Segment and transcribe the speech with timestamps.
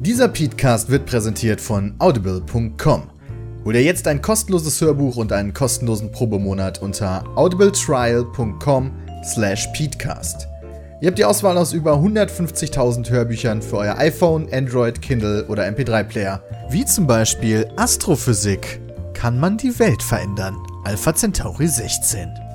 [0.00, 3.02] Dieser Podcast wird präsentiert von audible.com.
[3.66, 8.92] Hol dir jetzt ein kostenloses Hörbuch und einen kostenlosen Probemonat unter audibletrial.com
[9.22, 10.48] slash peatcast.
[11.02, 16.42] Ihr habt die Auswahl aus über 150.000 Hörbüchern für euer iPhone, Android, Kindle oder MP3-Player.
[16.70, 18.80] Wie zum Beispiel Astrophysik.
[19.12, 20.56] Kann man die Welt verändern?
[20.84, 22.49] Alpha Centauri 16.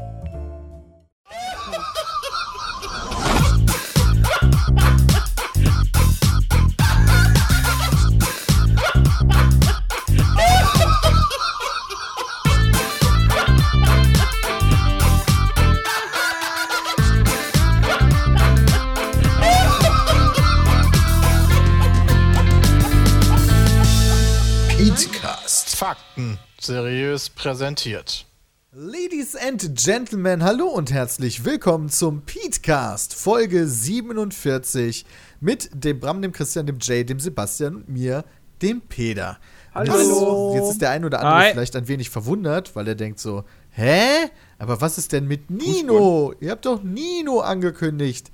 [26.66, 28.26] seriös präsentiert.
[28.72, 35.06] Ladies and Gentlemen, hallo und herzlich willkommen zum Petecast, Folge 47
[35.40, 38.26] mit dem Bram, dem Christian, dem Jay, dem Sebastian und mir,
[38.64, 39.38] dem Peter.
[39.76, 40.54] Hallo.
[40.54, 41.52] Jetzt, jetzt ist der ein oder andere Hi.
[41.52, 44.30] vielleicht ein wenig verwundert, weil er denkt so, hä?
[44.58, 46.34] Aber was ist denn mit Nino?
[46.40, 48.32] Ihr habt doch Nino angekündigt.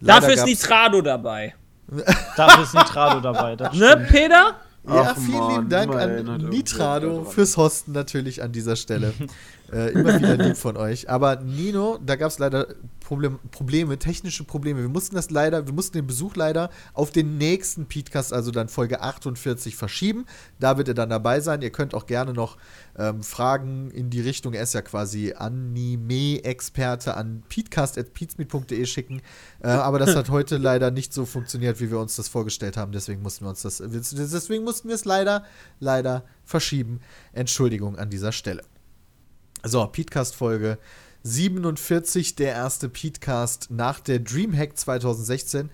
[0.00, 1.54] Leider Dafür ist Nitrado dabei.
[2.36, 3.54] Dafür ist Nitrado dabei.
[3.54, 4.08] Das Ne.
[4.10, 4.56] Peter?
[4.86, 9.12] Ja, Ach vielen Mann, lieben Dank an Nitrado fürs Hosten natürlich an dieser Stelle.
[9.72, 11.08] äh, immer wieder lieb von euch.
[11.08, 12.66] Aber Nino, da gab es leider
[13.00, 14.80] Problem, Probleme, technische Probleme.
[14.80, 18.68] Wir mussten das leider, wir mussten den Besuch leider auf den nächsten Podcast, also dann
[18.68, 20.26] Folge 48, verschieben.
[20.58, 21.62] Da wird er dann dabei sein.
[21.62, 22.56] Ihr könnt auch gerne noch
[22.98, 29.22] ähm, Fragen in die Richtung, er ist ja quasi Anime-Experte an peatcast.peatsmeet.de schicken.
[29.62, 32.92] Äh, aber das hat heute leider nicht so funktioniert, wie wir uns das vorgestellt haben.
[32.92, 35.44] Deswegen mussten wir uns das, deswegen mussten wir es leider,
[35.78, 37.00] leider verschieben.
[37.32, 38.62] Entschuldigung an dieser Stelle.
[39.62, 40.78] So, Peatcast-Folge
[41.22, 45.68] 47, der erste Peatcast nach der Dreamhack 2016.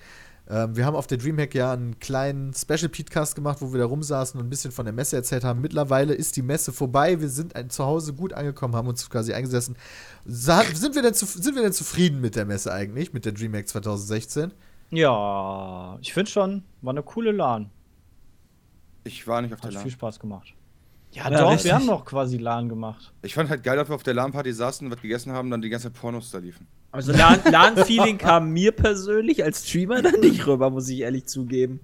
[0.49, 3.87] Ähm, wir haben auf der Dreamhack ja einen kleinen Special Peatcast gemacht, wo wir da
[3.87, 5.61] rumsaßen und ein bisschen von der Messe erzählt haben.
[5.61, 7.21] Mittlerweile ist die Messe vorbei.
[7.21, 9.77] Wir sind ein, zu Hause gut angekommen, haben uns quasi eingesessen.
[10.25, 13.33] Sa sind, wir denn zu, sind wir denn zufrieden mit der Messe eigentlich, mit der
[13.33, 14.53] Dreamhack 2016?
[14.91, 17.71] Ja, ich finde schon, war eine coole LAN.
[19.05, 19.83] Ich war nicht auf der Hat LAN.
[19.85, 20.55] viel Spaß gemacht.
[21.13, 21.67] Ja, Ja, doch, richtig.
[21.67, 23.13] wir haben noch quasi LAN gemacht.
[23.23, 25.71] Ich fand halt geil, dass wir auf der LAN-Party saßen, was gegessen haben, dann die
[25.71, 26.67] ganze Zeit Pornos da liefen.
[26.93, 31.81] Also LAN- LAN-Feeling kam mir persönlich als Streamer da nicht rüber, muss ich ehrlich zugeben.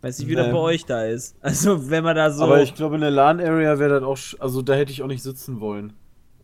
[0.00, 1.34] Weiß nicht, wie das bei euch da ist.
[1.40, 2.44] Also, wenn man da so.
[2.44, 5.06] Aber ich glaube, in der LAN-Area wäre das auch, sch- also da hätte ich auch
[5.06, 5.94] nicht sitzen wollen.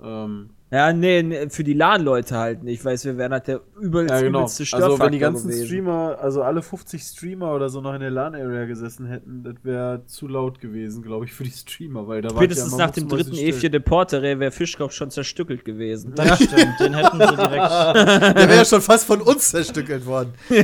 [0.02, 2.78] Ähm, ja, nee, nee, für die LAN-Leute halt nicht.
[2.78, 4.41] Ich weiß, wir wären halt der übelst, ja, genau.
[4.41, 5.66] übelste Also, wenn die Störfaktor ganzen gewesen.
[5.66, 10.06] Streamer, also alle 50 Streamer oder so noch in der LAN-Area gesessen hätten, das wäre
[10.06, 13.32] zu laut gewesen, glaube ich, für die Streamer, weil da war Spätestens nach dem dritten
[13.34, 16.14] E4 Deporter wäre Fischkopf schon zerstückelt gewesen.
[16.14, 17.70] Das stimmt, den hätten sie direkt.
[18.37, 20.34] Der wäre ja schon fast von uns zerstückelt worden.
[20.50, 20.62] Nee,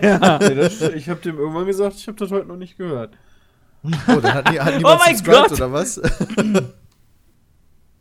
[0.55, 3.15] das ich habe dem irgendwann gesagt, ich habe das heute noch nicht gehört.
[3.83, 5.53] Oh, dann hat, nie- hat niemand Oh mein subscribed, Gott!
[5.53, 6.01] oder was?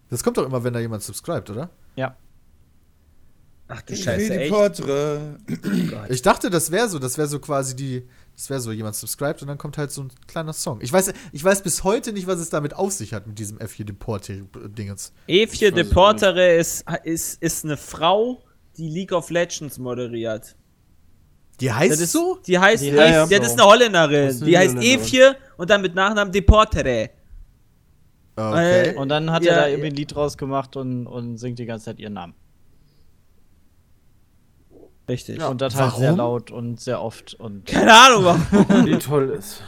[0.10, 1.70] Das kommt doch immer, wenn da jemand subscribt, oder?
[1.96, 2.18] Ja.
[3.68, 4.52] Ach du Scheiße, die echt?
[4.52, 5.38] Portre.
[6.10, 9.42] Ich dachte, das wäre so, das wäre so quasi die, das wäre so, jemand subscribt
[9.42, 10.80] und dann kommt halt so ein kleiner Song.
[10.82, 13.58] Ich weiß, ich weiß bis heute nicht, was es damit auf sich hat mit diesem
[13.58, 13.86] F4.
[13.88, 18.44] E4 weiß es Deportere ist, ist, ist eine Frau,
[18.78, 20.56] die League of Legends moderiert.
[21.60, 22.38] Die heißt Das ist so?
[22.46, 23.36] Die heißt, Die heißt ja, so.
[23.38, 24.46] das ist eine Holländerin.
[24.46, 24.76] Die heißt.
[24.76, 27.10] E4 und dann mit Nachnamen Deportere.
[28.36, 28.90] Okay.
[28.90, 29.68] Äh, Und dann hat Ja, er da ja.
[29.74, 32.34] irgendwie ein Lied draus gemacht und, und singt die ganze Zeit ihren Namen.
[35.08, 35.42] Richtig.
[35.44, 36.00] und das halt warum?
[36.02, 37.34] sehr laut und sehr oft.
[37.36, 38.86] Und Keine Ahnung warum.
[38.88, 39.62] Wie toll ist.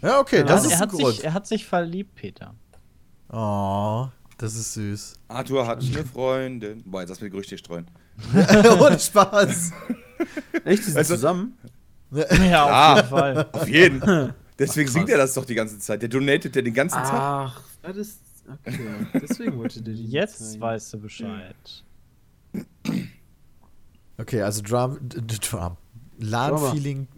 [0.00, 1.06] ja, okay, Ja, das ist er, hat Grund.
[1.16, 2.54] sich, er hat sich verliebt, Peter.
[3.32, 4.06] Oh,
[4.38, 5.14] das ist süß.
[5.28, 6.82] Arthur hat eine Freundin.
[6.86, 7.86] Boah, jetzt lass mir Gerüchte streuen.
[8.80, 9.72] Ohne Spaß.
[10.64, 11.58] Echt, die sind Also- zusammen?
[12.12, 13.48] Ja, auf jeden Fall.
[13.52, 14.32] Auf jeden.
[14.58, 16.00] Deswegen singt er das doch die ganze Zeit.
[16.00, 17.12] Der donatet ja den ganzen Tag.
[17.12, 18.20] Ach, das ist.
[18.66, 20.60] Okay, deswegen wollte der die Jetzt zeigen.
[20.60, 21.56] weißt du Bescheid.
[24.18, 25.76] Okay, also Drum, Drum.
[26.18, 27.08] LAN-Feeling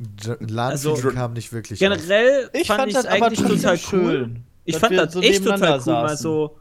[0.40, 1.78] LAN Also, kam nicht wirklich.
[1.78, 4.36] Generell Ich fand fand ich es das eigentlich total cool.
[4.64, 6.56] Ich fand das so echt total cool, mal so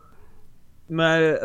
[0.88, 1.40] mal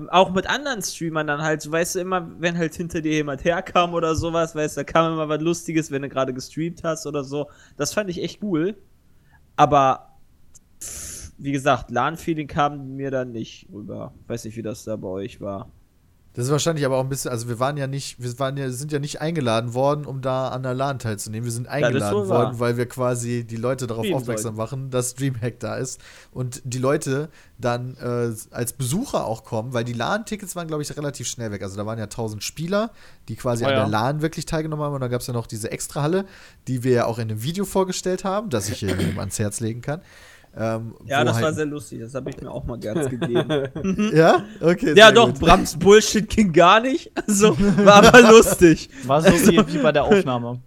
[0.00, 3.12] ähm, auch mit anderen Streamern dann halt, so weißt du immer, wenn halt hinter dir
[3.12, 6.84] jemand herkam oder sowas, weißt du, da kam immer was Lustiges, wenn du gerade gestreamt
[6.84, 7.50] hast oder so.
[7.76, 8.76] Das fand ich echt cool.
[9.56, 10.10] Aber
[10.80, 14.14] pff, wie gesagt, LAN-Feeling kam mir dann nicht rüber.
[14.26, 15.70] Weiß nicht, wie das da bei euch war.
[16.34, 18.68] Das ist wahrscheinlich aber auch ein bisschen, also wir waren ja nicht, wir waren ja,
[18.70, 21.44] sind ja nicht eingeladen worden, um da an der LAN teilzunehmen.
[21.44, 22.46] Wir sind eingeladen wahr.
[22.46, 26.00] worden, weil wir quasi die Leute darauf Streamen aufmerksam machen, dass Dreamhack da ist
[26.32, 30.96] und die Leute dann äh, als Besucher auch kommen, weil die LAN-Tickets waren, glaube ich,
[30.96, 31.62] relativ schnell weg.
[31.62, 32.90] Also da waren ja 1000 Spieler,
[33.28, 33.80] die quasi Oh an ja.
[33.82, 36.24] der LAN wirklich teilgenommen haben und dann gab es ja noch diese Extrahalle,
[36.66, 39.60] die wir ja auch in einem Video vorgestellt haben, das ich hier jedem ans Herz
[39.60, 40.00] legen kann.
[40.56, 42.00] Ähm, Ja, das halt, war sehr lustig.
[42.00, 43.68] Das habe ich mir auch mal ganz gegeben.
[44.14, 44.44] Ja?
[44.60, 44.94] Okay.
[44.96, 45.40] ja, doch, gut.
[45.40, 47.10] Brams Bullshit ging gar nicht.
[47.26, 48.88] Also, war aber lustig.
[49.04, 50.60] War so wie, wie bei der Aufnahme.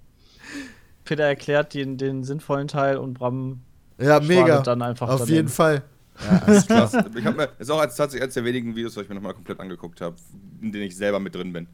[1.05, 3.61] Peter erklärt den, den sinnvollen Teil und Bram
[3.97, 4.59] Ja, mega.
[4.61, 5.35] dann einfach Auf daneben.
[5.35, 5.83] jeden Fall.
[6.29, 7.05] Ja, alles klar.
[7.15, 9.59] Ich mir, ist auch als, tatsächlich eines der wenigen Videos, was ich mir nochmal komplett
[9.59, 10.15] angeguckt habe,
[10.61, 11.67] in denen ich selber mit drin bin.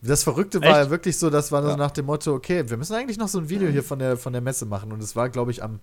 [0.00, 0.76] Das Verrückte war Echt?
[0.78, 1.76] ja wirklich so, das war so Ja.
[1.76, 4.32] nach dem Motto, okay, wir müssen eigentlich noch so ein Video hier von der, von
[4.32, 4.90] der Messe machen.
[4.92, 5.80] Und es war, glaube ich, am,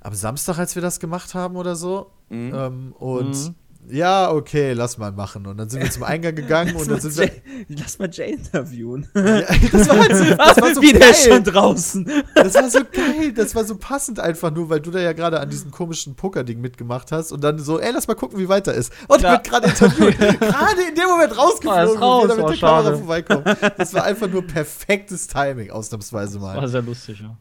[0.00, 2.10] am Samstag, als wir das gemacht haben oder so.
[2.28, 2.52] Mhm.
[2.54, 3.54] Ähm, und Mhm.
[3.90, 5.46] ja, okay, lass mal machen.
[5.46, 7.32] Und dann sind wir zum Eingang gegangen und dann Lass sind mal, wir.
[7.66, 9.08] Jay, lass mal Jay interviewen.
[9.14, 9.40] Ja,
[9.72, 11.14] das, war halt so, das war so Wie der geil.
[11.14, 12.10] schon draußen.
[12.34, 15.40] Das war so geil, das war so passend einfach nur, weil du da ja gerade
[15.40, 18.74] an diesem komischen Poker-Ding mitgemacht hast und dann so, ey, lass mal gucken, wie weiter
[18.74, 18.92] ist.
[19.08, 19.32] Und Ja.
[19.32, 20.18] wird gerade interviewt.
[20.18, 22.98] gerade in dem Moment rausgeflogen, ist raus, wo wir da mit oh, der Kamera schade.
[22.98, 23.44] vorbeikommen.
[23.78, 26.56] Das war einfach nur perfektes Timing, ausnahmsweise mal.
[26.56, 27.36] War sehr lustig, ja.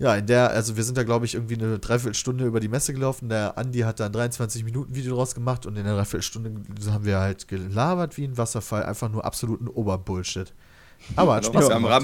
[0.00, 2.94] Ja, in der, also wir sind da, glaube ich, irgendwie eine Dreiviertelstunde über die Messe
[2.94, 3.28] gelaufen.
[3.28, 6.52] Der Andi hat da ein 23-Minuten-Video draus gemacht und in der Dreiviertelstunde
[6.90, 8.82] haben wir halt gelabert wie ein Wasserfall.
[8.84, 10.54] Einfach nur absoluten Oberbullshit.
[11.16, 12.00] Aber hat Spaß am Aber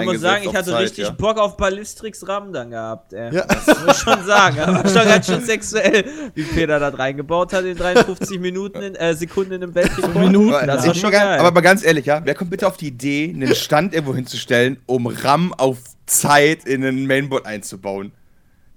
[0.00, 1.10] ich muss sagen, ich hatte Zeit, richtig ja.
[1.10, 3.34] Bock auf Ballistrix Ram dann gehabt, ey.
[3.34, 3.44] Ja.
[3.46, 4.60] Das muss ich schon sagen.
[4.60, 6.04] Aber schon ganz schön sexuell,
[6.34, 10.14] wie Peter das reingebaut hat in 53 Minuten, in, äh, Sekunden in einem Weltkrieg.
[10.14, 11.38] Minuten, Aber, Das ich war schon ganz- geil.
[11.40, 14.78] aber mal ganz ehrlich, ja, wer kommt bitte auf die Idee, einen Stand irgendwo hinzustellen,
[14.86, 18.12] um RAM auf Zeit in ein Mainboard einzubauen?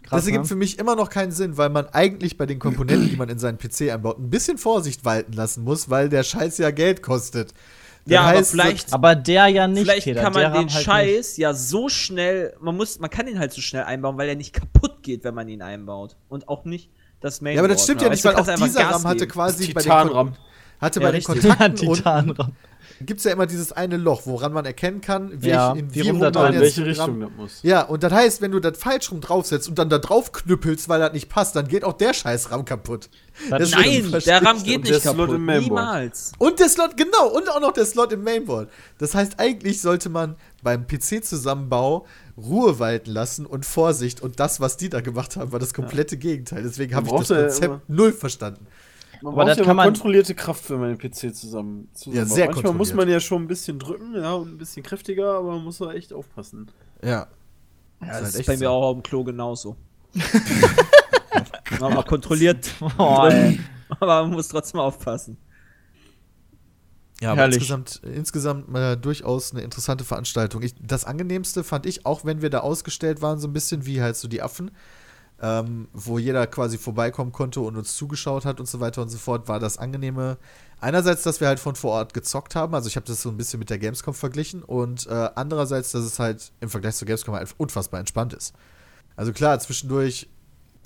[0.09, 0.47] Das ergibt ne?
[0.47, 3.39] für mich immer noch keinen Sinn, weil man eigentlich bei den Komponenten, die man in
[3.39, 7.53] seinen PC einbaut, ein bisschen Vorsicht walten lassen muss, weil der Scheiß ja Geld kostet.
[8.05, 10.21] Das Ja, aber heißt, vielleicht, Aber der ja nicht, vielleicht Peter.
[10.21, 13.51] kann der man den halt Scheiß ja so schnell, man muss, man kann ihn halt
[13.51, 16.15] so schnell einbauen, weil er nicht kaputt geht, wenn man ihn einbaut.
[16.29, 16.89] Und auch nicht
[17.19, 17.55] das Mainboard.
[17.57, 19.31] Ja, aber das stimmt ja Aber nicht, ich weil auch dieser Gas RAM hatte geben.
[19.31, 19.91] quasi bei den,
[20.79, 21.35] hatte Ja, bei den richtig.
[21.43, 21.47] nicht.
[21.57, 22.53] Kontakten unten Titanram.
[23.01, 26.09] Gibt es ja immer dieses eine Loch, woran man erkennen kann, wie, Ja, in, wie
[26.09, 27.59] rum dran in jetzt welche Richtung das muss.
[27.63, 30.89] Ja, und das heißt, wenn du das falsch rum draufsetzt und dann da drauf knüppelst,
[30.89, 33.09] weil das nicht passt, dann geht auch der scheiß RAM kaputt.
[33.49, 33.71] Das.
[33.71, 35.35] Nein, der RAM geht nicht der Slot kaputt.
[35.35, 35.69] im Mainboard.
[35.69, 36.31] Niemals.
[36.39, 38.69] Und der Slot, genau, und auch noch der Slot im Mainboard.
[38.97, 42.05] Das heißt, eigentlich sollte man beim PC-Zusammenbau
[42.37, 44.21] Ruhe walten lassen und Vorsicht.
[44.21, 46.63] Und das, was die da gemacht haben, war das komplette Gegenteil.
[46.63, 48.67] Deswegen habe ich das ja Konzept null verstanden.
[49.21, 52.25] Man Aber braucht das ja kann man- kontrollierte Kraft, man den PC zusammen, zusammen Ja,
[52.25, 55.53] sehr Manchmal muss man ja schon ein bisschen drücken, ja, und ein bisschen kräftiger, aber
[55.55, 56.69] man muss da echt aufpassen.
[57.03, 57.27] Ja.
[57.99, 58.69] Ja, halt das ist echt bei mir so.
[58.69, 59.75] auch auf dem Klo genauso.
[61.79, 63.29] aber kontrolliert, Oh,
[63.99, 65.37] aber man muss trotzdem aufpassen.
[67.19, 67.55] Ja, aber Herrlich.
[67.57, 70.61] insgesamt, insgesamt äh, durchaus eine interessante Veranstaltung.
[70.61, 74.01] Ich, das angenehmste fand ich, auch wenn wir da ausgestellt waren, so ein bisschen wie
[74.01, 74.69] halt so die Affen,
[75.41, 79.17] ähm, wo jeder quasi vorbeikommen konnte und uns zugeschaut hat und so weiter und so
[79.17, 80.37] fort, war das angenehme.
[80.79, 83.37] Einerseits, dass wir halt von vor Ort gezockt haben, also ich habe das so ein
[83.37, 87.35] bisschen mit der Gamescom verglichen und äh, andererseits, dass es halt im Vergleich zur Gamescom
[87.35, 88.53] halt unfassbar entspannt ist.
[89.15, 90.27] Also klar, zwischendurch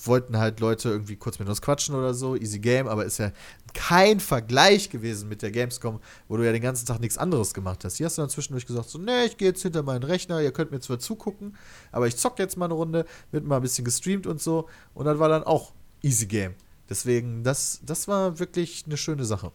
[0.08, 3.32] wollten halt Leute irgendwie kurz mit uns quatschen oder so, easy game, aber ist ja
[3.74, 7.84] kein Vergleich gewesen mit der Gamescom, wo du ja den ganzen Tag nichts anderes gemacht
[7.86, 7.98] hast.
[7.98, 10.52] Hier hast du dann zwischendurch gesagt, so, nee, ich gehe jetzt hinter meinen Rechner, ihr
[10.52, 11.56] könnt mir zwar zugucken,
[11.92, 15.06] aber ich zock jetzt mal eine Runde, wird mal ein bisschen gestreamt und so und
[15.06, 16.54] das war dann auch easy game.
[16.90, 19.52] Deswegen, das, das war wirklich eine schöne Sache.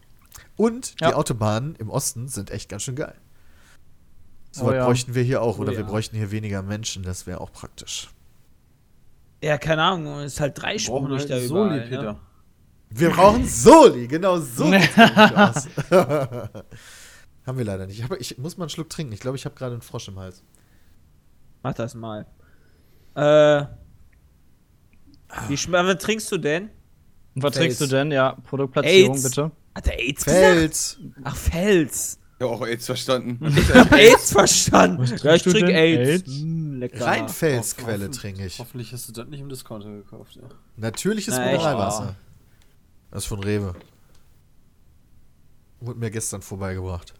[0.56, 1.08] Und Ja.
[1.08, 3.14] die Autobahnen im Osten sind echt ganz schön geil.
[4.52, 4.84] So Oh ja.
[4.86, 5.78] bräuchten wir hier auch, Oh oder ja.
[5.78, 8.10] wir bräuchten hier weniger Menschen, das wäre auch praktisch.
[9.42, 11.88] Ja, keine Ahnung, es ist halt Wir brauchen dreispurig halt da Soli, überall.
[11.88, 12.12] Peter.
[12.14, 12.18] Ne?
[12.90, 15.66] Wir brauchen Soli, genau so nämlich aus.
[17.47, 17.99] Haben wir leider nicht.
[17.99, 19.12] Ich, hab, ich muss mal einen Schluck trinken.
[19.12, 20.43] Ich glaube, ich habe gerade einen Frosch im Hals.
[21.62, 22.26] Mach das mal.
[23.14, 23.64] Äh.
[25.49, 26.71] Wie schm- was trinkst du denn?
[27.35, 27.62] Was Face.
[27.62, 28.11] trägst du denn?
[28.11, 29.23] Ja, Produktplatzierung AIDS.
[29.25, 29.50] bitte.
[29.75, 30.43] Hat der AIDS gesagt?
[30.45, 30.99] Fels.
[31.25, 32.19] Ach, Fels.
[32.40, 33.38] Ja, auch jetzt verstanden.
[33.57, 35.05] Ich hab AIDS verstanden.
[35.05, 35.73] Ja, ich trinkst trinke?
[35.75, 36.11] AIDS.
[36.23, 36.38] AIDS?
[36.40, 37.05] Mm, lecker.
[37.05, 38.59] Rein Felsquelle Hoffen- trinke ich.
[38.59, 40.43] Hoffentlich hast du das nicht im Discounter gekauft, ja.
[40.76, 41.47] Natürliches Na?
[41.47, 42.14] Mineralwasser.
[43.16, 43.75] Das ist von Rewe.
[45.80, 47.14] Wurde mir gestern vorbeigebracht.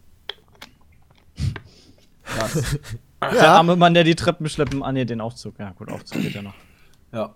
[2.23, 2.77] Krass.
[3.23, 4.83] Der Ja, arme Mann, der die Treppen schleppen.
[4.83, 5.57] Ah, nee, den Aufzug.
[5.57, 6.53] Ja, gut, Aufzug geht ja noch.
[7.11, 7.33] Ja.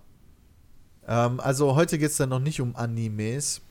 [1.08, 3.62] ähm, also heute geht es dann noch nicht um Animes.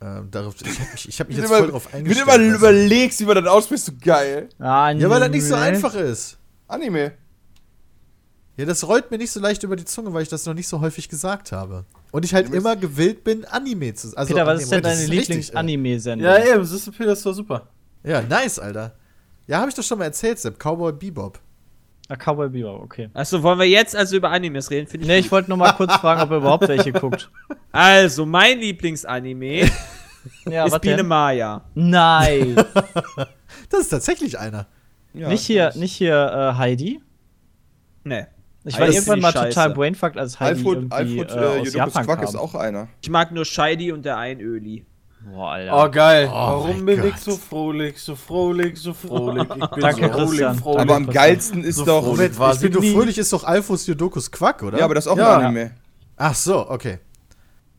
[0.00, 2.28] Ähm, darauf, ich habe mich, ich hab mich jetzt du voll immer- drauf eingestellt.
[2.28, 2.54] immer weißt du.
[2.56, 4.48] überlegst, wie man das ausspricht, so geil.
[4.60, 6.38] Ah, ja, weil das nicht so einfach ist.
[6.68, 7.14] Anime.
[8.56, 10.68] Ja, das rollt mir nicht so leicht über die Zunge, weil ich das noch nicht
[10.68, 11.84] so häufig gesagt habe.
[12.12, 14.82] Und ich halt bist- immer gewillt bin, Anime zu also Peter, was Anime- ist denn
[14.82, 16.26] das deine Lieblings-Anime-Sendung?
[16.28, 17.68] Ja, eben, siehst du, Peter, das war super.
[18.02, 18.94] Ja, nice, Alter.
[19.46, 20.58] Ja, habe ich doch schon mal erzählt, Sepp.
[20.58, 21.38] Cowboy Bebop.
[22.08, 23.08] Ah, Cowboy Bebop, okay.
[23.14, 24.86] Achso, wollen wir jetzt also über Animes reden?
[24.88, 27.30] Finde ich Nee, ich wollte nur mal kurz fragen, ob ihr überhaupt welche guckt.
[27.72, 29.70] Also, mein Lieblingsanime
[30.46, 31.06] Ja, ist Biene denn?
[31.06, 31.62] Maya.
[31.74, 32.56] Nein.
[33.68, 34.66] Das ist tatsächlich einer.
[35.14, 37.00] Ja, nicht hier, nicht hier äh, Heidi.
[38.02, 38.26] Nee.
[38.64, 39.74] Ich war irgendwann mal ziemlich total scheiße.
[39.74, 42.24] brainfucked, als Heidi Alfred, irgendwie Alfred äh, äh, aus Jodokus Japan Quack kam.
[42.28, 42.88] ist auch einer.
[43.02, 44.84] Ich mag nur Scheidi und der Einöli.
[45.32, 45.84] Boah, Alter.
[45.86, 46.28] Oh, geil.
[46.30, 47.20] Oh, Warum bin ich Gott.
[47.20, 49.42] so frohlich, so frohlich, so frohlich?
[49.42, 50.54] Ich bin Danke, so Christian.
[50.56, 50.80] frohlich.
[50.80, 52.02] Aber am geilsten ist So doch.
[52.02, 52.10] froh.
[52.12, 52.92] Moment, war ich bin nie.
[52.94, 54.78] fröhlich ist doch Alphus Jodokus Quack, oder?
[54.78, 55.38] Ja, aber das ist auch Ja.
[55.38, 55.70] ein Anime.
[56.16, 56.98] Ach so, okay.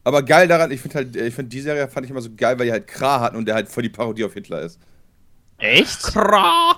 [0.03, 2.57] Aber geil daran, ich finde halt, ich finde die Serie fand ich immer so geil,
[2.57, 4.79] weil die halt Kra hatten und der halt voll die Parodie auf Hitler ist.
[5.59, 6.01] Echt?
[6.01, 6.75] Kra!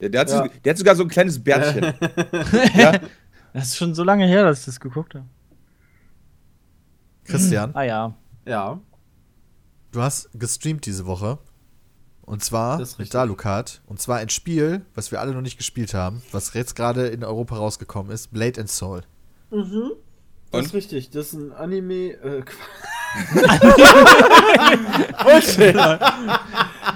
[0.00, 0.36] Der, der, hat, Ja.
[0.44, 1.94] so, der hat sogar so ein kleines Bärtchen.
[2.76, 2.92] ja?
[3.52, 5.26] Das ist schon so lange her, dass ich das geguckt habe.
[7.24, 8.14] Christian, Ah ja.
[8.46, 8.80] Ja.
[9.92, 11.38] du hast gestreamt diese Woche.
[12.22, 13.12] Und zwar Das ist mit richtig.
[13.12, 13.82] Dalukat.
[13.86, 17.24] Und zwar ein Spiel, was wir alle noch nicht gespielt haben, was jetzt gerade in
[17.24, 19.02] Europa rausgekommen ist: Blade and Soul.
[19.50, 19.96] Das Und?
[20.66, 21.10] ist richtig.
[21.10, 22.12] Das ist ein Anime.
[22.12, 22.42] Äh,
[25.24, 25.76] Bullshit.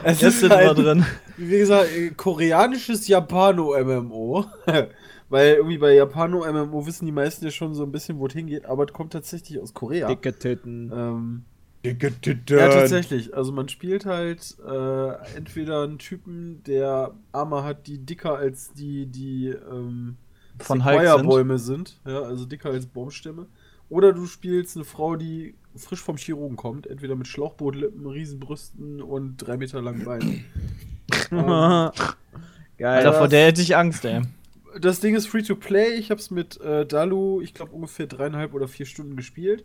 [0.04, 1.06] es ist sind wir ein, drin.
[1.36, 4.46] wie gesagt, äh, koreanisches Japano-MMO.
[5.28, 8.64] Weil irgendwie bei Japano-MMO wissen die meisten ja schon so ein bisschen, wo es hingeht,
[8.66, 10.06] aber es kommt tatsächlich aus Korea.
[10.06, 10.92] Dicke Titten.
[10.94, 11.44] Ähm,
[11.84, 12.56] Dicke ja, Titten.
[12.56, 13.34] tatsächlich.
[13.34, 19.06] Also man spielt halt äh, entweder einen Typen, der Arme hat, die dicker als die,
[19.06, 20.16] die ähm,
[20.60, 21.58] Von Hulk sind.
[21.58, 22.00] Sind.
[22.06, 23.46] Ja, also dicker als Baumstämme.
[23.88, 29.36] Oder du spielst eine Frau, die frisch vom Chirurgen kommt, entweder mit Schlauchbootlippen, Riesenbrüsten und
[29.38, 30.44] drei Meter langen Beinen.
[31.30, 31.90] ähm,
[32.78, 32.98] Geil.
[32.98, 34.22] Alter, vor der hätte ich Angst, ey.
[34.80, 35.94] Das Ding ist free to play.
[35.94, 39.64] Ich habe es mit äh, Dalu, ich glaube, ungefähr dreieinhalb oder vier Stunden gespielt.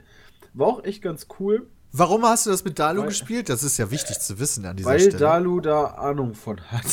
[0.54, 3.50] War auch echt ganz cool, Warum hast du das mit Dalu Weil- gespielt?
[3.50, 5.18] Das ist ja wichtig zu wissen an dieser weil Stelle.
[5.18, 6.86] Dalu da Ahnung von hat.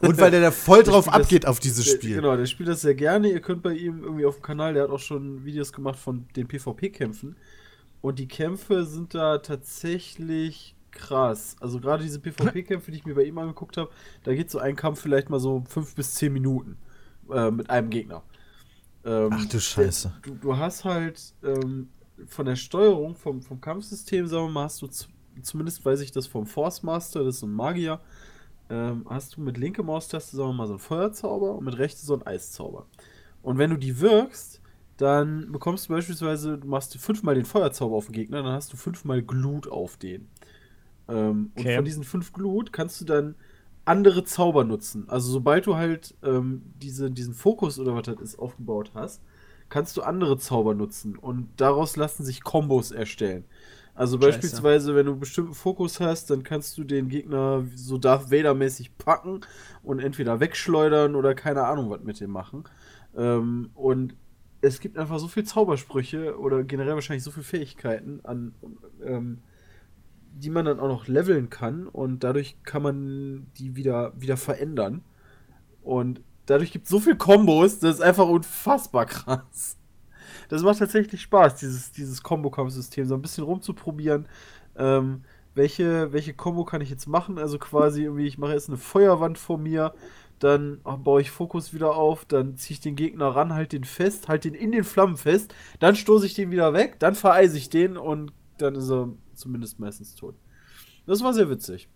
[0.00, 2.14] Und weil der da voll Der drauf spielt das- abgeht auf dieses Der- Spiel.
[2.16, 3.30] Genau, der spielt das sehr gerne.
[3.32, 6.28] Ihr könnt bei ihm irgendwie auf dem Kanal, der hat auch schon Videos gemacht von
[6.36, 7.34] den PvP-Kämpfen.
[8.00, 11.56] Und die Kämpfe sind da tatsächlich krass.
[11.60, 13.90] Also gerade diese PvP-Kämpfe, die ich mir bei ihm angeguckt habe,
[14.22, 16.76] da geht so ein Kampf vielleicht mal so fünf bis zehn Minuten
[17.30, 18.24] äh, mit einem Gegner.
[19.04, 20.12] Ähm, Ach du Scheiße.
[20.22, 21.90] Du, du hast halt ähm,
[22.26, 24.88] von der Steuerung, vom, vom Kampfsystem, sagen wir mal, hast du
[25.42, 28.00] zumindest weiß ich das vom Force Master, das ist ein Magier,
[28.70, 32.04] ähm, hast du mit linke Maustaste, sagen wir mal, so einen Feuerzauber und mit rechte
[32.06, 32.86] so einen Eiszauber.
[33.42, 34.62] Und wenn du die wirkst,
[34.98, 38.76] dann bekommst du beispielsweise, du machst fünfmal den Feuerzauber auf den Gegner, dann hast du
[38.76, 40.28] fünfmal Glut auf den.
[41.08, 41.74] Ähm, Und Okay.
[41.76, 43.34] von diesen fünf Glut kannst du dann
[43.84, 45.04] andere Zauber nutzen.
[45.08, 49.22] Also sobald du halt ähm, diese, diesen Fokus oder was das ist aufgebaut hast,
[49.68, 53.44] kannst du andere Zauber nutzen und daraus lassen sich Kombos erstellen.
[53.94, 54.28] Also Scheiße.
[54.28, 58.96] beispielsweise, wenn du einen bestimmten Fokus hast, dann kannst du den Gegner so Darth Vader-mäßig
[58.98, 59.42] packen
[59.82, 62.64] und entweder wegschleudern oder keine Ahnung was mit dem machen.
[63.16, 64.16] Ähm, und
[64.62, 68.54] es gibt einfach so viel Zaubersprüche oder generell wahrscheinlich so viele Fähigkeiten an,
[69.04, 69.38] ähm,
[70.36, 75.02] die man dann auch noch leveln kann und dadurch kann man die wieder, wieder verändern.
[75.82, 79.78] Und dadurch gibt es so viel Kombos, das ist einfach unfassbar krass.
[80.48, 84.26] Das macht tatsächlich Spaß, dieses, dieses Combo-Kampfsystem, so ein bisschen rumzuprobieren.
[84.76, 85.22] Ähm,
[85.54, 87.38] welche, welche Combo kann ich jetzt machen?
[87.38, 89.94] Also quasi irgendwie, ich mache jetzt eine Feuerwand vor mir,
[90.40, 94.28] dann baue ich Fokus wieder auf, dann ziehe ich den Gegner ran, halt den fest,
[94.28, 97.70] halt den in den Flammen fest, dann stoße ich den wieder weg, dann vereise ich
[97.70, 100.34] den und dann ist er zumindest meistens tot.
[101.06, 101.88] Das war sehr witzig.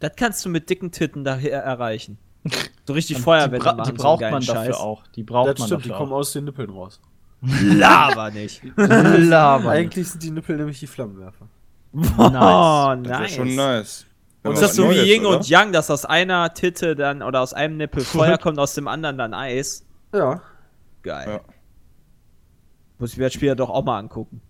[0.00, 2.18] Das kannst du mit dicken Titten daher erreichen.
[2.86, 3.60] So richtig die, bra machen.
[3.84, 4.76] die so braucht man geilen dafür Scheiß.
[4.76, 5.06] auch.
[5.14, 6.16] Die braucht das man stimmt, die dafür kommen auch.
[6.16, 7.00] aus den Nippeln raus.
[7.42, 8.62] Lava nicht.
[8.76, 9.70] Laber.
[9.70, 11.46] Eigentlich sind die Nippel nämlich die Flammenwerfer.
[11.92, 12.18] Oh, Nice.
[12.18, 13.30] Das wäre nice.
[13.34, 14.06] schon nice.
[14.42, 15.36] Wenn Und man ist das so wie Ying oder?
[15.36, 18.88] und Yang, dass aus einer Titte dann oder aus einem Nippel Feuer kommt, aus dem
[18.88, 19.86] anderen dann Eis?
[20.12, 20.42] Ja.
[21.02, 21.28] Geil.
[21.28, 21.40] Ja.
[22.98, 24.40] Muss ich mir das Spiel ja doch auch mal angucken.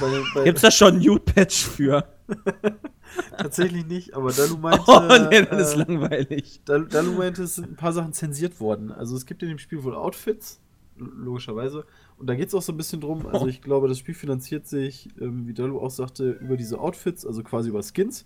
[0.00, 2.04] Bei, bei, Gibt's da schon ein Nude-Patch für?
[3.38, 6.60] tatsächlich nicht, aber Dalu meinte, Oh, nee, das ist äh, langweilig.
[6.64, 8.90] Dal- Dalu meinte, es sind ein paar Sachen zensiert worden.
[8.92, 10.60] Also es gibt in dem Spiel wohl Outfits,
[10.98, 11.84] logischerweise.
[12.18, 13.26] Und da geht es auch so ein bisschen drum.
[13.26, 17.26] Also ich glaube, das Spiel finanziert sich, ähm, wie Dalu auch sagte, über diese Outfits,
[17.26, 18.24] also quasi über Skins.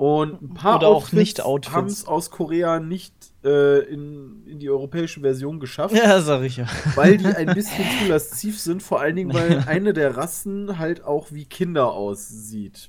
[0.00, 1.76] Und ein paar Oder auch Nicht-Outfits.
[1.76, 3.12] haben es aus Korea nicht
[3.44, 5.94] äh, in, in die europäische Version geschafft.
[5.94, 6.66] Ja, sag ich ja.
[6.94, 11.04] weil die ein bisschen zu lasziv sind, vor allen Dingen, weil eine der Rassen halt
[11.04, 12.88] auch wie Kinder aussieht.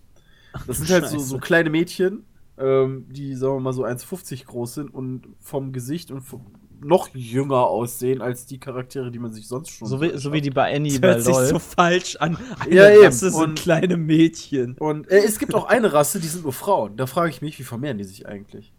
[0.66, 2.24] Das sind halt so, so kleine Mädchen,
[2.58, 6.46] ähm, die, sagen wir mal, so 1,50 groß sind und vom Gesicht und vom,
[6.84, 10.42] noch jünger aussehen als die Charaktere, die man sich sonst schon So wie, so wie
[10.42, 11.46] die bei Annie Das bei hört sich LOL.
[11.48, 12.38] so falsch an.
[12.60, 13.04] Eine Ja, eben.
[13.06, 14.76] Rasse sind Und- kleine Mädchen.
[14.80, 16.98] Und äh, es gibt auch eine Rasse, die sind nur Frauen.
[16.98, 18.74] Da frage ich mich, wie vermehren die sich eigentlich?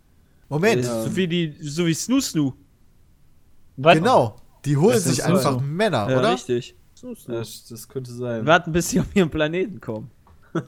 [0.49, 1.03] Moment, Ja.
[1.03, 2.53] So wie die, so wie Snoo Snoo.
[3.77, 3.95] Was?
[3.95, 4.37] genau.
[4.65, 5.23] Die holen sich so.
[5.25, 6.33] einfach Männer, Ja, oder?
[6.35, 6.75] richtig.
[6.97, 7.35] Snoo Snoo.
[7.37, 8.45] Das, das könnte sein.
[8.47, 10.11] Warten, bis sie auf ihren Planeten kommen.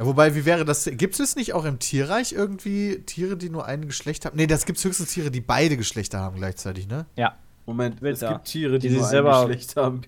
[0.00, 0.86] Ja, Wobei, wie wäre das?
[0.90, 4.34] Gibt es nicht auch im Tierreich irgendwie Tiere, die nur ein Geschlecht haben?
[4.36, 7.04] Nee, das gibt es höchstens Tiere, die beide Geschlechter haben gleichzeitig, ne?
[7.16, 7.36] Ja.
[7.66, 8.28] Moment, es Winter.
[8.32, 10.00] gibt Tiere, die, Die nur sich ein selber- Geschlecht haben.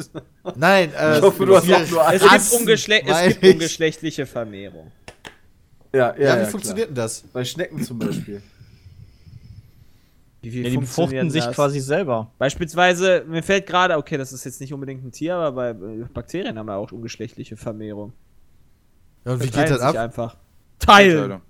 [0.56, 2.50] Nein, äh, Ich hoffe, du hast auch nur Es eins.
[2.50, 3.54] gibt, ungeschle es gibt ich.
[3.54, 4.92] ungeschlechtliche Vermehrung.
[5.92, 7.22] ja, ja, Ja, wie ja, funktioniert denn das?
[7.32, 8.40] Bei Schnecken zum Beispiel.
[10.42, 12.30] Wie, wie Ja, die befruchten sich quasi selber.
[12.38, 16.04] Beispielsweise, mir fällt gerade, okay, das ist jetzt nicht unbedingt ein Tier, aber bei äh,
[16.14, 18.12] Bakterien haben wir auch ungeschlechtliche Vermehrung.
[19.24, 19.96] Ja, und wie geht das ab?
[19.96, 20.36] einfach.
[20.78, 21.40] Teilen!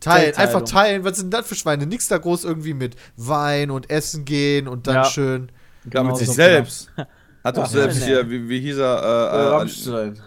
[0.00, 1.04] Teilen, einfach teilen.
[1.04, 1.86] Was sind das für Schweine?
[1.86, 5.04] Nix da groß irgendwie mit Wein und Essen gehen und dann Ja.
[5.04, 5.50] schön.
[5.90, 6.92] Klar, mit Genau sich so, selbst.
[7.42, 9.02] Hat doch selbst hier, wie, wie hieß er?
[9.02, 10.20] Äh, äh, Rammstein.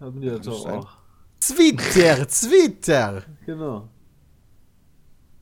[0.00, 0.78] Haben die das doch Rammstein.
[0.80, 0.96] auch.
[1.38, 3.22] Zwitter, Zwitter.
[3.46, 3.88] Genau.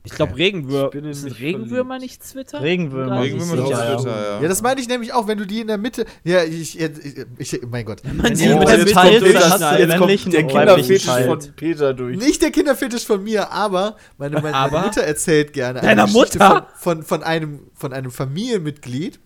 [0.05, 2.01] Ich glaube, Regenwür sind Regenwürmer verliebt.
[2.01, 2.61] nicht Twitter?
[2.61, 3.21] Regenwürmer.
[3.21, 3.95] Regenwürmer Ja, doch ja.
[3.95, 4.41] Twitter, ja.
[4.41, 6.05] Ja, das meine ich nämlich auch, wenn du die in der Mitte.
[6.25, 8.01] Ja, ich, ich, ich, mein Gott.
[8.03, 11.39] Man die in der mit Mitte Mitte dann hast du Jetzt kommt der Kinderfetisch von
[11.55, 12.17] Peter durch.
[12.17, 14.73] Nicht der Kinderfetisch von mir, aber meine, meine, Aber?
[14.73, 16.67] meine Mutter erzählt gerne Deiner Mutter?
[16.75, 19.21] Von, von, von, einem, von einem Familienmitglied,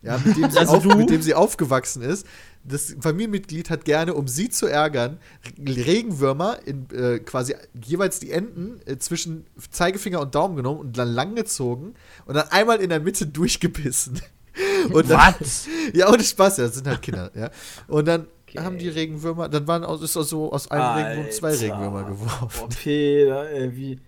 [0.00, 2.26] ja, mit, dem sie Also auf, mit dem sie aufgewachsen ist.
[2.64, 5.18] Das Familienmitglied hat gerne, um sie zu ärgern,
[5.58, 11.08] Regenwürmer in äh, quasi jeweils die Enden äh, zwischen Zeigefinger und Daumen genommen und dann
[11.08, 11.94] langgezogen
[12.26, 14.20] und dann einmal in der Mitte durchgebissen.
[14.92, 15.66] Und dann, Was?
[15.94, 17.50] Ja, ohne Spaß, ja, das sind halt Kinder, ja.
[17.88, 18.26] Und dann
[18.58, 21.62] haben die Regenwürmer, dann waren aus, ist aus so aus einem Regenwurm zwei Alter.
[21.62, 22.60] Regenwürmer geworfen.
[22.60, 23.98] Boah, Peter, ey, wie.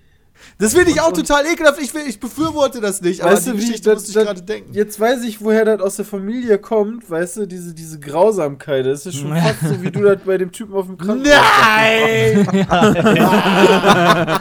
[0.58, 1.80] Das finde ich auch total ekelhaft.
[1.82, 4.14] Ich, will, ich befürworte das nicht, aber Weißt du, die wie Geschichte das- musste ich
[4.14, 4.72] das- gerade denken.
[4.74, 8.86] Jetzt weiß ich, woher das aus der Familie kommt, weißt du, diese, diese Grausamkeit.
[8.86, 11.38] Das ist schon fast so, wie du das bei dem Typen auf dem Krankenhaus
[11.76, 12.44] Nein!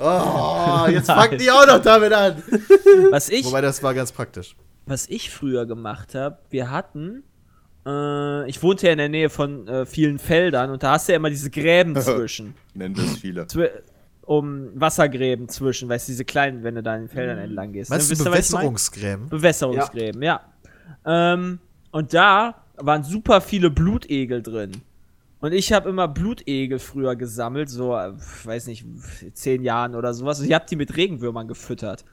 [0.00, 2.42] oh, jetzt fangen die auch noch damit an.
[3.10, 4.56] Was ich, Wobei, das war ganz praktisch.
[4.86, 7.22] was ich früher gemacht habe, wir hatten,
[7.86, 11.12] äh, ich wohnte ja in der Nähe von äh, vielen Feldern und da hast du
[11.12, 12.54] ja immer diese Gräben zwischen.
[12.74, 13.46] Nennen das viele.
[13.46, 13.68] Zwi
[14.26, 17.90] um Wassergräben zwischen, weißt du, diese kleinen, wenn du da in den Feldern entlang gehst.
[17.90, 18.16] Meinst ne?
[18.16, 18.60] du Wisst ihr, was ich mein?
[18.62, 19.28] Bewässerungsgräben?
[19.28, 20.40] Bewässerungsgräben, ja.
[21.04, 21.58] Ähm,
[21.90, 24.72] und da waren super viele Blutegel drin.
[25.40, 28.12] Und ich habe immer Blutegel früher gesammelt, so, äh,
[28.44, 28.84] weiß nicht,
[29.34, 30.40] zehn Jahren oder sowas.
[30.40, 32.04] Und ich habe die mit Regenwürmern gefüttert.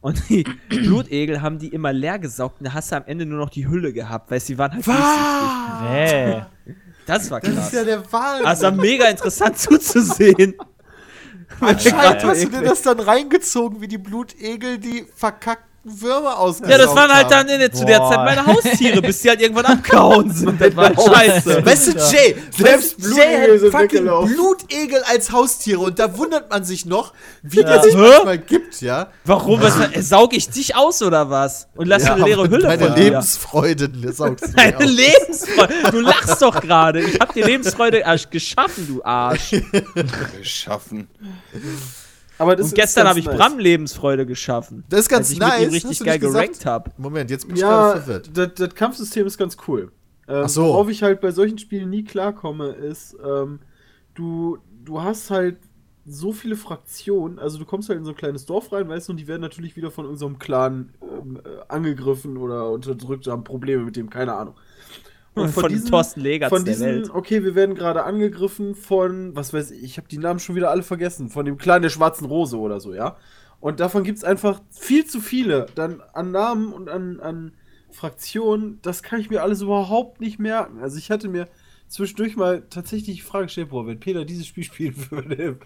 [0.00, 3.38] Und die Blutegel haben die immer leer gesaugt und da hast du am Ende nur
[3.38, 4.86] noch die Hülle gehabt, weil sie waren halt.
[5.90, 6.74] Nee.
[7.06, 7.66] Das war Das krass.
[7.68, 8.46] ist ja der Wahnsinn.
[8.46, 10.54] Also war mega interessant zuzusehen.
[11.60, 16.78] Anscheinend hast du dir das dann reingezogen, wie die Blutegel die verkackten Würmer ausgesaugt Ja,
[16.78, 18.10] das waren halt dann in der, zu der Boah.
[18.10, 20.60] Zeit meine Haustiere, bis die halt irgendwann abgehauen sind.
[20.60, 21.64] Das war halt scheiße.
[21.64, 24.34] Weißt du, Jay, Selbst weißt du, Blutegel Jay hat sind fucking weggelaufen.
[24.34, 27.62] Blutegel als Haustiere und da wundert man sich noch, wie Ja.
[27.62, 29.08] das sich manchmal gibt, ja.
[29.24, 29.62] Warum?
[29.62, 31.68] Was, äh, saug ich dich aus oder was?
[31.74, 33.04] Und lass ja eine leere Hülle Meine von dir.
[33.04, 34.84] Lebensfreude saugst du Deine.
[34.84, 35.74] Lebensfreude.
[35.90, 37.00] Du lachst doch gerade.
[37.00, 39.52] Ich hab dir Lebensfreude erst geschaffen, du Arsch.
[40.38, 41.08] Geschaffen.
[42.38, 43.36] Aber das Und gestern habe ich nice.
[43.36, 44.84] Bram Lebensfreude geschaffen.
[44.88, 45.60] Das ist ganz als ich nice.
[45.60, 46.98] mit ihm richtig geil gerankt hab.
[46.98, 48.30] Moment, jetzt bin ich gerade Ja, verwirrt.
[48.34, 49.90] das, das Kampfsystem ist ganz cool.
[50.28, 50.64] Ähm, Ach so.
[50.64, 53.60] Worauf ich halt bei solchen Spielen nie klarkomme, ist, ähm,
[54.14, 55.58] du, du hast halt
[56.10, 59.12] so viele Fraktionen, also du kommst halt in so ein kleines Dorf rein, weißt du,
[59.12, 63.84] und die werden natürlich wieder von unserem Clan ähm, äh, angegriffen oder unterdrückt, haben Probleme
[63.84, 64.54] mit dem, keine Ahnung.
[65.40, 67.10] Und Von, von Thorsten Legatz von der diesen, Welt.
[67.10, 70.70] okay, wir werden gerade angegriffen von, was weiß ich, ich habe die Namen schon wieder
[70.70, 73.16] alle vergessen, von dem Clan der Schwarzen Rose oder so, ja.
[73.60, 77.52] Und davon gibt es einfach viel zu viele dann an Namen und an, an
[77.90, 80.80] Fraktionen, das kann ich mir alles überhaupt nicht merken.
[80.80, 81.48] Also ich hatte mir
[81.88, 85.58] zwischendurch mal tatsächlich die Frage gestellt, boah, wenn Peter dieses Spiel spielen würde,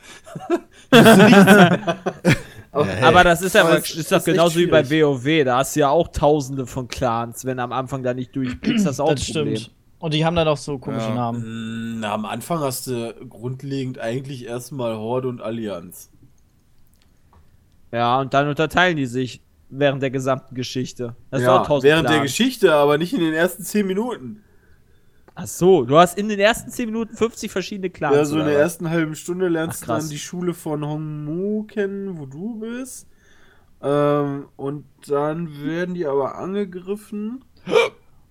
[0.93, 2.37] nichts
[2.73, 2.83] mehr.
[2.83, 4.89] Aber, Ja, Aber das ist ja Aber ist ist doch echt genauso wie bei.
[4.89, 5.45] WoW.
[5.45, 7.45] Da hast du ja auch tausende von Clans.
[7.45, 9.57] Wenn du am Anfang da nicht durchblickst, das ist auch ein Das Problem.
[9.57, 9.77] stimmt.
[9.99, 11.15] Und die haben dann auch so komische Ja.
[11.15, 12.01] Namen.
[12.01, 16.11] Na, am Anfang hast du grundlegend eigentlich erstmal Horde und Allianz.
[17.93, 21.15] Ja, und dann unterteilen die sich während der gesamten Geschichte.
[21.31, 22.31] Das ja, dauert tausend während der Clans.
[22.31, 24.43] Geschichte, aber nicht in den ersten 10 Minuten.
[25.35, 28.17] Ach so, du hast in den ersten 10 Minuten 50 verschiedene Clans.
[28.17, 28.63] Ja, so in der was?
[28.63, 33.07] ersten halben Stunde lernst Ach, du dann die Schule von Hongmu kennen, wo du bist.
[33.81, 37.45] Ähm, und dann werden die aber angegriffen.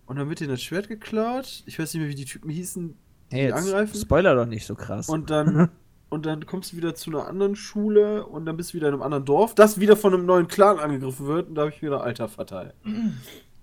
[0.05, 1.63] Und dann wird denen das Schwert geklaut.
[1.65, 2.95] Ich weiß nicht mehr, wie die Typen hießen,
[3.31, 3.99] die Hey, angreifen.
[3.99, 5.09] Spoiler doch nicht so krass.
[5.09, 5.69] Und dann
[6.09, 8.93] und dann kommst du wieder zu einer anderen Schule und dann bist du wieder in
[8.93, 11.81] einem anderen Dorf, das wieder von einem neuen Clan angegriffen wird und da habe ich
[11.81, 12.73] wieder alter Verteil.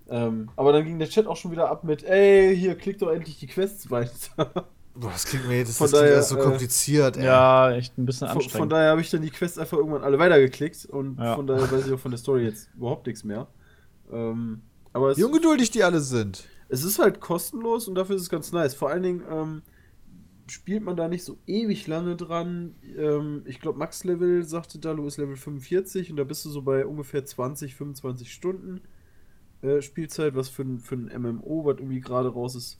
[0.09, 3.09] Ähm, aber dann ging der Chat auch schon wieder ab mit, ey, hier klick doch
[3.11, 4.65] endlich die Quests weiter.
[4.95, 7.25] Boah, das klingt mir das, Von das daher, so äh, kompliziert, ey.
[7.25, 8.57] Ja, echt ein bisschen von, anstrengend.
[8.59, 11.35] von daher habe ich dann die Quests einfach irgendwann alle weitergeklickt und Ja.
[11.35, 13.47] von daher weiß ich auch von der Story jetzt überhaupt nichts mehr.
[14.11, 16.45] Ähm, aber es, Wie ungeduldig die alle sind.
[16.67, 18.73] es ist halt kostenlos und dafür ist es ganz nice.
[18.73, 19.61] Vor allen Dingen ähm,
[20.47, 22.75] spielt man da nicht so ewig lange dran.
[22.97, 26.85] Ähm, ich glaube, Max-Level sagte Dalu ist Level 45 und da bist du so bei
[26.85, 28.81] ungefähr 20, 25 Stunden
[29.61, 32.79] äh, Spielzeit, was für, ein- für ein MMO, was irgendwie gerade raus ist,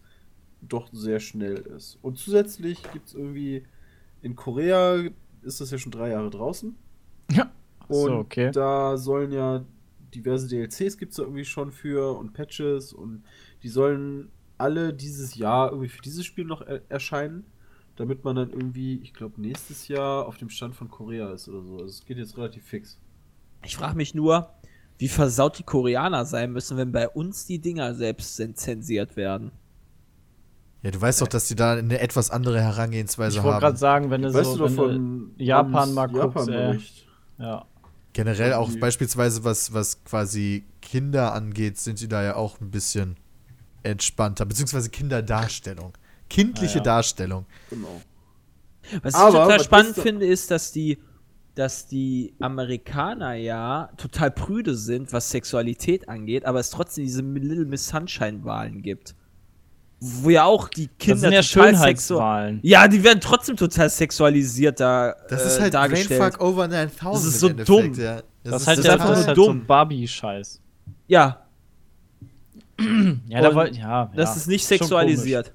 [0.62, 1.98] doch sehr schnell ist.
[2.02, 3.66] Und zusätzlich gibt es irgendwie
[4.22, 5.04] in Korea
[5.42, 6.76] ist das ja schon drei Jahre draußen.
[7.32, 7.52] Ja.
[7.88, 8.52] Und So, okay.
[8.52, 9.66] da sollen ja
[10.14, 13.24] diverse DLCs gibt es da irgendwie schon für und Patches und
[13.64, 17.46] die sollen alle dieses Jahr irgendwie für dieses Spiel noch er erscheinen,
[17.96, 21.64] damit man dann irgendwie, ich glaube, nächstes Jahr auf dem Stand von Korea ist oder
[21.64, 21.74] so.
[21.76, 23.00] Also es geht jetzt relativ fix.
[23.64, 24.54] Ich frage mich nur,
[25.00, 29.52] wie versaut die Koreaner sein müssen, wenn bei uns die Dinger selbst zensiert werden.
[30.84, 33.62] Ja, du weißt doch, dass die da eine etwas andere Herangehensweise ich wollte haben.
[33.62, 36.54] gerade sagen, wenn du weißt so du wenn von Japan mal guckst, ey.
[36.56, 37.08] Japan-Bericht?
[37.40, 37.66] ja.
[38.14, 42.72] Generell auch irgendwie- beispielsweise, was, was quasi Kinder angeht, sind die da ja auch ein
[42.72, 43.18] bisschen
[43.84, 44.46] entspannter.
[44.46, 45.94] Beziehungsweise Kinderdarstellung.
[46.30, 46.84] Kindliche Ah, ja.
[46.84, 47.46] Darstellung.
[47.70, 48.02] Genau.
[49.04, 50.98] Was ich Aber, total was spannend finde, ist, dass die,
[51.60, 57.66] dass die Amerikaner ja total prüde sind, was Sexualität angeht, aber es trotzdem diese Little
[57.66, 59.14] Miss Sunshine-Wahlen gibt.
[60.00, 61.44] Wo ja auch die Das Kinder sind ja.
[61.44, 62.60] Schönheitswahlen.
[62.64, 66.22] Ja, die werden trotzdem total sexualisiert da Das äh, ist halt dargestellt.
[66.22, 67.94] Brainfuck over 9000 Das ist so dumm.
[67.96, 68.22] Ja.
[68.44, 69.60] Das, ist halt, total das ist halt dumm.
[69.60, 70.62] so Barbie-Scheiß.
[71.08, 71.46] Ja,
[73.28, 74.36] Ja, da wollt, ja, das ja.
[74.36, 75.52] ist nicht sexualisiert.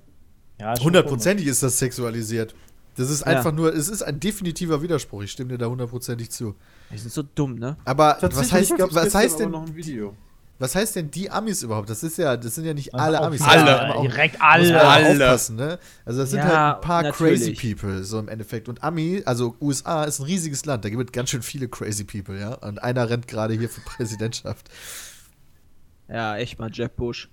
[0.61, 2.55] Ja, Hundertprozentig ist das sexualisiert.
[2.97, 3.27] Das ist Ja.
[3.27, 5.23] einfach nur, es ist ein definitiver Widerspruch.
[5.23, 6.55] Ich stimme dir da hundertprozentig zu.
[6.93, 7.77] Die sind so dumm, ne?
[7.85, 10.17] Aber was heißt, was heißt denn, noch ein Video.
[10.61, 11.91] was heißt denn die Amis überhaupt?
[11.91, 13.43] Das ist ja, das sind ja nicht alle Amis.
[13.43, 14.81] alle, auch- direkt muss man alle.
[14.89, 15.25] Alle.
[15.25, 15.79] aufpassen, ne?
[16.05, 17.77] Also das sind Ja, halt ein paar crazy natürlich.
[17.79, 18.69] people, so im Endeffekt.
[18.69, 22.05] Und Ami, also USA ist ein riesiges Land, da gibt es ganz schön viele crazy
[22.05, 22.55] people, ja.
[22.55, 24.69] Und einer rennt gerade hier für Präsidentschaft.
[26.09, 27.29] Ja, echt mal Jeb Bush.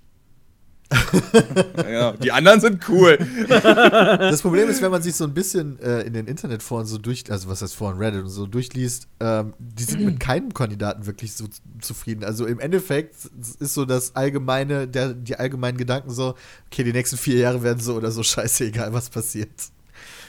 [1.90, 3.18] Ja, die anderen sind cool.
[3.52, 7.24] Das Problem ist, wenn man sich so ein bisschen äh, in den Internetforen so durch,
[7.30, 11.34] also was heißt Foren, Reddit und so durchliest, ähm, die sind mit keinem Kandidaten wirklich
[11.34, 11.46] so
[11.80, 12.24] zufrieden.
[12.24, 13.14] Also im Endeffekt
[13.60, 16.34] ist so das allgemeine, der, die allgemeinen Gedanken so,
[16.66, 19.50] okay, die nächsten vier Jahre werden so oder so scheißegal, was passiert.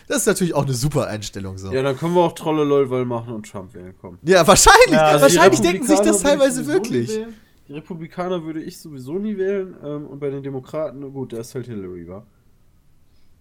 [0.08, 1.71] Das ist natürlich auch eine super Einstellung so.
[1.71, 4.19] Ja, dann können wir auch Trolle LOL machen und Trump wählen kommen.
[4.23, 4.91] Ja, wahrscheinlich.
[4.91, 7.10] Ja, also wahrscheinlich denken sich das teilweise wirklich.
[7.10, 7.34] wählen.
[7.73, 9.75] Republikaner würde ich sowieso nie wählen.
[9.83, 12.25] Ähm, und bei den Demokraten, gut, da ist halt Hillary, wa?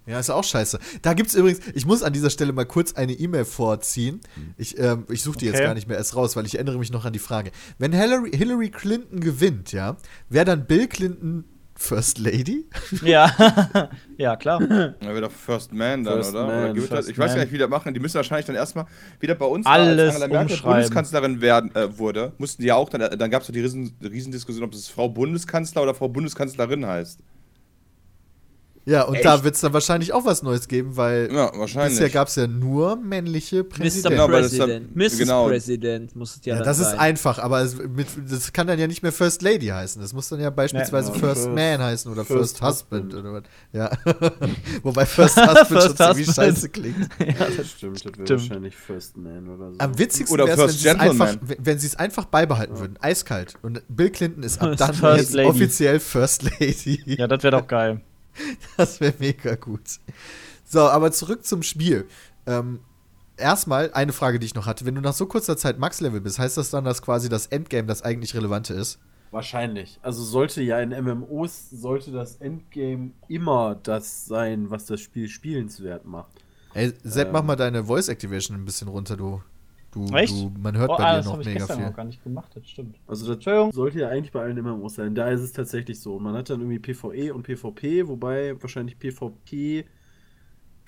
[0.05, 0.81] Ja, ist auch scheiße.
[1.03, 4.21] Da gibt's übrigens, ich muss an dieser Stelle mal kurz eine E-Mail vorziehen.
[4.57, 5.64] Ich, ähm, ich suche die jetzt Okay.
[5.64, 7.53] gar nicht mehr erst raus, weil ich erinnere mich noch an die Frage.
[7.79, 9.97] Wenn Hillary, Hillary Clinton gewinnt, ja,
[10.29, 11.45] wäre dann Bill Clinton
[11.83, 12.64] First Lady?
[13.03, 14.61] Ja, ja, klar.
[14.61, 16.47] Wird doch First Man dann, First oder?
[16.47, 17.92] Man, oder First das, ich weiß gar nicht, wie die das machen.
[17.92, 18.87] Die müssen wahrscheinlich dann erstmal
[19.18, 20.75] wieder bei uns, Alles als Angela Merkel umschreiben.
[20.75, 23.97] Bundeskanzlerin werden, äh, wurde, mussten die ja auch, dann, dann gab es doch die riesen,
[24.01, 27.18] Riesendiskussion, ob es Frau Bundeskanzler oder Frau Bundeskanzlerin heißt.
[28.85, 29.25] Ja, und Echt?
[29.25, 31.92] da wird's dann wahrscheinlich auch was Neues geben, weil Ja, wahrscheinlich.
[31.92, 33.68] bisher gab's ja nur männliche Mr.
[33.68, 34.09] Präsidenten.
[34.16, 34.97] Genau, weil das President.
[34.97, 35.18] Mrs.
[35.18, 35.47] genau.
[35.47, 36.99] President muss es ja, Ja, dann das ist sein.
[36.99, 40.03] einfach, aber es, mit, das kann dann ja nicht mehr First Lady heißen.
[40.03, 43.25] Das muss dann ja beispielsweise Ja, First, First- Man heißen oder First, First Husband, Husband.
[43.25, 43.42] oder was.
[43.73, 43.90] Ja.
[44.83, 46.49] Wobei First Husband schon First ziemlich Husband.
[46.55, 46.97] scheiße klingt.
[47.21, 48.31] ja, Das stimmt, das wäre stimmt.
[48.31, 49.79] wahrscheinlich First Man oder so.
[49.79, 51.49] Am witzigsten Oder wäre es, wenn First sie es einfach, Gentleman.
[51.59, 52.97] wenn- wenn sie es einfach beibehalten würden.
[53.01, 53.55] Eiskalt.
[53.62, 57.01] Und Bill Clinton ist ab dann First jetzt offiziell First Lady.
[57.07, 58.01] ja, das wäre doch geil.
[58.77, 60.01] Das wäre mega gut.
[60.64, 62.07] So, aber zurück zum Spiel.
[62.47, 62.81] Ähm,
[63.37, 64.85] erstmal eine Frage, die ich noch hatte.
[64.87, 67.87] Wenn du nach so kurzer Zeit Max-Level bist, heißt das dann, dass quasi das Endgame
[67.87, 68.99] das eigentlich Relevante ist?
[69.31, 69.99] Wahrscheinlich.
[70.03, 76.05] Also sollte ja in MMOs, sollte das Endgame immer das sein, was das Spiel spielenswert
[76.05, 76.45] macht.
[76.75, 77.33] Ey, Sepp, Ähm.
[77.33, 79.42] mach mal deine Voice Activation ein bisschen runter, du.
[79.93, 80.33] Du, Echt?
[80.33, 81.87] du man hört Oh, bei ah, dir das noch habe ich mega gestern viel.
[81.87, 82.99] noch gar nicht gemacht, das stimmt.
[83.07, 85.15] Also das sollte ja eigentlich bei allen MMOs sein.
[85.15, 86.19] Da ist es tatsächlich so.
[86.19, 89.87] Man hat dann irgendwie PvE und PvP, wobei wahrscheinlich PvP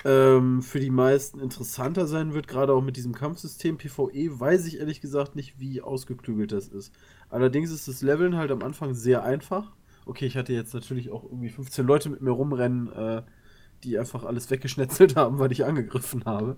[0.05, 3.79] ähm, für die meisten interessanter sein wird, gerade auch mit diesem Kampfsystem.
[3.79, 6.93] PvE weiß ich ehrlich gesagt nicht, wie ausgeklügelt das ist.
[7.31, 9.73] Allerdings ist das Leveln halt am Anfang sehr einfach.
[10.07, 13.23] Okay, ich hatte jetzt natürlich auch irgendwie 15 Leute mit mir rumrennen, äh,
[13.85, 16.57] die einfach alles weggeschnetzelt haben, weil ich angegriffen habe.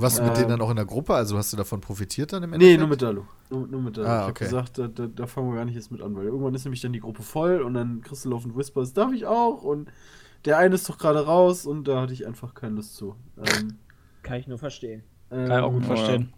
[0.00, 0.36] Warst du mit Ähm.
[0.36, 1.14] denen dann auch in der Gruppe?
[1.14, 2.78] Also hast du davon profitiert dann im Nee, Endeffekt?
[2.80, 3.22] nur mit Dalu.
[3.50, 4.08] Nur, nur mit Dalu.
[4.08, 4.44] Ah, ich hab okay.
[4.44, 6.80] gesagt, da, da, da fangen wir gar nicht erst mit an, weil irgendwann ist nämlich
[6.82, 9.62] dann die Gruppe voll und dann kriegst du laufend Whispers, darf ich auch?
[9.62, 9.88] Und
[10.44, 13.16] der eine ist doch gerade raus und da hatte ich einfach keine Lust zu.
[13.36, 13.78] Ähm,
[14.22, 15.02] Kann ich nur verstehen.
[15.30, 16.32] Kann ich auch gut Ähm, verstehen.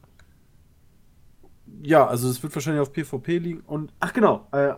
[1.82, 3.60] Ja, also es wird wahrscheinlich auf PvP liegen.
[3.60, 4.72] Und, ach genau, äh,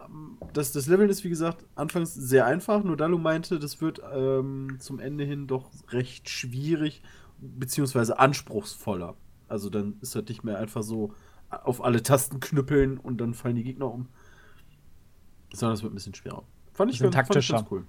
[0.53, 2.85] das, das Leveln ist wie gesagt anfangs sehr einfach.
[2.85, 7.03] Nur Dalu meinte, das wird ähm, zum Ende hin doch recht schwierig,
[7.43, 9.17] beziehungsweise anspruchsvoller.
[9.49, 11.13] Also dann ist das nicht mehr einfach so
[11.51, 14.09] auf alle Tasten knüppeln und dann fallen die Gegner um.
[15.53, 16.45] Sondern es wird ein bisschen schwerer.
[16.73, 17.85] Fand ich, ganz, fand ich ganz cool.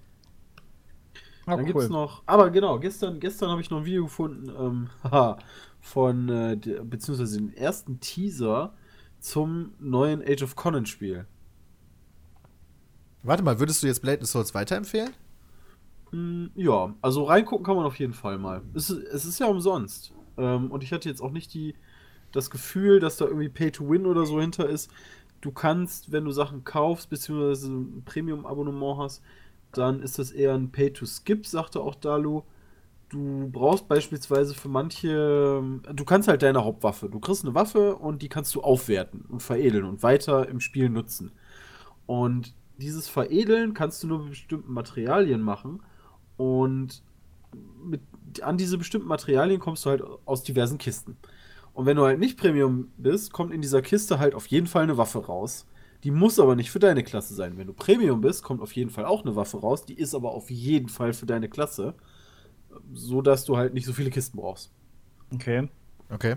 [1.45, 4.89] Ah, Dann gibt's noch, aber genau, gestern, gestern habe ich noch ein Video gefunden, ähm,
[5.03, 5.37] haha,
[5.81, 8.73] von, äh, der, beziehungsweise den ersten Teaser
[9.19, 11.25] zum neuen Age of Conan Spiel.
[13.23, 15.13] Warte mal, würdest du jetzt Blade and Souls weiterempfehlen?
[16.13, 18.61] Hm, ja, also reingucken kann man auf jeden Fall mal.
[18.75, 20.13] Es ist, es ist ja umsonst.
[20.37, 21.73] Ähm, und ich hatte jetzt auch nicht die,
[22.31, 24.91] das Gefühl, dass da irgendwie Pay to Win oder so hinter ist.
[25.41, 29.23] Du kannst, wenn du Sachen kaufst, beziehungsweise ein Premium-Abonnement hast,
[29.71, 32.43] dann ist das eher ein Pay to Skip, sagte auch Dalu.
[33.09, 37.09] Du brauchst beispielsweise für manche, du kannst halt deine Hauptwaffe.
[37.09, 40.89] Du kriegst eine Waffe und die kannst du aufwerten und veredeln und weiter im Spiel
[40.89, 41.31] nutzen.
[42.05, 45.81] Und dieses Veredeln kannst du nur mit bestimmten Materialien machen.
[46.37, 47.01] Und
[47.83, 48.01] mit,
[48.41, 51.17] an diese bestimmten Materialien kommst du halt aus diversen Kisten.
[51.73, 54.83] Und wenn du halt nicht Premium bist, kommt in dieser Kiste halt auf jeden Fall
[54.83, 55.65] eine Waffe raus.
[56.03, 57.57] Die muss aber nicht für deine Klasse sein.
[57.57, 59.85] Wenn du Premium bist, kommt auf jeden Fall auch eine Waffe raus.
[59.85, 61.93] Die ist aber auf jeden Fall für deine Klasse.
[62.93, 64.71] So dass du halt nicht so viele Kisten brauchst.
[65.33, 65.69] Okay.
[66.09, 66.35] Okay.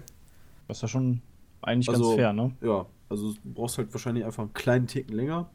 [0.69, 1.21] Das ist ja schon
[1.63, 2.55] eigentlich Also- ganz fair, ne?
[2.61, 5.51] Ja, also du brauchst halt wahrscheinlich einfach einen kleinen Ticken länger.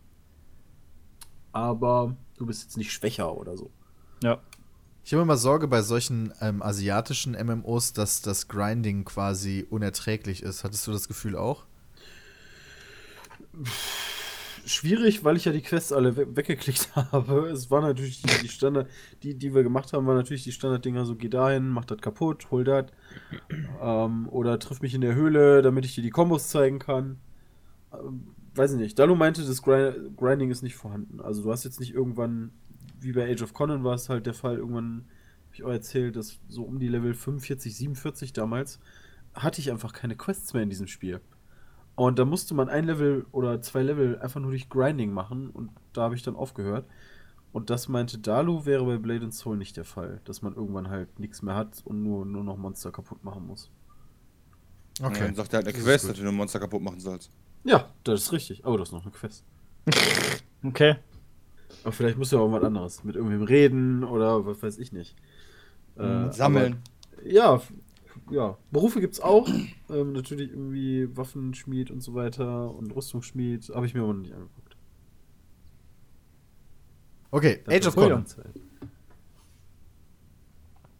[1.51, 3.71] Aber du bist jetzt nicht schwächer oder so.
[4.23, 4.39] Ja.
[5.03, 10.63] Ich habe immer Sorge bei solchen ähm, asiatischen MMOs, dass das Grinding quasi unerträglich ist.
[10.63, 11.65] Hattest du das Gefühl auch?
[14.65, 17.49] schwierig, weil ich ja die Quests alle we weggeklickt habe.
[17.49, 18.89] Es war natürlich die, die Standard,
[19.23, 22.49] die, die wir gemacht haben, waren natürlich die Standarddinger so, geh dahin, mach das kaputt,
[22.51, 22.86] hol das.
[23.81, 27.17] Ähm, oder triff mich in der Höhle, damit ich dir die Kombos zeigen kann.
[27.93, 28.99] Ähm, weiß ich nicht.
[28.99, 31.21] Dalu meinte, das Gri Grinding ist nicht vorhanden.
[31.21, 32.51] Also du hast jetzt nicht irgendwann,
[33.02, 35.06] wie bei Age of Conan war es halt der Fall, irgendwann
[35.46, 38.80] habe ich euch erzählt, dass so um die Level 45, 47 damals
[39.34, 41.22] hatte ich einfach keine Quests mehr in diesem Spiel.
[41.96, 45.72] Und da musste man ein Level oder zwei Level einfach nur durch Grinding machen und
[45.94, 46.86] da habe ich dann aufgehört.
[47.52, 50.90] Und das meinte Dalu wäre bei Blade and Soul nicht der Fall, dass man irgendwann
[50.90, 53.70] halt nichts mehr hat und nur, nur noch Monster kaputt machen muss.
[55.02, 57.32] Und dann sagt er halt eine Das Quest, dass du nur Monster kaputt machen sollst.
[57.64, 58.66] Ja, das ist richtig.
[58.66, 59.44] Oh, das ist noch eine Quest.
[60.64, 60.98] Okay.
[61.84, 63.03] Aber vielleicht muss ja auch was anderes.
[63.03, 65.15] Mit irgendwem reden oder was weiß ich nicht.
[65.97, 66.81] Äh, Sammeln.
[67.17, 67.62] Aber, ja,
[68.29, 68.57] ja.
[68.71, 69.47] Berufe gibt's auch.
[69.89, 73.69] ähm, natürlich irgendwie Waffenschmied und so weiter und Rüstungsschmied.
[73.73, 74.77] Habe ich mir aber noch nicht angeguckt.
[77.31, 78.25] Okay, Das Age of Conan.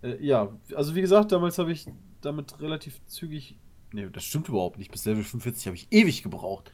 [0.02, 1.88] Äh, ja, also wie gesagt, damals habe ich
[2.22, 3.58] damit relativ zügig.
[3.94, 4.92] Nee, das stimmt überhaupt nicht.
[4.92, 6.72] Bis Level 45 habe ich ewig gebraucht.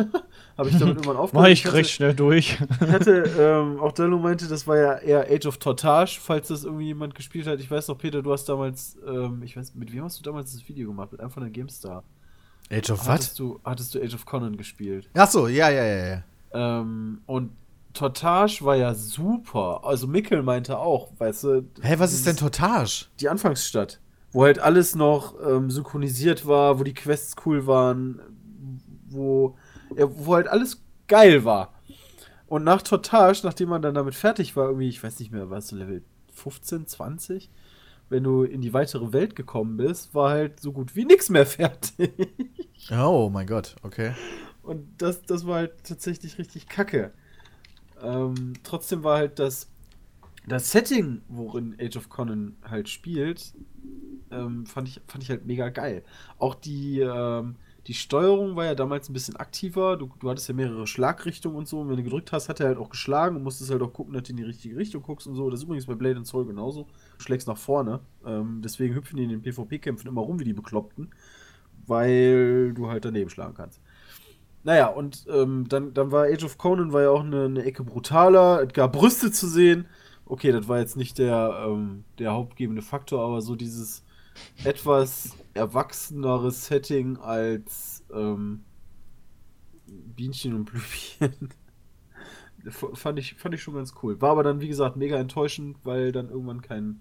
[0.58, 1.32] habe ich damit irgendwann aufgehört.
[1.44, 2.58] Mach ich hatte- recht schnell durch.
[2.80, 6.64] Ich hatte, ähm, auch Dello meinte, das war ja eher Age of Tortage, falls das
[6.64, 7.60] irgendwie jemand gespielt hat.
[7.60, 10.52] Ich weiß noch, Peter, du hast damals, ähm, ich weiß, mit wem hast du damals
[10.52, 11.12] das Video gemacht?
[11.12, 12.02] Mit einem von der GameStar.
[12.70, 13.08] Age of was?
[13.08, 15.08] Hattest du, hattest du Age of Conan gespielt?
[15.14, 16.22] Ach so, ja, ja, ja, ja.
[16.52, 17.50] Ähm, und
[17.92, 19.80] Tortage war ja super.
[19.82, 21.68] Also Mickel meinte auch, weißt du.
[21.82, 23.06] Hä, was ist denn Tortage?
[23.18, 23.98] Die Anfangsstadt,
[24.30, 28.20] wo halt alles noch ähm, synchronisiert war, wo die Quests cool waren,
[29.08, 29.56] wo,
[29.96, 31.74] wo halt alles geil war.
[32.46, 35.70] Und nach Tortage, nachdem man dann damit fertig war, irgendwie, ich weiß nicht mehr, warst
[35.70, 37.50] du Level 15, 20?
[38.08, 41.46] Wenn du in die weitere Welt gekommen bist, war halt so gut wie nichts mehr
[41.46, 42.10] fertig.
[42.90, 44.14] Oh mein Gott, okay.
[44.62, 47.12] Und das, das war halt tatsächlich richtig kacke.
[48.02, 49.68] Ähm, trotzdem war halt das,
[50.46, 53.54] das Setting, worin Age of Conan halt spielt,
[54.30, 56.02] ähm, fand, ich, fand ich halt mega geil.
[56.38, 59.96] Auch die, ähm, die Steuerung war ja damals ein bisschen aktiver.
[59.96, 61.80] Du, du hattest ja mehrere Schlagrichtungen und so.
[61.80, 64.12] Und wenn du gedrückt hast, hat er halt auch geschlagen und musstest halt auch gucken,
[64.12, 65.48] dass du in die richtige Richtung guckst und so.
[65.48, 66.86] Das ist übrigens bei Blade and Soul genauso.
[67.18, 68.00] Du schlägst nach vorne.
[68.24, 71.10] Ähm, deswegen hüpfen die in den PvP-Kämpfen immer rum wie die Bekloppten.
[71.86, 73.80] Weil du halt daneben schlagen kannst.
[74.62, 77.82] Naja, und ähm, dann, dann war Age of Conan war ja auch eine, eine Ecke
[77.82, 78.62] brutaler.
[78.62, 79.86] Es gab Brüste zu sehen.
[80.26, 84.04] Okay, das war jetzt nicht der, ähm, der hauptgebende Faktor, aber so dieses
[84.64, 88.64] etwas erwachsenere Setting als ähm,
[89.86, 91.50] Bienchen und Blümchen.
[92.92, 94.20] Fand, ich, fand ich schon ganz cool.
[94.20, 97.00] War aber dann, wie gesagt, mega enttäuschend, weil dann irgendwann kein,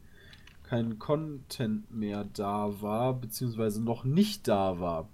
[0.64, 5.10] kein Content mehr da war, beziehungsweise noch nicht da war.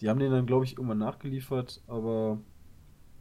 [0.00, 2.38] Die haben den dann, glaube ich, irgendwann nachgeliefert, aber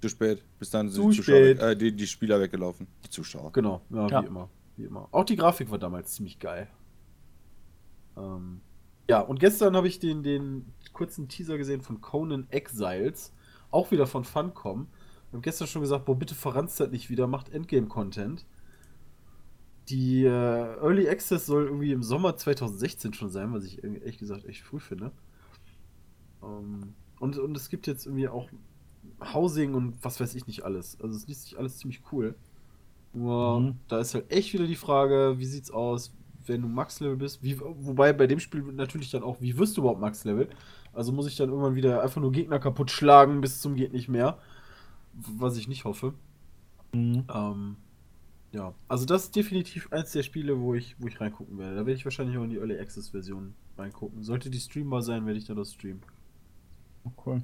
[0.02, 0.42] Zu spät.
[0.58, 2.88] Bis dann sind Zu die, Zuschauer äh, die, die Spieler weggelaufen.
[3.04, 3.52] Die Zuschauer.
[3.52, 4.22] genau, ja, Ja.
[4.24, 4.50] wie immer.
[4.78, 5.10] Wie immer.
[5.12, 6.70] Auch die Grafik war damals ziemlich geil.
[8.18, 8.62] Ähm,
[9.10, 13.34] Ja, und gestern habe ich den, den kurzen Teaser gesehen von Conan Exiles,
[13.72, 14.88] auch wieder von Funcom.
[15.28, 18.46] Ich habe gestern schon gesagt, boah, bitte verranzt das nicht wieder, macht Endgame-Content.
[19.90, 24.46] Die äh, Early Access soll irgendwie im Sommer 2016 schon sein, was ich ehrlich gesagt
[24.46, 25.12] echt früh finde.
[26.44, 28.50] Ähm, und, und es gibt jetzt irgendwie auch
[29.34, 31.00] Housing und was weiß ich nicht alles.
[31.02, 32.36] Also es liest sich alles ziemlich cool.
[33.14, 33.80] Nur Mhm.
[33.88, 36.16] da ist halt echt wieder die Frage, wie sieht's aus,
[36.48, 37.44] wenn du Max-Level bist?
[37.44, 40.50] Wie, wobei bei dem Spiel natürlich dann auch, wie wirst du überhaupt Max-Level?
[40.94, 44.10] Also muss ich dann irgendwann wieder einfach nur Gegner kaputt schlagen bis zum geht nicht
[44.10, 44.38] mehr.
[45.14, 46.14] Was ich nicht hoffe.
[46.94, 47.26] Mhm.
[47.34, 47.76] Ähm,
[48.52, 51.76] ja, also das ist definitiv eins der Spiele, wo ich, wo ich reingucken werde.
[51.76, 54.24] Da werde ich wahrscheinlich auch in die Early Access Version reingucken.
[54.24, 56.02] Sollte die streambar sein, werde ich dann das streamen.
[57.26, 57.42] Cool.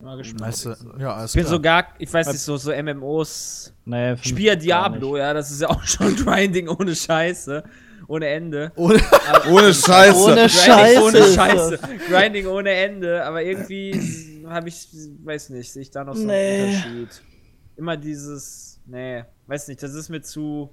[0.00, 0.40] Mal gespannt.
[0.42, 1.54] Weißt du, ja, alles Ich bin klar.
[1.56, 3.72] sogar, ich weiß nicht, so, so MMOs.
[3.84, 7.62] Find Spiel Diablo, ja, das ist ja auch schon Grinding ohne Scheiße.
[8.06, 8.70] Ohne Ende.
[8.76, 9.00] Ohne,
[9.50, 10.18] Ohne Scheiße.
[10.24, 11.02] Ohne Grinding Scheiße.
[11.02, 11.78] ohne ist Scheiße.
[12.10, 13.24] Grinding ohne Ende.
[13.24, 14.88] Aber irgendwie habe ich,
[15.24, 16.64] weiß nicht, sehe ich da noch so Nee.
[16.64, 17.22] einen Unterschied.
[17.76, 20.70] Immer dieses, nee, weiß nicht, das ist mir zu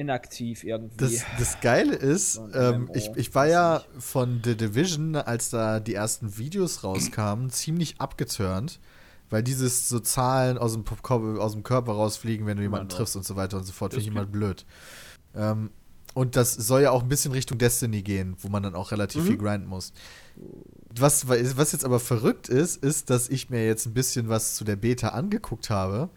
[0.00, 0.96] inaktiv irgendwie.
[0.96, 5.94] Das, das Geile ist, ähm, ich, ich war ja von The Division, als da die
[5.94, 8.80] ersten Videos rauskamen, ziemlich abgeturnt,
[9.28, 10.84] weil dieses so Zahlen aus dem,
[11.38, 12.96] aus dem Körper rausfliegen, wenn du jemanden noch.
[12.96, 14.64] triffst und so weiter und so fort, finde ich immer blöd.
[15.34, 15.70] Ähm,
[16.14, 19.22] und das soll ja auch ein bisschen Richtung Destiny gehen, wo man dann auch relativ
[19.22, 19.26] Mhm.
[19.28, 19.92] viel grinden muss.
[20.98, 24.64] Was, was jetzt aber verrückt ist, ist, dass ich mir jetzt ein bisschen was zu
[24.64, 26.10] der Beta angeguckt habe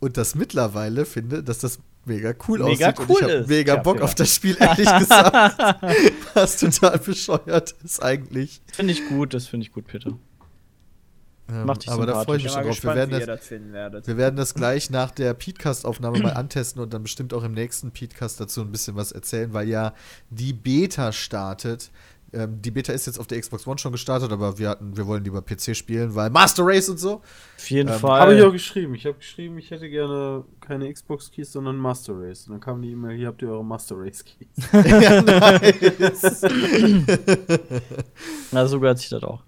[0.00, 2.98] und das mittlerweile finde, dass das mega cool Mega aussieht.
[3.00, 4.04] und cool ich habe mega Ja, Bock Peter.
[4.04, 5.58] auf das Spiel, ehrlich gesagt.
[6.34, 8.60] was total bescheuert ist eigentlich.
[8.72, 10.12] Finde ich gut, das finde ich gut, Peter.
[11.50, 12.66] Ähm, Macht dich aber da freue ich mich schon drauf.
[12.66, 16.32] Wir gespannt, werden, wie ihr das, das wir werden das gleich nach der Podcast-Aufnahme mal
[16.34, 19.94] antesten und dann bestimmt auch im nächsten Podcast dazu ein bisschen was erzählen, weil ja
[20.30, 21.90] die Beta startet.
[22.32, 25.06] Ähm, die Beta ist jetzt auf der Xbox One schon gestartet, aber wir hatten, wir
[25.06, 27.22] wollen lieber PC spielen, weil Master Race und so.
[27.56, 28.20] Auf jeden Ähm, Fall.
[28.20, 28.94] Habe ich auch geschrieben.
[28.94, 32.46] Ich habe geschrieben, ich hätte gerne keine Xbox Keys, sondern Master Race.
[32.46, 34.48] Und dann kam die E-Mail, hier habt ihr eure Master Race Keys.
[35.00, 36.42] ja, nice.
[38.52, 39.42] Na, so gehört sich das auch.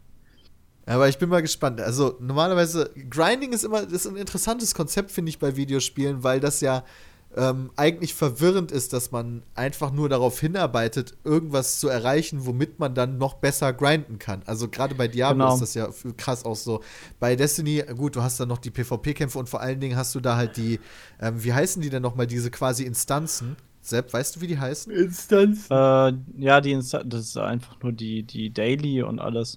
[0.86, 1.80] Aber ich bin mal gespannt.
[1.80, 6.62] Also normalerweise, Grinding ist immer ist ein interessantes Konzept, finde ich, bei Videospielen, weil das
[6.62, 6.84] ja
[7.36, 12.94] ähm, eigentlich verwirrend ist, dass man einfach nur darauf hinarbeitet, irgendwas zu erreichen, womit man
[12.94, 14.42] dann noch besser grinden kann.
[14.46, 15.54] Also gerade bei Diablo Genau.
[15.54, 16.80] ist das ja krass auch so.
[17.20, 20.20] Bei Destiny, gut, du hast dann noch die PvP-Kämpfe und vor allen Dingen hast du
[20.20, 20.80] da halt die,
[21.20, 23.56] ähm, wie heißen die denn nochmal, diese quasi Instanzen?
[23.82, 24.92] Sepp, weißt du, wie die heißen?
[24.92, 25.66] Instanz.
[25.70, 29.56] Äh, ja, die Insta das ist einfach nur die, die Daily und alles.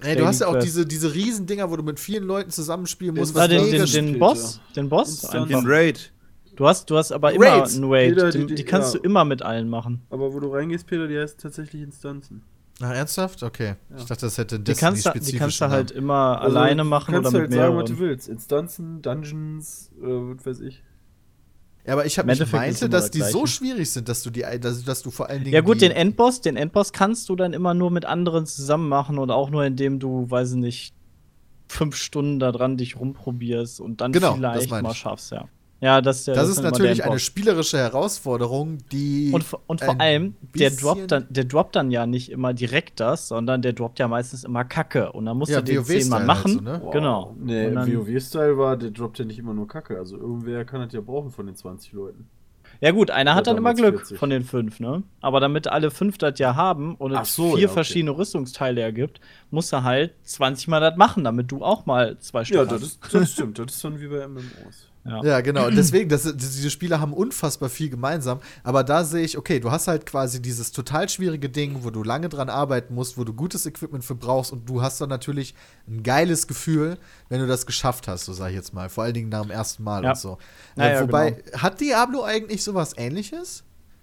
[0.00, 3.34] Ey, du hast ja auch diese, diese Riesen-Dinger, wo du mit vielen Leuten zusammenspielen musst.
[3.36, 5.20] Das Ah, den, den, den Boss, den Boss.
[5.20, 6.12] Den Raid.
[6.56, 7.76] Du hast, du hast aber immer Raids.
[7.76, 8.08] einen Raid.
[8.10, 9.00] Jeder, Den, die- die, kannst ja.
[9.00, 10.02] du immer mit allen machen.
[10.10, 12.42] Aber wo du reingehst, Peter, die heißen tatsächlich Instanzen.
[12.80, 13.42] Ach, ernsthaft?
[13.42, 13.74] Okay.
[13.90, 13.96] Ja.
[13.96, 17.14] Ich dachte, das hätte Die kannst, du, die kannst du halt immer Also, alleine machen
[17.14, 18.08] du kannst oder mit halt sagen, was du mehreren.
[18.10, 18.28] willst.
[18.28, 20.82] Instanzen, Dungeons, äh, was weiß ich.
[21.86, 24.44] Ja, aber ich, hab, ich meinte, dass das die so schwierig sind, dass du die,
[24.60, 25.54] dass, dass du vor allen Dingen.
[25.54, 28.88] Ja gut, die, den Endboss, den Endboss kannst du dann immer nur mit anderen zusammen
[28.88, 30.94] machen und auch nur indem du, weiß ich nicht,
[31.68, 35.48] fünf Stunden da dran dich rumprobierst und dann Genau, das vielleicht mal schaffst, ja.
[35.80, 39.30] Ja, das, ist ja- das ist dann immer natürlich eine spielerische Herausforderung, die.
[39.32, 42.98] Und, vor- und vor allem, der droppt, dann, der droppt dann ja nicht immer direkt
[42.98, 45.12] das, sondern der droppt ja meistens immer Kacke.
[45.12, 46.52] Und dann musst Ja, du den zehnmal halt machen.
[46.52, 46.80] so, ne?
[46.92, 47.36] Genau.
[47.38, 49.98] Nee, WoW-Style war, der droppt ja nicht immer nur Kacke.
[49.98, 52.26] Also irgendwer kann das ja brauchen von den 20 Leuten.
[52.80, 54.18] Ja gut, einer hat Ja, dann immer Glück 40.
[54.18, 55.02] von den fünf, ne?
[55.20, 57.74] Aber damit alle fünf das ja haben und es so, vier ja, okay.
[57.74, 62.44] verschiedene Rüstungsteile ergibt, musst du halt 20 Mal das machen, damit du auch mal zwei
[62.44, 62.72] Stück Ja, hast.
[62.72, 63.58] das, ist, das stimmt.
[63.58, 64.88] Das ist dann wie bei MMOs.
[65.08, 65.22] Ja.
[65.24, 65.66] Ja, genau.
[65.66, 68.40] Und deswegen, das, diese Spiele haben unfassbar viel gemeinsam.
[68.64, 72.02] Aber da sehe ich, okay, du hast halt quasi dieses total schwierige Ding, wo du
[72.02, 75.54] lange dran arbeiten musst, wo du gutes Equipment für brauchst und du hast dann natürlich
[75.88, 78.88] ein geiles Gefühl, wenn du das geschafft hast, so sage ich jetzt mal.
[78.88, 80.10] Vor allen Dingen nach dem ersten Mal Ja.
[80.10, 80.38] und so.
[80.76, 83.62] Ja, äh, ja, wobei, hat Diablo eigentlich sowas ähnliches?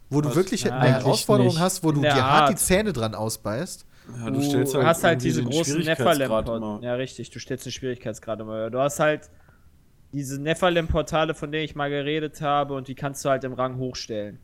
[0.10, 0.36] Wo du Was?
[0.36, 1.62] wirklich Ja, eine eigentlich Herausforderung nicht.
[1.62, 2.56] hast, wo du dir hart die.
[2.56, 3.86] Zähne dran ausbeißt.
[4.20, 6.80] Ja, Du, hast halt irgendwie diese den großen immer.
[6.84, 8.40] Ja, richtig, du stellst den Schwierigkeitsgrad.
[8.42, 9.30] Du hast halt
[10.14, 13.78] diese Nephalem-Portale, von denen ich mal geredet habe, und die kannst du halt im Rang
[13.78, 14.40] hochstellen.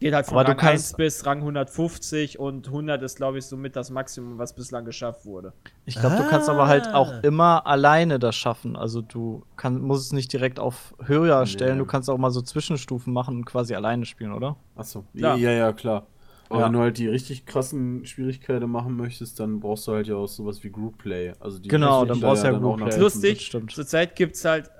[0.00, 3.36] Geht halt von Aber du Rang kannst- 1 bis Rang 150 und 100 ist, glaube
[3.38, 5.52] ich, somit das Maximum, was bislang geschafft wurde.
[5.84, 6.94] Ich glaube, du kannst aber halt Ah.
[6.94, 8.76] auch immer alleine das schaffen.
[8.76, 11.80] Also du kann, musst es nicht direkt auf höher stellen, Nee.
[11.80, 14.56] du kannst auch mal so Zwischenstufen machen und quasi alleine spielen, oder?
[14.74, 15.36] Achso, Klar.
[15.36, 16.06] ja, ja, klar.
[16.48, 16.66] Aber Ja.
[16.66, 20.26] wenn du halt die richtig krassen Schwierigkeiten machen möchtest, dann brauchst du halt ja auch
[20.26, 21.32] sowas wie Group Play.
[21.38, 22.96] Also die Genau, dann da brauchst du ja Group Play.
[22.98, 24.70] Lustig, zurzeit gibt es halt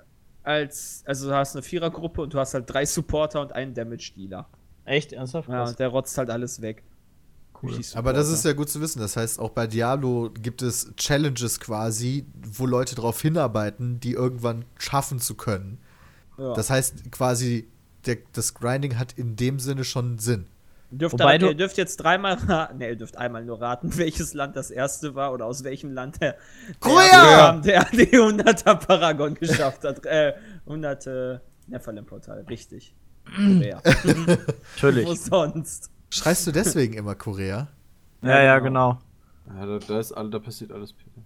[0.50, 4.48] als, also du hast eine Vierergruppe und du hast halt drei Supporter und einen Damage-Dealer.
[4.84, 5.12] Echt?
[5.12, 5.48] Ernsthaft?
[5.48, 6.82] Ja, und der rotzt halt alles weg.
[7.62, 7.78] Cool.
[7.94, 9.00] Aber das ist ja gut zu wissen.
[9.00, 14.64] Das heißt, auch bei Diablo gibt es Challenges quasi, wo Leute darauf hinarbeiten, die irgendwann
[14.78, 15.78] schaffen zu können.
[16.38, 16.54] Ja.
[16.54, 17.68] Das heißt quasi,
[18.06, 20.46] der, das Grinding hat in dem Sinne schon Sinn.
[20.92, 24.34] Dürft Wobei du- ihr dürft jetzt dreimal raten, ne, ihr dürft einmal nur raten, welches
[24.34, 26.36] Land das erste war oder aus welchem Land der,
[26.80, 27.52] Korea!
[27.60, 30.04] der, der die 100er Paragon geschafft hat.
[30.04, 30.34] Äh,
[30.66, 31.38] 100 äh,
[31.68, 32.94] Nephalem-Portal, richtig.
[33.24, 33.80] Korea.
[34.74, 35.06] Natürlich.
[35.06, 35.90] Wo sonst?
[36.10, 37.68] Schreist du deswegen immer Korea?
[38.22, 38.98] Ja, ja, genau.
[39.46, 41.22] Ja, da, da ist da passiert alles, Peter.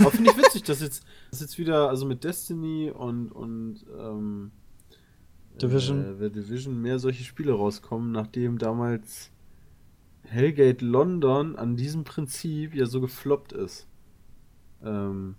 [0.00, 4.50] Aber finde ich witzig, dass jetzt, dass jetzt wieder, also mit Destiny und, und ähm,
[5.58, 6.04] Division.
[6.04, 9.30] Äh, The Division mehr solche Spiele rauskommen, nachdem damals
[10.22, 13.86] Hellgate London an diesem Prinzip ja so gefloppt ist.
[14.84, 15.36] Ähm,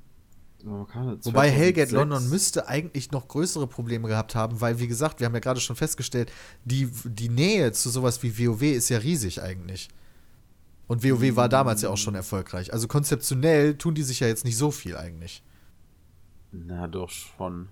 [0.65, 1.53] oh, Wobei 2006.
[1.55, 5.39] Hellgate London müsste eigentlich noch größere Probleme gehabt haben, weil, wie gesagt, wir haben ja
[5.39, 6.32] gerade schon festgestellt,
[6.65, 9.89] die, die Nähe zu sowas wie WoW ist ja riesig eigentlich.
[10.88, 12.74] Und WoW war damals ja auch schon erfolgreich.
[12.74, 15.43] Also konzeptionell tun die sich ja jetzt nicht so viel eigentlich.
[16.51, 17.70] Na doch schon.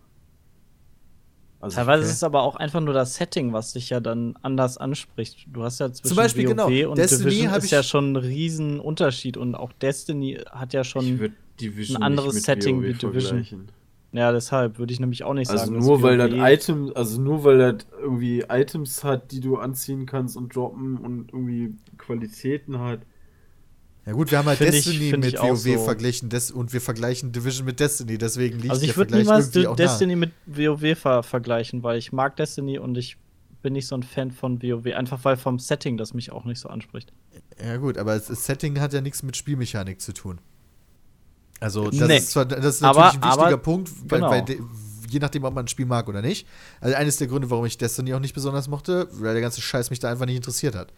[1.60, 2.10] Also Teilweise okay.
[2.10, 5.48] ist es aber auch einfach nur das Setting, was dich ja dann anders anspricht.
[5.52, 8.80] Du hast ja zwischen Beispiel, WoW genau, und Destiny Division ist ja schon ein riesen
[8.80, 13.68] Unterschied und auch Destiny hat ja schon ein anderes nicht mit Setting WoW wie Division.
[14.12, 15.76] ja deshalb würde ich nämlich auch nicht Also sagen.
[15.78, 19.58] dass nur weil das WoW Item, also nur weil das irgendwie Items hat, die du
[19.58, 23.00] anziehen kannst und droppen und irgendwie Qualitäten hat.
[24.08, 25.84] Ja gut, wir haben halt Find Destiny mit ich auch WoW so.
[25.84, 30.16] verglichen des und wir vergleichen Division mit Destiny, deswegen liegt Also ich würde niemals Destiny
[30.16, 33.18] mit WoW ver vergleichen, weil ich mag Destiny und ich
[33.62, 36.60] bin nicht so ein Fan von WoW, einfach weil vom Setting das mich auch nicht
[36.60, 37.12] so anspricht.
[37.60, 37.66] nah.
[37.66, 40.40] Ja gut, aber das Setting hat ja nichts mit Spielmechanik zu tun.
[41.60, 42.18] Also das Nee.
[42.18, 44.32] ist zwar das ist Aber- natürlich ein wichtiger aber- Punkt, weil, genau.
[44.32, 44.46] weil
[45.10, 46.48] je nachdem, ob man ein Spiel mag oder nicht.
[46.80, 49.90] Also eines der Gründe, warum ich Destiny auch nicht besonders mochte, weil der ganze Scheiß
[49.90, 50.94] mich da einfach nicht interessiert hat.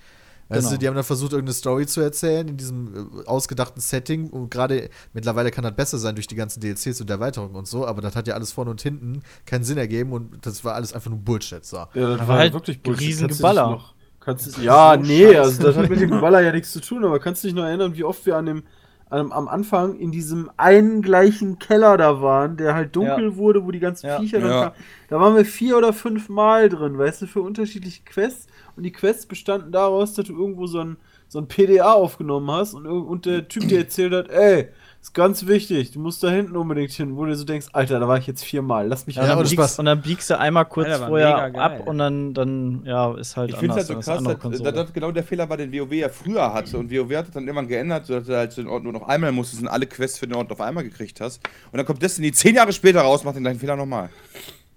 [0.49, 0.71] Weißt Genau.
[0.71, 4.29] du, die haben dann versucht, irgendeine Story zu erzählen in diesem äh, ausgedachten Setting.
[4.29, 7.85] Und gerade mittlerweile kann das besser sein durch die ganzen DLCs und Erweiterungen und so,
[7.85, 10.91] aber das hat ja alles vorne und hinten keinen Sinn ergeben und das war alles
[10.93, 11.63] einfach nur Bullshit.
[11.63, 11.77] So.
[11.77, 13.63] Ja, das Aber war halt wirklich riesen Kannst du Geballer.
[13.67, 15.39] dich noch- Kannst du, ja, so nee, scheiße.
[15.41, 17.63] also das hat mit dem Geballer ja nichts zu tun, aber kannst du dich noch
[17.63, 18.63] erinnern, wie oft wir an dem,
[19.10, 23.72] an, am Anfang in diesem einen gleichen Keller da waren, der halt dunkel wurde, wo
[23.72, 24.20] die ganzen Ja.
[24.20, 24.62] Viecher dann Ja.
[24.70, 24.76] kamen.
[25.10, 28.47] Da waren wir vier oder fünf Mal drin, weißt du, für unterschiedliche Quests.
[28.76, 30.97] Und die Quests bestanden daraus, dass du irgendwo so ein,
[31.28, 34.70] so ein PDA aufgenommen hast und, und der Typ dir erzählt hat, ey,
[35.01, 38.07] ist ganz wichtig, du musst da hinten unbedingt hin, wo du so denkst, Alter, da
[38.07, 40.87] war ich jetzt viermal, lass mich Ja, Ja, biegst, und dann biegst du einmal kurz
[40.87, 44.23] Alter, vorher ab und dann, dann ja, ist halt Ich finde es halt so krass,
[44.41, 46.77] dass, dass das genau der Fehler war, den WoW ja früher hatte.
[46.77, 49.31] Und WoW hat das dann irgendwann geändert, sodass du halt den Ort nur noch einmal
[49.31, 51.39] musstest und alle Quests für den Ort auf einmal gekriegt hast.
[51.71, 54.09] Und dann kommt Destiny zehn Jahre später raus, macht den gleichen Fehler nochmal.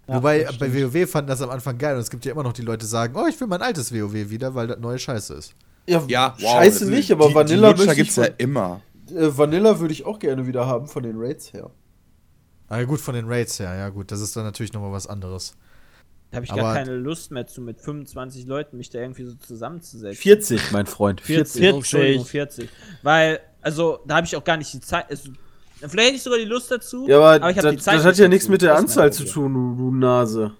[0.08, 0.72] Ja, Wobei bei.
[0.72, 2.86] WoW fanden das am Anfang geil und es gibt ja immer noch die Leute, die
[2.86, 5.54] sagen, oh, ich will mein altes WoW wieder, weil das neue Scheiße ist.
[5.86, 8.80] Ja, Ja, scheiße das- nicht, aber die, Vanilla die Lutscher gibt's ja immer.
[9.16, 11.70] Äh, Vanilla würde ich auch gerne wieder haben von den Raids her.
[12.68, 15.06] Ah, ja, gut, von den Raids her, ja gut, das ist dann natürlich nochmal was
[15.06, 15.54] anderes.
[16.30, 19.24] Da habe ich Aber- gar keine Lust mehr zu, mit 25 Leuten mich da irgendwie
[19.24, 20.16] so zusammenzusetzen.
[20.20, 21.20] 40, mein Freund.
[21.20, 21.60] 40.
[21.60, 21.72] 40.
[21.74, 22.70] Oh, Entschuldigung, 40.
[23.02, 25.10] Weil, also, da habe ich auch gar nicht die Zeit.
[25.10, 25.30] Also,
[25.80, 27.06] vielleicht hätte ich sogar die Lust dazu.
[27.06, 29.24] Ja, aber, ich hab die das, Zeit das hat ja nichts mit der Anzahl zu
[29.26, 30.52] tun, du, du Nase.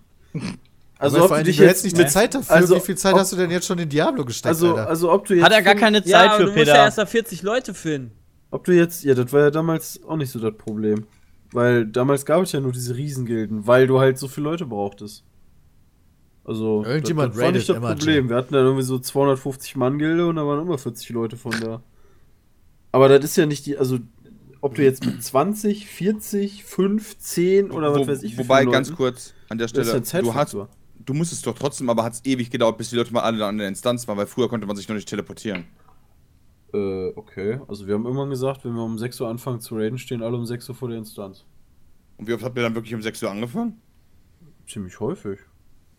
[0.98, 2.54] Also, Aber ob vor du allem, dich du hättest jetzt nicht die Zeit dafür.
[2.54, 4.88] Also, Wie viel Zeit ob- hast du denn jetzt schon in Diablo gesteckt, Also, Alter?
[4.90, 5.44] also, ob du jetzt.
[5.44, 6.74] Hat er gar keine Ja, Zeit aber für du musst Peter.
[6.76, 8.12] ja erst da 40 Leute finden.
[8.52, 9.02] Ob du jetzt.
[9.02, 11.06] Ja, das war ja damals auch nicht so das Problem.
[11.50, 15.24] Weil damals gab es ja nur diese Riesengilden, weil du halt so viele Leute brauchtest.
[16.44, 18.28] Also, Irgendjemand das, das war nicht das immer, Problem.
[18.28, 21.52] Wir hatten dann irgendwie so 250 Mann Gilde und da waren immer 40 Leute von
[21.60, 21.82] da.
[22.90, 23.98] Aber das ist ja nicht die, also
[24.60, 28.34] ob du jetzt mit 20, 40, 5, 10 oder was Wo, weiß ich.
[28.34, 30.56] wie wobei, ganz Leuten, kurz an der Stelle, ja du, hast,
[31.04, 33.58] du musstest doch trotzdem, aber hat es ewig gedauert, bis die Leute mal alle an
[33.58, 35.64] der Instanz waren, weil früher konnte man sich noch nicht teleportieren.
[36.72, 37.60] Äh, okay.
[37.68, 40.36] Also wir haben irgendwann gesagt, wenn wir um 6 Uhr anfangen zu raiden, stehen alle
[40.36, 41.44] um 6 Uhr vor der Instanz.
[42.16, 43.80] Und wie oft habt ihr dann wirklich um 6 Uhr angefangen?
[44.66, 45.38] Ziemlich häufig.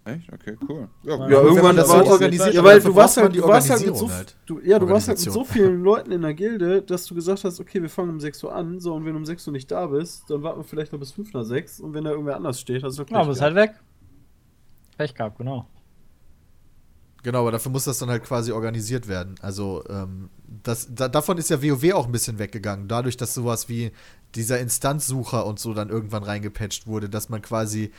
[0.06, 0.32] Echt?
[0.34, 0.90] Okay, cool.
[1.04, 3.70] Ja, Ja, wenn irgendwann das war organisiert, Ja, weil du warst halt, die du warst
[3.70, 4.38] halt mit so, Organisation halt.
[4.46, 7.44] du, ja, du warst halt mit so vielen Leuten in der Gilde, dass du gesagt
[7.46, 9.54] hast, okay, wir fangen um 6 Uhr an, so, und wenn du um 6 Uhr
[9.54, 12.12] nicht da bist, dann warten wir vielleicht noch bis 5 nach 6 und wenn da
[12.12, 13.76] irgendwer anders steht, hast du Ja, aber ist halt weg.
[14.98, 15.68] Pech gehabt, genau.
[17.24, 19.36] Genau, aber dafür muss das dann halt quasi organisiert werden.
[19.42, 20.30] Also, ähm,
[20.62, 22.88] das, da, davon ist ja WoW auch ein bisschen weggegangen.
[22.88, 23.92] Dadurch, dass sowas wie
[24.36, 27.92] dieser Instanzsucher und so dann irgendwann reingepatcht wurde, dass man quasi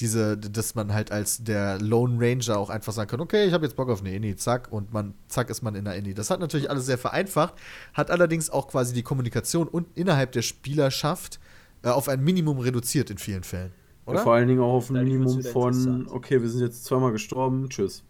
[0.00, 3.64] diese, dass man halt als der Lone Ranger auch einfach sagen kann, okay, ich habe
[3.64, 6.12] jetzt Bock auf eine Inni, zack, und man, zack, ist man in der Inni.
[6.12, 7.54] Das hat natürlich alles sehr vereinfacht,
[7.94, 11.38] hat allerdings auch quasi die Kommunikation und innerhalb der Spielerschaft
[11.82, 13.72] äh, auf ein Minimum reduziert in vielen Fällen.
[14.06, 14.22] Ja, Oder?
[14.22, 18.02] vor allen Dingen auch auf ein Minimum von, okay, wir sind jetzt zweimal gestorben, tschüss.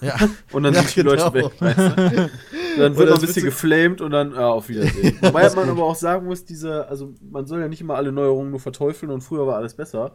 [0.00, 0.16] Ja.
[0.52, 1.10] Und dann Ja, sind die genau.
[1.12, 2.30] Leute weg, weißt du?
[2.76, 5.18] Dann wird noch das ein bisschen geflamed und dann, ja, auf Wiedersehen.
[5.20, 8.50] Wobei man aber auch sagen muss, diese, also man soll ja nicht immer alle Neuerungen
[8.50, 10.14] nur verteufeln und früher war alles besser.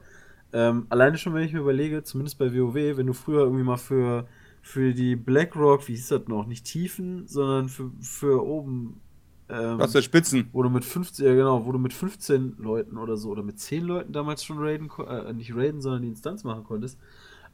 [0.54, 3.78] Ähm, alleine schon, wenn ich mir überlege, zumindest bei WoW, wenn du früher irgendwie mal
[3.78, 4.28] für,
[4.62, 9.02] für die BlackRock, wie hieß das noch, nicht Tiefen, sondern für, für oben,
[9.50, 10.50] ähm, Was der Spitzen?
[10.54, 13.60] wo du mit 15, ja genau, wo du mit 15 Leuten oder so oder mit
[13.60, 16.98] 10 Leuten damals schon raiden, äh, nicht raiden, sondern die Instanz machen konntest.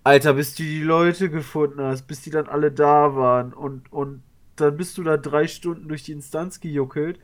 [0.03, 4.23] Alter, bis du die Leute gefunden hast, bis die dann alle da waren und, und
[4.55, 7.19] dann bist du da drei Stunden durch die Instanz gejuckelt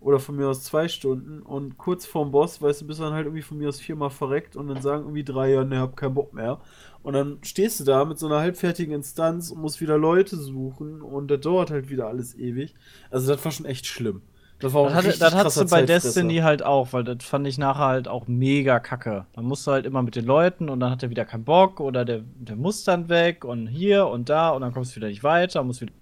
[0.00, 3.26] oder von mir aus zwei Stunden und kurz vorm Boss, weißt du, bist dann halt
[3.26, 6.14] irgendwie von mir aus viermal verreckt und dann sagen irgendwie drei, ja, ne, hab keinen
[6.14, 6.60] Bock mehr.
[7.02, 11.02] Und dann stehst du da mit so einer halbfertigen Instanz und musst wieder Leute suchen
[11.02, 12.74] und das dauert halt wieder alles ewig.
[13.10, 14.22] Also das war schon echt schlimm.
[14.58, 15.82] Das war auch Das, hatte, das hattest du bei.
[15.82, 19.26] Destiny halt auch, weil das fand ich nachher halt auch mega kacke.
[19.34, 21.78] Dann musst du halt immer mit den Leuten und dann hat er wieder keinen Bock
[21.80, 25.08] oder der, der muss dann weg und hier und da und dann kommst du wieder
[25.08, 25.92] nicht weiter, musst wieder.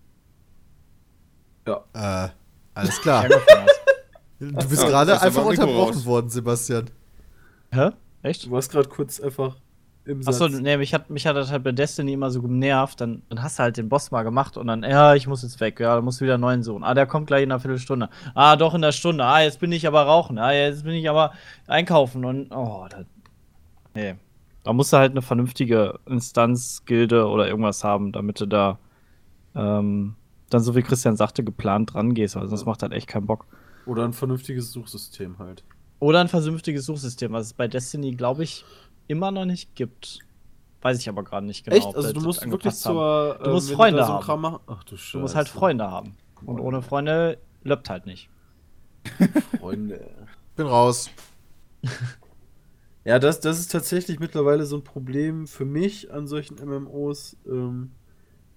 [1.95, 2.29] Äh,
[2.75, 3.27] alles klar.
[4.39, 6.07] Du bist Ja, gerade einfach unterbrochen raus.
[6.07, 6.91] worden, Sebastian.
[7.73, 7.91] Hä?
[8.23, 8.47] Echt?
[8.47, 9.57] Du warst gerade kurz einfach
[10.05, 10.41] im Satz.
[10.41, 13.01] Achso, nee, mich hat, mich hat das halt bei Destiny immer so genervt.
[13.01, 15.61] Dann, dann hast du halt den Boss mal gemacht und dann, ja, ich muss jetzt
[15.61, 15.81] weg.
[15.81, 16.85] Ja, dann musst du wieder einen neuen suchen.
[16.85, 18.09] Ah, der kommt gleich in einer Viertelstunde.
[18.35, 19.25] Ah, doch in der Stunde.
[19.25, 20.39] Ah, jetzt bin ich aber rauchen.
[20.39, 21.33] Ah, jetzt bin ich aber
[21.67, 23.07] einkaufen und, oh, das,
[23.95, 24.15] nee.
[24.63, 28.79] Da musst du halt eine vernünftige Instanz, Gilde oder irgendwas haben, damit du da
[29.55, 30.17] ähm,
[30.51, 33.47] dann, so wie Christian sagte, geplant dran gehst, weil sonst macht halt echt keinen Bock.
[33.87, 35.65] Oder ein vernünftiges Suchsystem halt.
[36.01, 38.65] Oder ein vernünftiges Suchsystem, was es bei Destiny, glaube ich,
[39.07, 40.19] immer noch nicht gibt.
[40.83, 41.77] Weiß ich aber gerade nicht genau.
[41.77, 41.97] Echt?
[41.97, 43.41] Also du musst wirklich zur.
[43.43, 44.25] Du musst Freunde da so haben.
[44.25, 45.13] Kram machen- Ach du Scheiße.
[45.13, 46.15] Du musst halt Freunde haben.
[46.45, 48.29] Und ohne Freunde löppt halt nicht.
[49.61, 50.11] Freunde.
[50.57, 51.09] Bin raus.
[53.05, 57.37] Ja, das, das ist tatsächlich mittlerweile so ein Problem für mich an solchen MMOs.
[57.47, 57.91] Ähm,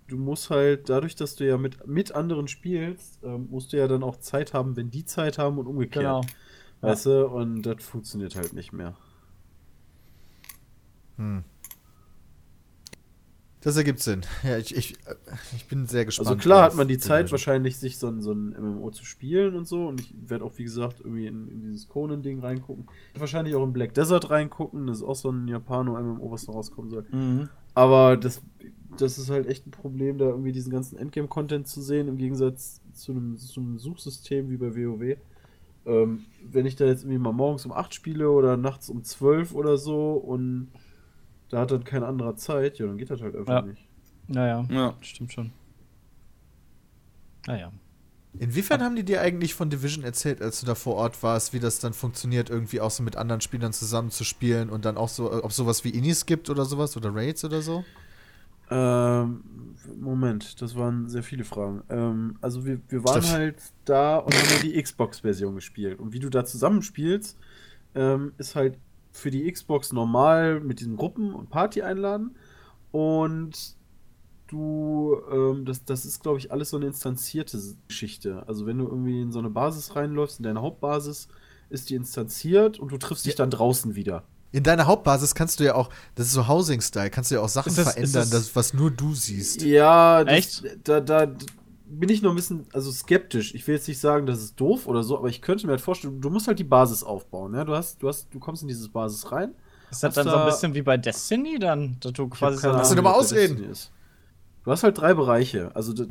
[0.08, 3.88] du musst halt, dadurch, dass du ja mit, mit anderen spielst, ähm, musst du ja
[3.88, 6.04] dann auch Zeit haben, wenn die Zeit haben und umgekehrt.
[6.06, 6.22] Genau.
[6.82, 8.96] Weißt du, und das funktioniert halt nicht mehr.
[11.18, 11.44] Hm.
[13.68, 14.22] Das ergibt Sinn.
[14.44, 14.96] Ja, ich, ich,
[15.56, 16.30] ich bin sehr gespannt.
[16.30, 19.56] Also klar hat man die Zeit wahrscheinlich, sich so ein, so ein MMO zu spielen
[19.56, 19.88] und so.
[19.88, 22.88] Und ich werde auch, wie gesagt, irgendwie in, in dieses Conan-Ding reingucken.
[23.16, 24.88] Wahrscheinlich auch in Black Desert reingucken.
[24.88, 27.06] Das ist auch so ein Japano-MMO, was da rauskommen soll.
[27.12, 27.50] Mhm.
[27.74, 28.42] Aber das,
[28.98, 32.82] das ist halt echt ein Problem, da irgendwie diesen ganzen Endgame-Content zu sehen, im Gegensatz
[32.94, 35.18] zu einem, zu einem Suchsystem wie bei WoW.
[35.86, 39.54] Ähm, wenn ich da jetzt irgendwie mal morgens um 8 spiele oder nachts um 12
[39.54, 40.70] oder so und
[41.50, 43.62] da hat dann kein anderer Zeit, ja, dann geht das halt einfach Ja.
[43.62, 43.88] nicht.
[44.28, 44.96] Naja, Ja.
[45.02, 45.52] stimmt schon.
[47.46, 47.72] Naja.
[48.40, 51.60] Inwiefern haben die dir eigentlich von Division erzählt, als du da vor Ort warst, wie
[51.60, 55.10] das dann funktioniert, irgendwie auch so mit anderen Spielern zusammen zu spielen und dann auch
[55.10, 57.84] so, ob sowas wie Inis gibt oder sowas oder Raids oder so?
[58.70, 59.42] Ähm,
[60.00, 61.82] Moment, das waren sehr viele Fragen.
[61.90, 63.34] Ähm, also wir, wir waren Stimmt.
[63.38, 65.98] halt da und haben ja die Xbox-Version gespielt.
[66.00, 67.38] Und wie du da zusammenspielst,
[67.96, 68.78] ähm, ist halt
[69.12, 72.36] für die Xbox normal mit diesen Gruppen und Party einladen.
[72.92, 73.76] Und
[74.48, 78.44] du, ähm, das, das ist, glaube ich, alles so eine instanzierte Geschichte.
[78.48, 81.28] Also wenn du irgendwie in so eine Basis reinläufst, in deine Hauptbasis,
[81.70, 83.38] ist die instanziert und du triffst dich Ja.
[83.40, 84.24] dann draußen wieder.
[84.54, 87.50] In deiner Hauptbasis kannst du ja auch, das ist so Housing-Style, kannst du ja auch
[87.50, 89.62] Sachen das- verändern, das- das, was nur du siehst.
[89.64, 90.64] Ja, das, Echt?
[90.86, 91.28] Da, da
[91.90, 93.56] bin ich noch ein bisschen also skeptisch.
[93.56, 95.82] Ich will jetzt nicht sagen, das ist doof oder so, aber ich könnte mir halt
[95.82, 97.54] vorstellen, du musst halt die Basis aufbauen.
[97.54, 97.64] Ja?
[97.64, 99.54] Du, hast, du, hast, du kommst in diese Basis rein.
[99.90, 102.70] Ist das dann so ein da- bisschen wie bei Destiny dann, dass du quasi so
[102.70, 103.74] Lass doch mal das ausreden.
[104.64, 105.74] Du hast halt drei Bereiche.
[105.76, 106.08] Also du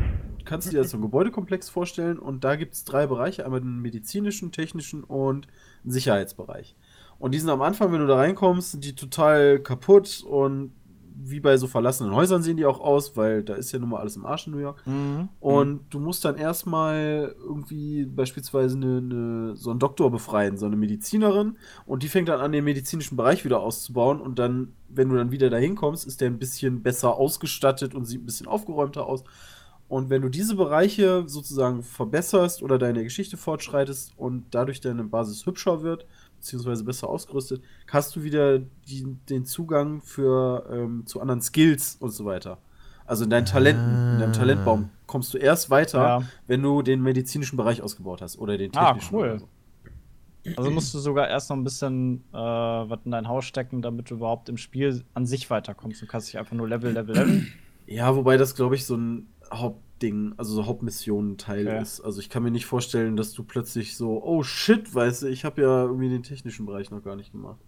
[0.47, 3.45] kannst dir jetzt so einen Gebäudekomplex vorstellen und da gibt es drei Bereiche.
[3.45, 5.47] Einmal den medizinischen, technischen und
[5.85, 6.75] einen Sicherheitsbereich.
[7.19, 10.73] Und die sind am Anfang, wenn du da reinkommst, sind die total kaputt und
[11.19, 14.01] wie bei so verlassenen Häusern sehen die auch aus, weil da ist ja nun mal
[14.01, 14.87] alles im Arsch in New York.
[14.87, 15.29] Mhm.
[15.41, 20.77] Und du musst dann erstmal irgendwie beispielsweise eine, eine, so einen Doktor befreien, so eine
[20.77, 21.57] Medizinerin.
[21.87, 24.21] Und die fängt dann an, den medizinischen Bereich wieder auszubauen.
[24.21, 28.05] Und dann, wenn du dann wieder dahin kommst, ist der ein bisschen besser ausgestattet und
[28.05, 29.25] sieht ein bisschen aufgeräumter aus.
[29.89, 35.47] Und wenn du diese Bereiche sozusagen verbesserst oder deine Geschichte fortschreitest und dadurch deine Basis
[35.47, 36.07] hübscher wird,
[36.47, 42.11] beziehungsweise besser ausgerüstet, hast du wieder die, den Zugang für, ähm, zu anderen Skills und
[42.11, 42.59] so weiter.
[43.05, 46.23] Also in deinen Talenten, in deinem Talentbaum kommst du erst weiter, Ja.
[46.47, 49.15] wenn du den medizinischen Bereich ausgebaut hast oder den Ah, technischen.
[49.17, 49.25] cool.
[49.31, 49.49] oder so.
[50.57, 54.11] Also musst du sogar erst noch ein bisschen äh, was in dein Haus stecken, damit
[54.11, 56.01] du überhaupt im Spiel an sich weiterkommst.
[56.01, 57.47] Du kannst dich einfach nur Level, Level, Level.
[57.87, 61.73] Ja, wobei das, glaube ich, so ein Hauptding, also so Hauptmissionen-Teil Okay.
[61.73, 62.01] ist.
[62.01, 65.45] Also ich kann mir nicht vorstellen, dass du plötzlich so, oh shit, weißt du, ich
[65.45, 67.61] habe ja irgendwie den technischen Bereich noch gar nicht gemacht.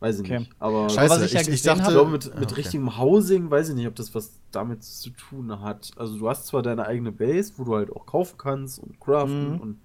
[0.00, 0.40] Weiß ich Okay.
[0.40, 0.50] nicht.
[0.58, 1.92] Aber Scheiße, was ich ja ich, ich dachte.
[1.92, 2.56] glaube, mit, Ah, mit okay.
[2.56, 5.92] richtigem Housing, weiß ich nicht, ob das was damit zu tun hat.
[5.96, 9.54] Also du hast zwar deine eigene Base, wo du halt auch kaufen kannst und craften
[9.54, 9.54] Mhm.
[9.54, 9.80] und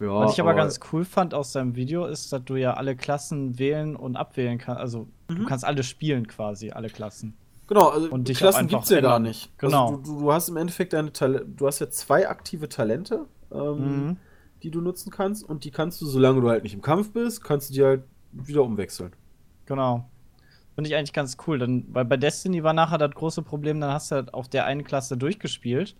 [0.00, 2.96] ja, Was ich aber, ganz cool fand aus deinem Video ist, dass du ja alle
[2.96, 4.80] Klassen wählen und abwählen kannst.
[4.80, 5.36] Also Mhm.
[5.36, 7.38] du kannst alle spielen quasi, alle Klassen.
[7.66, 9.56] Genau, also Und die dich Klassen einfach gibt's ja gar nicht.
[9.58, 9.86] Genau.
[9.88, 14.06] Also du, du, hast im Endeffekt deine Talente, du hast ja zwei aktive Talente, ähm,
[14.08, 14.16] Mhm.
[14.62, 17.42] die du nutzen kannst und die kannst du, solange du halt nicht im Kampf bist,
[17.42, 19.12] kannst du die halt wieder umwechseln.
[19.66, 20.08] Genau.
[20.74, 21.58] Finde ich eigentlich ganz cool.
[21.58, 24.66] Dann, weil bei Destiny war nachher das große Problem, dann hast du halt auf der
[24.66, 25.96] einen Klasse durchgespielt.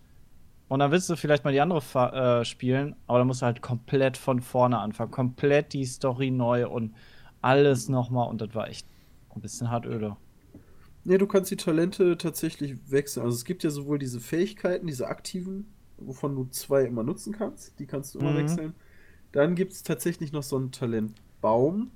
[0.67, 1.79] Und dann willst du vielleicht mal die andere
[2.11, 5.11] äh, spielen, aber dann musst du halt komplett von vorne anfangen.
[5.11, 6.93] Komplett die Story neu und
[7.41, 8.27] alles nochmal.
[8.29, 8.87] Und das war echt
[9.29, 10.17] ein bisschen hart öde.
[11.05, 13.23] Nee, du kannst die Talente tatsächlich wechseln.
[13.25, 17.79] Also es gibt ja sowohl diese Fähigkeiten, diese aktiven, wovon du zwei immer nutzen kannst.
[17.79, 18.37] Die kannst du immer Mhm.
[18.37, 18.73] wechseln.
[19.31, 21.91] Dann gibt es tatsächlich noch so einen Talentbaum.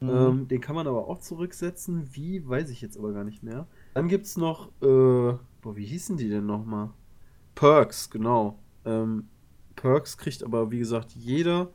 [0.00, 0.08] Mhm.
[0.10, 2.08] Ähm, den kann man aber auch zurücksetzen.
[2.14, 3.66] Wie, weiß ich jetzt aber gar nicht mehr.
[3.94, 6.90] Dann gibt es noch, äh, boah, wie hießen die denn nochmal?
[7.54, 8.58] Perks, genau.
[8.84, 9.28] Ähm,
[9.76, 11.70] Perks kriegt aber, wie gesagt, jeder.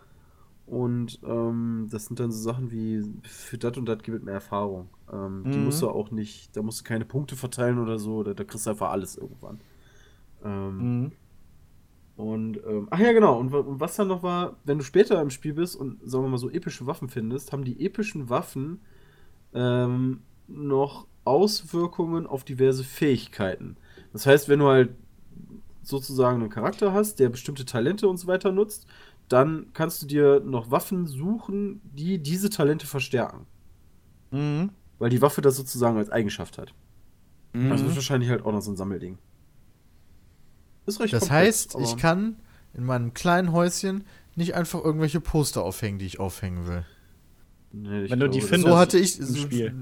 [0.72, 4.36] Und ähm, das sind dann so Sachen wie, für das und das gibt es mehr
[4.36, 4.90] Erfahrung.
[5.12, 5.66] Ähm, Die Mhm.
[5.66, 8.66] musst du auch nicht, da musst du keine Punkte verteilen oder so, da, da kriegst
[8.68, 9.62] du einfach alles irgendwann.
[10.44, 11.12] Ähm, Mhm.
[12.16, 13.40] und, ähm, ach ja, genau.
[13.40, 16.30] Und, und was dann noch war, wenn du später im Spiel bist und, sagen wir
[16.30, 18.82] mal, so epische Waffen findest, haben die epischen Waffen
[19.54, 23.78] ähm, noch Auswirkungen auf diverse Fähigkeiten.
[24.14, 24.92] Das heißt, wenn du halt
[25.84, 28.88] sozusagen einen Charakter hast, der bestimmte Talente und so weiter nutzt,
[29.32, 33.46] dann kannst du dir noch Waffen suchen, die diese Talente verstärken.
[34.32, 34.72] Mhm.
[35.00, 36.74] Weil die Waffe das sozusagen als Eigenschaft hat.
[37.54, 37.70] Mhm.
[37.70, 39.18] Das ist wahrscheinlich halt auch noch so ein Sammelding.
[40.86, 42.38] Ist recht Das komplex, heißt, ich kann
[42.74, 44.06] in meinem kleinen Häuschen
[44.36, 46.86] nicht einfach irgendwelche Poster aufhängen, die ich aufhängen will.
[47.74, 48.70] Nee, Wenn du die das- findest.
[48.70, 49.18] So hatte ich.
[49.20, 49.74] im So, Spiel.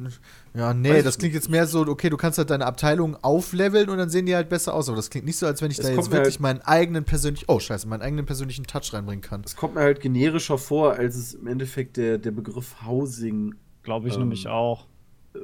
[0.54, 1.42] Ja, nee, Weiß das klingt nicht.
[1.44, 4.48] jetzt mehr so, okay, du kannst halt deine Abteilung aufleveln und dann sehen die halt
[4.48, 4.90] besser aus.
[4.90, 7.04] Aber das klingt nicht so, als wenn ich Es da jetzt wirklich halt- meinen eigenen
[7.04, 9.42] persönlichen, oh scheiße, meinen eigenen persönlichen Touch reinbringen kann.
[9.44, 14.08] Es kommt mir halt generischer vor, als es im Endeffekt der, der Begriff Housing Glaube
[14.10, 14.86] ich Ähm, nämlich auch.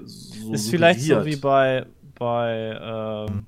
[0.04, 1.86] so ist vielleicht so wie bei
[2.20, 3.46] bei ähm,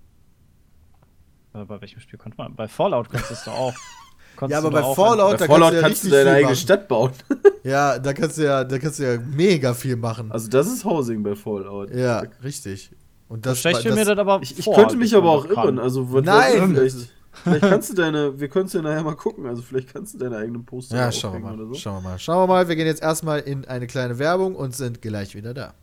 [1.53, 2.55] äh, bei welchem Spiel konnte man?
[2.55, 3.73] Bei Fallout konntest du es doch auch.
[4.37, 6.43] Konntest Ja, aber bei Fallout- Bei da Fallout kannst du ja kannst du deine eigene
[6.45, 6.55] machen.
[6.55, 7.11] Stadt bauen.
[7.63, 10.31] Ja, da kannst du ja, da kannst du ja mega viel machen.
[10.31, 11.93] Also das ist Housing bei Fallout.
[11.93, 12.91] ja, richtig.
[13.27, 15.65] Und das, ich mir das aber Ich, ich vor, könnte mich aber auch das kann.
[15.65, 15.79] irren.
[15.79, 16.53] Also was Nein!
[16.55, 16.95] ich, vielleicht,
[17.43, 19.45] vielleicht kannst du deine, wir können es ja nachher mal gucken.
[19.47, 21.55] Also vielleicht kannst du deine eigenen Poster ja, da schauen wir mal.
[21.59, 21.73] oder so.
[21.73, 22.19] Schauen wir mal.
[22.19, 22.67] Schauen wir mal.
[22.69, 25.73] Wir gehen jetzt erstmal in eine kleine Werbung und sind gleich wieder da.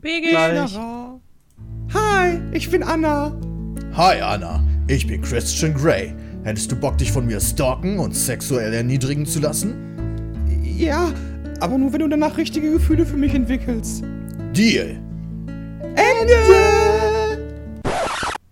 [0.00, 0.76] Gleich.
[1.94, 3.32] Hi, ich bin Anna.
[3.94, 6.14] Hi Anna, ich bin Christian Grey.
[6.46, 9.74] Hättest du Bock, dich von mir stalken und sexuell erniedrigen zu lassen?
[10.62, 11.12] Ja,
[11.58, 14.04] aber nur wenn du danach richtige Gefühle für mich entwickelst.
[14.54, 14.96] Deal.
[15.96, 16.95] Ende!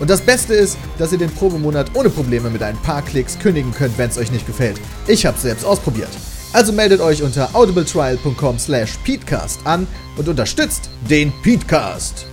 [0.00, 3.72] Und das Beste ist, dass ihr den Probemonat ohne Probleme mit ein paar Klicks kündigen
[3.72, 4.80] könnt, wenn es euch nicht gefällt.
[5.06, 6.10] Ich hab's selbst ausprobiert.
[6.52, 9.86] Also meldet euch unter audibletrial.com slash peatcast an
[10.16, 12.26] und unterstützt den Peatcast.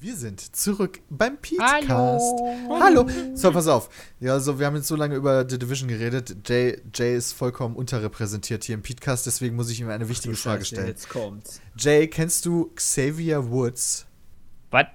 [0.00, 1.88] Wir sind zurück beim Petecast.
[1.88, 2.78] Hallo.
[2.80, 3.06] Hallo.
[3.34, 3.88] So, pass auf.
[4.20, 6.36] Ja, also wir haben jetzt so lange über The Division geredet.
[6.46, 10.64] Jay, Jay ist vollkommen unterrepräsentiert hier im Petecast, deswegen muss ich ihm eine wichtige Frage
[10.64, 10.88] stellen.
[10.88, 11.60] Jetzt kommt's.
[11.78, 14.04] Jay, kennst du Xavier Woods?
[14.70, 14.86] Was?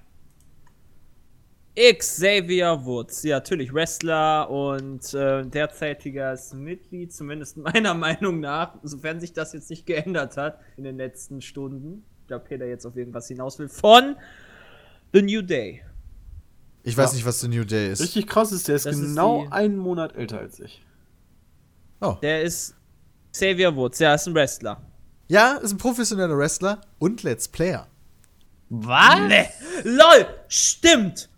[1.98, 9.32] Xavier Woods, ja, natürlich Wrestler und äh, derzeitiges Mitglied, zumindest meiner Meinung nach, sofern sich
[9.32, 13.58] das jetzt nicht geändert hat in den letzten Stunden, da Peter jetzt auf irgendwas hinaus
[13.58, 14.16] will, von
[15.12, 15.82] The New Day.
[16.82, 17.16] Ich weiß Ja.
[17.16, 18.00] nicht, was The New Day ist.
[18.02, 20.84] Richtig krass ist, der ist Das ist genau die- einen Monat älter als ich.
[22.00, 22.16] Oh.
[22.22, 22.74] Der ist
[23.32, 24.82] Xavier Woods, der ist ein Wrestler.
[25.28, 27.86] Ja, ist ein professioneller Wrestler und Let's Player.
[28.68, 29.18] Was?
[29.28, 29.48] Nee.
[29.84, 31.29] LOL, stimmt!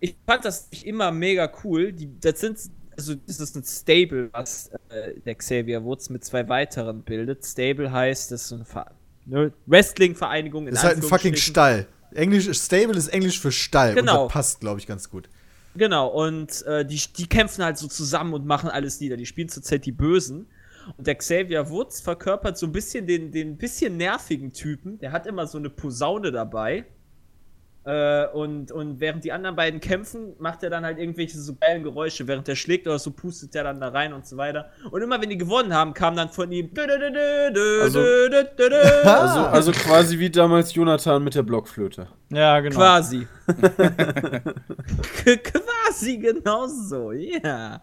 [0.00, 1.92] Ich fand das nicht immer mega cool.
[1.92, 2.58] Die, das sind,
[2.96, 7.44] also das ist ein Stable, was äh, der Xavier Woods mit zwei weiteren bildet.
[7.44, 8.86] Stable heißt, das ist so eine
[9.26, 10.66] ne, Wrestling-Vereinigung.
[10.66, 11.36] in Das ist halt ein fucking.
[11.36, 11.86] Stall.
[12.14, 13.94] Englisch, Stable ist Englisch für Stall.
[13.94, 14.22] Genau.
[14.22, 15.28] Und das passt, glaube ich, ganz gut.
[15.76, 19.16] Genau, und äh, die, die kämpfen halt so zusammen und machen alles nieder.
[19.16, 20.46] Die spielen zurzeit die Bösen.
[20.96, 24.98] Und der Xavier Woods verkörpert so ein bisschen den, den bisschen nervigen Typen.
[24.98, 26.86] Der hat immer so eine Posaune dabei.
[27.86, 31.84] Äh, und, und während die anderen beiden kämpfen, macht er dann halt irgendwelche so geilen
[31.84, 32.26] Geräusche.
[32.26, 34.70] Während er schlägt oder so, pustet er dann da rein und so weiter.
[34.90, 36.68] Und immer wenn die gewonnen haben, kam dann von ihm.
[37.82, 38.00] Also-
[39.04, 42.08] Also, also quasi wie damals Jonathan mit der Blockflöte.
[42.30, 42.74] Ja, genau.
[42.76, 43.28] Quasi.
[45.24, 47.80] Quasi genauso, ja.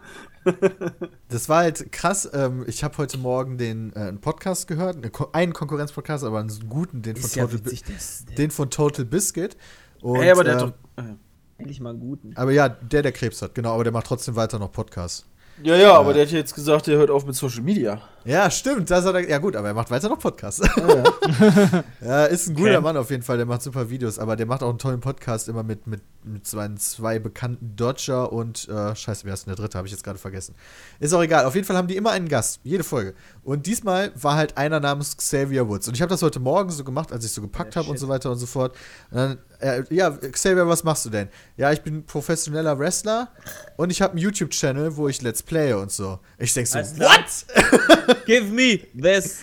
[1.30, 2.30] Das war halt krass.
[2.34, 4.98] Ähm, ich habe heute Morgen den äh, einen Podcast gehört,
[5.34, 9.56] einen Konkurrenzpodcast, aber einen guten, den von, ja Total, witzig, das, den von Total Biscuit.
[10.04, 11.04] Und, Ey, aber der ähm, hat doch.
[11.04, 11.16] äh,
[11.60, 12.34] endlich mal einen guten.
[12.36, 15.26] aber ja, der, der Krebs hat, genau, aber der macht trotzdem weiter noch Podcasts.
[15.64, 18.02] Ja, ja, aber der hat ja jetzt gesagt, der hört auf mit Social Media.
[18.26, 18.90] Ja, stimmt.
[18.90, 20.62] Das hat er, ja gut, aber er macht weiter noch Podcasts.
[22.02, 22.82] ja, ist ein guter Okay.
[22.82, 23.38] Mann auf jeden Fall.
[23.38, 26.48] Der macht super Videos, aber der macht auch einen tollen Podcast immer mit, mit, mit
[26.48, 29.78] seinen zwei bekannten Dodger und äh, scheiße, wer ist denn der dritte?
[29.78, 30.56] Habe ich jetzt gerade vergessen.
[31.00, 31.46] Ist auch egal.
[31.46, 33.14] Auf jeden Fall haben die immer einen Gast, jede Folge.
[33.44, 35.88] Und diesmal war halt einer namens Xavier Woods.
[35.88, 37.98] Und ich habe das heute Morgen so gemacht, als ich so gepackt Ja, habe und
[38.00, 38.76] so weiter und so fort.
[39.12, 41.28] Und dann, äh, ja, Xavier, was machst du denn?
[41.58, 43.30] Ja, ich bin professioneller Wrestler
[43.76, 46.20] und ich habe einen YouTube-Channel, wo ich Let's Playe und so.
[46.38, 47.12] Ich denk so, Alles klar.
[47.12, 48.13] what?
[48.26, 49.42] Give me this.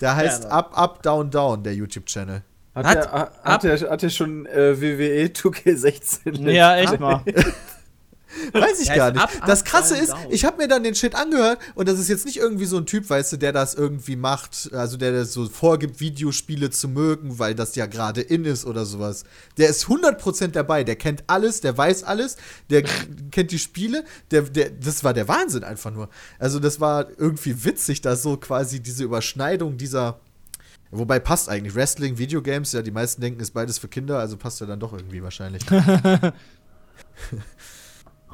[0.00, 0.54] Der heißt Gerne.
[0.56, 2.42] Up, Up, Down, Down, der YouTube-Channel.
[2.74, 6.50] Hat, Hat- ab- hat, hat der schon äh, WWE 2K16?
[6.50, 7.22] Ja, echt mal.
[8.52, 9.22] Weiß ich Der gar nicht.
[9.22, 10.26] Up, das Krasse Down, ist, Down.
[10.30, 12.86] ich habe mir dann den Shit angehört und das ist jetzt nicht irgendwie so ein
[12.86, 17.38] Typ, weißt du, der das irgendwie macht, also der das so vorgibt, Videospiele zu mögen,
[17.38, 19.24] weil das ja gerade in ist oder sowas.
[19.58, 22.36] Der ist 100% dabei, der kennt alles, der weiß alles,
[22.70, 22.82] der
[23.30, 26.08] kennt die Spiele, der, der, das war der Wahnsinn einfach nur.
[26.38, 30.20] Also das war irgendwie witzig, da so quasi diese Überschneidung dieser
[30.90, 31.74] Wobei passt eigentlich.
[31.74, 34.92] Wrestling, Videogames, ja, die meisten denken, ist beides für Kinder, also passt ja dann doch
[34.92, 35.64] irgendwie wahrscheinlich.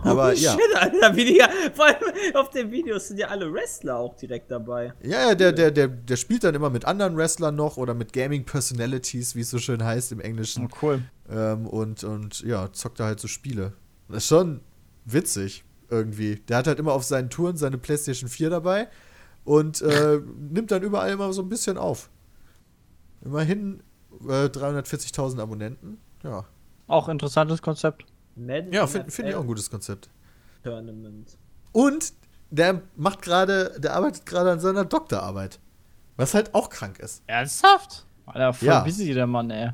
[0.03, 0.53] Aber oh, ja.
[0.53, 1.97] Shit, Alter, wie die, ja- vor allem
[2.35, 4.93] auf den Videos sind ja alle Wrestler auch direkt dabei.
[5.03, 8.13] Ja, ja, der, der, der, der spielt dann immer mit anderen Wrestlern noch oder mit
[8.13, 10.67] Gaming Personalities, wie es so schön heißt im Englischen.
[10.73, 11.03] Oh, cool.
[11.31, 13.75] Ähm, und, und ja, zockt da halt so Spiele.
[14.09, 14.61] Das ist schon
[15.05, 16.37] witzig irgendwie.
[16.49, 18.89] Der hat halt immer auf seinen Touren seine PlayStation 4 dabei
[19.45, 20.21] und äh,
[20.51, 22.09] nimmt dann überall immer so ein bisschen auf.
[23.25, 23.83] Immerhin
[24.29, 25.99] äh, 340.000 Abonnenten.
[26.23, 26.45] Ja,
[26.87, 28.05] Auch interessantes Konzept.
[28.47, 30.09] Madden ja finde find ich auch ein gutes Konzept.
[30.63, 31.37] Tournament.
[31.73, 32.13] Und
[32.51, 35.59] der macht gerade, der arbeitet gerade an seiner Doktorarbeit.
[36.17, 37.23] Was halt auch krank ist.
[37.27, 38.05] Ernsthaft?
[38.27, 38.81] Alter, voll Ja.
[38.81, 39.71] busy der Mann, ey.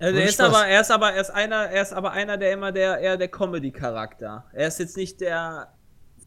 [0.00, 0.46] Also er ist Spaß.
[0.54, 3.16] aber, er ist aber, er ist einer, er ist aber einer, der immer der, eher
[3.16, 4.44] der Comedy-Charakter.
[4.52, 5.72] Er ist jetzt nicht der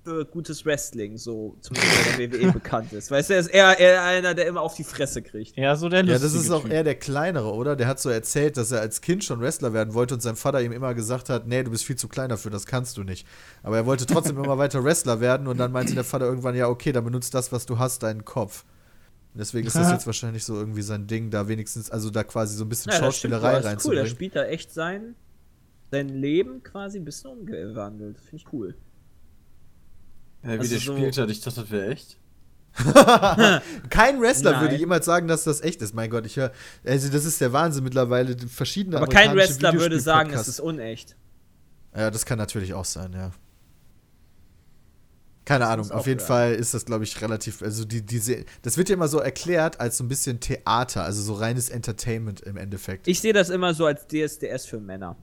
[0.04, 3.12] für gutes Wrestling, so zumindest bei der WWE bekannt ist.
[3.12, 5.56] Weißt du, er ist eher, eher einer, der immer auf die Fresse kriegt.
[5.58, 6.72] Ja, so der Ja, das ist auch typ.
[6.72, 7.76] eher der kleinere, oder?
[7.76, 10.62] Der hat so erzählt, dass er als Kind schon Wrestler werden wollte und sein Vater
[10.62, 13.28] ihm immer gesagt hat, nee, du bist viel zu klein dafür, das kannst du nicht.
[13.64, 16.68] Aber er wollte trotzdem immer weiter Wrestler werden und dann meinte der Vater irgendwann, ja,
[16.68, 18.66] okay, dann benutzt das, was du hast, deinen Kopf.
[19.34, 22.56] Und Deswegen ist das jetzt wahrscheinlich so irgendwie sein Ding, da wenigstens, also da quasi
[22.58, 23.68] so ein bisschen Ja, das stimmt, Schauspielerei aber ist cool.
[23.68, 24.08] Er reinzubringen.
[24.08, 25.16] spielt da echt sein,
[25.92, 28.18] sein Leben quasi ein bisschen umgewandelt.
[28.18, 28.76] Finde ich cool.
[30.44, 32.18] Ja, wie Also der so- spielt hat, ich dachte, das wäre echt.
[33.90, 34.62] Kein Wrestler Nein.
[34.62, 35.94] würde jemals sagen, dass das echt ist.
[35.94, 36.52] Mein Gott, ich höre,
[36.86, 38.38] also das ist der Wahnsinn mittlerweile.
[38.48, 41.16] Verschiedene Aber kein Wrestler würde sagen, es ist unecht.
[41.96, 43.32] Ja, das kann natürlich auch sein, ja.
[45.44, 46.28] Keine Ahnung, auf jeden geil.
[46.28, 49.80] Fall ist das, glaube ich, relativ, also die, diese, das wird ja immer so erklärt
[49.82, 53.08] als so ein bisschen Theater, also so reines Entertainment im Endeffekt.
[53.08, 55.18] Ich sehe das immer so als DSDS für Männer.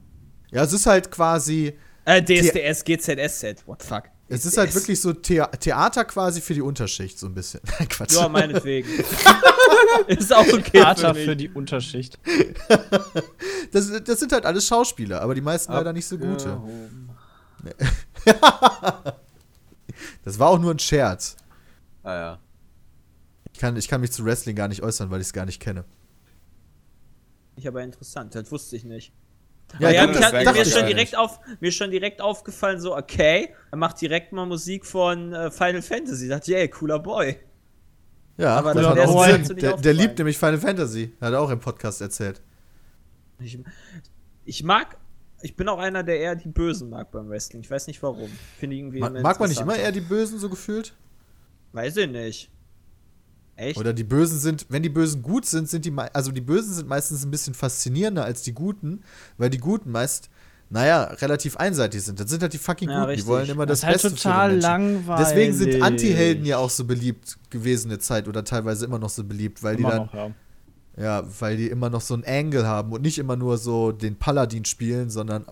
[0.51, 1.73] ja, es ist halt quasi,
[2.05, 4.03] Äh, DSDS, GZSZ, what the fuck.
[4.29, 4.81] Es ist halt DSDS.
[4.81, 7.61] wirklich so Thea Theater quasi für die Unterschicht, so ein bisschen.
[7.79, 8.13] Nein, Quatsch.
[8.13, 8.87] Ja, meinetwegen.
[10.07, 12.19] ist auch okay Theater für die Unterschicht.
[13.71, 16.53] das, das sind halt alles Schauspieler, aber die meisten leider nicht so gute.
[16.53, 17.09] Abgehoben.
[20.23, 21.35] Das war auch nur ein Scherz.
[22.03, 22.39] Ah ja.
[23.51, 25.59] Ich kann, ich kann mich zu Wrestling gar nicht äußern, weil ich es gar nicht
[25.59, 25.83] kenne.
[27.55, 29.11] Ich aber interessant, das wusste ich nicht.
[29.79, 33.49] Ja, Ja, hat, wär mir, ist schon direkt auf, mir schon direkt aufgefallen, so, okay,
[33.71, 36.27] er macht direkt mal Musik von äh, Final Fantasy.
[36.27, 37.37] Da dachte ich, ey, cooler Boy.
[38.37, 39.97] Ja, Aber das der- der auch Der, der aufgefallen.
[39.97, 41.13] liebt nämlich Final Fantasy.
[41.21, 42.41] Hat er auch im Podcast erzählt.
[43.39, 43.59] Ich,
[44.45, 44.97] ich mag,
[45.41, 47.61] ich bin auch einer, der eher die Bösen mag beim Wrestling.
[47.61, 48.29] Ich weiß nicht warum.
[48.57, 50.93] Finde ich irgendwie Ma mag man nicht immer eher die Bösen so gefühlt?
[51.73, 52.49] Weiß ich nicht.
[53.59, 53.77] Echt?
[53.77, 56.87] Oder die Bösen sind, wenn die Bösen gut sind, sind die, also die Bösen sind
[56.87, 59.01] meistens ein bisschen faszinierender als die Guten,
[59.37, 60.29] weil die Guten meist,
[60.69, 62.19] naja, relativ einseitig sind.
[62.19, 63.27] Das sind halt die fucking Ja, Guten, die richtig.
[63.27, 64.69] wollen immer das, Das halt Beste für total den Menschen.
[64.69, 65.27] langweilig.
[65.27, 69.23] Deswegen sind Anti-Helden ja auch so beliebt gewesen eine Zeit oder teilweise immer noch so
[69.23, 70.31] beliebt, weil die Immer dann, noch, ja.
[70.97, 74.15] ja, weil die immer noch so einen Angle haben und nicht immer nur so den
[74.15, 75.45] Paladin spielen, sondern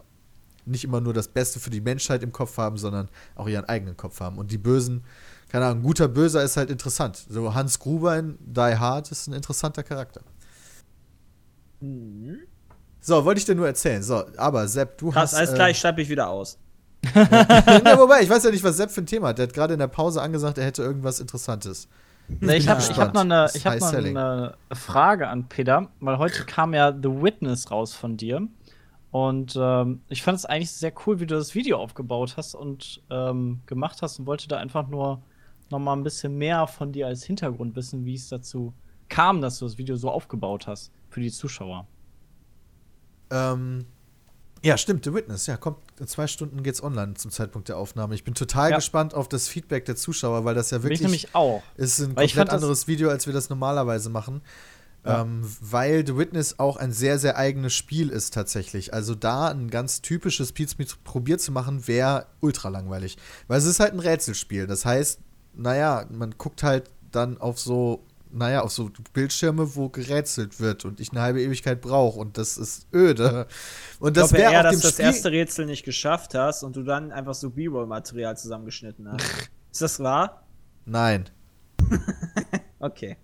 [0.65, 3.97] nicht immer nur das Beste für die Menschheit im Kopf haben, sondern auch ihren eigenen
[3.97, 4.37] Kopf haben.
[4.37, 5.03] Und die Bösen,
[5.49, 7.25] keine Ahnung, ein guter Böser ist halt interessant.
[7.29, 10.21] So Hans Gruber in Die Hard ist ein interessanter Charakter.
[11.79, 12.39] Mhm.
[12.99, 14.03] So, wollte ich dir nur erzählen.
[14.03, 15.35] So, aber Sepp, du Krass, hast.
[15.35, 16.57] alles äh, klar, ich schreibe mich wieder aus.
[17.15, 19.37] ja, wobei, ich weiß ja nicht, was Sepp für ein Thema hat.
[19.37, 21.87] Der hat gerade in der Pause angesagt, er hätte irgendwas Interessantes.
[22.27, 26.43] Ne, ich habe hab noch, eine, ich hab noch eine Frage an Peter, weil heute
[26.43, 28.41] kam ja The Witness raus von dir.
[29.11, 33.01] Und ähm, ich fand es eigentlich sehr cool, wie du das Video aufgebaut hast und
[33.09, 35.21] ähm, gemacht hast und wollte da einfach nur
[35.71, 38.73] noch mal ein bisschen mehr von dir als Hintergrund wissen, wie es dazu
[39.09, 41.87] kam, dass du das Video so aufgebaut hast für die Zuschauer.
[43.29, 43.85] Ähm,
[44.63, 45.45] ja, stimmt, The Witness.
[45.47, 48.15] Ja, kommt, in zwei Stunden geht's online zum Zeitpunkt der Aufnahme.
[48.15, 48.75] Ich bin total Ja.
[48.77, 51.61] gespannt auf das Feedback der Zuschauer, weil das ja wirklich ich nämlich auch.
[51.75, 54.41] ist ein Weil komplett anderes Video, als wir das normalerweise machen.
[55.05, 55.21] Ja.
[55.21, 58.93] Ähm, weil The Witness auch ein sehr, sehr eigenes Spiel ist tatsächlich.
[58.93, 63.17] Also da ein ganz typisches Pizmeet probiert zu machen, wäre ultra langweilig.
[63.47, 64.67] Weil es ist halt ein Rätselspiel.
[64.67, 65.21] Das heißt,
[65.57, 70.99] naja, man guckt halt dann auf so, naja, auf so Bildschirme, wo gerätselt wird und
[70.99, 73.47] ich eine halbe Ewigkeit brauche und das ist öde.
[73.99, 76.83] Und das wäre eher, auch dass du das erste Rätsel nicht geschafft hast und du
[76.83, 79.49] dann einfach so B-Roll-Material zusammengeschnitten hast.
[79.71, 80.43] ist das wahr?
[80.85, 81.29] Nein.
[82.79, 83.17] Okay.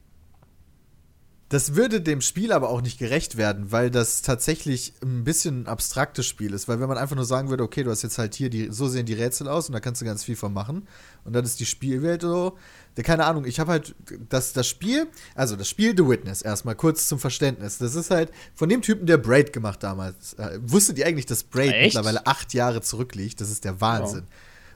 [1.54, 5.68] Das würde dem Spiel aber auch nicht gerecht werden, weil das tatsächlich ein bisschen ein
[5.68, 6.68] abstraktes Spiel ist.
[6.68, 8.88] Weil wenn man einfach nur sagen würde, okay, du hast jetzt halt hier die, so
[8.88, 10.88] sehen die Rätsel aus und da kannst du ganz viel von machen
[11.26, 12.58] und dann ist die Spielwelt so.
[12.96, 13.94] Keine Ahnung, ich habe halt
[14.30, 17.78] das, das Spiel, also das Spiel The Witness, erstmal kurz zum Verständnis.
[17.78, 20.34] Das ist halt von dem Typen, der Braid gemacht damals.
[20.34, 21.96] Äh, wusstet ihr eigentlich, dass Braid Echt?
[21.96, 23.40] mittlerweile acht Jahre zurückliegt?
[23.40, 24.24] Das ist der Wahnsinn.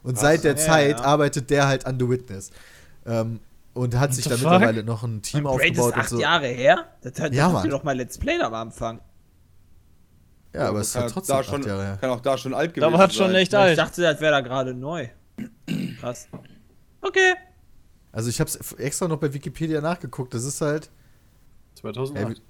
[0.03, 1.05] Und seit der Ja, Zeit ja.
[1.05, 2.51] arbeitet der halt an The Witness.
[3.07, 3.39] Ähm,
[3.77, 4.51] und hat sich da fuck?
[4.51, 6.19] mittlerweile noch ein Team Braid aufgebaut ist und acht so.
[6.19, 6.85] Jahre her?
[7.01, 7.69] Das hat Ja, ja, Mann.
[7.69, 8.99] doch mal Let's Play am Anfang.
[10.53, 11.97] Ja, aber es ist kann, halt trotzdem da acht schon, Jahre her.
[12.01, 13.35] kann auch da schon alt gewesen Da war es schon sein.
[13.35, 13.77] echt Ich alt.
[13.77, 15.07] dachte, das wäre da gerade neu.
[15.99, 16.27] Krass.
[17.01, 17.35] Okay.
[18.11, 20.33] Also ich habe extra noch bei Wikipedia nachgeguckt.
[20.33, 20.89] Das ist halt
[21.75, 22.41] 2008.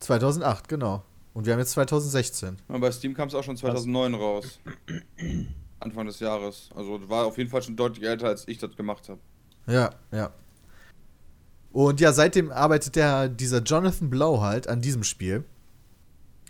[0.00, 1.04] 2008, genau.
[1.32, 2.56] Und wir haben jetzt 2016.
[2.68, 4.58] Ja, bei Steam kam es auch schon 2009 raus.
[5.80, 6.70] Anfang des Jahres.
[6.74, 9.20] Also war auf jeden Fall schon deutlich älter, als ich das gemacht habe.
[9.66, 10.30] Ja, ja.
[11.74, 15.42] Und ja, seitdem arbeitet der, dieser Jonathan Blow halt an diesem Spiel.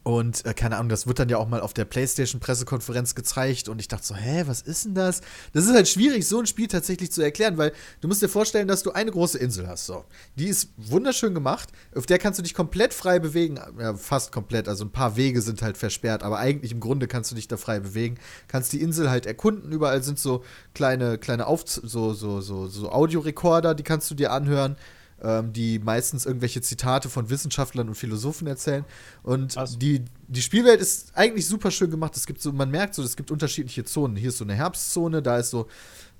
[0.02, 3.70] Und äh, keine Ahnung, das wird dann ja auch mal auf der PlayStation-Pressekonferenz gezeigt.
[3.70, 5.22] Und ich dachte so, hä, was ist denn das?
[5.54, 7.72] Das ist halt schwierig, so ein Spiel tatsächlich zu erklären, weil
[8.02, 9.86] du musst dir vorstellen, dass du eine große Insel hast.
[9.86, 10.04] So.
[10.36, 11.70] Die ist wunderschön gemacht.
[11.94, 13.58] Auf der kannst du dich komplett frei bewegen.
[13.80, 14.68] Ja, fast komplett.
[14.68, 16.22] Also ein paar Wege sind halt versperrt.
[16.22, 18.18] Aber eigentlich im Grunde kannst du dich da frei bewegen.
[18.46, 19.72] Kannst die Insel halt erkunden.
[19.72, 20.44] Überall sind so
[20.74, 24.76] kleine, kleine Auf so, so, so, so Audiorekorder, die kannst du dir anhören
[25.24, 28.84] ähm, die meistens irgendwelche Zitate von Wissenschaftlern und Philosophen erzählen.
[29.22, 29.78] Und Krass.
[29.78, 32.16] die, die Spielwelt ist eigentlich super schön gemacht.
[32.16, 34.16] Es gibt so, man merkt so, es gibt unterschiedliche Zonen.
[34.16, 35.66] Hier ist so eine Herbstzone, da ist so,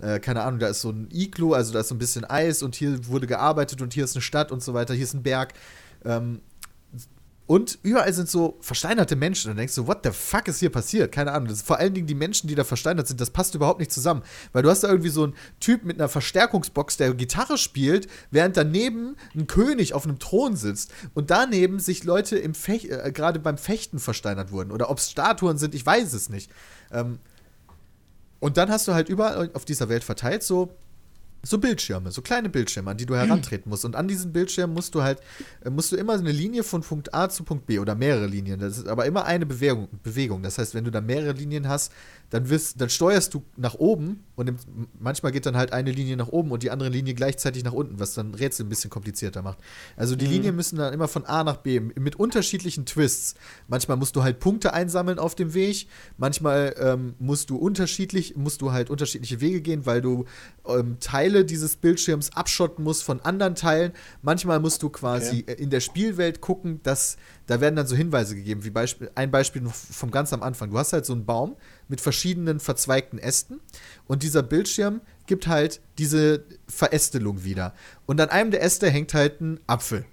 [0.01, 2.63] äh, keine Ahnung, da ist so ein Iglu, also da ist so ein bisschen Eis
[2.63, 5.23] und hier wurde gearbeitet und hier ist eine Stadt und so weiter, hier ist ein
[5.23, 5.53] Berg.
[6.05, 6.41] Ähm,
[7.47, 9.51] und überall sind so versteinerte Menschen.
[9.51, 11.13] Und du denkst so, what the fuck ist hier passiert?
[11.13, 11.49] Keine Ahnung.
[11.49, 14.23] Das vor allen Dingen die Menschen, die da versteinert sind, das passt überhaupt nicht zusammen.
[14.53, 18.57] Weil du hast da irgendwie so einen Typ mit einer Verstärkungsbox, der Gitarre spielt, während
[18.57, 20.91] daneben ein König auf einem Thron sitzt.
[21.13, 24.73] Und daneben sich Leute im Fech äh, gerade beim Fechten versteinert wurden.
[24.73, 26.51] Oder ob es Statuen sind, ich weiß es nicht.
[26.93, 27.19] Ähm,
[28.41, 30.75] und dann hast du halt überall auf dieser Welt verteilt so
[31.45, 33.85] so Bildschirme, so kleine Bildschirme, an die du herantreten musst.
[33.85, 35.21] Und an diesen Bildschirmen musst du halt,
[35.65, 38.61] äh, musst du immer eine Linie von Punkt A zu Punkt B oder mehrere Linien.
[38.61, 39.89] Das ist aber immer eine Bewegung.
[40.03, 40.43] Bewegung.
[40.43, 41.93] Das heißt, wenn du da mehrere Linien hast,
[42.35, 44.57] dann, wirst, dann steuerst du nach oben und im,
[44.99, 48.01] manchmal geht dann halt eine Linie nach oben und die andere Linie gleichzeitig nach unten,
[48.01, 49.59] was dann Rätsel ein bisschen komplizierter macht.
[49.97, 53.37] Also die Linien müssen dann immer von A nach B mit unterschiedlichen Twists.
[53.69, 58.63] Manchmal musst du halt Punkte einsammeln auf dem Weg, manchmal ähm, musst du unterschiedlich, musst
[58.63, 60.25] du halt unterschiedliche Wege gehen, weil du
[60.67, 63.93] ähm, Teile dieses Bildschirms abschotten musst von anderen Teilen.
[64.23, 67.17] Manchmal musst du quasi äh, in der Spielwelt gucken, dass
[67.47, 70.71] da werden dann so Hinweise gegeben, wie Beispiel, ein Beispiel vom ganz am Anfang.
[70.71, 71.57] Du hast halt so einen Baum
[71.89, 73.61] mit verschiedenen verzweigten Ästen
[74.07, 77.75] und dieser Bildschirm gibt halt diese Verästelung wieder.
[78.07, 80.05] Und an einem der Äste hängt halt ein Apfel.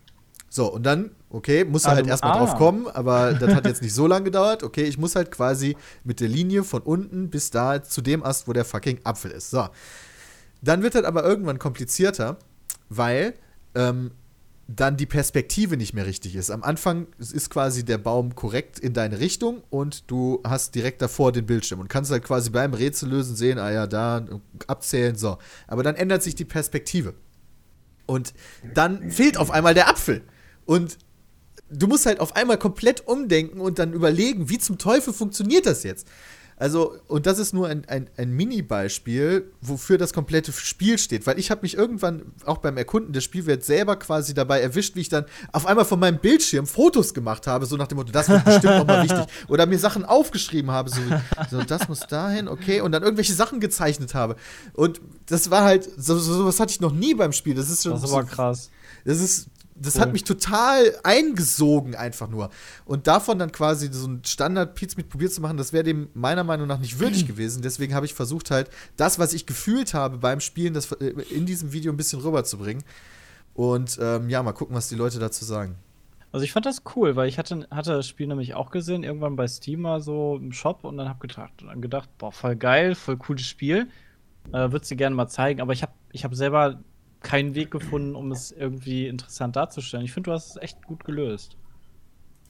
[0.50, 2.38] So, und dann, okay, musst du Ah, halt erstmal ah.
[2.40, 4.64] drauf kommen, aber das hat jetzt nicht so lange gedauert.
[4.64, 8.50] Okay, ich muss halt quasi mit der Linie von unten bis da zu dem Ast,
[8.50, 9.50] wo der fucking Apfel ist.
[9.50, 9.70] So.
[10.62, 12.38] Dann wird das aber irgendwann komplizierter,
[12.90, 13.34] weil
[13.76, 14.12] ähm,
[14.68, 16.50] dann die Perspektive nicht mehr richtig ist.
[16.50, 21.32] Am Anfang ist quasi der Baum korrekt in deine Richtung und du hast direkt davor
[21.32, 24.26] den Bildschirm und kannst halt quasi beim Rätsel lösen sehen, ah ja, da,
[24.68, 25.38] abzählen, so.
[25.68, 27.14] Aber dann ändert sich die Perspektive.
[28.06, 28.34] Und
[28.74, 30.22] dann fehlt auf einmal der Apfel.
[30.66, 30.98] Und
[31.70, 35.84] du musst halt auf einmal komplett umdenken und dann überlegen, wie zum Teufel funktioniert das
[35.84, 36.08] jetzt?
[36.62, 41.26] Also, und das ist nur ein, ein, ein Mini-Beispiel, wofür das komplette Spiel steht.
[41.26, 45.02] Weil ich habe mich irgendwann auch beim Erkunden der Spielwelt selber quasi dabei erwischt, wie
[45.02, 48.30] ich dann auf einmal von meinem Bildschirm Fotos gemacht habe, so nach dem Motto, das
[48.30, 49.26] wird bestimmt nochmal wichtig.
[49.48, 51.02] Oder mir Sachen aufgeschrieben habe, so,
[51.50, 52.82] so, das muss dahin, okay.
[52.82, 54.36] Und dann irgendwelche Sachen gezeichnet habe.
[54.74, 57.56] Und das war halt, so, so, sowas hatte ich noch nie beim Spiel.
[57.56, 57.94] Das ist schon.
[57.94, 58.70] Das ist so, krass.
[59.04, 59.48] das ist,
[59.82, 60.02] das Cool.
[60.02, 62.50] hat mich total eingesogen einfach nur.
[62.86, 66.44] Und davon dann quasi so ein standard Pizmeet probiert zu machen, das wäre dem meiner
[66.44, 67.62] Meinung nach nicht würdig gewesen.
[67.62, 71.46] Deswegen habe ich versucht halt, das, was ich gefühlt habe beim Spielen, das äh, in
[71.46, 72.84] diesem Video ein bisschen rüberzubringen.
[73.54, 75.76] Und ähm, ja, mal gucken, was die Leute dazu sagen.
[76.32, 79.36] Also ich fand das cool, weil ich hatte, hatte das Spiel nämlich auch gesehen, irgendwann
[79.36, 82.96] bei Steam mal so im Shop und dann hab gedacht, dann gedacht, boah, voll geil,
[82.96, 83.90] voll cooles Spiel.
[84.54, 86.80] Äh, Würde sie gerne mal zeigen, aber ich habe ich hab selber
[87.22, 90.06] keinen Weg gefunden, um es irgendwie interessant darzustellen.
[90.06, 91.56] Ich finde, du hast es echt gut gelöst.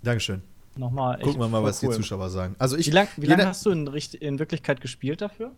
[0.03, 0.41] Dankeschön.
[0.77, 1.95] Nochmal Gucken wir mal, was die cool.
[1.95, 2.55] Zuschauer sagen.
[2.57, 5.51] Also ich, Wie lange lang hast du in, in Wirklichkeit gespielt dafür?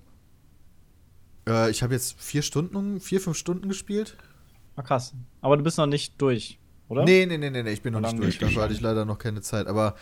[1.48, 4.16] äh, ich habe jetzt vier Stunden, vier, fünf Stunden gespielt.
[4.76, 5.14] Ah, krass.
[5.42, 6.60] Aber du bist noch nicht durch,
[6.90, 7.04] oder?
[7.04, 8.40] Nee, nee, nee, nee, nee, ich bin noch nicht durch.
[8.40, 9.68] Dafür hatte ich leider noch keine Zeit.
[9.68, 9.96] Aber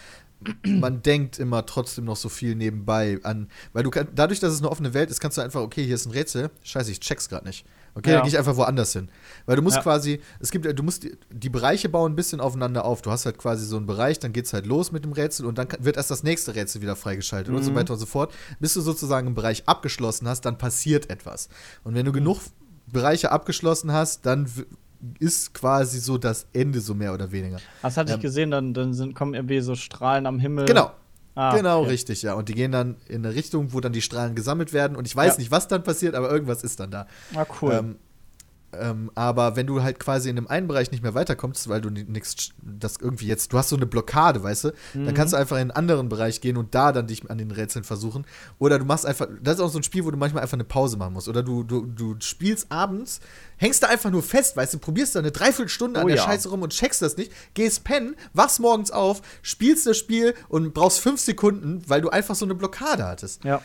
[0.64, 3.50] man denkt immer trotzdem noch so viel nebenbei an.
[3.74, 5.96] Weil du kann, dadurch, dass es eine offene Welt ist, kannst du einfach, okay, hier
[5.96, 6.52] ist ein Rätsel.
[6.64, 7.66] Scheiße, ich check's gerade nicht.
[7.94, 8.16] Okay, Ja.
[8.18, 9.10] dann gehe ich einfach woanders hin.
[9.46, 9.82] Weil du musst Ja.
[9.84, 13.02] quasi, es gibt, du musst, die, die Bereiche bauen ein bisschen aufeinander auf.
[13.02, 15.58] Du hast halt quasi so einen Bereich, dann geht's halt los mit dem Rätsel und
[15.58, 17.76] dann wird erst das nächste Rätsel wieder freigeschaltet und so Mhm.
[17.76, 18.34] weiter und so fort.
[18.60, 21.50] Bis du sozusagen einen Bereich abgeschlossen hast, dann passiert etwas.
[21.84, 22.40] Und wenn du genug
[22.88, 24.48] Bereiche abgeschlossen hast, dann
[25.20, 27.58] ist quasi so das Ende, so mehr oder weniger.
[27.82, 30.66] Das hatte Ähm, ich gesehen, dann, dann sind, kommen irgendwie so Strahlen am Himmel.
[30.66, 30.92] Genau.
[31.36, 31.92] Ah, genau, okay.
[31.92, 32.34] richtig, ja.
[32.34, 34.98] Und die gehen dann in eine Richtung, wo dann die Strahlen gesammelt werden.
[34.98, 35.40] Und ich weiß Ja.
[35.40, 37.08] nicht, was dann passiert, aber irgendwas ist dann da.
[37.34, 37.74] Ah, cool.
[37.74, 37.96] Ähm,
[38.80, 41.90] ähm, aber wenn du halt quasi in dem einen Bereich nicht mehr weiterkommst, weil du
[41.90, 45.14] nichts, das irgendwie jetzt, du hast so eine Blockade, weißt du, dann Mhm.
[45.14, 47.84] kannst du einfach in einen anderen Bereich gehen und da dann dich an den Rätseln
[47.84, 48.26] versuchen.
[48.60, 50.64] Oder du machst einfach, das ist auch so ein Spiel, wo du manchmal einfach eine
[50.64, 51.28] Pause machen musst.
[51.28, 53.20] Oder du, du, du spielst abends,
[53.58, 56.24] hängst da einfach nur fest, weißt du, probierst da eine Dreiviertelstunde an Oh der ja.
[56.24, 60.74] Scheiße rum und checkst das nicht, gehst pennen, wachst morgens auf, spielst das Spiel und
[60.74, 63.44] brauchst fünf Sekunden, weil du einfach so eine Blockade hattest.
[63.44, 63.62] ja.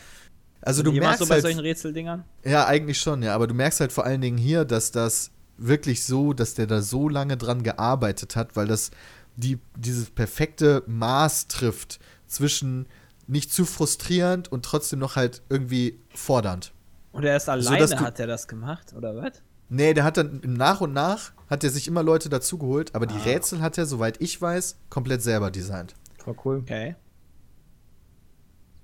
[0.61, 2.23] Also du merkst so bei halt, solchen Rätseldingern?
[2.43, 3.33] ja, eigentlich schon, ja.
[3.35, 6.81] Aber du merkst halt vor allen Dingen hier, dass das wirklich so, dass der da
[6.81, 8.91] so lange dran gearbeitet hat, weil das
[9.35, 12.87] die, dieses perfekte Maß trifft zwischen
[13.27, 16.73] nicht zu frustrierend und trotzdem noch halt irgendwie fordernd.
[17.11, 19.41] Und er ist So, alleine, du- hat er das gemacht, oder was?
[19.69, 23.17] Nee, der hat dann nach und nach hat er sich immer Leute dazugeholt, aber die
[23.17, 25.93] Rätsel hat er, soweit ich weiß, komplett selber designt.
[26.25, 26.57] War cool.
[26.59, 26.95] Okay.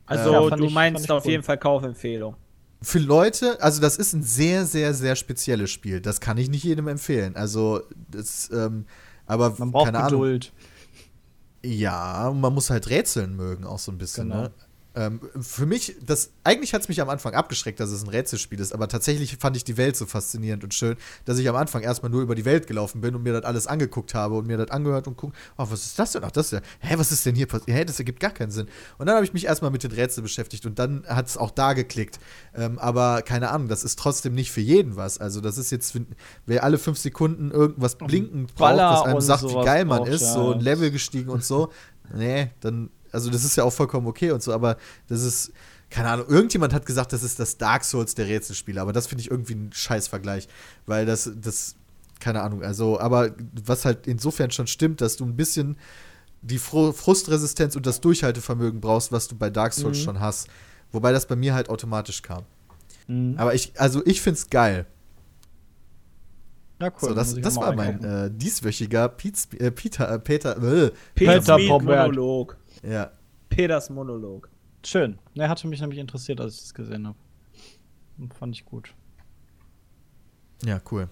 [0.06, 1.32] Also, Ja, du ich- meinst auf cool.
[1.32, 2.36] jeden Fall Kaufempfehlung.
[2.82, 6.02] Für Leute, also das ist ein sehr, sehr, sehr spezielles Spiel.
[6.02, 7.36] Das kann ich nicht jedem empfehlen.
[7.38, 7.82] Also,
[8.12, 8.86] das, ähm,
[9.26, 10.22] aber Man braucht keine Ahnung.
[10.22, 10.52] Geduld.
[11.64, 14.42] Ja, und man muss halt rätseln mögen, auch so ein bisschen, Genau.
[14.44, 14.52] ne?
[14.96, 18.60] Ähm, für mich, das, eigentlich hat es mich am Anfang abgeschreckt, dass es ein Rätselspiel
[18.60, 21.82] ist, aber tatsächlich fand ich die Welt so faszinierend und schön, dass ich am Anfang
[21.82, 24.58] erstmal nur über die Welt gelaufen bin und mir das alles angeguckt habe und mir
[24.58, 26.24] das angehört und guckt, oh, was ist das denn?
[26.24, 27.76] Ach, das ist ja, hä, was ist denn hier passiert?
[27.76, 28.68] Hä, das ergibt gar keinen Sinn.
[29.00, 31.52] Und dann habe ich mich erstmal mit den Rätseln beschäftigt und dann hat es auch
[31.52, 32.20] da geklickt.
[32.56, 35.18] Ähm, aber keine Ahnung, das ist trotzdem nicht für jeden was.
[35.18, 35.98] Also, das ist jetzt,
[36.46, 40.22] wer alle fünf Sekunden irgendwas blinkend braucht, was einem sagt, wie geil man braucht, ist,
[40.22, 40.34] ja.
[40.34, 41.72] so ein Level gestiegen und so.
[42.14, 45.52] Nee, dann, also das ist ja auch vollkommen okay und so, aber das ist,
[45.90, 49.22] keine Ahnung, irgendjemand hat gesagt, das ist das Dark Souls der Rätselspiele, aber das finde
[49.22, 50.48] ich irgendwie ein Scheißvergleich,
[50.86, 51.76] weil das, das,
[52.20, 53.32] keine Ahnung, also, aber
[53.66, 55.78] was halt insofern schon stimmt, dass du ein bisschen
[56.42, 60.04] die Fru Frustresistenz und das Durchhaltevermögen brauchst, was du bei Dark Souls Mhm.
[60.04, 60.48] schon hast.
[60.92, 62.44] Wobei das bei mir halt automatisch kam.
[63.08, 63.36] Mhm.
[63.38, 64.86] Aber ich, also ich find's geil.
[66.82, 67.10] Ja, cool.
[67.10, 72.08] so, das, das war mein äh, dieswöchiger Piz, äh, Peter, äh, Peter, äh, Peter Bombert.
[72.08, 72.58] Monolog.
[72.84, 73.12] Ja.
[73.50, 74.50] Peters Monolog.
[74.86, 75.18] Schön.
[75.36, 77.18] Er hatte mich nämlich interessiert, als ich das gesehen habe.
[78.38, 78.94] Fand ich gut.
[80.66, 81.10] Ja, cool.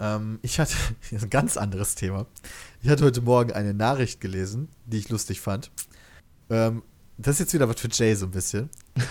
[0.00, 0.74] Ähm, ich hatte
[1.12, 2.26] ein ganz anderes Thema.
[2.82, 5.70] Ich hatte heute Morgen eine Nachricht gelesen, die ich lustig fand.
[6.50, 6.82] Ähm,
[7.16, 8.70] das ist jetzt wieder was für Jay so ein bisschen.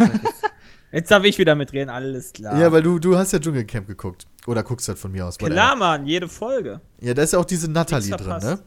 [0.91, 2.59] Jetzt darf ich wieder mitreden, alles klar.
[2.59, 4.27] Ja, weil du, du hast ja Dschungelcamp geguckt.
[4.45, 5.37] Oder guckst halt von mir aus.
[5.37, 5.55] whatever.
[5.55, 6.81] Klar, Mann, jede Folge.
[7.01, 8.59] Ja, da ist ja auch diese Natalie drin, ne?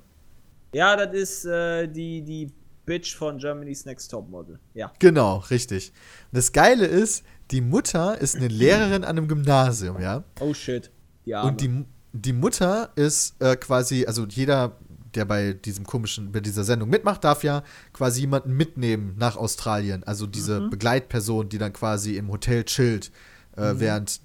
[0.74, 2.50] Ja, das ist äh, die, die
[2.86, 4.58] Bitch von Germany's Next Top Model.
[4.74, 4.92] Ja.
[4.98, 5.92] Genau, richtig.
[6.32, 10.24] Und das Geile ist, die Mutter ist eine Lehrerin an einem Gymnasium, ja?
[10.40, 10.90] Oh shit.
[11.26, 11.50] Die Arme.
[11.50, 14.76] Und die, die Mutter ist äh, quasi, also jeder,
[15.14, 17.62] der bei diesem komischen, bei dieser Sendung mitmacht, darf ja
[17.92, 20.04] quasi jemanden mitnehmen nach Australien.
[20.04, 20.70] Also diese Mhm.
[20.70, 23.10] Begleitperson, die dann quasi im Hotel chillt,
[23.56, 24.20] äh, während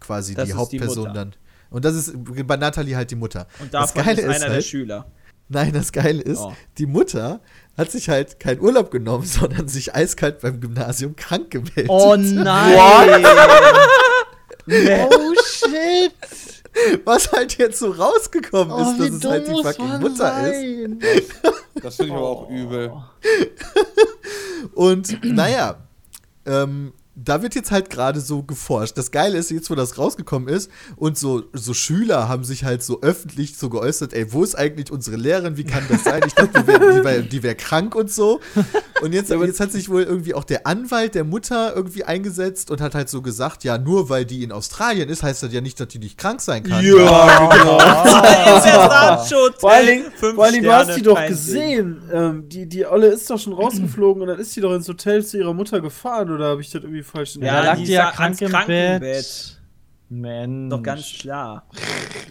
[0.00, 1.14] quasi Das die ist die Hauptperson Mutter.
[1.14, 1.32] dann.
[1.70, 2.12] Und das ist
[2.46, 3.46] bei Nathalie halt die Mutter.
[3.60, 5.10] Und das davon Geile ist einer ist der halt, Schüler.
[5.48, 6.52] Nein, das Geile ist, Oh.
[6.78, 7.40] die Mutter
[7.76, 11.86] hat sich halt keinen Urlaub genommen, sondern sich eiskalt beim Gymnasium krank gemeldet.
[11.88, 13.24] Oh nein!
[14.68, 16.12] Oh shit!
[17.04, 20.60] Was halt jetzt so rausgekommen Oh, ist, dass es halt die fucking Mutter ist.
[20.60, 20.98] sein?
[21.80, 22.92] Das finde ich aber auch übel.
[24.74, 25.76] Und naja,
[26.46, 28.98] ähm, da wird jetzt halt gerade so geforscht.
[28.98, 32.82] Das Geile ist, jetzt wo das rausgekommen ist und so, so Schüler haben sich halt
[32.82, 36.22] so öffentlich so geäußert, ey, wo ist eigentlich unsere Lehrerin, wie kann das sein?
[36.26, 38.40] Ich dachte, die wäre wär, die wär krank und so.
[39.00, 42.82] Und jetzt, jetzt hat sich wohl irgendwie auch der Anwalt der Mutter irgendwie eingesetzt und
[42.82, 45.80] hat halt so gesagt, ja, nur weil die in Australien ist, heißt das ja nicht,
[45.80, 46.84] dass die nicht krank sein kann.
[46.84, 47.76] Ja, genau.
[48.56, 52.02] Ist der Saatschutz, Vor Dingen, du hast die doch gesehen.
[52.12, 55.24] Ähm, die, die Olle ist doch schon rausgeflogen und dann ist sie doch ins Hotel
[55.24, 57.36] zu ihrer Mutter gefahren oder habe ich das irgendwie falsch.
[57.36, 59.55] Ja, Ja, lag die ja krank im Krankenbett.
[60.08, 60.70] Mensch.
[60.70, 61.66] Doch ganz klar.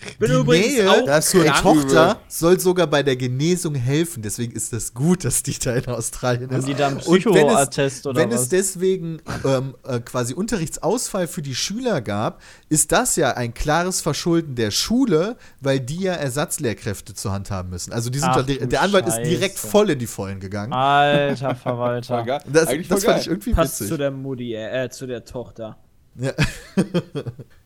[0.07, 1.61] Ich bin Die übrigens Nähe auch da zur krank.
[1.61, 4.21] Tochter soll sogar bei der Genesung helfen.
[4.23, 6.67] Deswegen ist das gut, dass die da in Australien Haben ist.
[6.69, 8.43] die da einen Und wenn es- Psychoattest oder Wenn was?
[8.43, 13.99] es deswegen ähm, äh, quasi Unterrichtsausfall für die Schüler gab, ist das ja ein klares
[13.99, 17.91] Verschulden der Schule, weil die ja Ersatzlehrkräfte zur Hand haben müssen.
[17.91, 19.29] Also die sind Ach da, der, Anwalt ist Scheiße.
[19.29, 20.71] direkt voll in die Vollen gegangen.
[20.71, 22.23] Alter Verwalter.
[22.47, 23.89] Das, das fand ich irgendwie Passt witzig.
[23.89, 25.77] zu der Mutti, äh, äh, zu der Tochter.
[26.17, 26.31] Ja.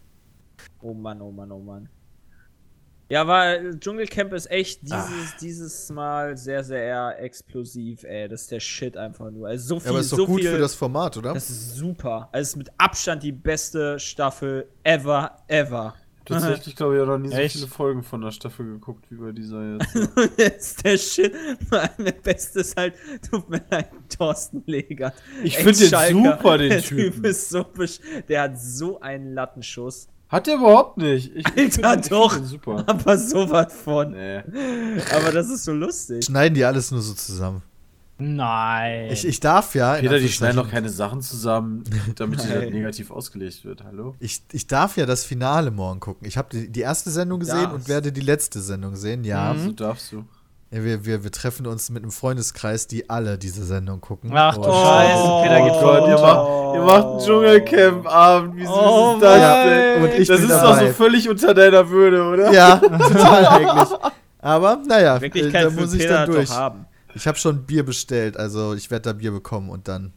[0.82, 1.90] Oh Mann, oh Mann, oh Mann.
[3.12, 5.36] Ja, weil Dschungelcamp ist echt dieses, Ah.
[5.42, 8.28] dieses Mal sehr, sehr explosiv, ey.
[8.30, 9.48] Das ist der Shit einfach nur.
[9.48, 11.34] Also so Ja, viel, aber ist doch so gut viel, für das Format, oder?
[11.34, 12.30] Das ist super.
[12.32, 15.96] Also es ist mit Abstand die beste Staffel ever, ever.
[16.24, 17.56] Tatsächlich glaube ich auch noch nie so Echt?
[17.56, 19.96] viele Folgen von der Staffel geguckt wie bei dieser jetzt.
[20.38, 21.34] das ist der Shit.
[21.72, 22.94] Meine Beste ist halt,
[23.28, 25.16] tut mir leid, Thorsten Legert.
[25.44, 25.90] Ich find den
[26.24, 27.14] super, den der Typen.
[27.16, 30.08] Typ ist so besch Der hat so einen Lattenschuss.
[30.30, 31.36] Hat der überhaupt nicht.
[31.36, 32.44] Ich, Alter, den- ich doch.
[32.44, 32.84] super.
[32.88, 34.12] Aber sowas von.
[34.12, 34.42] Nee.
[35.16, 36.24] Aber das ist so lustig.
[36.26, 37.64] Schneiden die alles nur so zusammen.
[38.22, 39.10] Nein.
[39.12, 39.96] Ich, ich darf ja.
[39.96, 41.84] Peter, die schneiden doch keine Sachen zusammen,
[42.16, 42.58] damit die Nein.
[42.58, 43.84] halt negativ ausgelegt wird.
[43.86, 44.16] Hallo?
[44.20, 46.28] Ich, ich darf ja das Finale morgen gucken.
[46.28, 47.76] Ich habe die, die erste Sendung gesehen Darfst.
[47.76, 49.24] und werde die letzte Sendung sehen.
[49.24, 49.56] Ja.
[49.56, 50.26] So darfst du.
[50.72, 54.32] Ja wir, wir, wir treffen uns mit einem Freundeskreis, die alle diese Sendung gucken.
[54.34, 58.56] Ach du Und- Scheiße, Peter geht Oh Gott, ihr macht, ihr macht einen Dschungelcamp-Abend.
[58.56, 60.04] Wie süß Oh ist das denn?
[60.04, 60.80] Und ich das bin ist dabei.
[60.82, 62.52] doch so völlig unter deiner Würde, oder?
[62.52, 63.98] Ja, total eigentlich.
[64.42, 66.50] Aber naja, äh, da muss ich Peter dann durch.
[67.16, 70.14] Ich habe schon Bier bestellt, also ich werde da Bier bekommen und dann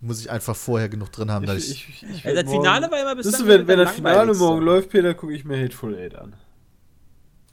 [0.00, 1.88] muss ich einfach vorher genug drin haben, dass ich.
[1.88, 4.34] ich, ich Ja, das werd Finale war immer bis du, dann wenn, wenn das Finale
[4.34, 6.34] morgen läuft, Peter, gucke ich mir Hateful Eight an.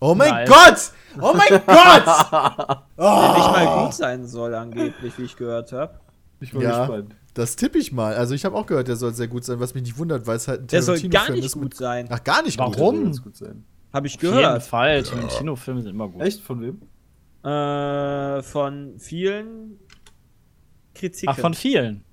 [0.03, 0.47] Oh mein Nein.
[0.47, 0.91] Gott!
[1.21, 2.05] Oh mein Gott!
[2.97, 5.99] Der nicht mal gut sein soll, angeblich, wie ich gehört habe.
[6.39, 6.79] Ich bin Ja.
[6.85, 7.15] gespannt.
[7.33, 8.13] Das tippe ich mal.
[8.15, 10.35] Also ich habe auch gehört, der soll sehr gut sein, was mich nicht wundert, weil
[10.37, 12.07] es halt ein Der soll gar nicht ist gut sein.
[12.11, 12.77] Ach, gar nicht gut.
[12.77, 12.95] Warum?
[12.95, 13.65] Soll ganz gut sein.
[13.91, 14.63] Habe ich Auf jeden gehört.
[14.63, 15.01] Fall.
[15.03, 16.21] Tarantino-Filme sind immer gut.
[16.21, 16.41] Echt?
[16.41, 16.81] Von wem?
[17.49, 19.79] Äh, von vielen
[20.93, 21.29] Kritiken.
[21.29, 22.03] Ach, von vielen.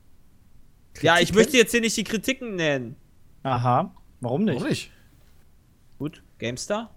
[1.02, 2.96] ja, ich möchte jetzt hier nicht die Kritiken nennen.
[3.42, 3.94] Aha.
[4.20, 4.56] Warum nicht?
[4.56, 4.90] Warum nicht?
[5.98, 6.90] Gut, GameStar?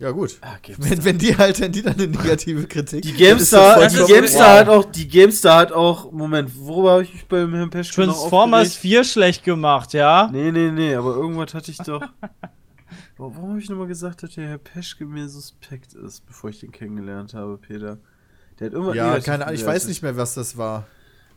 [0.00, 0.38] Ja, gut.
[0.42, 0.56] Ah.
[0.76, 3.02] Wenn, wenn die halt, wenn die dann eine negative Kritik.
[3.02, 4.60] Die GameStar, die GameStar wow.
[4.60, 8.14] hat auch, die GameStar hat auch, Moment, worüber habe ich mich beim Herrn Peschke noch
[8.14, 8.80] Transformers aufgeregt?
[8.80, 10.28] 4 schlecht gemacht, ja?
[10.30, 12.02] Nee, nee, nee, aber irgendwas hatte ich doch.
[13.16, 16.70] Warum habe ich nochmal gesagt, dass der Herr Peschke mir suspekt ist, bevor ich den
[16.70, 17.98] kennengelernt habe, Peter?
[18.60, 20.86] Der hat irgendwas Ja, negativ keine Ahnung, ich weiß nicht mehr, was das war.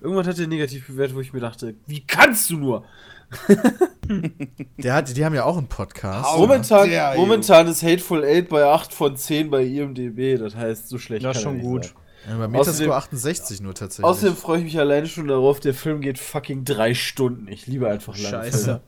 [0.01, 2.86] Irgendwas hat er negativ bewertet, wo ich mir dachte, wie kannst du nur?
[4.77, 6.27] Der hat, die haben ja auch einen Podcast.
[6.29, 6.39] Au.
[6.39, 10.97] Momentan, der, momentan ist Hateful Eight bei 8 von 10 bei IMDb, das heißt, so
[10.97, 11.86] schlecht Ja, kann er schon gut.
[11.86, 11.93] sein.
[12.29, 14.05] Ja, bei Außerdem- Metascore 68 nur tatsächlich.
[14.05, 17.47] Außerdem freue ich mich alleine schon darauf, der Film geht fucking drei Stunden.
[17.47, 18.63] Ich liebe einfach lange Scheiße.
[18.65, 18.82] Filme.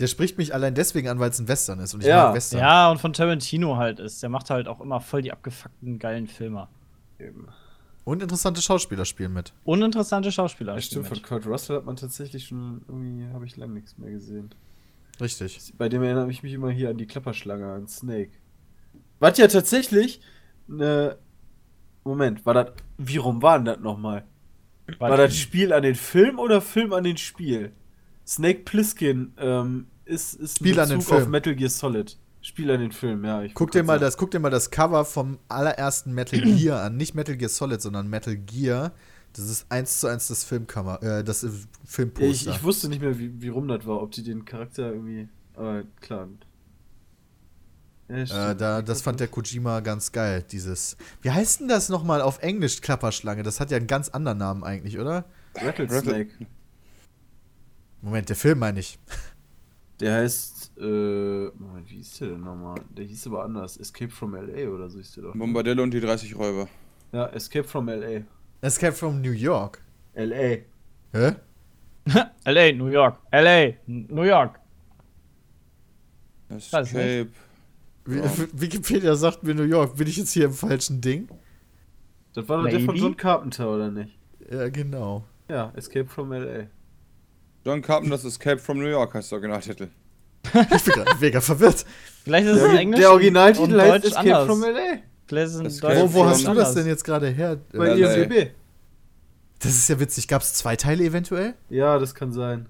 [0.00, 1.94] der spricht mich allein deswegen an, weil es ein Western ist.
[1.94, 2.24] Und ich Ja.
[2.26, 2.58] mag Western.
[2.60, 4.22] Ja, und von Tarantino halt ist.
[4.22, 6.66] Der macht halt auch immer voll die abgefuckten geilen Filme.
[7.20, 7.48] Eben.
[8.04, 9.52] Und interessante Schauspieler spielen mit.
[9.64, 10.74] Uninteressante Schauspieler.
[10.74, 11.22] Ja, stimmt, von.
[11.22, 14.50] Kurt Russell hat man tatsächlich schon irgendwie, habe ich lange nichts mehr gesehen.
[15.20, 15.72] Richtig.
[15.78, 18.32] Bei dem erinnere ich mich immer hier an die Klapperschlange, an Snake.
[19.20, 20.20] Was ja tatsächlich
[20.68, 21.18] eine.
[22.04, 22.72] Moment, war das.
[22.98, 24.24] Wie rum war denn das nochmal?
[24.98, 27.72] War das Spiel an den Film oder Film an den Spiel?
[28.26, 31.30] Snake Plissken ähm, ist, ist Spiel an den Bezug auf Film.
[31.30, 32.18] Metal Gear Solid.
[32.42, 33.44] Spiel an den Film, ja.
[33.54, 34.00] Guck dir, mal sagen.
[34.02, 36.96] das, guck dir mal das Cover vom allerersten Metal Gear an.
[36.96, 38.92] Nicht Metal Gear Solid, sondern Metal Gear.
[39.32, 42.50] Das ist eins zu eins das Filmcover, äh, das äh, Ja, ich, Filmposter.
[42.50, 45.28] ich wusste nicht mehr, wie, wie rum das war, ob die den Charakter irgendwie.
[45.54, 46.28] Aber klar.
[48.08, 50.96] Ja, äh, da, das fand der Kojima ganz geil, dieses.
[51.22, 53.42] Wie heißt denn das nochmal auf Englisch, Klapperschlange?
[53.42, 55.24] Das hat ja einen ganz anderen Namen eigentlich, oder?
[55.54, 56.46] Rattlesnake.
[58.02, 58.98] Moment, der Film meine ich.
[60.00, 62.80] Der heißt, äh, Moment, wie hieß der denn nochmal?
[62.90, 63.76] Der hieß aber anders.
[63.76, 65.34] Escape from LA oder so hieß der doch.
[65.36, 66.68] Bombadillo und die 30 Räuber.
[67.12, 68.22] Ja, Escape from LA.
[68.62, 69.80] Escape from New York.
[70.14, 70.56] LA.
[71.12, 71.34] Hä?
[72.44, 73.18] LA, New York.
[73.32, 74.58] LA, New York.
[76.48, 77.28] Escape.
[78.04, 78.20] Wie-
[78.60, 79.96] Wikipedia sagt mir New York.
[79.96, 81.28] Bin ich jetzt hier im falschen Ding?
[82.34, 82.96] Das war doch der von?
[82.96, 84.18] John Carpenter, oder nicht?
[84.50, 85.24] Ja, genau.
[85.48, 86.66] Ja, Escape from LA.
[87.64, 89.88] John Carpenter's Escape from New York heißt der Originaltitel.
[90.74, 91.84] Ich bin gerade mega verwirrt.
[92.24, 94.46] Vielleicht ist es in Der, Englisch der Originaltitel heißt Deutsch Escape anders.
[94.46, 94.98] from LA.
[95.26, 97.58] Vielleicht ist Wo, wo hast du das denn jetzt gerade her?
[97.72, 97.92] Bei.
[97.96, 98.50] IMDb.
[99.60, 100.26] Das ist ja witzig.
[100.28, 101.54] Gab es zwei Teile eventuell?
[101.70, 102.66] Ja, das kann sein.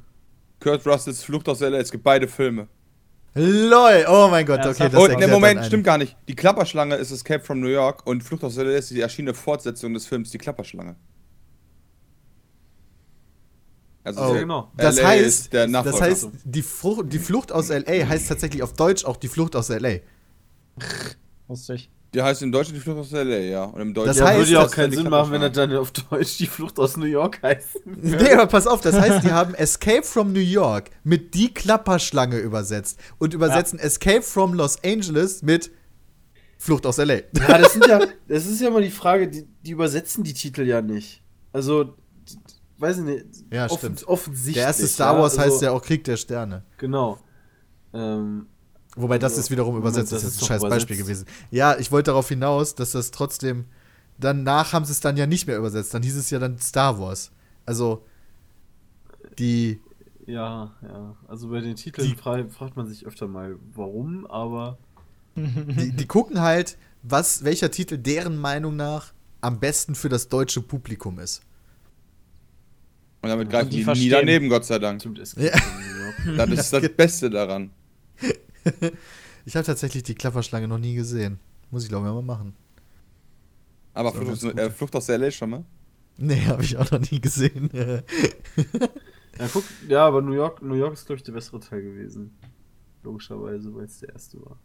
[0.60, 1.78] Kurt Russells Flucht aus LA.
[1.78, 2.68] Es gibt beide Filme.
[3.34, 4.04] LOL!
[4.08, 6.14] Oh mein Gott, Ja, das okay, das Oh, erklärt ne, Moment, dann stimmt gar nicht.
[6.28, 9.94] Die Klapperschlange ist Escape from New York und Flucht aus LA ist die erschienene Fortsetzung
[9.94, 10.96] des Films Die Klapperschlange.
[14.04, 14.72] Also Oh, Ja, genau.
[14.76, 18.62] Das LA heißt, ist der das heißt die, Frucht, die Flucht aus LA heißt tatsächlich
[18.62, 19.98] auf Deutsch auch die Flucht aus LA.
[21.48, 21.90] Wusste ich.
[22.14, 23.64] Die heißt im Deutschen die Flucht aus LA, ja.
[23.64, 25.74] Und im Deutschen Das ja, heißt, würde ja auch keinen Sinn machen, wenn er dann
[25.76, 27.80] auf Deutsch die Flucht aus New York heißt.
[27.86, 32.38] Nee, aber pass auf, das heißt, die haben Escape from New York mit die Klapperschlange
[32.38, 35.70] übersetzt und übersetzen Escape from Los Angeles mit
[36.58, 37.14] Flucht aus LA.
[37.14, 40.62] Ja, das sind ja, das ist ja immer die Frage, die, die übersetzen die Titel
[40.62, 41.22] ja nicht.
[41.52, 41.96] Also,
[42.82, 43.24] weiß ich nicht.
[43.50, 44.08] Ja, offen- stimmt.
[44.08, 44.54] Offensichtlich.
[44.56, 46.64] Der erste Star Wars ja, also, heißt ja auch Krieg der Sterne.
[46.76, 47.18] Genau.
[47.94, 48.46] Ähm,
[48.96, 51.24] Wobei das Also, ist wiederum übersetzt, das das ist ist ein scheiß Beispiel gewesen.
[51.50, 53.64] Ja, ich wollte darauf hinaus, dass das trotzdem.
[54.18, 55.94] Danach haben sie es dann ja nicht mehr übersetzt.
[55.94, 57.30] Dann hieß es ja dann Star Wars.
[57.64, 58.04] Also,
[59.38, 59.80] die.
[60.26, 61.16] ja, ja.
[61.28, 64.78] Also bei den Titeln Die- fra fragt man sich öfter mal, warum, aber
[65.36, 70.60] Die, die gucken halt, was, welcher Titel deren Meinung nach am besten für das deutsche
[70.60, 71.40] Publikum ist.
[73.22, 75.04] Und damit greifen die die, nie daneben, Gott sei Dank.
[75.18, 75.36] es.
[76.26, 76.46] Ja.
[76.46, 77.70] Das ist das Beste daran.
[79.44, 81.40] Ich habe tatsächlich die Klapperschlange noch nie gesehen.
[81.72, 82.54] Muss ich glaube ich mal machen.
[83.92, 85.64] Aber Flucht, aus, äh, Flucht aus LA schon mal?
[86.16, 87.68] Nee, habe ich auch noch nie gesehen.
[89.38, 92.36] Ja, guck, ja, aber New York, New York ist, glaube ich, der bessere Teil gewesen.
[93.02, 94.58] Logischerweise, weil es der erste war.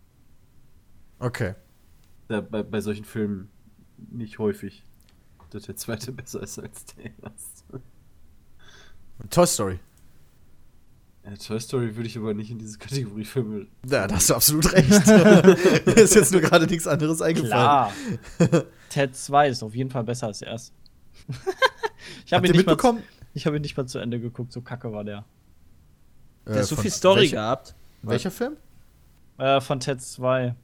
[1.19, 1.55] okay.
[2.29, 3.49] Ja, bei, bei solchen Filmen
[4.11, 4.83] nicht häufig,
[5.49, 7.56] dass der zweite besser ist als der erste.
[9.29, 9.79] Toy Story.
[11.25, 13.67] Ja, Toy Story würde ich aber nicht in diese Kategorie Filme.
[13.89, 14.89] Ja, da hast du absolut recht.
[15.85, 17.49] Mir ist jetzt nur gerade nichts anderes eingefallen.
[17.51, 18.63] Klar.
[18.89, 20.71] Ted 2 ist auf jeden Fall besser als der erste.
[22.25, 23.03] ich habe Habt ihn, nicht mal-
[23.33, 25.25] ich hab ihn nicht mal zu Ende geguckt, so kacke war der.
[26.45, 27.75] Der Äh, hat so von- viel Story welch- gehabt.
[28.03, 28.55] Welcher Film?
[29.37, 30.55] Äh, von Ted 2.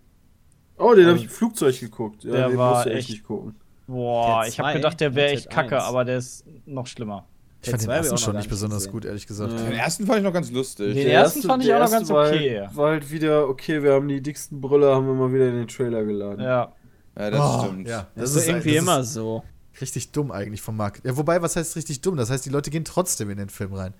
[0.78, 2.24] Oh, den habe Also, ich im Flugzeug geguckt.
[2.24, 3.56] Ja, der den war musst du echt- nicht gucken.
[3.88, 5.84] Boah, ich habe 2 gedacht, der wäre und echt kacke, 1.
[5.84, 7.28] aber der ist noch schlimmer.
[7.64, 8.92] Ich fand den ich ersten schon nicht besonders gesehen.
[8.92, 9.54] gut, ehrlich gesagt.
[9.54, 9.58] Ja.
[9.64, 10.94] Den ersten fand ich noch ganz lustig.
[10.94, 12.60] Den Der ersten fand ich auch noch ganz war okay.
[12.62, 15.56] Halt, war halt wieder, okay, wir haben die dicksten Brüller, haben wir mal wieder in
[15.56, 16.42] den Trailer geladen.
[16.44, 16.74] Ja.
[17.18, 17.88] Ja, das Oh, stimmt.
[17.88, 19.44] Ja, Das, ist irgendwie das immer so.
[19.74, 21.06] Ist richtig dumm eigentlich vom Markt.
[21.06, 22.18] Ja, wobei, was heißt richtig dumm?
[22.18, 23.94] Das heißt, die Leute gehen trotzdem in den Film rein.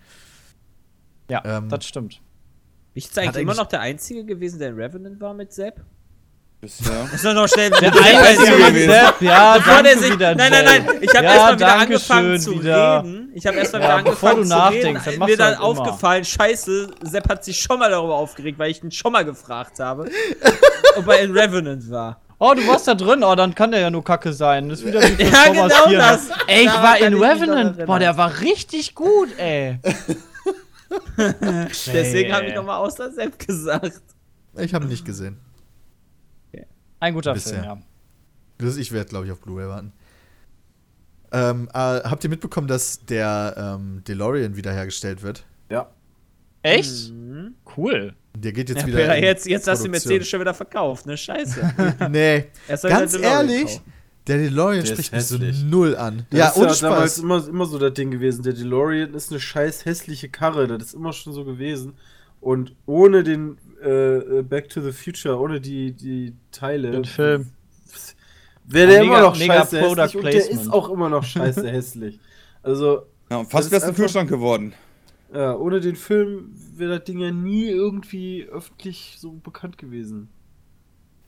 [1.30, 2.22] Ja, Ähm, das stimmt.
[2.96, 5.84] Ich bin eigentlich immer noch der Einzige gewesen, der in Revenant war mit Sepp.
[6.64, 7.10] Bisher.
[7.14, 7.70] Ist doch noch schnell.
[7.82, 8.90] Der Bevor gewesen.
[8.90, 10.86] Sepp, ja, der danke sich, wieder, nein, nein, nein.
[11.02, 13.04] Ich habe Ja, erstmal wieder angefangen zu wieder.
[13.04, 13.32] reden.
[13.34, 14.94] Ich habe erstmal Ja, wieder bevor angefangen du zu reden.
[14.94, 15.64] machst Mir du halt dann immer.
[15.66, 19.80] aufgefallen, scheiße, Sepp hat sich schon mal darüber aufgeregt, weil ich ihn schon mal gefragt
[19.82, 20.10] habe,
[20.96, 22.22] ob er in Revenant war.
[22.40, 24.70] Oh, du warst da drin, oh, dann kann der ja nur Kacke sein.
[24.70, 25.98] Das ist wieder wie Ja, genau 4, ne?
[25.98, 26.30] das.
[26.48, 27.86] Ey, ich Daran war in Revenant.
[27.86, 29.80] Boah, der war richtig gut, ey.
[31.18, 34.02] Deswegen habe ich nochmal außer Sepp gesagt.
[34.58, 35.38] Ich habe ihn nicht gesehen.
[37.04, 37.54] Ein guter Bisher.
[37.56, 37.78] Film, ja.
[38.60, 39.92] Das- Ich werde, glaube ich, auf Blu-ray warten.
[41.34, 45.44] Ähm, äh, habt ihr mitbekommen, dass der ähm, DeLorean wiederhergestellt wird?
[45.70, 45.90] Ja.
[46.62, 47.12] Echt?
[47.12, 47.56] Mhm.
[47.76, 48.14] Cool.
[48.38, 49.20] Der geht jetzt Ja, wieder.
[49.22, 49.90] Jetzt, jetzt hast du.
[49.90, 51.18] Mercedes schon wieder verkauft, ne?
[51.18, 51.74] Scheiße.
[52.10, 53.94] Nee, Er soll ganz halt DeLorean ehrlich, kaufen.
[54.28, 56.26] der DeLorean Der spricht mich so null an.
[56.30, 57.18] Das ja, ist ohne ja damals Spaß.
[57.24, 58.44] immer, immer so das Ding gewesen.
[58.44, 60.68] Der DeLorean ist eine scheiß hässliche Karre.
[60.68, 61.96] Das ist immer schon so gewesen.
[62.40, 67.52] Und ohne den äh, Back to the Future, ohne die, die Teile, Den Film.
[68.66, 70.16] wäre der Ja, immer mega- noch mega scheiße Product hässlich.
[70.26, 72.20] Und der ist auch immer noch scheiße hässlich.
[72.62, 74.74] Also, Ja, fast ist wär's ein Kühlschrank geworden.
[75.34, 80.30] ja, ohne den Film wäre das Ding ja nie irgendwie öffentlich so bekannt gewesen.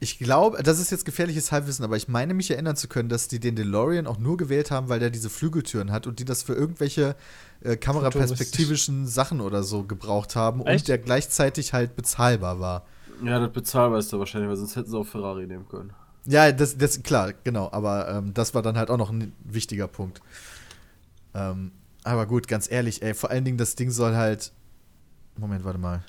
[0.05, 3.27] Ich glaube, das ist jetzt gefährliches Halbwissen, aber ich meine mich erinnern zu können, dass
[3.27, 6.43] die den DeLorean auch nur gewählt haben, weil der diese Flügeltüren hat und die das
[6.43, 7.15] für irgendwelche
[7.61, 10.81] äh, kameraperspektivischen Sachen oder so gebraucht haben Echt?
[10.81, 12.85] und der gleichzeitig halt bezahlbar war.
[13.23, 15.91] Ja, das bezahlbar ist da wahrscheinlich, weil sonst hätten sie auch Ferrari nehmen können.
[16.27, 19.87] Ja, das, das klar, genau, aber ähm, das war dann halt auch noch ein wichtiger
[19.87, 20.21] Punkt.
[21.33, 21.71] Ähm,
[22.03, 24.51] aber gut, ganz ehrlich, ey, vor allen Dingen das Ding soll halt.
[25.35, 26.03] Moment, warte mal.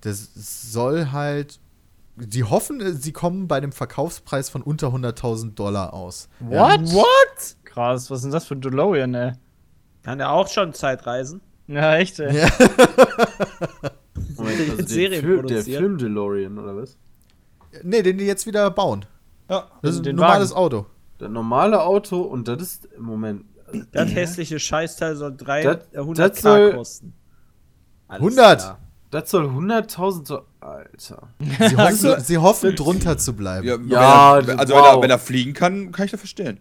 [0.00, 1.58] Das soll halt.
[2.20, 6.28] Die hoffen, äh, sie kommen bei dem Verkaufspreis von unter 100.000 Dollar aus.
[6.40, 6.80] What?
[6.92, 7.56] What?
[7.64, 9.32] Krass, was ist denn das für ein DeLorean, ey?
[10.02, 11.40] Kann ja auch schon Zeitreisen.
[11.66, 12.36] Ja, echt, ey.
[12.36, 12.48] Ja.
[14.36, 15.62] Moment, also Serien der, Film, der.
[15.62, 16.96] Film DeLorean, oder was?
[17.82, 19.04] Nee, den die jetzt wieder bauen.
[19.50, 19.70] Ja.
[19.82, 20.58] Das ist ein normales Wagen.
[20.60, 20.86] Auto.
[21.18, 23.44] Das normale Auto und das ist im Moment.
[23.92, 27.12] Das hässliche Scheißteil soll drei- Das- 100 das soll- kosten.
[28.06, 28.58] Alles 100.
[28.60, 28.78] klar.
[29.10, 30.40] Das soll 100.000 so.
[30.60, 31.28] Alter.
[31.38, 33.66] Sie hoffen, sie hoffen drunter zu bleiben.
[33.66, 34.82] Ja, Ja, wenn er, also wow.
[34.82, 36.60] wenn, er, wenn er fliegen kann, kann ich das verstehen.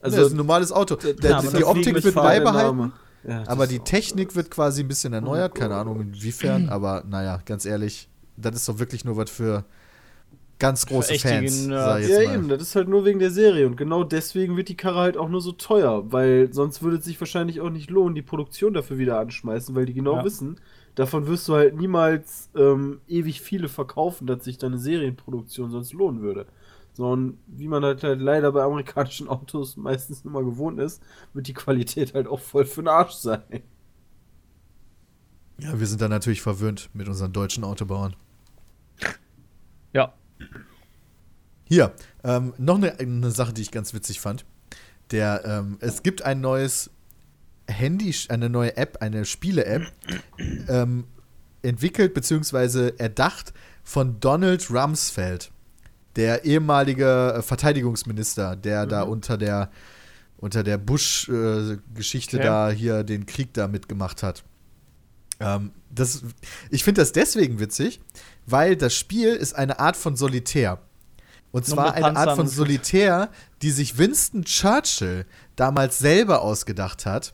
[0.00, 0.96] Also, das ist ein normales Auto.
[0.96, 2.92] Der, Ja, die Optik wird beibehalten,
[3.26, 5.54] Ja, aber die auch- Technik wird quasi ein bisschen erneuert.
[5.54, 9.64] Keine Ahnung inwiefern, aber naja, ganz ehrlich, das ist doch wirklich nur was für
[10.58, 11.66] ganz große richtige Fans.
[11.66, 11.84] Nerds.
[11.84, 14.68] Sag ich Ja, eben, das ist halt nur wegen der Serie und genau deswegen wird
[14.68, 17.88] die Karre halt auch nur so teuer, weil sonst würde es sich wahrscheinlich auch nicht
[17.90, 20.24] lohnen, die Produktion dafür wieder anschmeißen, weil die genau Ja.
[20.24, 20.56] wissen,
[20.94, 26.22] davon wirst du halt niemals ähm, ewig viele verkaufen, dass sich deine Serienproduktion sonst lohnen
[26.22, 26.46] würde.
[26.92, 31.02] Sondern wie man halt, halt leider bei amerikanischen Autos meistens immer gewohnt ist,
[31.32, 33.42] wird die Qualität halt auch voll für den Arsch sein.
[35.58, 38.16] Ja, wir sind da natürlich verwöhnt mit unseren deutschen Autobauern.
[39.92, 40.12] Ja.
[41.64, 41.94] Hier,
[42.24, 44.44] ähm, noch eine, eine Sache, die ich ganz witzig fand.
[45.10, 46.90] Der, ähm, es gibt ein neues
[47.66, 49.90] Handy, eine neue App, eine Spiele-App,
[50.68, 51.04] ähm,
[51.62, 52.92] entwickelt bzw.
[52.98, 55.50] erdacht von Donald Rumsfeld,
[56.16, 59.70] der ehemalige äh, Verteidigungsminister, der da unter der
[60.36, 62.44] unter der Bush-Geschichte Okay.
[62.46, 64.44] da hier den Krieg da mitgemacht hat.
[65.40, 66.22] Ähm, das,
[66.70, 68.00] ich finde das deswegen witzig,
[68.44, 70.80] weil das Spiel ist eine Art von Solitär.
[71.50, 73.30] Und zwar eine Art von Solitär,
[73.62, 75.24] die sich Winston Churchill
[75.56, 77.32] damals selber ausgedacht hat.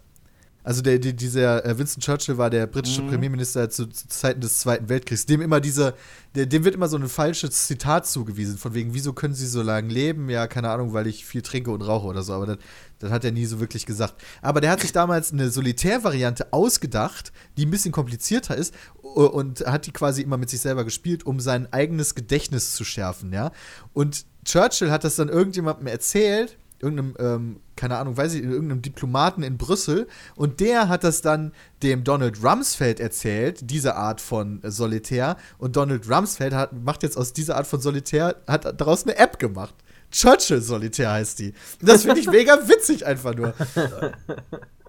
[0.62, 4.58] Also der, die, dieser äh, Winston Churchill war der britische Premierminister zu, zu Zeiten des
[4.58, 5.24] Zweiten Weltkriegs.
[5.26, 5.94] Dem immer dieser,
[6.34, 9.62] der, dem wird immer so ein falsches Zitat zugewiesen, von wegen, wieso können sie so
[9.62, 10.28] lange leben?
[10.28, 12.58] Ja, keine Ahnung, weil ich viel trinke und rauche oder so, aber das,
[12.98, 14.14] das hat er nie so wirklich gesagt.
[14.42, 19.86] Aber der hat sich damals eine Solitärvariante ausgedacht, die ein bisschen komplizierter ist und hat
[19.86, 23.50] die quasi immer mit sich selber gespielt, um sein eigenes Gedächtnis zu schärfen, ja.
[23.94, 29.42] Und Churchill hat das dann irgendjemandem erzählt, irgendeinem, ähm, keine Ahnung, weiß ich, irgendeinem Diplomaten
[29.42, 31.52] in Brüssel und der hat das dann
[31.82, 37.16] dem Donald Rumsfeld erzählt, diese Art von äh, Solitär und Donald Rumsfeld hat, macht jetzt
[37.16, 39.74] aus dieser Art von Solitär, hat daraus eine App gemacht.
[40.10, 41.54] Churchill Solitär heißt die.
[41.80, 43.54] Und Das finde ich mega witzig einfach nur.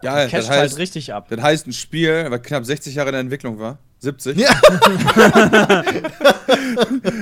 [0.01, 1.27] Ja, das Casht heißt, halt richtig ab.
[1.29, 3.77] das heißt ein Spiel, was knapp 60 Jahre in der Entwicklung war.
[3.99, 4.37] 70.
[4.37, 4.49] Ja.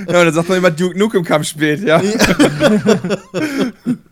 [0.10, 2.02] Ja, und dann sagt noch jemand, Duke Nukem kam spät, ja.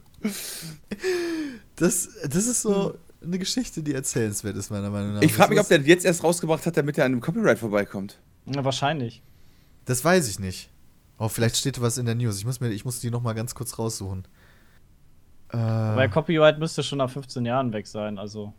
[1.76, 5.22] Das, das ist so eine Geschichte, die erzählenswert ist, meiner Meinung nach.
[5.22, 8.20] Ich frage mich, ob der jetzt erst rausgebracht hat, damit er an dem Copyright vorbeikommt.
[8.46, 9.22] Ja, wahrscheinlich.
[9.86, 10.70] Das weiß ich nicht.
[11.20, 12.38] Oh, vielleicht steht was in der News.
[12.38, 14.28] Ich muss, mir, ich muss die noch mal ganz kurz raussuchen.
[15.50, 18.54] Äh, Weil Copyright müsste schon nach 15 Jahren weg sein, also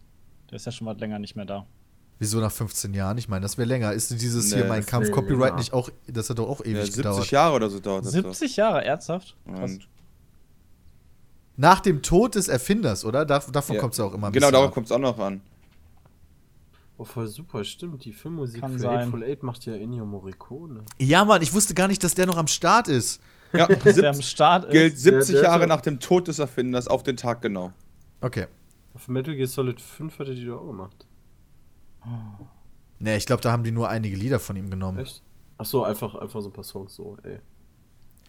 [0.50, 1.66] der ist ja schon mal länger nicht mehr da.
[2.18, 3.18] wieso nach 15 Jahren?
[3.18, 3.92] Ich meine, das wäre länger.
[3.92, 5.56] Ist dieses Nee, hier mein Kampf Copyright länger.
[5.58, 7.30] nicht auch, das hat doch auch ewig Ja, 70 gedauert.
[7.30, 8.12] Jahre oder so dauert das.
[8.12, 8.32] doch.
[8.34, 9.36] 70 Jahre, ernsthaft?
[9.46, 9.70] Krass.
[9.72, 9.88] Und
[11.60, 13.24] Nach dem Tod des Erfinders, oder?
[13.26, 13.80] Dav davon Ja.
[13.80, 15.40] kommt es ja auch immer ein genau, darauf kommt es auch noch an.
[16.96, 18.04] Oh, voll super, stimmt.
[18.04, 19.00] Die Filmmusik Kann für sein.
[19.00, 20.84] Hateful Eight macht ja Ennio Morricone.
[20.98, 23.20] Ja, Mann, ich wusste gar nicht, dass der noch am Start ist.
[23.52, 25.02] Ja, Der am Start gilt ist.
[25.02, 27.72] 70 der- der- Jahre nach dem Tod des Erfinders auf den Tag genau.
[28.20, 28.46] Okay.
[28.94, 31.06] Auf Metal Gear Solid 5 hatte die doch auch gemacht.
[33.00, 34.98] Ne, ich glaube, da haben die nur einige Lieder von ihm genommen.
[34.98, 35.22] Echt?
[35.56, 37.38] Achso, einfach, einfach so ein paar Songs so, ey.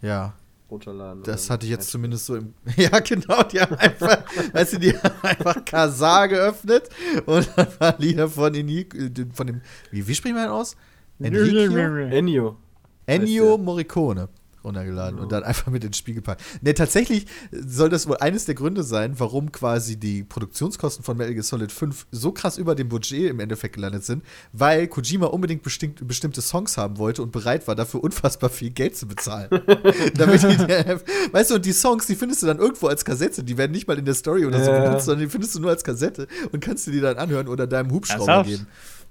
[0.02, 0.34] Ja,
[0.70, 1.24] Runterladen.
[1.24, 2.54] das hatte ich jetzt zumindest so im.
[2.78, 4.24] Ja, genau, die haben einfach,
[4.54, 6.90] weißt du, die haben einfach Kazar geöffnet
[7.26, 8.88] und dann waren Lieder von, Ini,
[9.34, 9.62] von dem.
[9.92, 10.76] Wie, wie spricht man den aus?
[11.20, 12.58] Ennio.
[13.06, 13.58] Ennio.
[13.58, 14.30] Morricone
[14.70, 16.42] runtergeladen und dann einfach mit ins Spiel gepackt.
[16.62, 21.34] Ne, tatsächlich soll das wohl eines der Gründe sein, warum quasi die Produktionskosten von Metal
[21.34, 24.24] Gear Solid 5 so krass über dem Budget im Endeffekt gelandet sind,
[24.54, 28.96] weil Kojima unbedingt bestimmt, bestimmte Songs haben wollte und bereit war, dafür unfassbar viel Geld
[28.96, 29.50] zu bezahlen.
[30.16, 30.48] Damit die,
[31.34, 33.88] weißt du, und die Songs, die findest du dann irgendwo als Kassette, die werden nicht
[33.88, 34.80] mal in der Story oder so Ja.
[34.84, 37.68] benutzt, sondern die findest du nur als Kassette und kannst du die dann anhören oder
[37.68, 38.68] deinem Hubschrauber geben.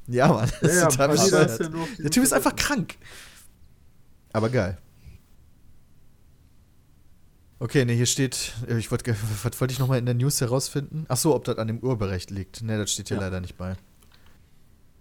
[0.06, 1.68] Ja, Mann, das Ja, ja, ist total ja
[1.98, 2.96] Der Typ ist einfach krank.
[4.32, 4.78] Aber geil.
[7.60, 11.06] Okay, ne, hier steht, äh, ich wollte, was wollte ich nochmal in der News herausfinden?
[11.08, 12.62] Ach so, ob das an dem Urheberrecht liegt.
[12.62, 13.24] Ne, das steht hier Ja.
[13.24, 13.74] leider nicht bei.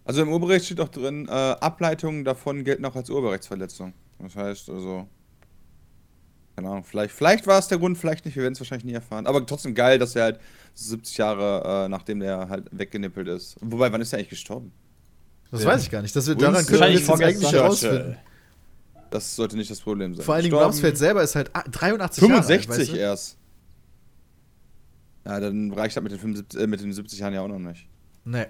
[0.05, 3.93] Also im Urheberrecht steht auch drin, äh, Ableitungen davon gelten auch als Urheberrechtsverletzung.
[4.19, 5.07] Das heißt also,
[6.55, 8.93] keine Ahnung, vielleicht, vielleicht war es der Grund, vielleicht nicht, wir werden es wahrscheinlich nie
[8.93, 9.27] erfahren.
[9.27, 10.39] Aber trotzdem geil, dass er halt
[10.73, 13.57] 70 Jahre, äh, nachdem der halt weggenippelt ist.
[13.61, 14.71] Wobei, wann ist er eigentlich gestorben?
[15.51, 15.69] Das Ja.
[15.69, 16.15] weiß ich gar nicht.
[16.15, 18.17] Das wird, daran können wir jetzt eigentlich herausfinden.
[19.09, 20.25] Das sollte nicht das Problem sein.
[20.25, 22.95] Vor allen Dingen Rumsfeld selber ist halt ah, 83 Jahre alt, 65 weißt du?
[22.97, 23.37] erst.
[25.25, 27.59] Ja, dann reicht das mit den, 75, äh, mit den 70 Jahren ja auch noch
[27.59, 27.87] nicht.
[28.23, 28.45] Nee.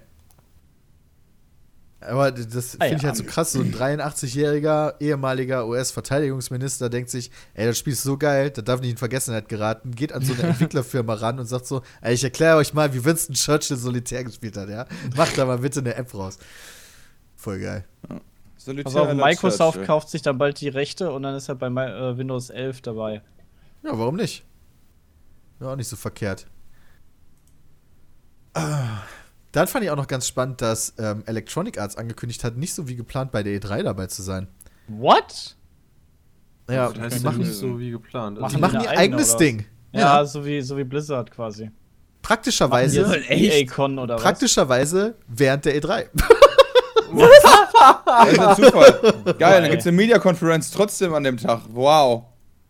[2.00, 2.98] Aber das Ah finde ja.
[2.98, 3.52] ich halt so krass.
[3.54, 8.82] So ein 83-jähriger ehemaliger US-Verteidigungsminister denkt sich, ey, das Spiel ist so geil, das darf
[8.82, 9.92] nicht in Vergessenheit geraten.
[9.92, 13.04] Geht an so eine Entwicklerfirma ran und sagt so, ey, ich erkläre euch mal, wie
[13.04, 14.86] Winston Churchill Solitär gespielt hat, ja.
[15.16, 16.38] Macht da mal bitte eine App raus.
[17.36, 17.86] Voll geil.
[18.08, 18.22] Solitär
[18.86, 22.50] Also Microsoft kauft sich dann bald die Rechte und dann ist er bei äh, Windows
[22.50, 23.22] 11 dabei.
[23.84, 24.44] Ja, warum nicht?
[25.60, 26.48] Ja, auch nicht so verkehrt.
[28.54, 29.02] Ah,
[29.52, 32.88] Dann fand ich auch noch ganz spannend, dass ähm, Electronic Arts angekündigt hat, nicht so
[32.88, 34.48] wie geplant bei der E3 dabei zu sein.
[34.88, 35.56] What?
[36.70, 38.38] Ja, das die heißt ja machen, nicht so wie geplant.
[38.38, 39.40] die Machen die ihr eigenes oder?
[39.40, 39.66] Ding.
[39.94, 41.72] Ja, so, wie, so wie Blizzard quasi.
[42.22, 44.22] Praktischerweise, die oder was?
[44.22, 46.08] praktischerweise während der E E3.
[47.16, 49.00] Das ist ein Zufall.
[49.40, 49.70] Geil, dann Ey.
[49.72, 51.62] gibt's eine Media-Konferenz trotzdem an dem Tag.
[51.72, 52.24] Wow.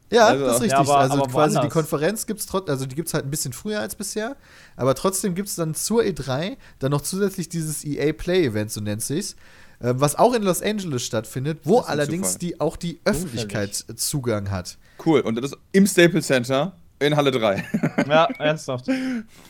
[0.10, 0.72] Ja, Also- das ist richtig.
[0.72, 1.74] Ja, aber- also aber quasi die woanders.
[1.74, 4.36] Konferenz gibt's trotzdem, also die gibt's halt ein bisschen früher als bisher,
[4.76, 9.02] aber trotzdem gibt's dann zur E3 dann noch zusätzlich dieses EA Play Event, so nennt
[9.02, 9.34] sich's,
[9.80, 12.40] äh, was auch in Los Angeles stattfindet, wo allerdings Zufall.
[12.40, 14.78] die auch die Öffentlichkeit äh, Zugang hat.
[15.06, 15.20] Cool.
[15.22, 17.64] Und das ist im Staples Center in Halle 3.
[18.08, 18.86] Ja, ernsthaft.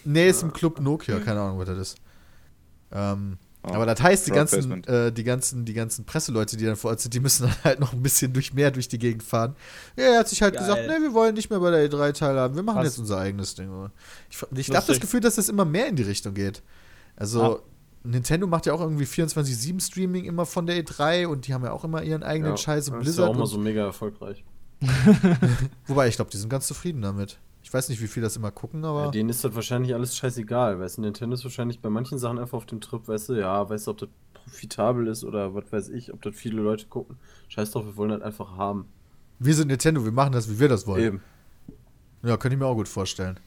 [0.04, 1.96] Nee, ist im Club Nokia, keine Ahnung, was das ist.
[2.92, 3.38] Ähm,
[3.70, 6.92] Oh, aber das heißt, die ganzen, äh, die, ganzen, die ganzen Presseleute, die dann vor
[6.92, 9.56] Ort sind, die müssen dann halt noch ein bisschen durch mehr durch die Gegend fahren.
[9.96, 10.64] Ja, er hat sich halt Geil.
[10.64, 12.88] gesagt, nee, wir wollen nicht mehr bei der E3 teilhaben, wir machen Krass.
[12.88, 13.70] jetzt unser eigenes Ding.
[14.30, 15.00] Ich, ich habe das.
[15.00, 16.62] Gefühl, dass das immer mehr in die Richtung geht.
[17.16, 17.58] Also, Ja.
[18.04, 21.72] Nintendo macht ja auch irgendwie 24-7 Streaming immer von der E3 und die haben ja
[21.72, 23.36] auch immer ihren eigenen Scheiß und das ist ja Blizzard.
[23.36, 24.46] auch und, so mega erfolgreich.
[25.88, 27.38] wobei, ich glaube, die sind ganz zufrieden damit.
[27.68, 29.04] Ich weiß nicht, wie viel das immer gucken, aber.
[29.04, 32.40] Ja, denen ist das wahrscheinlich alles scheißegal, weißt du, Nintendo ist wahrscheinlich bei manchen Sachen
[32.40, 35.70] einfach auf dem Trip, weißt du, ja, weißt du, ob das profitabel ist oder was
[35.70, 37.18] weiß ich, ob das viele Leute gucken.
[37.50, 38.86] Scheiß drauf, wir wollen das einfach haben.
[39.40, 41.04] wir sind Nintendo, wir machen das, wie wir das wollen.
[41.04, 41.22] Eben.
[42.24, 43.38] Ja, könnte ich mir auch gut vorstellen.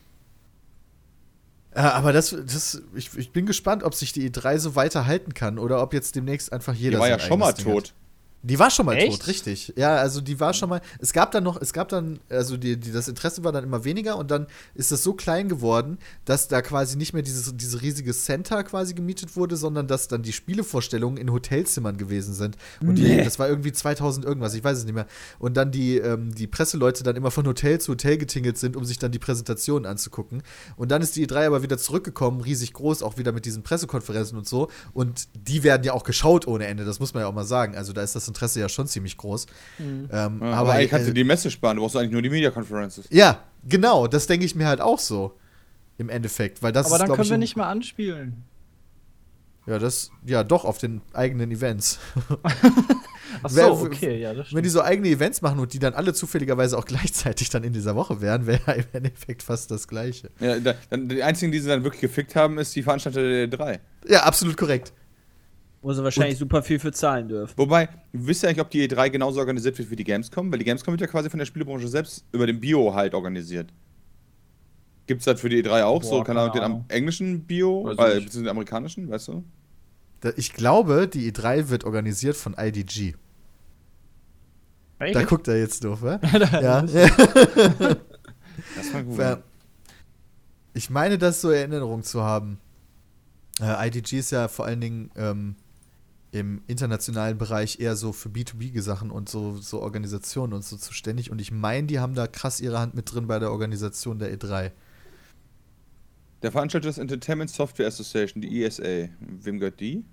[1.75, 5.59] Ja, aber das, das ich, ich bin gespannt, ob sich die E3 so weiterhalten kann
[5.59, 7.95] oder ob jetzt demnächst einfach jeder Die war ja schon mal Ding hat.
[8.43, 9.21] Die war schon mal Echt?
[9.21, 9.75] tot, richtig.
[9.77, 10.81] Ja, also die war schon mal.
[10.99, 13.85] Es gab dann noch, es gab dann, also die, die, das Interesse war dann immer
[13.85, 17.83] weniger und dann ist es so klein geworden, dass da quasi nicht mehr dieses, diese
[17.83, 22.57] riesige Center quasi gemietet wurde, sondern dass dann die Spielevorstellungen in Hotelzimmern gewesen sind.
[22.81, 25.07] Und die, das war irgendwie 2000 irgendwas, ich weiß es nicht mehr.
[25.39, 28.87] Und dann die, ähm, die Presseleute dann immer von Hotel zu Hotel getingelt sind, um
[28.87, 30.43] sich dann die Präsentationen anzugucken.
[30.77, 34.39] Und dann ist die E3 aber wieder zurückgekommen, riesig groß, auch wieder mit diesen Pressekonferenzen
[34.39, 34.71] und so.
[34.95, 37.77] Und die werden ja auch geschaut ohne Ende, das muss man ja auch mal sagen.
[37.77, 39.47] Also da ist das Interesse ja schon ziemlich groß.
[39.79, 41.77] Ähm, Ja, aber, aber eigentlich kannst du äh, die Messe sparen.
[41.77, 43.07] Du brauchst eigentlich nur die Media-Conferences.
[43.11, 45.37] ja, genau, das denke ich mir halt auch so.
[45.99, 48.45] Im Endeffekt, weil das Aber ist, dann können ich, wir nicht mehr anspielen.
[49.67, 51.99] Ja, das, ja, doch, auf den eigenen Events.
[53.43, 54.65] Ach so, okay, ja, das Wenn stimmt.
[54.65, 57.95] die so eigene Events machen und die dann alle zufälligerweise auch gleichzeitig dann in dieser
[57.97, 60.31] Woche wären, wäre ja im Endeffekt fast das Gleiche.
[60.41, 63.49] Ja, da, dann, die einzigen, die sie dann wirklich gefickt haben, ist die Veranstalter der
[63.49, 63.81] 3.
[64.09, 64.93] Ja, absolut korrekt.
[65.83, 67.55] Wo sie wahrscheinlich super viel für zahlen dürfen.
[67.57, 70.53] Wobei, wisst ihr eigentlich, ob die E3 genauso organisiert wird wie die Gamescom?
[70.53, 73.73] Weil die Gamescom wird ja quasi von der Spielebranche selbst über den Bio halt organisiert.
[75.07, 76.11] Gibt's das für die E3 auch so?
[76.11, 79.45] Boah, Keine Ahnung, den am englischen Bio, äh, beziehungsweise den amerikanischen, weißt du?
[80.21, 83.15] Da, ich glaube, die E3 wird organisiert von IDG.
[84.99, 85.15] Echt?
[85.17, 86.21] Da guckt er jetzt doof, wa?
[86.61, 86.83] ja.
[88.77, 89.43] Das war gut.
[90.75, 92.59] Ich meine, das so in Erinnerung zu haben.
[93.61, 95.57] Äh, IDG ist ja vor allen Dingen ähm,
[96.33, 101.31] im internationalen Bereich eher so für B2B-Sachen und so, so Organisationen und so zuständig.
[101.31, 104.31] Und ich meine, die haben da krass ihre Hand mit drin bei der Organisation der
[104.33, 104.71] E E3.
[106.43, 109.09] Der Veranstalter ist Entertainment Software Association, die ESA.
[109.21, 110.05] Wem gehört die?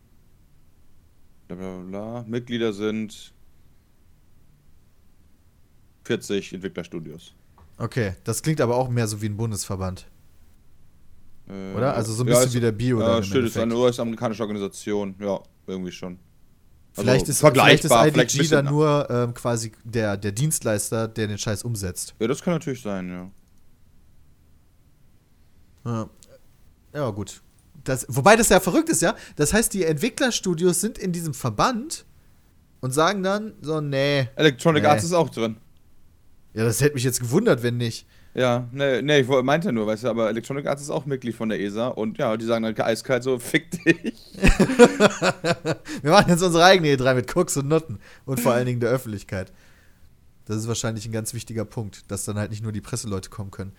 [1.48, 2.26] Bla bla bla.
[2.28, 3.34] Mitglieder sind
[6.06, 7.34] 40 Entwicklerstudios.
[7.78, 10.08] Okay, das klingt aber auch mehr so wie ein Bundesverband,
[11.48, 11.94] Äh, oder?
[11.94, 13.00] Also so ein ja, bisschen ist- wie der Bio.
[13.00, 13.76] Ja, stimmt, ist eine.
[13.76, 15.16] US-amerikanische Organisation.
[15.20, 16.18] Ja, irgendwie schon.
[16.96, 20.18] Also Vielleicht ist, vielleicht ist vergleichbar, IDG vielleicht ein bisschen- dann nur ähm, quasi der,
[20.18, 22.16] der Dienstleister, der den Scheiß umsetzt.
[22.20, 23.32] Ja, das kann natürlich sein, ja.
[25.86, 26.10] Ja,
[26.94, 27.42] ja gut.
[27.84, 29.16] Das, wobei das ja verrückt ist, ja.
[29.36, 32.06] Das heißt, die Entwicklerstudios sind in diesem Verband
[32.82, 34.28] und sagen dann so, nee.
[34.36, 34.90] Electronic Nee.
[34.90, 35.58] Arts ist auch drin.
[36.54, 38.08] Ja, das hätte mich jetzt gewundert, wenn nicht.
[38.38, 41.50] Ja, nee, nee, ich meinte nur, weißt du, aber Electronic Arts ist auch Mitglied von
[41.50, 44.14] der ESA und ja, die sagen dann eiskalt so, fick dich.
[46.04, 48.92] Wir machen jetzt unsere eigene E3 mit Cooks und Nutten und vor allen Dingen der
[48.92, 49.52] Öffentlichkeit.
[50.46, 53.50] Das ist wahrscheinlich ein ganz wichtiger Punkt, dass dann halt nicht nur die Presseleute kommen
[53.50, 53.72] können.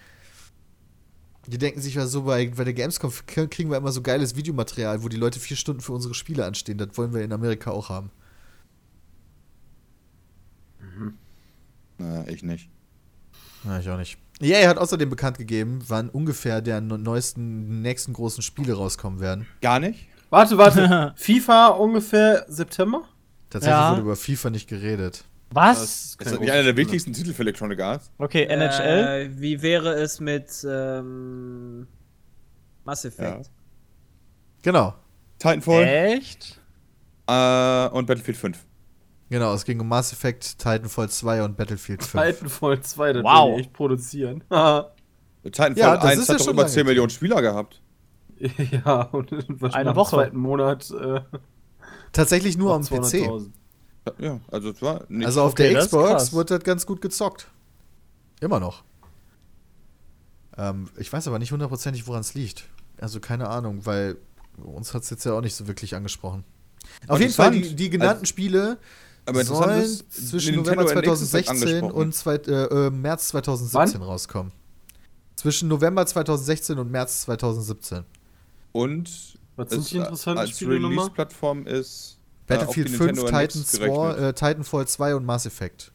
[1.46, 5.04] Die denken sich ja so, bei, bei der Gamescom kriegen wir immer so geiles Videomaterial,
[5.04, 6.78] wo die Leute vier Stunden für unsere Spiele anstehen.
[6.78, 8.10] Das wollen wir in Amerika auch haben.
[11.98, 12.68] Naja, ich nicht.
[13.64, 14.18] Ja, ich auch nicht.
[14.40, 19.46] EA hat außerdem bekannt gegeben, wann ungefähr der no- neuesten, nächsten großen Spiele rauskommen werden.
[19.60, 20.08] Gar nicht?
[20.30, 21.12] Warte, warte.
[21.16, 23.02] FIFA ungefähr September?
[23.50, 23.90] Tatsächlich Ja.
[23.92, 25.24] wurde über FIFA nicht geredet.
[25.50, 25.82] Was?
[25.82, 28.10] Ist kein das nicht einer der wichtigsten Titel für Electronic Arts?
[28.18, 29.30] Okay, NHL?
[29.32, 31.86] Äh, wie wäre es mit ähm,
[32.84, 33.50] Mass Effect?
[34.62, 34.94] Genau.
[35.38, 36.60] Titanfall Echt?
[37.26, 38.58] äh, und Battlefield 5.
[39.30, 42.24] Genau, es ging um Mass Effect, Titanfall 2 und Battlefield 5.
[42.34, 43.32] Titanfall 2, das Wow.
[43.50, 43.58] wow.
[43.60, 44.40] echt produzieren.
[45.42, 46.84] Titanfall Ja, das 1 ist ja hat doch schon über lange 10 her.
[46.84, 47.82] Millionen Spieler gehabt.
[48.38, 50.16] ja, und wahrscheinlich Eine im Woche.
[50.16, 51.20] zweiten Monat äh,
[52.12, 52.88] Tatsächlich nur am PC.
[52.88, 53.50] 200.000.
[54.18, 57.48] Ja, also es war nicht Also auf Okay, der Xbox wurde das ganz gut gezockt.
[58.40, 58.82] Immer noch.
[60.56, 62.68] Ähm, ich weiß aber nicht hundertprozentig, woran es liegt.
[63.00, 64.16] Also keine Ahnung, weil
[64.56, 66.44] uns hat es jetzt ja auch nicht so wirklich angesprochen.
[67.06, 68.78] Auf jeden Fall, die, die genannten Also- Spiele
[69.28, 71.92] aber sollen ist, zwischen November in nächster Zeit 2016 angesprochen.
[71.92, 74.52] und zwei, äh, äh, März 2017 rauskommen.
[75.36, 78.04] Zwischen November 2016 und März 2017.
[78.72, 80.74] Und Was sind die interessanten als Spiele?
[80.74, 82.18] Release-Plattform ist
[82.48, 83.80] äh, Battlefield auf die 5, Nintendo NX Titans.
[83.80, 85.92] War, äh, Titanfall 2 und Mass Effect.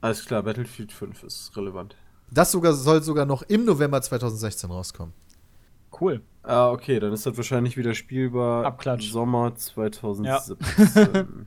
[0.00, 1.94] Alles klar, Battlefield 5 ist relevant.
[2.30, 5.12] Das sogar, soll sogar noch im November 2016 rauskommen.
[6.00, 6.22] Cool.
[6.42, 9.12] Ah, okay, dann ist das wahrscheinlich wieder spielbar Abklatsch.
[9.12, 11.46] Sommer 2017.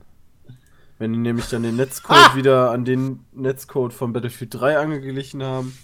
[0.98, 2.36] Wenn die nämlich dann den Netzcode Ah!
[2.36, 5.76] wieder an den Netzcode von Battlefield 3 angeglichen haben,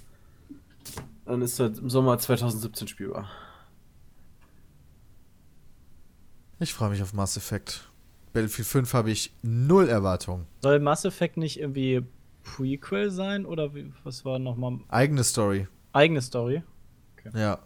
[1.27, 3.29] dann ist das im Sommer 2017 spielbar.
[6.61, 7.89] Ich freue mich auf Mass Effect.
[8.33, 10.47] Battlefield 5 habe ich null Erwartungen.
[10.63, 12.03] Soll Mass Effect nicht irgendwie
[12.45, 13.45] Prequel sein?
[13.45, 15.69] Oder wie, was war nochmal Eigene Story.
[15.93, 16.63] eigene Story?
[17.35, 17.59] Ja.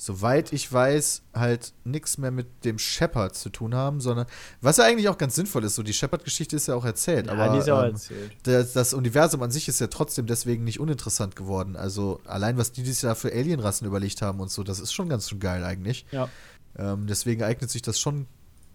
[0.00, 4.26] Soweit ich weiß, halt nichts mehr mit dem Shepard zu tun haben, sondern
[4.60, 7.32] was ja eigentlich auch ganz sinnvoll ist, so die Shepard-Geschichte ist ja auch erzählt, Ja,
[7.32, 8.30] aber die ist auch ähm, erzählt.
[8.44, 11.74] das, das Universum an sich ist ja trotzdem deswegen nicht uninteressant geworden.
[11.74, 15.08] Also allein was die dieses Jahr für Alienrassen überlegt haben und so, das ist schon
[15.08, 16.06] ganz schön geil eigentlich.
[16.12, 16.28] Ja.
[16.76, 18.26] Ähm, deswegen eignet sich das schon.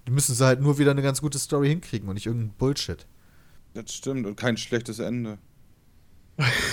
[0.05, 3.07] Die müssen sie halt nur wieder eine ganz gute Story hinkriegen und nicht irgendein Bullshit.
[3.73, 5.37] Das stimmt und kein schlechtes Ende.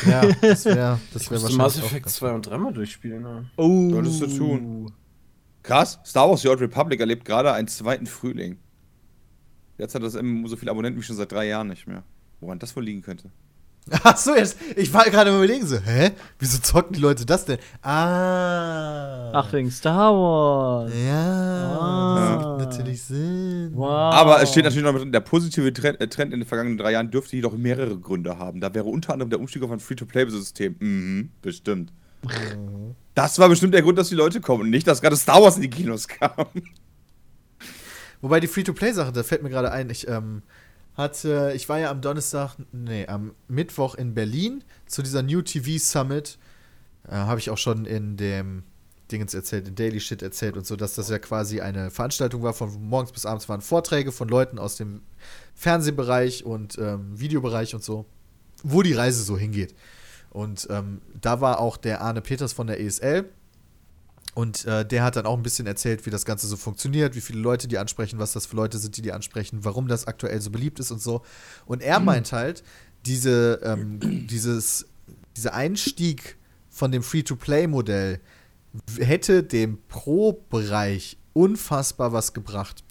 [0.07, 2.73] Ja, das wäre das Ich wär musste wahrscheinlich Mass Effect ganz 2 und 3 mal
[2.73, 3.23] durchspielen.
[3.23, 3.51] Ne?
[3.57, 3.91] Oh.
[3.91, 4.93] Solltest du tun.
[5.62, 8.59] Krass, Star Wars The Old Republic erlebt gerade einen zweiten Frühling.
[9.77, 12.03] Jetzt hat das MMO so viele Abonnenten wie schon seit drei Jahren nicht mehr.
[12.41, 13.31] Woran das wohl liegen könnte?
[14.05, 16.11] Ach so, jetzt, ich war gerade überlegen so, hä?
[16.39, 17.59] Wieso zocken die Leute das denn?
[17.82, 19.32] Ah.
[19.32, 20.93] Ach, wegen Star Wars.
[20.94, 22.15] Ja, Ah.
[22.15, 23.73] das macht natürlich Sinn.
[23.74, 23.89] Wow.
[24.15, 26.78] Aber es steht natürlich noch mit drin, der positive Trend, äh, Trend in den vergangenen
[26.78, 28.61] drei Jahren dürfte jedoch mehrere Gründe haben.
[28.61, 30.77] Da wäre unter anderem der Umstieg auf ein Free-to-Play-System.
[30.78, 31.93] Mhm, bestimmt.
[33.15, 35.57] Das war bestimmt der Grund, dass die Leute kommen und nicht, dass gerade Star Wars
[35.57, 36.47] in die Kinos kam.
[38.20, 40.43] Wobei die Free-to-Play-Sache, da fällt mir gerade ein, ich ähm,
[40.95, 45.79] hatte, ich war ja am Donnerstag, nee, am Mittwoch in Berlin zu dieser New TV
[45.79, 46.39] Summit.
[47.09, 48.65] Äh, Habe ich auch schon in dem
[49.11, 52.53] Dingens erzählt, in Daily Shit erzählt und so, dass das ja quasi eine Veranstaltung war,
[52.53, 55.03] von morgens bis abends waren Vorträge von Leuten aus dem
[55.55, 58.07] Fernsehbereich und ähm, Videobereich und so,
[58.62, 59.75] wo die Reise so hingeht.
[60.31, 63.29] Und ähm, da war auch der Arne Peters von der ESL.
[64.35, 67.21] Und äh, der hat dann auch ein bisschen erzählt, wie das Ganze so funktioniert, wie
[67.21, 70.41] viele Leute die ansprechen, was das für Leute sind, die die ansprechen, warum das aktuell
[70.41, 71.23] so beliebt ist und so.
[71.67, 72.63] Und er meint halt,
[73.07, 74.87] diese, ähm, dieses,
[75.37, 76.37] dieser Einstieg
[76.69, 78.21] von dem Free-to-Play-Modell
[78.99, 82.85] hätte dem Pro-Bereich unfassbar was gebracht.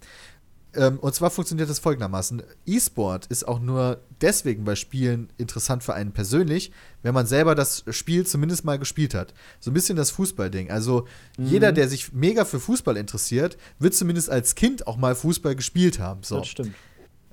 [0.75, 2.43] Ähm, und zwar funktioniert das folgendermaßen.
[2.65, 6.71] E-Sport ist auch nur deswegen bei Spielen interessant für einen persönlich,
[7.01, 9.33] wenn man selber das Spiel zumindest mal gespielt hat.
[9.59, 10.69] So ein bisschen das Fußballding.
[10.69, 15.55] Also jeder, der sich mega für Fußball interessiert, wird zumindest als Kind auch mal Fußball
[15.55, 16.21] gespielt haben.
[16.23, 16.39] So.
[16.39, 16.75] Das stimmt.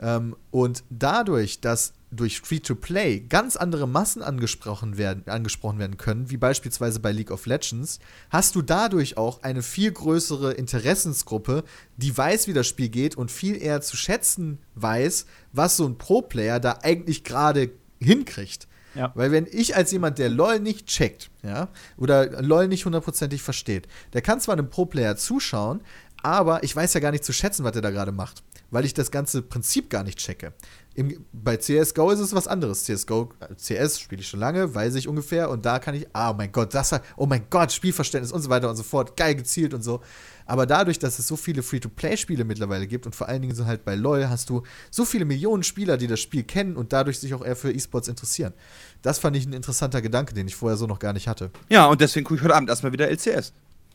[0.01, 6.37] Ähm, und dadurch, dass durch Free-to-Play ganz andere Massen angesprochen werden, angesprochen werden können, wie
[6.37, 7.99] beispielsweise bei League of Legends,
[8.31, 11.65] hast du dadurch auch eine viel größere Interessensgruppe,
[11.97, 15.99] die weiß, wie das Spiel geht und viel eher zu schätzen weiß, was so ein
[15.99, 17.71] Pro-Player da eigentlich gerade
[18.01, 18.69] hinkriegt.
[18.95, 19.13] Ja.
[19.15, 21.69] Weil wenn ich als jemand, der LOL nicht checkt, ja,
[21.99, 25.83] oder LOL nicht hundertprozentig versteht, der kann zwar einem Pro-Player zuschauen,
[26.23, 28.43] aber ich weiß ja gar nicht zu schätzen, was er da gerade macht.
[28.71, 30.53] weil ich das ganze Prinzip gar nicht checke.
[30.97, 32.85] Im, bei CSGO ist es was anderes.
[32.85, 36.35] CSGO, CS spiele ich schon lange, weiß ich ungefähr und da kann ich, ah, oh
[36.35, 39.35] mein Gott, das, hat- oh mein Gott, Spielverständnis und so weiter und so fort, geil
[39.35, 40.01] gezielt und so.
[40.47, 43.85] Aber dadurch, dass es so viele Free-to-Play-Spiele mittlerweile gibt und vor allen Dingen so halt
[43.85, 47.35] bei LoL, hast du so viele Millionen Spieler, die das Spiel kennen und dadurch sich
[47.35, 48.55] auch eher für E-Sports interessieren.
[49.03, 51.51] Das fand ich ein interessanter Gedanke, den ich vorher so noch gar nicht hatte.
[51.69, 53.53] Ja, und deswegen gucke ich heute Abend erstmal wieder LCS.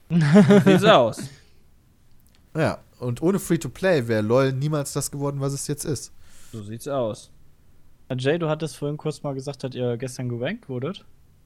[0.65, 1.18] Sieht's aus.
[2.56, 6.11] Ja, und ohne Free-to-Play wäre LoL niemals das geworden, was es jetzt ist.
[6.52, 7.32] So sieht's aus.
[8.18, 11.06] Jay, du hattest vorhin kurz mal gesagt, dass ihr gestern gerankt wurdet.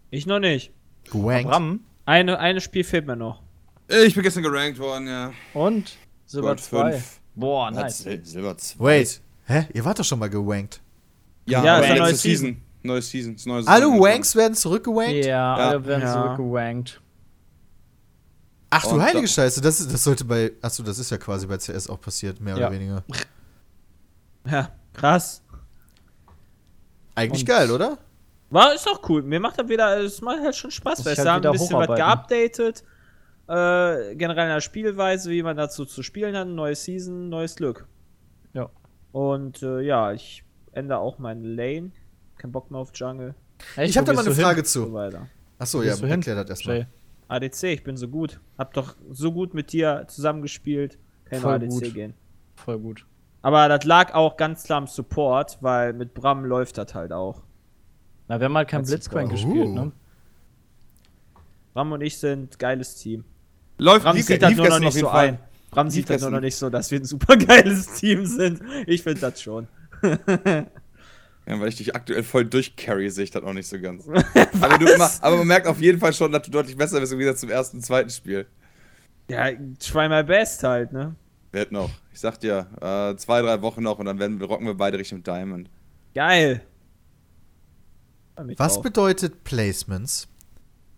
[0.09, 0.71] Ich noch nicht.
[1.11, 1.49] Gewankt.
[1.49, 3.43] Bram Eine, eine Spiel fehlt mir noch.
[3.87, 5.31] Ich bin gestern gerankt worden, ja.
[5.53, 5.95] und
[6.25, 6.91] Silber Gold 2.
[6.93, 7.19] fünf.
[7.35, 7.99] Boah, nice.
[8.01, 8.83] Sil Silber 2.
[8.83, 9.67] Wait, hä?
[9.73, 10.81] Ihr wart doch schon mal gewankt.
[11.45, 12.47] Ja, Ja, ist eine neue Season.
[12.47, 12.61] Season.
[12.81, 13.35] Neue Season.
[13.45, 13.85] neue Saison Alle.
[14.01, 15.25] Wanks werden zurückgewankt?
[15.25, 16.13] Ja, alle werden Ja.
[16.13, 16.99] zurückgewankt.
[18.71, 20.51] Ach du Und heilige da- Scheiße, das, ist- das sollte bei.
[20.61, 22.67] Achso, das ist ja quasi bei CS auch passiert, mehr Ja.
[22.67, 23.03] oder weniger.
[24.49, 25.43] Ja, krass.
[27.15, 27.97] Eigentlich Und- geil, oder?
[28.49, 29.23] War, ist auch cool.
[29.23, 31.57] Mir macht das wieder, es macht halt schon Spaß, weil ich es halt da ein
[31.57, 32.83] bisschen was geupdatet.
[33.47, 36.47] Äh, generell in der Spielweise, wie man dazu zu spielen hat.
[36.47, 37.87] Neue Season, neues Glück.
[38.53, 38.69] Ja.
[39.11, 41.91] Und äh, ja, ich ändere auch meine Lane.
[42.37, 43.33] Kein Bock mehr auf Jungle.
[43.75, 44.65] Echt, Ich habe da mal eine Frage hin?
[44.65, 44.95] Zu.
[45.57, 46.77] Achso, ja, du erklär das erstmal.
[46.79, 46.85] Jay?
[47.27, 48.39] ADC, ich bin so gut.
[48.57, 50.97] Hab doch so gut mit dir zusammengespielt.
[51.25, 51.93] Kann Voll nur ADC gut.
[51.93, 52.13] gehen.
[52.55, 53.05] Voll gut.
[53.45, 57.43] Aber das lag auch ganz klar am Support, weil mit Bram läuft das halt auch.
[58.27, 59.75] Na, wir haben halt kein Als Blitzcrank gespielt, Uh.
[59.75, 59.91] ne?
[61.75, 63.23] Bram und ich sind geiles Team.
[63.77, 65.27] Läuft, Bram lief, sieht das nur noch nicht so Fall.
[65.27, 65.39] ein.
[65.69, 68.61] Bram Lief sieht das nur noch nicht so, dass wir ein super geiles Team sind.
[68.87, 69.67] Ich finde das schon.
[70.01, 74.07] Ja, weil ich dich aktuell voll durchcarry, sehe ich das auch nicht so ganz.
[74.61, 77.13] aber, du, immer- aber man merkt auf jeden Fall schon, dass du deutlich besser bist
[77.13, 78.47] im Gegensatz zum ersten, zweiten Spiel.
[79.29, 79.49] Ja,
[79.79, 81.15] try my best halt, ne?
[81.55, 81.89] Wird noch.
[82.11, 84.99] Ich sag dir, äh, zwei, drei Wochen noch und dann werden, wir- rocken wir beide
[84.99, 85.69] Richtung Diamond.
[86.13, 86.61] Geil.
[88.57, 88.83] Was drauf.
[88.83, 90.27] bedeutet Placements?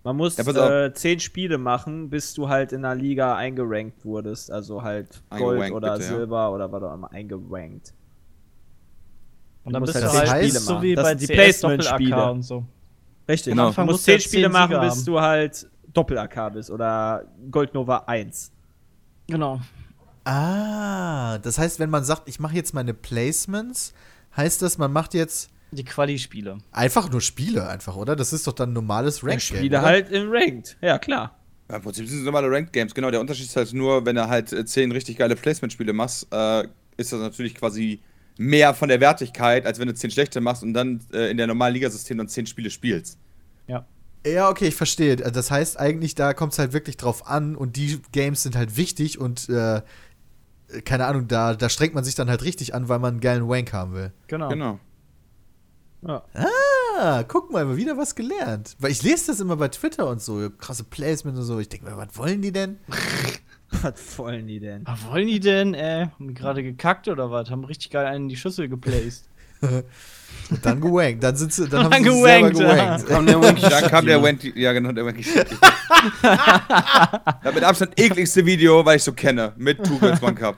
[0.03, 0.57] Man muss Ja, auf.
[0.57, 4.49] äh, zehn Spiele machen, bis du halt in der Liga eingerankt wurdest.
[4.51, 6.15] Also halt Gold Eingerankt, oder bitte, ja.
[6.17, 7.93] Silber oder was auch immer eingerankt.
[9.63, 10.83] Und dann musst bist halt du zehn halt Spiele so machen.
[10.83, 12.31] wie Das bei sind die Placement-Spiele.
[12.31, 12.65] Und so.
[13.29, 13.51] Richtig.
[13.51, 13.63] Genau.
[13.63, 17.97] Du Anfang musst du zehn ja Spiele machen, bis du halt Doppel-AK bist oder Goldnova
[18.07, 18.51] 1.
[19.27, 19.59] Genau.
[20.27, 23.93] Ah, das heißt, wenn man sagt, ich mache jetzt meine Placements,
[24.35, 26.57] heißt das, man macht jetzt Die Quali-Spiele.
[26.71, 28.15] einfach nur Spiele einfach, oder?
[28.15, 30.77] Das ist doch dann ein normales rank Spiele halt im Ranked.
[30.81, 31.37] Ja, klar.
[31.69, 33.09] Ja, Im Prinzip sind es normale Ranked Games, genau.
[33.11, 36.63] Der Unterschied ist halt nur, wenn du halt äh, zehn richtig geile Placement-Spiele machst, äh,
[36.97, 38.01] ist das natürlich quasi
[38.37, 41.47] mehr von der Wertigkeit, als wenn du zehn schlechte machst und dann äh, in der
[41.47, 43.17] normalen Ligasystem dann zehn Spiele spielst.
[43.67, 43.85] Ja.
[44.25, 45.15] Ja, okay, ich verstehe.
[45.15, 48.75] Das heißt eigentlich, da kommt es halt wirklich drauf an und die Games sind halt
[48.75, 49.81] wichtig und äh,
[50.85, 53.47] keine Ahnung, da, da strengt man sich dann halt richtig an, weil man einen geilen
[53.47, 54.11] Wank haben will.
[54.27, 54.49] Genau.
[54.49, 54.79] Genau.
[56.05, 56.23] Ja.
[56.99, 58.75] Ah, guck mal, wieder was gelernt.
[58.79, 61.59] Weil ich lese das immer bei Twitter und so, krasse Placements und so.
[61.59, 62.77] Ich denke mir, was wollen die denn?
[63.81, 64.87] Was wollen die denn?
[64.87, 66.05] Was wollen die denn, ey?
[66.05, 67.49] Haben die gerade gekackt oder was?
[67.49, 69.25] Haben richtig geil einen in die Schüssel geplaced.
[70.49, 71.23] Und dann gewankt.
[71.23, 73.07] Dann sind sie, dann haben Dann sie sich selber gewankt, gewankt.
[73.07, 75.55] Kam der Wanky Dann kam der Wendy, ja genau, der Wendy Shitty.
[77.43, 80.57] das mit Abstand ekligste Video, weil ich so kenne, mit Two Girls One Cup.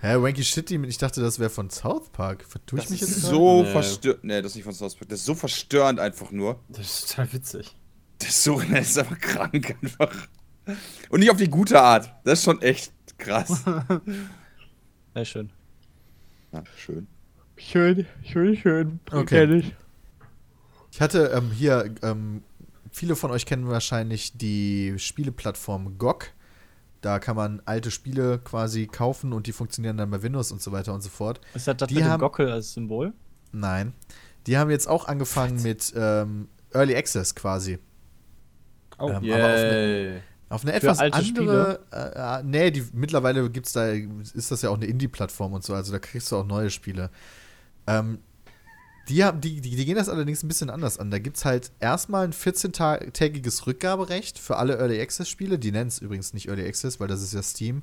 [0.00, 2.44] Hä, Wanky Shitty, ich dachte, das wäre von South Park.
[2.48, 3.72] Vertue ich Das mich ist jetzt so Nee.
[3.72, 4.24] verstörend.
[4.24, 5.08] Nee, das ist nicht von South Park.
[5.08, 6.60] Das ist so verstörend einfach nur.
[6.68, 7.74] Das ist total witzig.
[8.18, 10.14] Das ist so, das ist einfach krank einfach.
[11.10, 12.10] Und nicht auf die gute Art.
[12.24, 13.62] Das ist schon echt krass.
[15.14, 15.50] Sehr schön.
[16.52, 17.06] Ja, schön.
[17.56, 19.00] Schön, schön, schön.
[19.12, 19.72] Okay.
[20.92, 22.42] Ich hatte ähm, hier, ähm,
[22.90, 26.28] viele von euch kennen wahrscheinlich die Spieleplattform GOG.
[27.00, 30.72] Da kann man alte Spiele quasi kaufen und die funktionieren dann bei Windows und so
[30.72, 31.40] weiter und so fort.
[31.54, 33.12] Ist das das Die mit dem haben- Gockel als Symbol?
[33.52, 33.92] Nein.
[34.46, 37.78] Die haben jetzt auch angefangen mit ähm, Early Access quasi.
[38.98, 41.80] Oh, ähm, aber auf eine, auf eine etwas alte andere.
[41.92, 45.74] Äh, äh, nee, die, mittlerweile gibt's da, ist das ja auch eine Indie-Plattform und so,
[45.74, 47.10] also da kriegst du auch neue Spiele.
[47.86, 48.18] Ähm,
[49.08, 51.10] die, haben, die, die, die gehen das allerdings ein bisschen anders an.
[51.10, 55.58] Da gibt es halt erstmal ein 14-tägiges Rückgaberecht für alle Early Access-Spiele.
[55.58, 57.82] Die nennen es übrigens nicht Early Access, weil das ist ja Steam.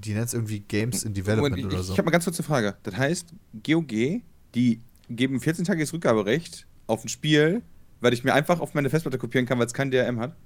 [0.00, 1.92] Die nennen es irgendwie Games in Development Moment, oder ich, so.
[1.92, 2.76] ich habe mal ganz kurz eine Frage.
[2.82, 3.32] Das heißt,
[3.62, 4.22] GOG,
[4.54, 7.62] die geben 14 Tage Rückgaberecht auf ein Spiel,
[8.00, 10.36] weil ich mir einfach auf meine Festplatte kopieren kann, weil es kein DRM hat.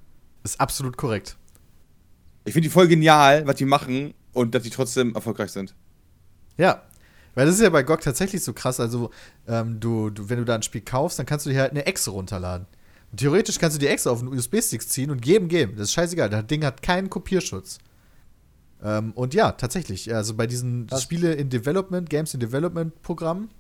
[0.45, 1.37] Ist absolut korrekt.
[2.45, 5.75] Ich finde die voll genial, was die machen und dass die trotzdem erfolgreich sind.
[6.57, 6.83] Ja.
[7.39, 8.81] Weil das ist ja bei GOG tatsächlich so krass.
[8.81, 9.13] Also,
[9.47, 11.87] ähm, du, du, wenn du da ein Spiel kaufst, dann kannst du dir halt eine
[11.87, 12.67] Exe runterladen.
[13.13, 15.77] Und theoretisch kannst du die Exe auf einen USB-Stick ziehen und geben, geben.
[15.77, 16.31] Das ist scheißegal.
[16.31, 17.79] Das Ding hat keinen Kopierschutz.
[18.83, 21.05] Ähm, und ja, tatsächlich, also bei diesen Was?
[21.05, 23.51] Spiele in Development, Games in Development Programm,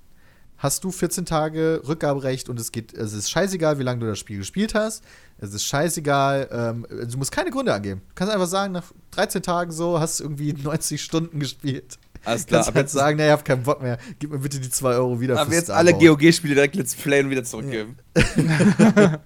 [0.56, 4.18] hast du 14 Tage Rückgaberecht und es geht, es ist scheißegal, wie lange du das
[4.18, 5.04] Spiel gespielt hast.
[5.38, 8.00] Es ist scheißegal, ähm, du musst keine Gründe angeben.
[8.08, 11.96] Du kannst einfach sagen, nach 13 Tagen so hast du irgendwie 90 Stunden gespielt.
[12.24, 14.60] Alles klar, kannst halt jetzt, sagen, naja, ich hab keinen Bock mehr, gib mir bitte
[14.60, 15.92] die 2 Euro wieder ab für jetzt alle.
[15.92, 17.96] GOG-Spiele direkt Let's Play und wieder zurückgeben.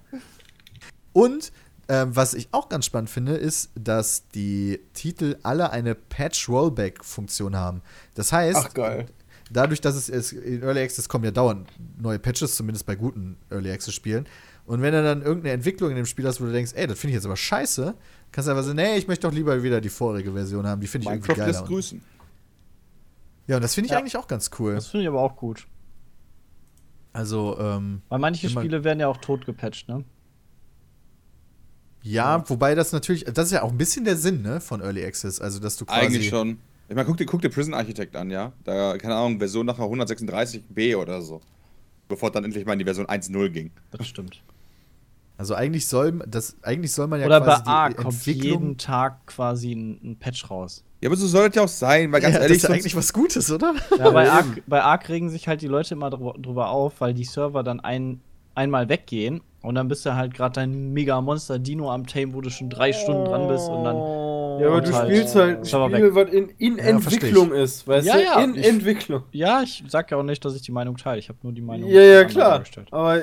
[1.13, 1.51] Und
[1.89, 7.81] ähm, was ich auch ganz spannend finde, ist, dass die Titel alle eine Patch-Rollback-Funktion haben.
[8.15, 9.05] Das heißt, Ach, geil.
[9.51, 11.67] dadurch, dass es, es in Early Access kommen ja dauernd
[12.01, 14.25] neue Patches, zumindest bei guten Early Access-Spielen.
[14.65, 16.97] Und wenn du dann irgendeine Entwicklung in dem Spiel hast, wo du denkst, ey, das
[16.97, 17.93] finde ich jetzt aber scheiße,
[18.31, 20.87] kannst du einfach sagen, nee, ich möchte doch lieber wieder die vorige Version haben, die
[20.87, 21.59] finde ich irgendwie Minecraft geiler.
[21.59, 22.01] lässt grüßen.
[23.47, 23.97] Ja, und das finde ich Ja.
[23.99, 24.75] eigentlich auch ganz cool.
[24.75, 25.67] Das finde ich aber auch gut.
[27.11, 30.03] Also, ähm, Weil manche Spiele werden ja auch tot gepatcht, ne?
[32.01, 35.05] ja, wobei das natürlich, das ist ja auch ein bisschen der Sinn, ne, von Early
[35.05, 35.39] Access.
[35.39, 36.05] Also, dass du quasi.
[36.05, 36.57] Eigentlich schon.
[36.89, 38.51] Ich meine, guck dir, guck dir Prison Architect an, ja?
[38.65, 41.39] Da, keine Ahnung, Version nachher 136b oder so.
[42.09, 43.71] Bevor es dann endlich mal in die Version 1.0 ging.
[43.91, 44.43] Das stimmt.
[45.43, 48.77] Also eigentlich soll das eigentlich soll man ja Oder bei quasi A die kommt jeden
[48.77, 50.85] Tag quasi ein, ein Patch raus.
[51.01, 52.95] Ja, aber so soll es ja auch sein, weil ganz ja, ehrlich, das ist eigentlich
[52.95, 53.73] was Gutes, oder?
[53.97, 57.13] Ja, bei, Ark, bei Ark regen sich halt die Leute immer drüber, drüber auf, weil
[57.13, 58.21] die Server dann ein,
[58.55, 62.49] einmal weggehen und dann bist du halt gerade dein Mega-Monster Dino am Tame, wo du
[62.49, 63.97] schon drei Stunden dran bist und dann.
[64.61, 68.07] Ja, aber du halt spielst halt ein Spiel, was in, in Ja, Entwicklung ist, weißt
[68.07, 68.23] Ja, du?
[68.23, 69.23] ja, in ich- Entwicklung.
[69.33, 71.19] Ja, ich sag ja auch nicht, dass ich die Meinung teile.
[71.19, 72.63] Ich habe nur die Meinung Ja, ja, klar.
[72.91, 73.21] Aber,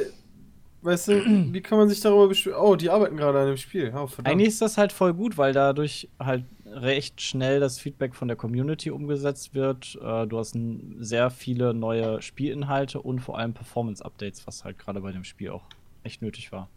[0.82, 2.60] weißt du, wie kann man sich darüber beschweren?
[2.60, 3.92] Oh, die arbeiten gerade an dem Spiel.
[3.94, 4.08] Oh.
[4.24, 8.36] Eigentlich ist das halt voll gut, weil dadurch halt recht schnell das Feedback von der
[8.36, 9.98] Community umgesetzt wird.
[10.02, 10.56] Äh, du hast
[10.98, 15.64] sehr viele neue Spielinhalte und vor allem Performance-Updates, was halt gerade bei dem Spiel auch
[16.04, 16.68] echt nötig war.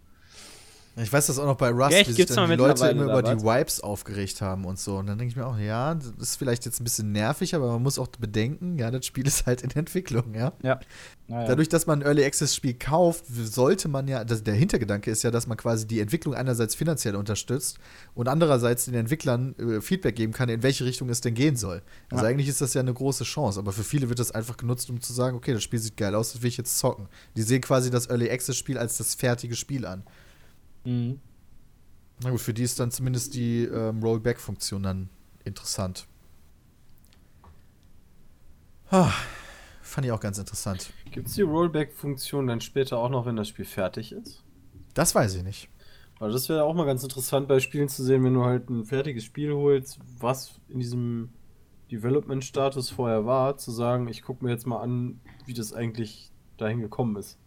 [0.95, 2.07] Ich weiß das auch noch bei Rust, Echt?
[2.07, 4.97] wie sich Gibt's dann die Leute immer über die Wipes aufgeregt haben und so.
[4.97, 7.71] Und dann denke ich mir auch, ja, das ist vielleicht jetzt ein bisschen nervig, aber
[7.71, 10.53] man muss auch bedenken, ja, das Spiel ist halt in Entwicklung, ja.
[10.61, 10.79] Ja.
[11.27, 11.47] Naja.
[11.47, 15.23] Dadurch, dass man ein Early Access Spiel kauft, sollte man ja, das, der Hintergedanke ist
[15.23, 17.79] ja, dass man quasi die Entwicklung einerseits finanziell unterstützt
[18.13, 21.81] und andererseits den Entwicklern äh, Feedback geben kann, in welche Richtung es denn gehen soll.
[22.11, 22.29] Also Ja.
[22.29, 25.01] eigentlich ist das ja eine große Chance, aber für viele wird das einfach genutzt, um
[25.01, 27.07] zu sagen, okay, das Spiel sieht geil aus, das will ich jetzt zocken.
[27.35, 30.03] Die sehen quasi das Early Access Spiel als das fertige Spiel an.
[30.85, 31.19] Mhm.
[32.23, 35.09] Na gut, für die ist dann zumindest die ähm, Rollback-Funktion dann
[35.43, 36.07] interessant.
[38.89, 39.11] Ah,
[39.81, 40.93] fand ich auch ganz interessant.
[41.11, 44.43] Gibt es die Rollback-Funktion dann später auch noch, wenn das Spiel fertig ist?
[44.93, 45.69] Das weiß ich nicht.
[46.19, 48.85] Weil das wäre auch mal ganz interessant bei Spielen zu sehen, wenn du halt ein
[48.85, 51.29] fertiges Spiel holst, was in diesem
[51.91, 56.79] Development-Status vorher war, zu sagen, ich gucke mir jetzt mal an, wie das eigentlich dahin
[56.79, 57.37] gekommen ist.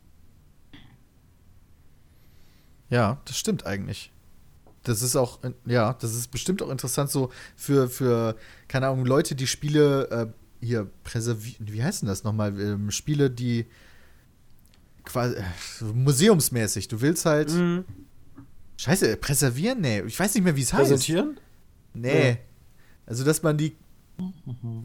[2.91, 4.13] Ja, das stimmt eigentlich.
[4.85, 8.37] Das ist auch, äh, ja, das ist bestimmt auch interessant so für, für
[8.69, 10.27] keine Ahnung, Leute, die Spiele äh,
[10.65, 12.59] hier präservieren, wie heißt denn das nochmal?
[12.61, 13.67] Ähm, Spiele, die
[15.05, 15.43] quasi äh,
[15.79, 17.85] so museumsmäßig, du willst halt, Mhm.
[18.77, 19.81] scheiße, präservieren?
[19.81, 20.83] Nee, ich weiß nicht mehr, wie es heißt.
[20.91, 21.39] Präsentieren?
[21.95, 22.31] Nee.
[22.31, 22.37] Ja.
[23.07, 23.77] Also, dass man die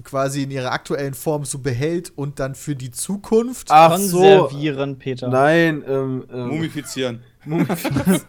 [0.03, 3.67] quasi in ihrer aktuellen Form so behält und dann für die Zukunft.
[3.71, 4.19] Ach so.
[4.19, 5.29] Konservieren, Peter.
[5.29, 7.21] Nein, ähm, ähm, Mumifizieren.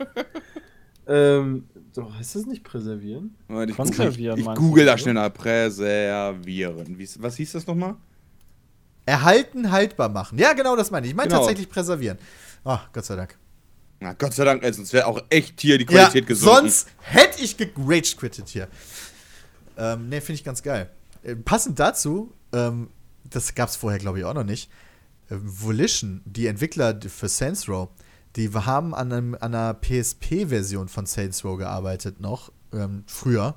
[1.06, 1.64] ähm,
[1.94, 3.34] doch, heißt das nicht präservieren?
[3.68, 5.32] Ich, Konservieren, ich meinst du, google da schnell nach.
[5.32, 6.98] Präservieren.
[6.98, 7.96] Wie, was hieß das nochmal?
[9.04, 10.38] Erhalten, haltbar machen.
[10.38, 11.10] Ja, genau das meine ich.
[11.10, 11.40] Ich meine Genau.
[11.40, 12.18] tatsächlich präservieren.
[12.64, 13.36] Ach, Gott sei Dank.
[14.00, 16.60] Na, Gott sei Dank, ey, sonst wäre auch echt hier die Qualität ja, gesunken.
[16.60, 18.68] Sonst hätte ich gerage quittet hier.
[19.76, 20.90] Ähm, ne, finde ich ganz geil.
[21.22, 22.88] Äh, passend dazu, ähm,
[23.24, 24.70] das gab es vorher, glaube ich, auch noch nicht.
[25.30, 27.88] Äh, Volition, die Entwickler für Saints Row,
[28.36, 33.56] die haben an, einem, an einer PSP-Version von Saints Row gearbeitet noch, ähm, früher.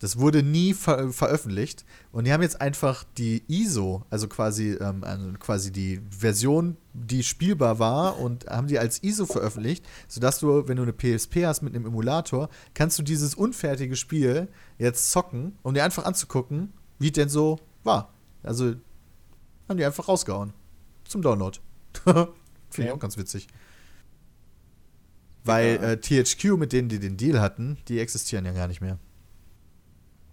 [0.00, 1.84] Das wurde nie ver veröffentlicht.
[2.12, 7.22] Und die haben jetzt einfach die ISO, also quasi, ähm, also quasi die Version, die
[7.22, 11.62] spielbar war, und haben die als ISO veröffentlicht, sodass du, wenn du eine PSP hast
[11.62, 17.06] mit einem Emulator, kannst du dieses unfertige Spiel jetzt zocken, um dir einfach anzugucken, wie
[17.06, 18.12] es denn so war.
[18.42, 18.74] Also
[19.68, 20.52] haben die einfach rausgehauen.
[21.04, 21.58] Zum Download.
[22.04, 22.28] Finde
[22.76, 22.92] ich Ja.
[22.94, 23.46] auch ganz witzig.
[25.44, 28.98] Weil äh, THQ, mit denen die den Deal hatten, die existieren ja gar nicht mehr.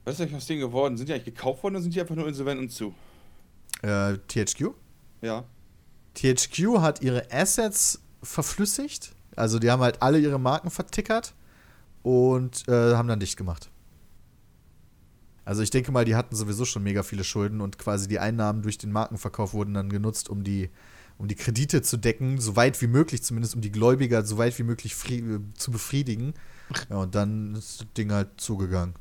[0.06, 0.98] Was ist eigentlich aus denen geworden?
[0.98, 2.94] Sind die eigentlich gekauft worden oder sind die einfach nur insolvent und zu?
[3.82, 4.70] Äh, THQ?
[5.22, 5.44] Ja.
[6.14, 9.14] THQ hat ihre Assets verflüssigt.
[9.36, 11.34] Also die haben halt alle ihre Marken vertickert
[12.04, 13.70] und äh, haben dann dicht gemacht.
[15.46, 18.62] Also ich denke mal, die hatten sowieso schon mega viele Schulden und quasi die Einnahmen
[18.62, 20.70] durch den Markenverkauf wurden dann genutzt, um die,
[21.22, 24.58] um die Kredite zu decken, so weit wie möglich zumindest, um die Gläubiger so weit
[24.58, 26.34] wie möglich äh, zu befriedigen.
[26.90, 28.96] Ja, und dann ist das Ding halt zugegangen.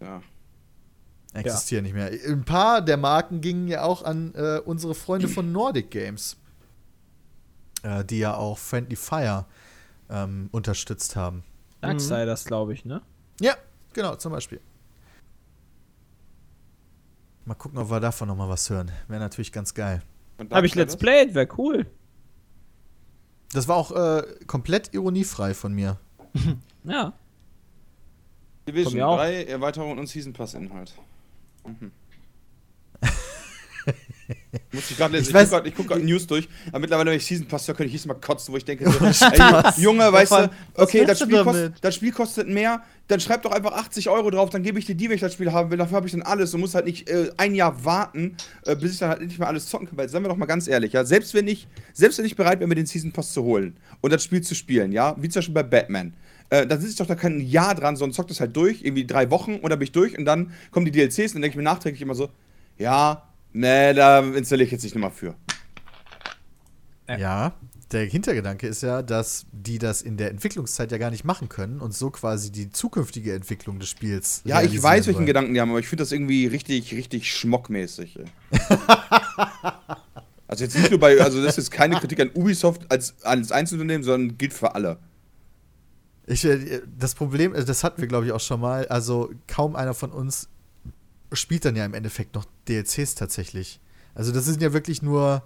[0.00, 0.22] Ja.
[1.32, 2.12] Existieren nicht mehr.
[2.26, 6.36] Ein paar der Marken gingen ja auch an äh, unsere Freunde von Nordic Games,
[7.82, 9.46] äh, die ja auch Friendly Fire
[10.08, 11.42] ähm, unterstützt haben.
[11.80, 13.02] Darksiders, glaube ich, ne?
[13.40, 13.54] Ja,
[13.92, 14.60] genau, zum Beispiel.
[17.44, 18.92] Mal gucken, ob wir davon noch mal was hören.
[19.08, 20.02] Wäre natürlich ganz geil.
[20.50, 20.74] Habe ich?
[20.74, 21.86] Let's Played, wäre cool.
[23.52, 25.98] Das war auch äh, komplett ironiefrei von mir.
[26.84, 27.14] Ja.
[28.68, 29.16] Division Von mir auch.
[29.16, 30.94] 3, Erweiterung und Season Pass Inhalt.
[31.66, 31.90] Mhm.
[34.72, 35.34] Muss ich gerade lesen.
[35.36, 36.48] Ich Ich, gucke gerade guck News durch.
[36.68, 38.90] Aber mittlerweile, wenn ich Season Pass höre, könnte ich jedes Mal kotzen, wo ich denke,
[38.90, 43.42] so, ey, Junge, weißt du, okay, das Spiel, kostet, das Spiel kostet mehr, dann schreib
[43.42, 45.70] doch einfach 80 Euro drauf, dann gebe ich dir die, wenn ich das Spiel haben
[45.70, 45.78] will.
[45.78, 48.92] Dafür habe ich dann alles und muss halt nicht äh, ein Jahr warten, äh, bis
[48.92, 49.96] ich dann halt nicht mehr alles zocken kann.
[49.96, 52.58] Weil, seien wir doch mal ganz ehrlich, ja, selbst wenn ich, selbst wenn ich bereit
[52.58, 55.40] wäre, mir den Season Pass zu holen und das Spiel zu spielen, ja, wie zum
[55.40, 56.14] Beispiel bei Batman,
[56.50, 59.06] äh, dann sitze ich doch da kein Jahr dran, sondern zock das halt durch, irgendwie
[59.06, 61.54] drei Wochen und dann bin ich durch und dann kommen die DLCs und dann denke
[61.54, 62.28] ich mir nachträglich immer so,
[62.78, 63.25] ja,
[63.56, 65.34] nee, da installiere ich jetzt nicht nochmal für.
[67.08, 67.52] Ja.
[67.92, 71.80] Der Hintergedanke ist ja, dass die das in der Entwicklungszeit ja gar nicht machen können
[71.80, 74.42] und so quasi die zukünftige Entwicklung des Spiels.
[74.44, 75.26] Ja, ich weiß, welchen wollen.
[75.26, 78.18] Gedanken die haben, aber ich finde das irgendwie richtig, richtig schmockmäßig.
[80.48, 84.04] Also jetzt nicht nur bei, also das ist keine Kritik an Ubisoft als, als Einzelunternehmen,
[84.04, 84.98] sondern gilt für alle.
[86.26, 88.86] Ich, äh, das Problem, äh, das hatten wir, glaube ich, auch schon mal.
[88.88, 90.48] Also, kaum einer von uns
[91.32, 93.80] spielt dann ja im Endeffekt noch DLCs tatsächlich.
[94.14, 95.42] Also, das sind ja wirklich nur.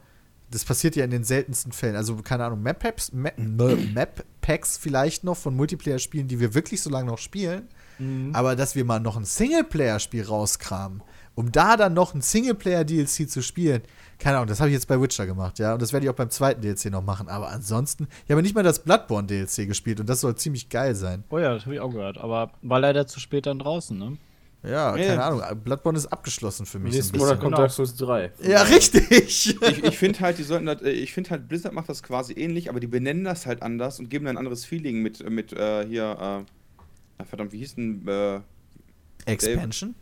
[0.51, 1.95] Das passiert ja in den seltensten Fällen.
[1.95, 3.39] Also, keine Ahnung, Map-Packs Map,
[3.95, 7.69] Map -Packs vielleicht noch von Multiplayer-Spielen, die wir wirklich so lange noch spielen.
[8.33, 11.03] Aber dass wir mal noch ein Singleplayer-Spiel rauskramen,
[11.35, 13.83] um da dann noch ein Singleplayer-DLC zu spielen,
[14.19, 15.75] keine Ahnung, das habe ich jetzt bei Witcher gemacht, ja.
[15.75, 17.29] Und das werde ich auch beim zweiten DLC noch machen.
[17.29, 21.25] Aber ansonsten, ich habe nicht mal das Bloodborne-DLC gespielt und das soll ziemlich geil sein.
[21.31, 22.19] Oh ja, das habe ich auch gehört.
[22.19, 24.17] Aber war leider zu spät dann draußen, ne?
[24.63, 25.07] Ja, Ja.
[25.07, 25.43] keine Ahnung.
[25.65, 26.95] Bloodborne ist abgeschlossen für mich.
[26.95, 27.57] Nächsten Monat kommt Genau.
[27.59, 28.31] Dark Souls 3.
[28.43, 29.11] Ja, richtig.
[29.11, 32.35] Ich, ich finde halt, die sollten das, äh, ich finde halt, Blizzard macht das quasi
[32.35, 35.87] ähnlich, aber die benennen das halt anders und geben ein anderes Feeling mit, mit äh,
[35.87, 36.45] hier,
[37.19, 38.41] äh, verdammt, wie hieß denn, äh,
[39.27, 39.95] Expansion?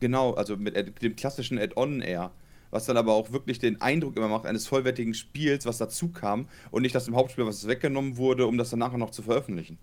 [0.00, 2.32] Genau, also mit dem klassischen Add-on eher.
[2.70, 6.48] Was dann aber auch wirklich den Eindruck immer macht eines vollwertigen Spiels, was dazu kam
[6.70, 9.78] und nicht das im Hauptspiel, was weggenommen wurde, um das dann nachher noch zu veröffentlichen.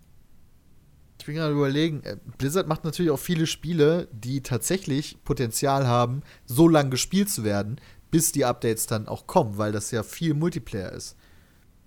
[1.19, 6.23] Ich bin gerade überlegen, äh, Blizzard macht natürlich auch viele Spiele, die tatsächlich Potenzial haben,
[6.45, 7.79] so lang gespielt zu werden,
[8.09, 11.15] bis die Updates dann auch kommen, weil das ja viel Multiplayer ist.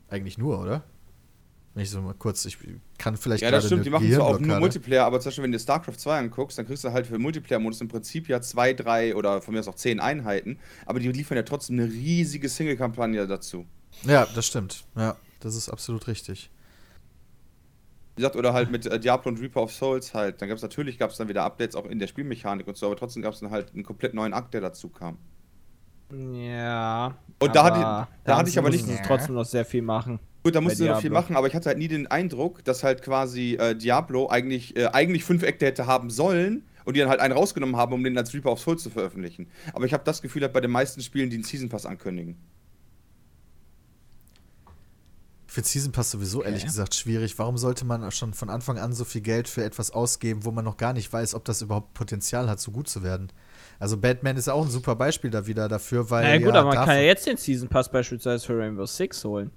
[0.08, 0.84] Eigentlich nur, oder?
[1.74, 2.58] Wenn ich so mal kurz, ich
[2.98, 4.58] kann vielleicht Ja, das stimmt, die machen zwar auch nur.
[4.58, 7.80] Multiplayer, aber zum Beispiel, wenn du StarCraft 2 anguckst, dann kriegst du halt für Multiplayer-Modus
[7.80, 11.38] im Prinzip ja zwei, drei oder von mir aus auch zehn Einheiten, aber die liefern
[11.38, 13.64] ja trotzdem eine riesige Single-Kampagne dazu.
[14.04, 14.84] Ja, das stimmt.
[14.96, 16.50] Ja, das ist absolut richtig.
[18.14, 20.40] Wie gesagt, oder halt mit äh, Diablo und Reaper of Souls halt.
[20.42, 22.96] Dann gab es natürlich gab's dann wieder Updates auch in der Spielmechanik und so, aber
[22.96, 25.16] trotzdem gab es dann halt einen komplett neuen Akt, der dazu kam.
[26.10, 27.16] Ja.
[27.38, 30.20] Und da hatte ich- aber da hatte ich aber nicht- trotzdem noch sehr viel machen.
[30.44, 33.00] Gut, da musste noch viel machen, aber ich hatte halt nie den Eindruck, dass halt
[33.02, 37.20] quasi äh, Diablo eigentlich, äh, eigentlich fünf Akte hätte haben sollen und die dann halt
[37.20, 39.46] einen rausgenommen haben, um den als Reaper of Souls zu veröffentlichen.
[39.72, 42.36] Aber ich habe das Gefühl halt bei den meisten Spielen, die einen Season Pass ankündigen.
[45.52, 47.38] Ich finde Season Pass sowieso ehrlich gesagt schwierig.
[47.38, 50.64] Warum sollte man schon von Anfang an so viel Geld für etwas ausgeben, wo man
[50.64, 53.30] noch gar nicht weiß, ob das überhaupt Potenzial hat, so gut zu werden?
[53.78, 56.24] Also Batman ist auch ein super Beispiel da wieder dafür, weil.
[56.24, 58.86] Na ja, gut, ja aber man kann ja jetzt den Season Pass beispielsweise für Rainbow
[58.86, 59.50] Six holen.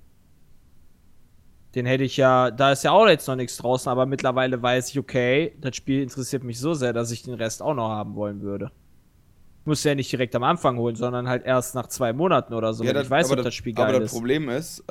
[1.75, 4.89] Den hätte ich ja, da ist ja auch jetzt noch nichts draußen, aber mittlerweile weiß
[4.89, 8.15] ich, okay, das Spiel interessiert mich so sehr, dass ich den Rest auch noch haben
[8.15, 8.69] wollen würde.
[9.67, 12.83] Muss ja nicht direkt am Anfang holen, sondern halt erst nach zwei Monaten oder so,
[12.85, 14.17] wenn das- ich weiß, aber ob das Spiel aber geil das ist.
[14.17, 14.83] Problem ist, äh,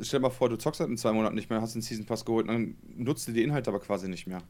[0.00, 2.04] stell dir mal vor, du zockst halt in zwei Monaten nicht mehr, hast den Season
[2.04, 4.42] Pass geholt, dann nutzt du die Inhalte aber quasi nicht mehr.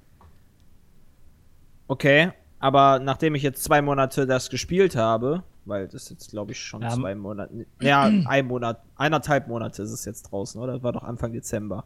[1.87, 6.61] Okay, aber nachdem ich jetzt zwei Monate das gespielt habe, weil das jetzt glaube ich
[6.61, 10.75] schon Ja, zwei Monate, ja, ein Monat, eineinhalb Monate ist es jetzt draußen, oder?
[10.75, 11.85] Das war doch Anfang Dezember.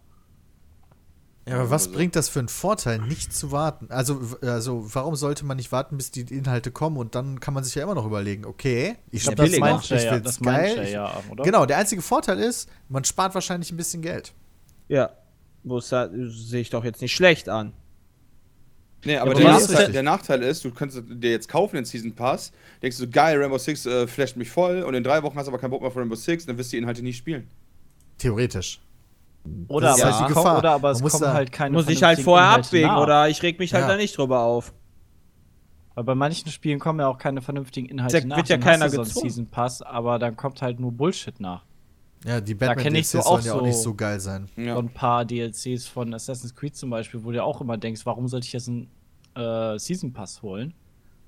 [1.46, 3.86] Ja, aber was Also- bringt das für einen Vorteil, nicht zu warten?
[3.90, 7.64] Also, also, warum sollte man nicht warten, bis die Inhalte kommen und dann kann man
[7.64, 10.88] sich ja immer noch überlegen, okay, ich Ich glaube, spiele das ich ja, das geil.
[10.92, 11.42] ja, oder?
[11.42, 14.32] Genau, der einzige Vorteil ist, man spart wahrscheinlich ein bisschen Geld.
[14.88, 15.10] Ja,
[15.64, 17.72] wo es da sehe ich doch jetzt nicht schlecht an.
[19.04, 22.14] Nee, aber aber der, Nachteil, der Nachteil ist, du könntest dir jetzt kaufen den Season
[22.14, 22.52] Pass,
[22.82, 25.50] denkst du, geil, Rainbow Six äh, flasht mich voll und in drei Wochen hast du
[25.50, 27.48] aber keinen Bock mehr auf Rainbow Six, dann wirst du die Inhalte nie spielen.
[28.18, 28.80] Theoretisch.
[29.68, 30.58] Oder Das ist aber, halt die es kommt, Gefahr.
[30.58, 33.02] oder aber es muss kommen da- halt keine Muss ich halt vorher Inhalte abwägen nach.
[33.02, 33.88] oder ich reg mich halt Ja.
[33.88, 34.72] da nicht drüber auf.
[35.94, 38.36] Weil bei manchen Spielen kommen ja auch keine vernünftigen Inhalte Da nach.
[38.38, 39.28] wird ja Dann keiner so einen gezwungen.
[39.30, 41.64] Season Pass, aber dann kommt halt nur Bullshit nach.
[42.24, 44.48] Ja, die Batman ich so DLCs auch sollen ja auch so- nicht so geil sein.
[44.56, 44.74] Ja.
[44.74, 48.28] So ein paar DLCs von Assassin's Creed zum Beispiel, wo du auch immer denkst, warum
[48.28, 48.88] sollte ich jetzt ein
[49.34, 50.72] äh, Season Pass holen.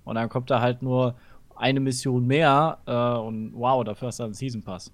[0.05, 1.15] Und dann kommt da halt nur
[1.57, 4.93] eine Mission mehr äh, und wow, dafür hast du einen Season Pass.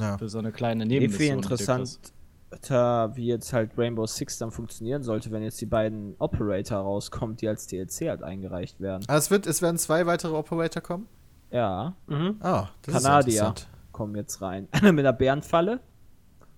[0.00, 0.18] Ja.
[0.18, 1.18] Für so eine kleine Nebenmission.
[1.18, 1.60] viel die du kriegst.
[1.62, 7.36] interessanter, wie jetzt halt Rainbow Six dann funktionieren sollte, wenn jetzt die beiden Operator rauskommen,
[7.36, 9.04] die als DLC halt eingereicht werden.
[9.08, 11.06] Ah, es, wird, es werden zwei weitere Operator kommen?
[11.50, 11.94] Ja,
[12.40, 13.68] Ah, das ist Kanadier interessant.
[13.92, 14.68] kommen jetzt rein.
[14.70, 15.80] Einer mit einer Bärenfalle.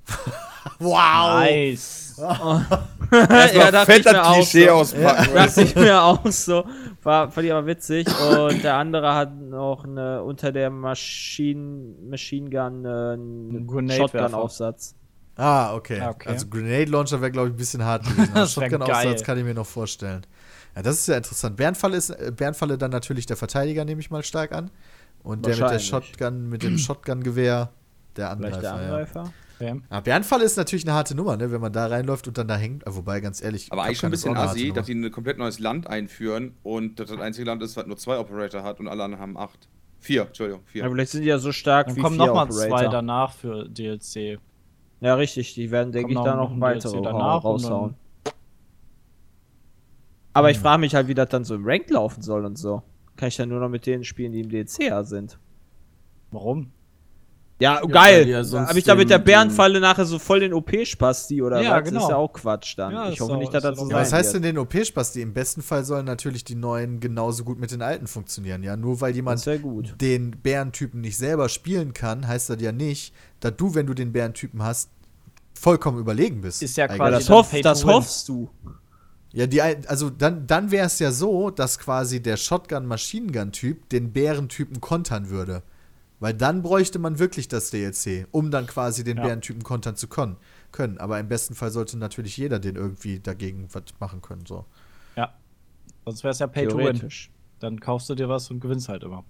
[0.79, 1.41] Wow!
[1.41, 2.17] Nice.
[2.19, 4.73] ja, dachte fett ich mir das auch Klischee so.
[4.73, 5.35] auspacken.
[5.35, 6.65] Dachte ich mir auch so.
[7.03, 8.07] War, fand ich aber witzig.
[8.09, 13.91] Und der andere hat noch eine, unter der Maschine, Machine Gun äh, einen.
[13.91, 14.95] Shotgun-Aufsatz.
[15.37, 16.01] Ah, okay.
[16.01, 16.29] Ah, okay.
[16.29, 18.47] Also Grenade Launcher wäre, glaube ich, ein bisschen hart gewesen.
[18.47, 20.27] Shotgun-Aufsatz kann ich mir noch vorstellen.
[20.77, 21.57] Ja, das ist ja interessant.
[21.57, 24.71] Bärenfalle ist äh, Bärenfalle dann natürlich der Verteidiger, nehme ich mal stark an.
[25.23, 25.79] Und der mit der.
[25.79, 27.71] Shotgun, mit dem Shotgun-Gewehr,
[28.17, 29.25] der Vielleicht der Angreifer.
[29.25, 29.33] Ja.
[29.61, 29.81] Okay.
[29.91, 31.53] Ah, Bärenfalle ist natürlich eine harte Nummer, ne?
[31.53, 32.87] wenn man da reinläuft und dann da hängt.
[32.87, 33.71] Ah, Wobei, ganz ehrlich.
[33.71, 37.11] Aber eigentlich schon ein bisschen assi, dass die ein komplett neues Land einführen und das
[37.11, 39.69] das einzige Land ist, was nur zwei Operator hat und alle anderen haben acht.
[39.99, 40.85] Vier, Entschuldigung, vier.
[40.85, 42.79] Ja, vielleicht sind die ja so stark Dann wie kommen vier nochmal Operator.
[42.79, 44.39] zwei danach für DLC.
[45.01, 45.55] Ja, richtig.
[45.55, 47.95] Die werden, denke ich, da noch weitere raushauen.
[50.33, 52.83] Aber ich frage mich halt, wie das dann so im Rank laufen soll und so.
[53.17, 55.39] Kann ich dann nur noch mit denen spielen, die im DLC ja sind?
[56.31, 56.71] Warum?
[57.61, 58.27] Ja, geil.
[58.27, 61.81] ja Habe ich da mit der Bärenfalle nachher so voll den OP-Spasti oder Ja, was?
[61.81, 62.03] Das genau.
[62.05, 62.93] ist ja auch Quatsch dann.
[62.93, 65.13] Ja, ich hoffe auch- nicht, dass das so sein was heißt denn den OP-Spaß?
[65.13, 68.63] Die im besten Fall sollen natürlich die neuen genauso gut mit den alten funktionieren.
[68.63, 69.59] Ja, nur weil jemand Das
[70.01, 74.11] den Bärentypen nicht selber spielen kann, heißt das ja nicht, dass du, wenn du den
[74.13, 74.89] Bärentypen hast,
[75.53, 76.63] vollkommen überlegen bist.
[76.63, 76.99] Ist ja Eigentlich.
[76.99, 78.49] quasi Das, hoff, das hoffst du.
[79.33, 84.81] Ja, die, also dann, dann wäre es ja so, dass quasi der Shotgun-Machine-Gun-Typ den Bärentypen
[84.81, 85.63] kontern würde.
[86.21, 89.25] Weil dann bräuchte man wirklich das DLC, um dann quasi den Ja.
[89.25, 90.37] Bärentypen kontern zu können.
[90.71, 90.99] können.
[90.99, 94.45] Aber im besten Fall sollte natürlich jeder den irgendwie dagegen was machen können.
[94.47, 94.67] So.
[95.17, 95.35] Ja.
[96.05, 96.85] Sonst wäre es ja Pay to Win.
[96.85, 97.31] Theoretisch.
[97.59, 99.25] Dann kaufst du dir was und gewinnst halt immer.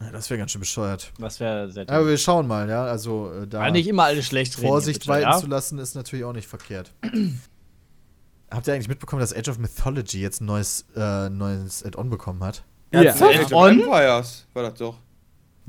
[0.00, 1.12] Ja, das wäre ganz schön bescheuert.
[1.18, 2.84] Das wäre sehr Aber wir schauen mal, ja.
[2.84, 4.68] Also äh, da Kann nicht immer alles schlecht reden.
[4.68, 5.38] Vorsicht bitte, walten ja?
[5.38, 6.92] zu lassen, ist natürlich auch nicht verkehrt.
[8.50, 12.42] Habt ihr eigentlich mitbekommen, dass Age of Mythology jetzt ein neues, äh, neues Add-on bekommen
[12.42, 12.64] hat?
[12.92, 13.80] Ja, Age of On?
[13.80, 14.96] Empires war das doch.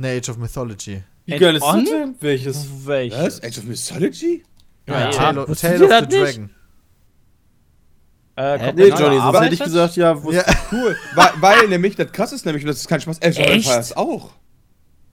[0.02, 1.04] Ne, Age of Mythology.
[1.26, 2.16] Wie geil ist das denn?
[2.20, 2.68] Welches?
[2.86, 3.44] Welches?
[3.44, 4.44] Age of Mythology?
[4.88, 6.38] Ja, Tale, wusstet Tale of the nicht?
[6.38, 6.50] Dragon.
[8.36, 10.44] Äh, Nee, das Johnny, sonst hätte ich gesagt, ja, wo Ja.
[10.72, 10.98] Cool.
[11.16, 13.46] weil, weil nämlich, das krass ist nämlich, und das ist kein Spaß, Age of?
[13.46, 14.32] Empires auch.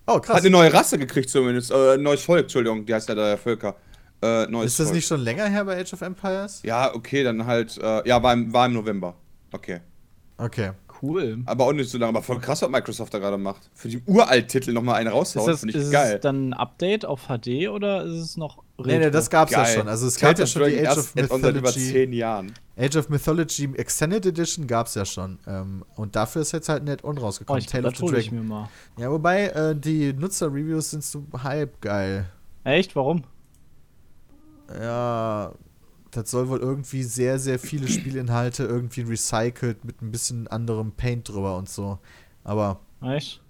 [0.06, 0.40] Oh, Hat krass.
[0.40, 1.70] eine neue Rasse gekriegt zumindest.
[1.70, 3.76] Äh, neues Volk, Entschuldigung, die heißt ja da Völker.
[4.22, 4.96] Äh, neues Ist das Volk.
[4.96, 6.60] nicht schon länger her bei Age of Empires?
[6.62, 9.14] Ja, okay, dann halt, äh, ja, war im, war im November.
[9.52, 9.80] Okay.
[10.38, 10.70] Okay.
[11.02, 11.42] Cool.
[11.46, 13.70] Aber auch nicht so lange, aber voll krass, was Microsoft da gerade macht.
[13.74, 16.14] Für die Uralt-Titel nochmal einen Ist raushauen, das, finde ich ist geil.
[16.16, 19.64] es dann ein Update auf HD oder ist es noch Nee, nee, das gab's ja
[19.64, 19.76] Geil.
[19.76, 19.88] schon.
[19.88, 21.92] Also es Tales gab ja of schon die Dragon Age of Add-on seit über Mythology.
[21.92, 22.52] zehn Jahren.
[22.78, 25.38] Age of Mythology Extended Edition gab's ja schon.
[25.48, 27.58] Ähm, und dafür ist jetzt halt ein Add-on Oh, rausgekommen.
[27.58, 28.38] ich, Tale of the hole ich Dragon.
[28.46, 28.68] mir mal.
[28.96, 32.26] Ja, wobei äh, die Nutzer-Reviews sind so halb geil.
[32.62, 32.94] Echt?
[32.94, 33.24] Warum?
[34.80, 35.52] Ja,
[36.10, 41.28] das soll wohl irgendwie sehr, sehr viele Spielinhalte irgendwie recycelt mit ein bisschen anderem Paint
[41.28, 41.98] drüber und so.
[42.44, 43.42] Aber Echt?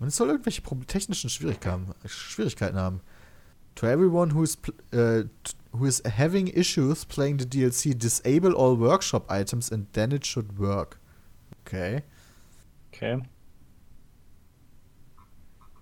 [0.00, 3.00] und es soll irgendwelche technischen Schwierigkeiten, Schwierigkeiten haben.
[3.76, 4.74] To everyone who is, pl-
[5.44, 10.26] t- who is having issues playing the DLC, disable all workshop items and then it
[10.26, 10.98] should work.
[11.64, 12.02] Okay.
[12.92, 13.20] Okay.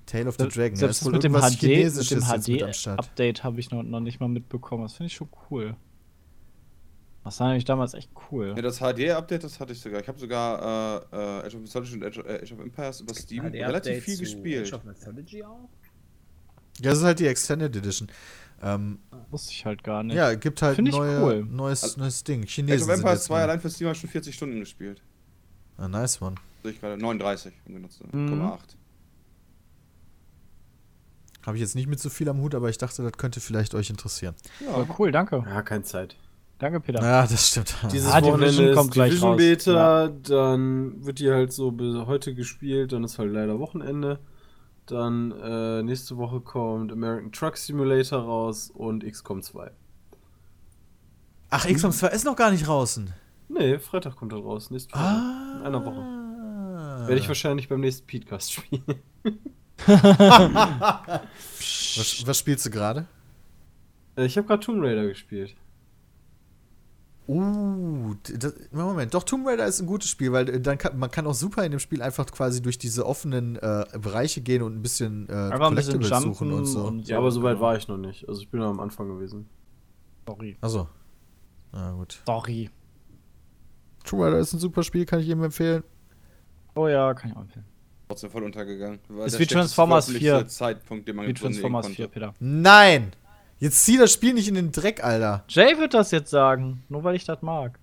[0.07, 0.75] Tale of the Dragon.
[0.75, 2.99] ja, Selbst ist das wohl mit dem HD, mit dem jetzt mit Start.
[3.01, 4.83] HD-Update habe ich noch, noch nicht mal mitbekommen.
[4.83, 5.77] Das finde ich schon cool.
[7.25, 8.53] Das war nämlich damals echt cool.
[8.55, 10.01] Ja, das HD-Update, das hatte ich sogar.
[10.01, 13.15] Ich habe sogar äh, äh, Age of Mythology und Age, äh, Age of Empires über
[13.15, 14.71] Steam relativ viel gespielt.
[16.81, 18.09] Ja, das ist halt die Extended Edition.
[18.63, 18.99] Ähm,
[19.31, 20.17] Wusste ich halt gar nicht.
[20.17, 21.45] ja, gibt halt neue, cool.
[21.45, 22.43] neues, Also, neues Ding.
[22.43, 23.43] Age Chinesen of sind Empires jetzt 2 neu.
[23.43, 25.03] allein für Steam habe ich schon 40 Stunden gespielt.
[25.77, 26.37] Ah, nice one.
[26.63, 28.43] Ich gerade 39, um genau zu Mhm.
[28.43, 28.59] 0,8.
[31.47, 33.75] Habe ich jetzt nicht mit so viel am Hut, aber ich dachte, das könnte vielleicht
[33.75, 34.35] euch interessieren.
[34.73, 35.45] Aber cool, danke.
[35.47, 36.17] Ja, keine Zeit.
[36.59, 37.03] Danke, Peter.
[37.03, 37.75] Ja, das stimmt.
[37.93, 39.37] Dieses Ah, Division Wochenende ist kommt gleich Division raus.
[39.39, 44.19] Beta, dann wird die halt so bis heute gespielt, dann ist halt leider Wochenende.
[44.87, 49.71] Dann äh, nächste Woche kommt American Truck Simulator raus und XCOM 2.
[51.51, 53.13] Ach, XCOM 2 ist noch gar nicht draußen.
[53.49, 55.03] Nee, Freitag kommt er raus, nächste Woche.
[55.03, 55.57] Ah.
[55.61, 57.09] In einer Woche.
[57.09, 58.83] Werde ich wahrscheinlich beim nächsten Podcast spielen.
[61.97, 63.07] Was, was spielst du gerade?
[64.17, 65.55] Äh, ich habe gerade Tomb Raider gespielt.
[67.27, 71.11] Uh, das, Moment, doch Tomb Raider ist ein gutes Spiel, weil äh, dann kann, man
[71.11, 74.75] kann auch super in dem Spiel einfach quasi durch diese offenen äh, Bereiche gehen und
[74.77, 76.85] ein bisschen äh, Einfach ein bisschen suchen und so.
[76.85, 77.67] und Ja, aber so weit genau.
[77.67, 78.29] war ich noch nicht.
[78.29, 79.49] Also ich bin noch am Anfang gewesen.
[80.27, 80.57] Sorry.
[80.61, 80.89] Achso.
[81.73, 82.23] Na gut.
[82.27, 82.69] Sorry.
[84.05, 85.83] Tomb Raider ist ein super Spiel, kann ich jedem empfehlen.
[86.75, 87.65] Oh ja, kann ich auch empfehlen.
[88.09, 88.99] Trotzdem voll untergegangen.
[89.09, 90.49] War Ist wie Transformers veröffentlichte 4.
[90.49, 91.97] Zeitpunkt, den man Wie Transformers konnte.
[91.97, 92.35] 4, Peter.
[92.39, 93.13] Nein!
[93.65, 95.43] Jetzt zieh das Spiel nicht in den Dreck, Alter.
[95.49, 97.79] Jay wird das jetzt sagen, nur weil ich das mag.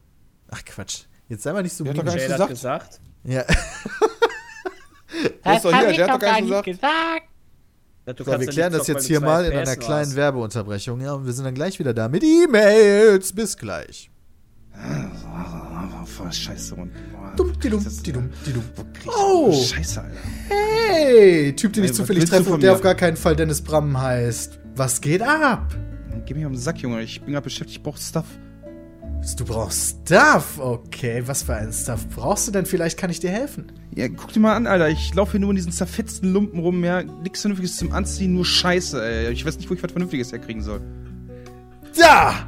[0.52, 1.06] Ach Quatsch.
[1.28, 2.28] Jetzt sei mal nicht so Der hat doch minisch.
[2.28, 3.00] gar Jay nicht hat gesagt.
[3.00, 3.02] gesagt.
[3.24, 3.44] Ja.
[5.44, 7.24] Das ist doch hier, der hat doch gar nicht gesagt.
[8.06, 10.16] Ja, du So, wir klären das jetzt hier mal in einer kleinen hast.
[10.16, 11.02] Werbeunterbrechung.
[11.02, 13.34] Ja, und wir sind dann gleich wieder da mit E-Mails.
[13.34, 14.10] Bis gleich.
[16.06, 16.92] Voll scheiße und.
[19.08, 19.52] Oh.
[19.52, 20.16] Scheiße, Alter.
[20.48, 24.61] Hey, Typ, den ich zufällig treffe und der auf gar keinen Fall Dennis Bram heißt.
[24.82, 25.76] Was geht ab?
[26.26, 27.04] Geh mich auf den Sack, Junge.
[27.04, 27.78] Ich bin gerade beschäftigt.
[27.78, 28.26] Ich brauch Stuff.
[29.38, 30.58] Du brauchst Stuff.
[30.58, 32.66] Okay, was für einen Stuff brauchst du denn?
[32.66, 33.72] Vielleicht kann ich dir helfen.
[33.94, 34.90] Ja, guck dir mal an, Alter.
[34.90, 37.04] Ich laufe hier nur in diesen zerfetzten Lumpen rum, ja.
[37.04, 39.32] Nichts Vernünftiges zum Anziehen, nur Scheiße, ey.
[39.32, 40.82] Ich weiß nicht, wo ich was Vernünftiges herkriegen soll.
[41.96, 42.48] Da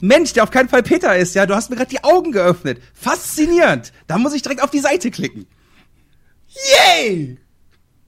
[0.00, 1.46] Mensch, der auf keinen Fall Peter ist, ja.
[1.46, 2.80] Du hast mir gerade die Augen geöffnet.
[2.94, 3.92] Faszinierend.
[4.06, 5.46] Da muss ich direkt auf die Seite klicken.
[6.48, 7.38] Yay!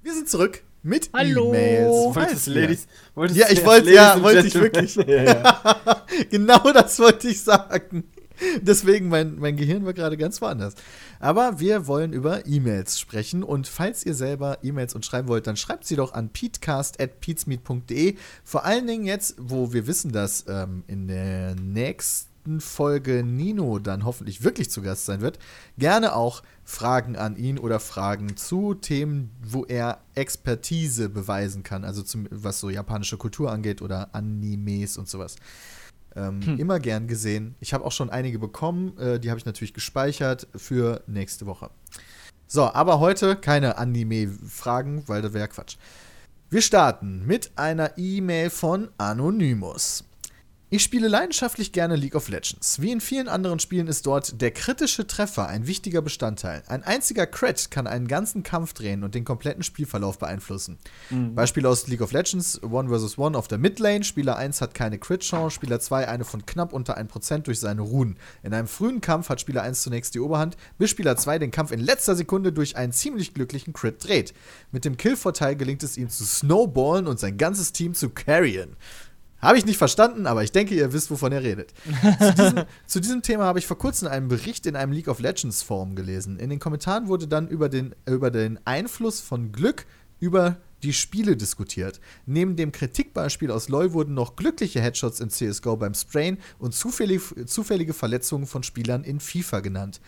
[0.02, 1.48] Wir sind zurück mit Hallo.
[1.48, 2.14] E-Mails.
[2.14, 4.94] Wolltest Ladies, wolltest Ja, ich wollte- ja, wollte ich wirklich.
[5.06, 6.06] ja, ja.
[6.30, 8.04] genau das wollte ich sagen.
[8.62, 10.74] Deswegen, mein, mein Gehirn war gerade ganz woanders.
[11.20, 13.42] Aber wir wollen über E-Mails sprechen.
[13.42, 18.16] Und falls ihr selber E-Mails und schreiben wollt, dann schreibt sie doch an peatcast.peatsmeet.de.
[18.44, 24.04] Vor allen Dingen jetzt, wo wir wissen, dass ähm, in der nächsten Folge Nino dann
[24.04, 25.38] hoffentlich wirklich zu Gast sein wird,
[25.76, 31.84] gerne auch Fragen an ihn oder Fragen zu Themen, wo er Expertise beweisen kann.
[31.84, 35.36] Also zum, was so japanische Kultur angeht oder Animes und sowas.
[36.18, 37.54] Ähm, Immer gern gesehen.
[37.60, 38.98] Ich habe auch schon einige bekommen.
[38.98, 41.70] Äh, die habe ich natürlich gespeichert für nächste Woche.
[42.46, 45.76] So, aber heute keine Anime-Fragen, weil das wäre Quatsch.
[46.50, 50.04] Wir starten mit einer E-Mail von Anonymous.
[50.70, 52.82] Ich spiele leidenschaftlich gerne League of Legends.
[52.82, 56.62] Wie in vielen anderen Spielen ist dort der kritische Treffer ein wichtiger Bestandteil.
[56.66, 60.76] Ein einziger Crit kann einen ganzen Kampf drehen und den kompletten Spielverlauf beeinflussen.
[61.34, 63.16] Beispiel aus League of Legends, One vs.
[63.16, 64.04] One auf der Midlane.
[64.04, 68.18] Spieler 1 hat keine Crit-Chance, Spieler 2 eine von knapp unter 1% durch seine Runen.
[68.42, 71.72] In einem frühen Kampf hat Spieler 1 zunächst die Oberhand, bis Spieler 2 den Kampf
[71.72, 74.34] in letzter Sekunde durch einen ziemlich glücklichen Crit dreht.
[74.70, 78.76] Mit dem Kill-Vorteil gelingt es ihm zu snowballen und sein ganzes Team zu carryen.
[79.40, 81.72] Habe ich nicht verstanden, aber ich denke, ihr wisst, wovon er redet.
[82.18, 85.20] zu, diesem, zu diesem Thema habe ich vor kurzem einen Bericht in einem League of
[85.20, 86.38] Legends Forum gelesen.
[86.38, 89.86] In den Kommentaren wurde dann über den, über den Einfluss von Glück
[90.20, 92.00] über die Spiele diskutiert.
[92.26, 97.22] Neben dem Kritikbeispiel aus LoL wurden noch glückliche Headshots in CSGO beim Sprayen und zufällig,
[97.46, 100.00] zufällige Verletzungen von Spielern in FIFA genannt.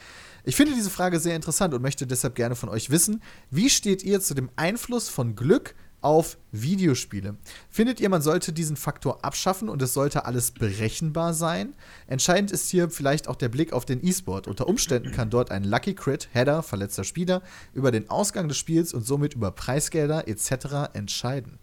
[0.44, 4.02] Ich finde diese Frage sehr interessant und möchte deshalb gerne von euch wissen, wie steht
[4.02, 7.36] ihr zu dem Einfluss von Glück auf Videospiele.
[7.68, 11.74] Findet ihr, man sollte diesen Faktor abschaffen und es sollte alles berechenbar sein?
[12.06, 14.48] Entscheidend ist hier vielleicht auch der Blick auf den E-Sport.
[14.48, 17.42] Unter Umständen kann dort ein Lucky Crit, Header, verletzter Spieler,
[17.74, 20.94] über den Ausgang des Spiels und somit über Preisgelder etc.
[20.94, 21.58] entscheiden.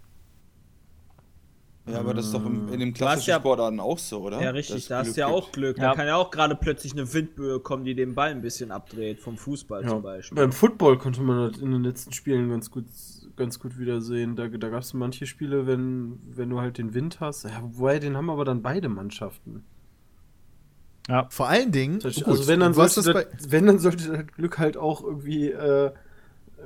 [1.89, 4.41] Ja, aber das ist doch im, in den hast klassischen ja- Sportarten auch so, oder?
[4.41, 5.77] Ja, richtig, da hast du ja auch Glück.
[5.77, 5.89] Ja.
[5.91, 9.22] Da kann ja auch gerade plötzlich eine Windböe kommen, die den Ball ein bisschen abdreht,
[9.22, 10.35] vom Fußball Ja, zum Beispiel.
[10.35, 12.85] Beim Football konnte man das in den letzten Spielen ganz gut,
[13.38, 14.35] ganz gut wiedersehen.
[14.35, 17.43] Da, da gab es manche Spiele, wenn, wenn du halt den Wind hast.
[17.43, 19.64] Ja, wobei, den haben aber dann beide Mannschaften.
[21.30, 24.57] Vor allen Dingen, Also gut, wenn, dann sollte das das, wenn, dann sollte das Glück
[24.57, 25.91] halt auch irgendwie, äh,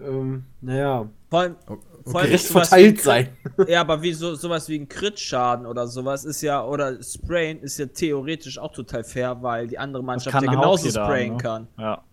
[0.04, 1.78] ähm, naja, Vor allem, bei,
[2.12, 3.30] vor allem verteilt wie- sein.
[3.68, 7.78] Ja, aber wie so, sowas wie ein Crit-Schaden oder sowas ist ja, oder Sprayen ist
[7.78, 11.38] ja theoretisch auch total fair, weil die andere Mannschaft ja genauso sprayen ne?
[11.38, 11.68] kann.
[11.78, 12.04] Ja.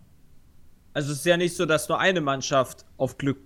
[0.93, 3.37] Also es ist ja nicht so, dass nur eine Mannschaft auf Glück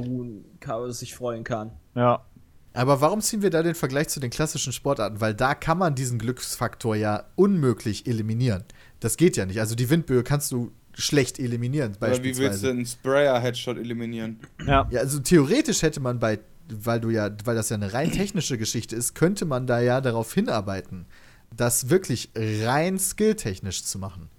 [0.00, 1.72] beruhen kann, oder sich freuen kann.
[1.94, 2.24] Ja.
[2.72, 5.20] Aber warum ziehen wir da den Vergleich zu den klassischen Sportarten?
[5.20, 8.64] Weil da kann man diesen Glücksfaktor ja unmöglich eliminieren.
[8.98, 9.60] Das geht ja nicht.
[9.60, 14.40] Also die Windböe kannst du schlecht eliminieren, Aber wie willst du einen Sprayer-Headshot eliminieren?
[14.66, 14.88] Ja.
[14.90, 18.58] Ja, also theoretisch hätte man bei, weil du ja, weil das ja eine rein technische
[18.58, 21.06] Geschichte ist, könnte man da ja darauf hinarbeiten,
[21.54, 24.30] das wirklich rein skilltechnisch zu machen.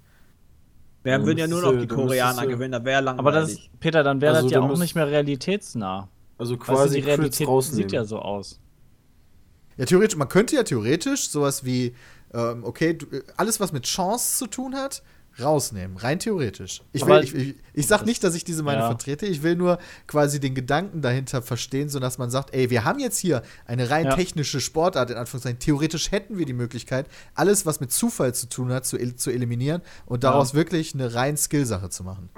[1.06, 3.20] Wir Ja, würden ja nur noch die Koreaner gewinnen, da wäre langweilig.
[3.20, 6.10] Aber das, Peter, dann wäre Also das ja auch nicht mehr realitätsnah.
[6.40, 7.84] Also Weißt du, quasi die Realität rausnehmen.
[7.84, 8.60] sieht ja so aus.
[9.78, 11.96] Ja, theoretisch, man könnte ja theoretisch sowas wie,
[12.34, 13.06] ähm, okay, du,
[13.38, 15.04] alles, was mit Chance zu tun hat,
[15.42, 16.82] rausnehmen, rein theoretisch.
[16.94, 18.88] Ich, will, ich, ich, ich sag nicht, dass ich diese Meinung Ja.
[18.88, 23.00] vertrete, ich will nur quasi den Gedanken dahinter verstehen, sodass man sagt, ey, wir haben
[23.00, 24.16] jetzt hier eine rein Ja.
[24.16, 25.60] technische Sportart, in Anführungszeichen.
[25.60, 29.82] Theoretisch hätten wir die Möglichkeit, alles, was mit Zufall zu tun hat, zu, zu eliminieren
[30.06, 32.30] und daraus wirklich eine rein Skill-Sache zu machen.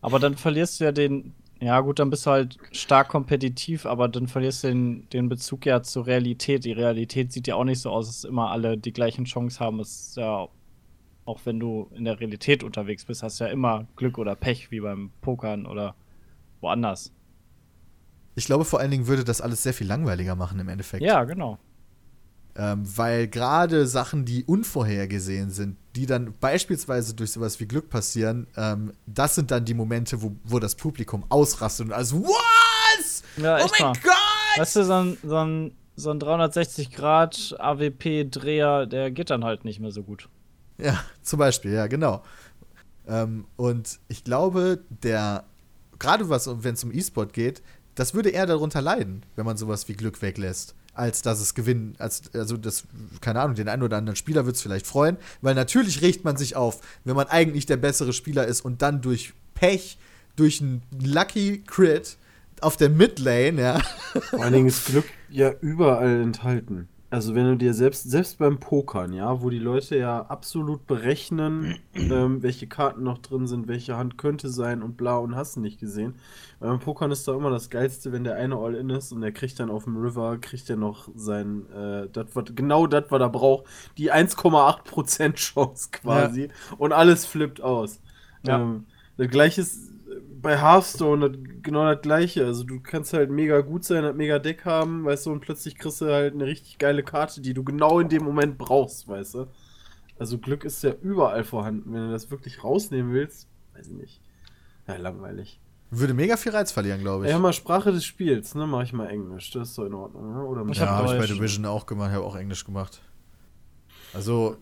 [0.00, 1.34] Aber dann verlierst du ja den.
[1.60, 5.64] Ja, gut, dann bist du halt stark kompetitiv, aber dann verlierst du den, den Bezug
[5.64, 6.64] ja zur Realität.
[6.64, 9.78] Die Realität sieht ja auch nicht so aus, dass immer alle die gleichen Chancen haben.
[9.78, 10.48] Es ist ja,
[11.24, 14.70] auch wenn du in der Realität unterwegs bist, hast du ja immer Glück oder Pech,
[14.70, 15.94] wie beim Pokern oder
[16.60, 17.12] woanders.
[18.34, 21.02] Ich glaube, vor allen Dingen würde das alles sehr viel langweiliger machen im Endeffekt.
[21.02, 21.58] Ja, genau.
[22.54, 28.46] Ähm, weil gerade Sachen, die unvorhergesehen sind, die dann beispielsweise durch sowas wie Glück passieren,
[28.56, 33.22] ähm, das sind dann die Momente, wo, wo das Publikum ausrastet und alles, was?
[33.38, 33.98] Ja, oh echt mein mal.
[34.02, 34.58] Gott!
[34.58, 39.64] Weißt du, so ein, so ein, so ein 360 Grad AWP-Dreher, der geht dann halt
[39.64, 40.28] nicht mehr so gut.
[40.78, 42.22] Ja, zum Beispiel, ja, genau.
[43.06, 45.44] Ähm, und ich glaube, der,
[45.98, 47.62] gerade was, wenn es um E-Sport geht,
[47.94, 51.94] das würde eher darunter leiden, wenn man sowas wie Glück weglässt, als dass es gewinnen,
[51.98, 52.84] als, also das,
[53.20, 56.36] keine Ahnung, den einen oder anderen Spieler wird es vielleicht freuen, weil natürlich regt man
[56.36, 59.98] sich auf, wenn man eigentlich der bessere Spieler ist und dann durch Pech,
[60.36, 62.16] durch einen Lucky Crit
[62.60, 63.80] auf der Midlane, ja,
[64.30, 66.88] Vor allen Dingen ist Glück ja überall enthalten.
[67.12, 71.78] Also wenn du dir selbst, selbst beim Pokern, ja, wo die Leute ja absolut berechnen,
[71.94, 75.60] ähm, welche Karten noch drin sind, welche Hand könnte sein und bla und hast du
[75.60, 76.14] nicht gesehen.
[76.58, 79.60] Beim Pokern ist da immer das Geilste, wenn der eine All-In ist und der kriegt
[79.60, 83.28] dann auf dem River, kriegt er noch sein, äh, dat, wat, genau das, was er
[83.28, 83.66] braucht,
[83.98, 86.48] die 1,8% Chance quasi
[86.78, 88.00] und alles flippt aus.
[88.42, 88.58] Ja.
[88.58, 88.86] Ähm,
[89.18, 89.91] das gleiche ist
[90.42, 92.44] bei Hearthstone das, genau das gleiche.
[92.44, 95.78] Also du kannst halt mega gut sein, halt mega Deck haben, weißt du, und plötzlich
[95.78, 99.34] kriegst du halt eine richtig geile Karte, die du genau in dem Moment brauchst, weißt
[99.34, 99.46] du.
[100.18, 101.92] Also Glück ist ja überall vorhanden.
[101.92, 104.20] Wenn du das wirklich rausnehmen willst, weiß ich nicht.
[104.86, 105.60] Ja, langweilig.
[105.90, 107.30] würde mega viel Reiz verlieren, glaube ich.
[107.30, 108.66] Ja, mal Sprache des Spiels, ne?
[108.66, 109.50] Mach ich mal Englisch.
[109.52, 110.44] Das ist doch in Ordnung, ne?
[110.44, 111.34] Oder Ich ja, hab habe ich bei.
[111.34, 113.00] Division auch gemacht, habe auch Englisch gemacht.
[114.12, 114.56] Also,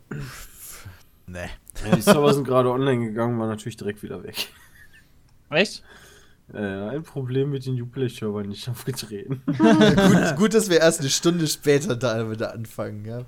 [1.27, 1.49] ne.
[1.85, 4.53] ja, die Server sind gerade online gegangen, war natürlich direkt wieder weg.
[5.51, 5.83] Echt?
[6.53, 9.43] Äh, ein Problem mit den Uplay-Servern nicht aufgetreten.
[9.47, 13.25] gut, gut, dass wir erst eine Stunde später da wieder anfangen, ja.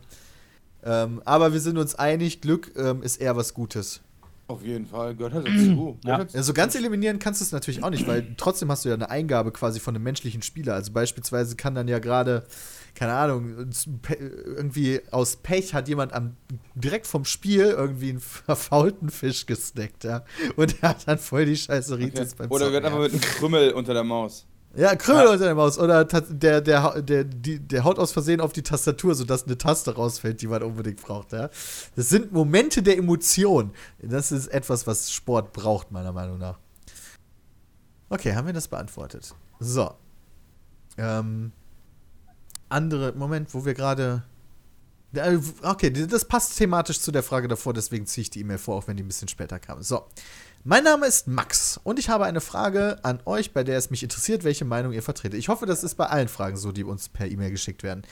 [0.85, 4.01] Ähm, aber wir sind uns einig, Glück ähm, ist eher was Gutes.
[4.49, 5.97] Auf jeden Fall, gehört halt dazu.
[6.05, 6.27] Ja.
[6.35, 9.09] Also ganz eliminieren kannst du es natürlich auch nicht, weil trotzdem hast du ja eine
[9.09, 10.74] Eingabe quasi von einem menschlichen Spieler.
[10.74, 12.44] Also beispielsweise kann dann ja gerade,
[12.94, 13.70] keine Ahnung,
[14.44, 16.36] irgendwie aus Pech hat jemand am,
[16.74, 20.24] direkt vom Spiel irgendwie einen verfaulten Fisch gesnackt, ja.
[20.56, 22.35] Und er hat dann voll die Scheißeritis Okay.
[22.39, 24.47] beim Oder wird Zocken, einfach mit einem Krümmel unter der Maus.
[24.74, 25.78] Ja, Krümel unter der Maus.
[25.78, 29.94] Oder der, der, der, die, der haut aus Versehen auf die Tastatur, sodass eine Taste
[29.94, 31.32] rausfällt, die man unbedingt braucht.
[31.32, 31.51] Ja?
[31.94, 33.73] Das sind Momente der Emotion.
[34.01, 36.59] Das ist etwas, was Sport braucht, meiner Meinung nach.
[38.09, 39.35] Okay, haben wir das beantwortet.
[39.60, 39.93] So.
[40.98, 41.52] Ähm,
[42.73, 44.23] andere, Moment, wo wir gerade.
[45.12, 45.27] Ja,
[45.62, 48.89] Okay, das passt thematisch zu der Frage davor, deswegen ziehe ich die E-Mail vor, auch
[48.89, 49.82] wenn die ein bisschen später kam.
[49.82, 50.07] So.
[50.65, 54.05] Mein Name ist Max und ich habe eine Frage an euch, bei der es mich
[54.05, 55.36] interessiert, welche Meinung ihr vertretet.
[55.36, 58.05] Ich hoffe, das ist bei allen Fragen so, die uns per E-Mail geschickt werden.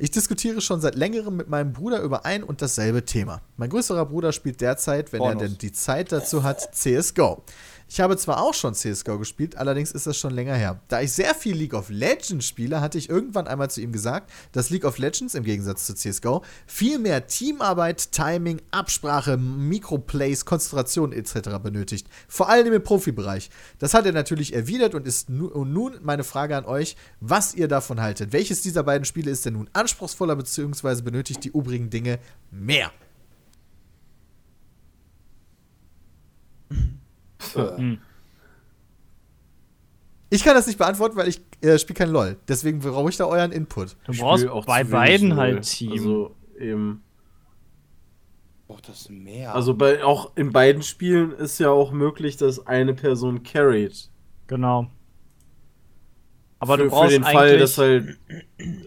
[0.00, 3.42] Ich diskutiere schon seit längerem mit meinem Bruder über ein und dasselbe Thema.
[3.56, 5.42] Mein größerer Bruder spielt derzeit, wenn er Pornos.
[5.42, 7.42] denn die Zeit dazu hat, CSGO.
[7.90, 10.78] Ich habe zwar auch schon CSGO gespielt, allerdings ist das schon länger her.
[10.88, 14.30] Da ich sehr viel League of Legends spiele, hatte ich irgendwann einmal zu ihm gesagt,
[14.52, 21.12] dass League of Legends im Gegensatz zu CSGO viel mehr Teamarbeit, Timing, Absprache, Mikroplays, Konzentration
[21.12, 21.58] etc.
[21.62, 22.06] benötigt.
[22.28, 23.48] Vor allem im Profibereich.
[23.78, 27.54] Das hat er natürlich erwidert und ist nu und nun meine Frage an euch, was
[27.54, 28.34] ihr davon haltet.
[28.34, 31.02] Welches dieser beiden Spiele ist denn nun anspruchsvoller bzw.
[31.02, 32.18] benötigt die übrigen Dinge
[32.50, 32.90] mehr?
[40.30, 42.36] Ich kann das nicht beantworten, weil ich äh, spiele kein LOL.
[42.46, 43.96] Deswegen brauche ich da euren Input.
[44.04, 45.38] Du brauchst auch bei beiden LOL.
[45.38, 45.92] halt Team.
[45.92, 47.02] Also eben.
[48.66, 49.54] Braucht das mehr?
[49.54, 54.10] Also bei auch in beiden Spielen ist ja auch möglich, dass eine Person carried.
[54.46, 54.90] genau.
[56.58, 58.18] Aber für, du brauchst für den Fall, dass halt,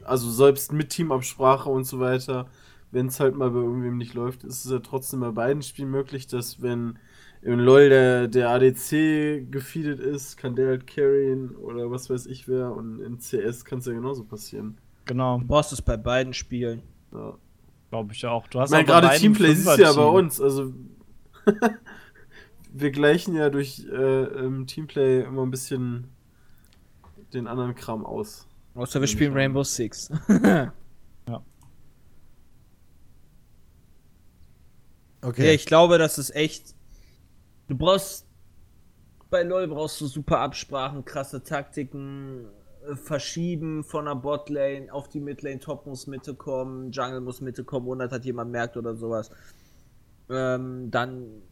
[0.04, 2.48] also selbst mit Teamabsprache und so weiter,
[2.92, 5.90] wenn es halt mal bei irgendwem nicht läuft, ist es ja trotzdem bei beiden Spielen
[5.90, 7.00] möglich, dass wenn
[7.42, 12.48] im LoL der, der ADC gefeedet ist, kann der halt carryen oder was weiß ich
[12.48, 14.78] wer und in CS kann es ja genauso passieren.
[15.06, 16.84] genau, Du brauchst es bei beiden Spielen.
[17.12, 17.38] Ja.
[17.90, 18.48] glaube ich auch.
[18.48, 20.74] Du Ich hast meine, auch bei gerade Teamplay siehst du ja bei uns, also
[22.74, 26.08] wir gleichen ja durch äh, Teamplay immer ein bisschen
[27.34, 28.48] den anderen Kram aus.
[28.76, 30.10] Außer wir spielen Rainbow Six.
[35.24, 35.48] Okay.
[35.48, 36.76] Ja, ich glaube, das ist echt.
[37.68, 38.28] Du brauchst.
[39.30, 42.48] Bei LoL brauchst du super Absprachen, krasse Taktiken,
[42.86, 47.64] äh, verschieben von der Botlane auf die Midlane, Top muss Mitte kommen, Jungle muss Mitte
[47.64, 49.32] kommen, ohne dass jemand merkt oder sowas.
[50.30, 51.44] Ähm, dann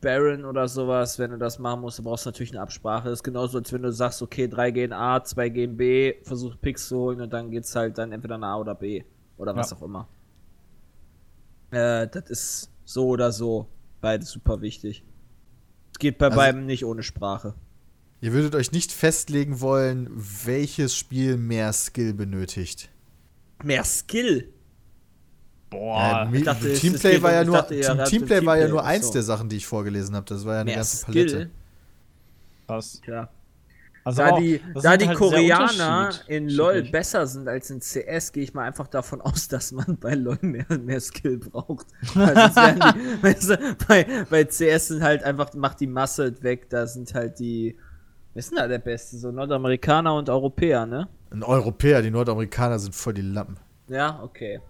[0.00, 3.04] Baron oder sowas, wenn du das machen musst, du brauchst natürlich eine Absprache.
[3.08, 6.56] Das ist genauso, als wenn du sagst, okay, 3 gehen A, 2 gehen B, versuch
[6.60, 9.04] Picks zu holen und dann geht's halt dann entweder nach A oder B.
[9.36, 9.76] Oder was Ja.
[9.76, 10.08] auch immer.
[11.70, 13.68] Äh, das ist so oder so.
[14.00, 15.04] Beides super wichtig.
[15.92, 17.54] Es geht bei Also- beiden nicht ohne Sprache.
[18.22, 20.08] Ihr würdet euch nicht festlegen wollen,
[20.44, 22.88] welches Spiel mehr Skill benötigt.
[23.62, 24.52] Mehr Skill.
[25.70, 26.28] Boah.
[26.30, 29.08] Mi- dachte, es- es Teamplay war ja nur dachte hat Teamplay war ja nur eins
[29.08, 29.12] so.
[29.14, 30.26] der Sachen, die ich vorgelesen habe.
[30.26, 31.26] Das war ja eine Mehr ganze Skill.
[31.26, 31.50] Palette.
[32.66, 33.00] krass.
[33.04, 33.28] Tja.
[34.04, 38.30] Also Da auch- die, da die halt Koreaner in LoL besser sind als in CS,
[38.30, 41.86] gehe ich mal einfach davon aus, dass man bei LoL mehr, mehr Skill braucht.
[42.14, 46.70] Wären die, weißt du, bei, bei CS sind halt einfach, macht die Masse halt weg,
[46.70, 47.76] da sind halt die,
[48.32, 49.16] wer ist denn da der Beste?
[49.18, 51.08] So Nordamerikaner und Europäer, ne?
[51.30, 53.56] Ein Europäer, die Nordamerikaner sind voll die Lappen.
[53.88, 54.60] Ja, okay.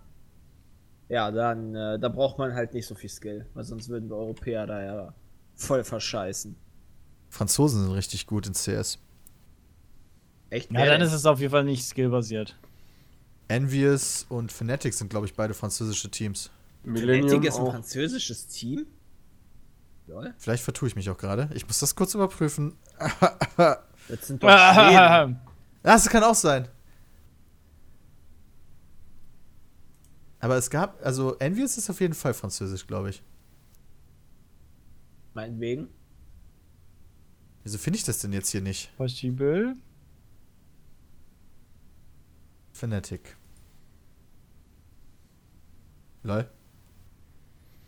[1.09, 4.17] Ja, dann, äh, da braucht man halt nicht so viel Skill, weil sonst würden wir
[4.17, 5.15] Europäer da ja
[5.55, 6.57] voll verscheißen.
[7.31, 8.99] Franzosen sind richtig gut in CS.
[10.51, 10.71] Echt?
[10.73, 12.57] Ja, dann ist es auf jeden Fall nicht skillbasiert.
[13.49, 16.51] Envious und Fnatic sind, glaube ich, beide französische Teams.
[16.83, 17.73] Millennium Fnatic ist ein auch.
[17.73, 18.87] französisches Team?
[20.09, 20.35] Lol.
[20.39, 21.49] Vielleicht vertue ich mich auch gerade.
[21.55, 22.75] Ich muss das kurz überprüfen.
[23.57, 25.41] Das sind doch Schweden.
[25.83, 26.67] Ah, das kann auch sein.
[30.47, 33.21] Aber es gab, also Envious ist auf jeden Fall französisch, glaube ich.
[35.35, 35.89] Meinetwegen.
[37.65, 38.97] Wieso finde ich das denn jetzt hier nicht?
[38.97, 39.75] Possible.
[42.73, 43.37] Fnatic.
[46.23, 46.49] Lol.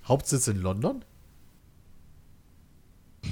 [0.08, 1.04] Hauptsitz in London?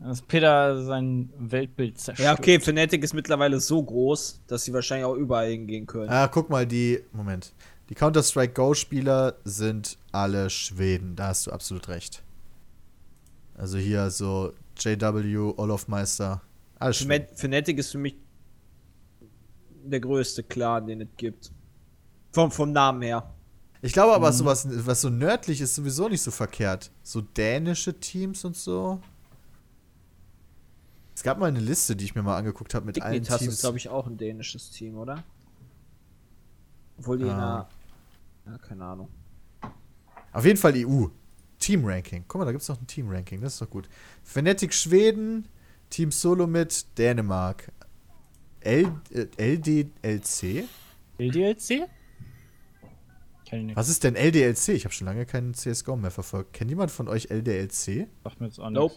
[0.00, 2.26] Dass Peter sein Weltbild zerstört.
[2.26, 6.10] Ja, okay, Fnatic ist mittlerweile so groß, dass sie wahrscheinlich auch überall hingehen können.
[6.10, 7.02] Ah, guck mal, die.
[7.12, 7.54] Moment.
[7.90, 11.16] Die Counter-Strike Go-Spieler sind alle Schweden.
[11.16, 12.22] Da hast du absolut recht.
[13.54, 16.40] Also hier so JW, Olofmeister.
[16.78, 17.26] Alles Schweden.
[17.34, 18.14] Fna- Fnatic ist für mich
[19.84, 21.50] der größte Clan, den es gibt.
[22.32, 23.34] Vom, vom Namen her.
[23.82, 26.90] Ich glaube aber, sowas, was so nördlich ist, sowieso nicht so verkehrt.
[27.02, 29.00] So dänische Teams und so.
[31.14, 33.54] Es gab mal eine Liste, die ich mir mal angeguckt habe mit allen Dignitas Teams.
[33.54, 35.24] ist, glaube ich, auch ein dänisches Team, oder?
[36.98, 37.68] Obwohl die in Ah.
[38.50, 39.08] Ja, keine Ahnung.
[40.32, 41.06] Auf jeden Fall EU.
[41.58, 42.24] Team-Ranking.
[42.26, 43.40] Guck mal, da gibt es noch ein Team-Ranking.
[43.40, 43.88] Das ist doch gut.
[44.24, 45.46] Fnatic Schweden,
[45.90, 47.70] Team Solo mit Dänemark.
[48.60, 50.64] L äh, LDLC?
[51.18, 51.88] LDLC?
[53.74, 54.68] Was ist denn LDLC?
[54.68, 56.52] Ich habe schon lange keinen CSGO mehr verfolgt.
[56.52, 58.06] Kennt jemand von euch LDLC?
[58.22, 58.96] Sagt mir jetzt auch Nope.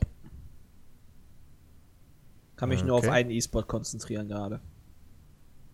[2.55, 3.11] Kann mich Ah, nur auf okay.
[3.11, 4.61] einen E-Sport konzentrieren gerade.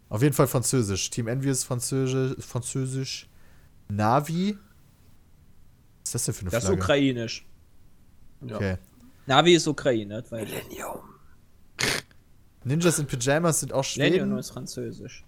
[0.08, 1.10] Auf jeden Fall französisch.
[1.10, 2.44] Team Envy ist französisch.
[2.44, 3.29] französisch.
[3.90, 4.58] Navi.
[6.04, 6.82] Was ist das denn für eine Das ist Flagge?
[6.84, 7.46] ukrainisch.
[8.42, 8.78] Okay.
[9.26, 10.54] Navi ist Ukraine, das ich.
[12.64, 14.38] Ninjas in Pyjamas sind auch Millennium Schweden.
[14.40, 15.26] ist französisch.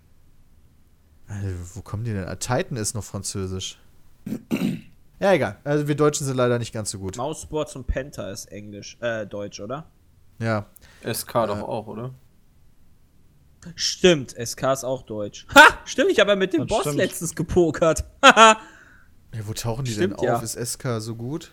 [1.27, 2.25] Alter, wo kommen die denn?
[2.25, 3.79] Ah, Titan ist noch französisch.
[5.19, 5.57] ja, egal.
[5.63, 7.17] Also wir Deutschen sind leider nicht ganz so gut.
[7.17, 9.85] Mouse Sports und Penta ist Englisch, äh, Deutsch, oder?
[10.39, 10.65] Ja.
[11.03, 12.13] SK doch auch, oder?
[13.75, 15.45] Stimmt, SK ist auch Deutsch.
[15.55, 15.61] Ha!
[15.85, 16.97] Stimmt, ich habe ja mit dem Das Boss stimmt.
[16.97, 18.03] letztens gepokert.
[18.25, 18.57] Haha!
[19.33, 19.39] ja.
[19.47, 20.35] Wo tauchen die denn Stimmt, ja.
[20.35, 20.43] auf?
[20.43, 21.51] Ist SK so gut?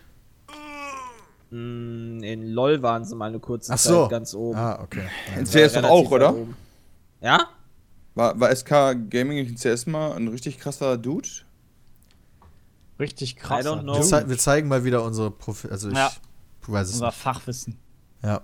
[1.51, 4.03] Mm, In LOL waren sie mal eine kurze Ach so.
[4.03, 4.57] Zeit ganz oben.
[4.57, 5.07] Ah, okay.
[5.37, 6.35] In CS doch auch, oder?
[7.21, 7.47] Ja?
[8.15, 8.69] War, war SK
[9.09, 11.27] Gaming in CS mal ein richtig krasser Dude?
[12.99, 13.63] Richtig krass.
[13.65, 13.95] I don't know.
[13.95, 16.11] Wir, zei wir zeigen mal wieder unsere Profi Also ich Ja.
[16.67, 17.15] weiß es Unser nicht.
[17.17, 17.77] Fachwissen.
[18.21, 18.41] Ja.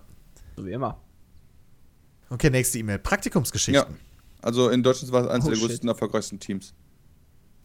[0.56, 0.98] So wie immer.
[2.30, 3.00] Okay, nächste E-Mail.
[3.00, 3.94] Praktikumsgeschichten.
[3.94, 4.00] Ja.
[4.42, 5.68] Also in Deutschland war es eines Oh, der shit.
[5.68, 6.74] größten, erfolgreichsten Teams.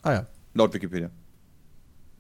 [0.02, 0.26] Ah ja.
[0.54, 1.10] Laut Wikipedia.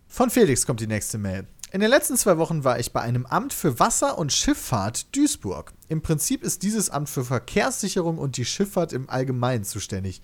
[0.08, 1.46] Von Felix kommt die nächste Mail.
[1.72, 5.72] In den letzten zwei Wochen war ich bei einem Amt für Wasser und Schifffahrt Duisburg.
[5.88, 10.20] Im Prinzip ist dieses Amt für Verkehrssicherung und die Schifffahrt im Allgemeinen zuständig.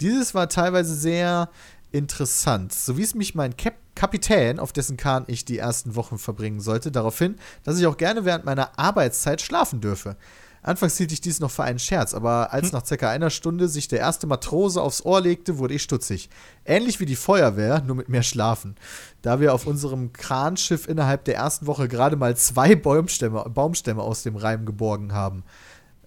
[0.00, 1.50] Dieses war teilweise sehr
[1.92, 6.60] interessant, so wies mich mein Kap Kapitän, auf dessen Kahn ich die ersten Wochen verbringen
[6.60, 10.18] sollte, darauf hin, dass ich auch gerne während meiner Arbeitszeit schlafen dürfe.
[10.66, 13.86] Anfangs hielt ich dies noch für einen Scherz, aber als nach circa einer Stunde sich
[13.86, 16.28] der erste Matrose aufs Ohr legte, wurde ich stutzig.
[16.64, 18.74] Ähnlich wie die Feuerwehr, nur mit mehr Schlafen.
[19.22, 24.24] Da wir auf unserem Kranschiff innerhalb der ersten Woche gerade mal zwei Baumstämme, Baumstämme aus
[24.24, 25.44] dem Reim geborgen haben.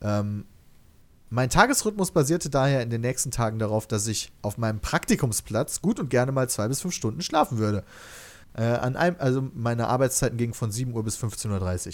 [0.01, 0.43] Ähm,
[1.29, 6.01] mein Tagesrhythmus basierte daher in den nächsten Tagen darauf, dass ich auf meinem Praktikumsplatz gut
[6.01, 7.85] und gerne mal zwei bis fünf Stunden schlafen würde.
[8.57, 11.93] Äh, an einem, also meine Arbeitszeiten gingen von 7 Uhr bis 15.30 Uhr.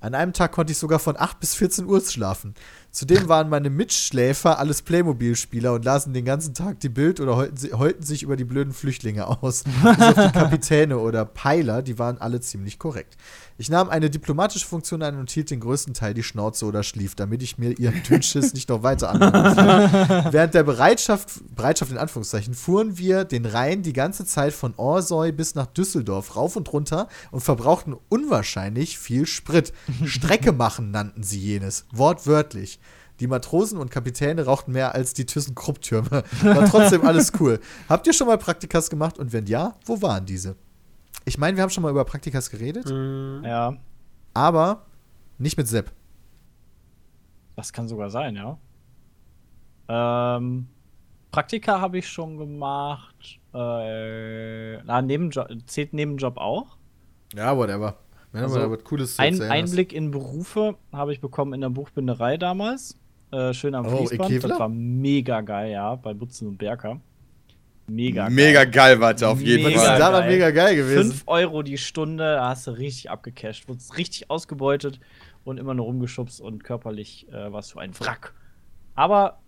[0.00, 2.54] An einem Tag konnte ich sogar von 8 bis 14 Uhr schlafen.
[2.90, 7.56] Zudem waren meine Mitschläfer alles Playmobil-Spieler und lasen den ganzen Tag die Bild oder heulten,
[7.56, 9.64] si- heulten sich über die blöden Flüchtlinge aus.
[9.64, 13.16] Bis auf die Kapitäne oder Peiler, die waren alle ziemlich korrekt.
[13.58, 17.14] Ich nahm eine diplomatische Funktion ein und hielt den größten Teil die Schnauze oder schlief,
[17.14, 20.26] damit ich mir ihren Dünnschiss nicht noch weiter anhören.
[20.32, 25.32] Während der Bereitschaft, Bereitschaft in Anführungszeichen, fuhren wir den Rhein die ganze Zeit von Orsoy
[25.32, 29.72] bis nach Düsseldorf rauf und runter und verbrauchten unwahrscheinlich viel Sprit.
[30.04, 32.78] Strecke machen nannten sie jenes, wortwörtlich.
[33.20, 36.24] Die Matrosen und Kapitäne rauchten mehr als die ThyssenKrupp-Türme.
[36.42, 37.60] War trotzdem alles cool.
[37.88, 40.56] Habt ihr schon mal Praktikas gemacht und wenn ja, wo waren diese?
[41.26, 42.88] Ich meine, wir haben schon mal über Praktikas geredet,
[43.44, 43.76] Ja,
[44.32, 44.86] aber
[45.38, 45.92] nicht mit Sepp.
[47.56, 48.56] das kann sogar sein, ja.
[49.88, 50.66] Ähm,
[51.30, 53.38] Praktika habe ich schon gemacht.
[53.52, 56.76] Äh, na, Nebenjob, zählt Nebenjob auch.
[57.34, 57.96] Ja, whatever.
[58.32, 59.40] Wenn Also, aber was Cooles zu Ein.
[59.42, 62.98] Einblick in Berufe habe ich bekommen in der Buchbinderei damals.
[63.32, 64.44] Äh, schön am Oh, Fließband.
[64.44, 67.00] Das war mega geil, ja, bei Butzen und Berker.
[67.88, 69.98] Mega, Mega geil, warte, auf jeden Mega Das ist Fall.
[70.00, 70.30] daran geil.
[70.32, 71.10] mega geil gewesen.
[71.12, 73.68] 5 Euro die Stunde, da hast du richtig abgecasht.
[73.68, 74.98] Wurdest richtig ausgebeutet
[75.44, 78.34] und immer nur rumgeschubst und körperlich äh, warst du ein Wrack.
[78.96, 79.38] Aber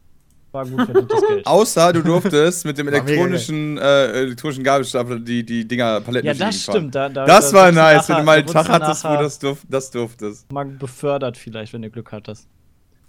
[0.52, 1.47] war gut verdientes Geld.
[1.47, 6.35] Außer du durftest mit dem War elektronischen, äh, elektronischen Gabelstapler die, die Dinger Paletten Ja,
[6.35, 6.94] das stimmt.
[6.94, 9.39] Da, da, Das da war nice, wenn nachher- du mal einen Tag hattest, wo das,
[9.40, 10.51] durf, das durftest.
[10.52, 12.48] Mal befördert vielleicht, wenn du Glück hattest.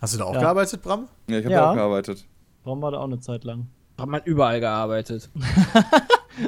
[0.02, 0.40] Hast du da auch Ja.
[0.42, 1.08] gearbeitet, Bram?
[1.30, 1.62] Ja, ich habe Ja.
[1.62, 2.26] da auch gearbeitet.
[2.64, 3.68] Warum war da auch eine Zeit lang?
[4.00, 5.30] Hat man überall gearbeitet.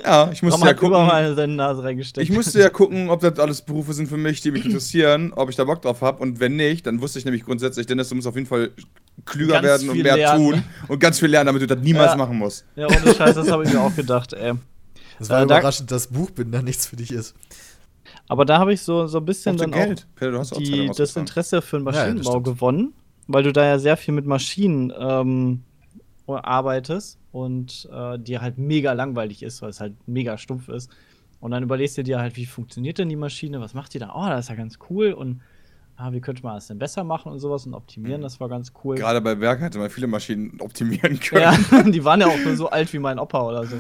[0.05, 0.73] Ja, ich musste Warum ja
[1.19, 1.35] gucken.
[1.35, 2.23] seine Nase reingesteckt?
[2.29, 5.49] Ich musste ja gucken, ob das alles Berufe sind für mich, die mich interessieren, ob
[5.49, 6.19] ich da Bock drauf habe.
[6.23, 8.71] Und wenn nicht, dann wusste ich nämlich grundsätzlich, Dennis, du musst auf jeden Fall
[9.25, 10.45] klüger Ganz werden und mehr lernen.
[10.51, 12.17] tun und ganz viel lernen, damit du das niemals Ja.
[12.17, 12.63] machen musst.
[12.77, 14.53] Ja, ohne Scheiß, das habe ich mir auch gedacht, ey.
[15.19, 17.35] Das war Äh, da- überraschend, dass Buchbinder nichts für dich ist.
[18.29, 20.07] Aber da habe ich so, so ein bisschen dann ihr auch Geld?
[20.15, 21.17] Peter, du hast auch die, das.
[21.17, 22.45] Interesse für den Ja, ja, Maschinenbau stimmt.
[22.45, 22.93] gewonnen,
[23.27, 25.63] weil du da ja sehr viel mit Maschinen ähm,
[26.27, 30.89] arbeitest und äh, dir halt mega langweilig ist, weil es halt mega stumpf ist.
[31.39, 34.13] Und dann überlegst du dir halt, wie funktioniert denn die Maschine, was macht die da?
[34.15, 35.41] Oh, das ist ja ganz cool und
[35.97, 38.73] ah, wie könnte man das denn besser machen und sowas und optimieren, das war ganz
[38.83, 38.95] cool.
[38.95, 41.41] Gerade bei Werk hätte man viele Maschinen optimieren können.
[41.71, 43.77] Ja, die waren ja auch nur so alt wie mein Opa oder so.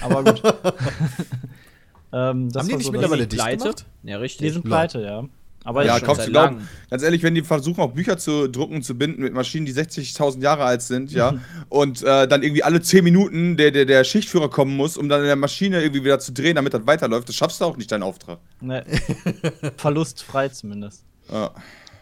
[0.00, 0.42] Aber gut.
[2.12, 3.62] ähm, das Haben die nicht so mittlerweile dicht Pleite?
[3.64, 3.86] gemacht?
[4.02, 4.52] Ja, Die richtig.
[4.52, 4.70] sind Lol.
[4.70, 5.24] pleite, ja.
[5.64, 6.68] Aber Ja, ist schon kaufst seit du glaub, lang.
[6.90, 10.40] ganz ehrlich, wenn die versuchen auch Bücher zu drucken, zu binden mit Maschinen, die 60.000
[10.42, 11.34] Jahre alt sind, ja,
[11.70, 15.20] und äh, dann irgendwie alle 10 Minuten der, der, der Schichtführer kommen muss, um dann
[15.22, 17.90] in der Maschine irgendwie wieder zu drehen, damit das weiterläuft, das schaffst du auch nicht,
[17.90, 18.38] deinen Auftrag.
[18.60, 18.84] Ne,
[19.78, 21.04] verlustfrei zumindest.
[21.32, 21.50] Ja.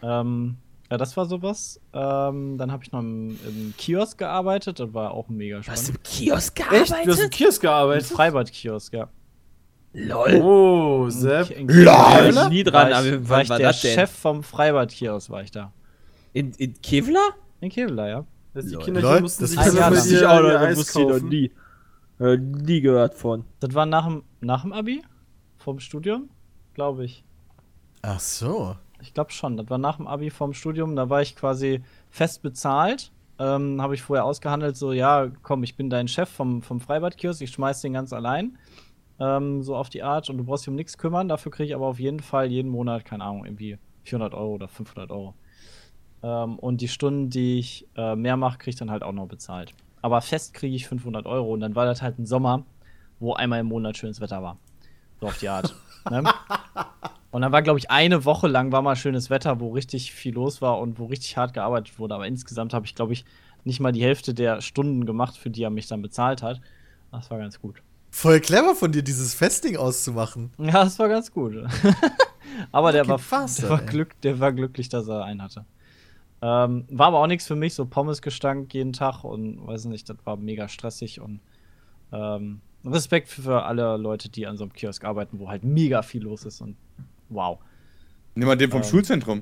[0.01, 0.57] Ähm,
[0.91, 1.79] ja, das war sowas.
[1.93, 5.87] Ähm, dann habe ich noch im, im Kiosk gearbeitet, das war auch mega Hast spannend.
[5.87, 6.69] du im Kiosk Echt?
[6.69, 7.31] Du hast im gearbeitet?
[7.31, 8.07] Kiosk gearbeitet?
[8.07, 9.09] Freibad-Kiosk, ja.
[9.93, 10.41] Lol.
[10.41, 11.51] Oh, Sepp.
[11.51, 11.85] In, Lol.
[11.85, 13.93] War ich nie dran, war aber ich, wann war ich war der das denn?
[13.93, 15.71] Chef vom Freibad-Kiosk, war ich da.
[16.33, 17.31] In, in Kevlar?
[17.61, 18.25] In Kevlar, ja.
[18.53, 18.75] Das die.
[18.77, 20.11] Kinder Lol, mussten das sich lustig.
[20.11, 21.51] ihr, ich auch noch, das wusste ich noch nie.
[22.19, 23.45] Äh, nie gehört von.
[23.59, 25.03] Das war nach dem, nach dem Abi?
[25.57, 26.29] Vom Studium?
[26.73, 27.23] Glaube ich.
[28.01, 28.75] Ach so.
[29.01, 29.57] Ich glaube schon.
[29.57, 30.95] Das war nach dem Abi vom Studium.
[30.95, 33.11] Da war ich quasi fest bezahlt.
[33.39, 37.41] Ähm, Habe ich vorher ausgehandelt, so, ja, komm, ich bin dein Chef vom, vom Freibadkiosk,
[37.41, 38.57] ich schmeiß den ganz allein.
[39.19, 41.27] Ähm, so auf die Art und du brauchst dich um nichts kümmern.
[41.27, 44.67] Dafür kriege ich aber auf jeden Fall jeden Monat, keine Ahnung, irgendwie 400 Euro oder
[44.67, 45.35] 500 Euro.
[46.23, 49.27] Ähm, und die Stunden, die ich äh, mehr mache, kriege ich dann halt auch noch
[49.27, 49.73] bezahlt.
[50.01, 52.65] Aber fest kriege ich 500 Euro und dann war das halt ein Sommer,
[53.19, 54.57] wo einmal im Monat schönes Wetter war.
[55.21, 55.73] So auf die Art.
[56.09, 56.23] ne?
[57.31, 60.33] Und dann war, glaube ich, eine Woche lang war mal schönes Wetter, wo richtig viel
[60.33, 62.15] los war und wo richtig hart gearbeitet wurde.
[62.15, 63.25] Aber insgesamt habe ich, glaube ich,
[63.63, 66.61] nicht mal die Hälfte der Stunden gemacht, für die er mich dann bezahlt hat.
[67.11, 67.81] Das war ganz gut.
[68.13, 70.51] Voll clever von dir, dieses Festing auszumachen.
[70.59, 71.55] Ja, das war ganz gut.
[72.71, 75.65] aber der, war, fast, der, war glück, der war glücklich, dass er einen hatte.
[76.43, 80.17] Ähm, war aber auch nichts für mich, so Pommesgestank jeden Tag und weiß nicht, das
[80.25, 81.39] war mega stressig und
[82.11, 86.21] ähm, Respekt für alle Leute, die an so einem Kiosk arbeiten, wo halt mega viel
[86.21, 86.77] los ist und
[87.29, 87.57] wow.
[88.35, 88.87] Nimm mal den vom Ähm.
[88.87, 89.41] Schulzentrum.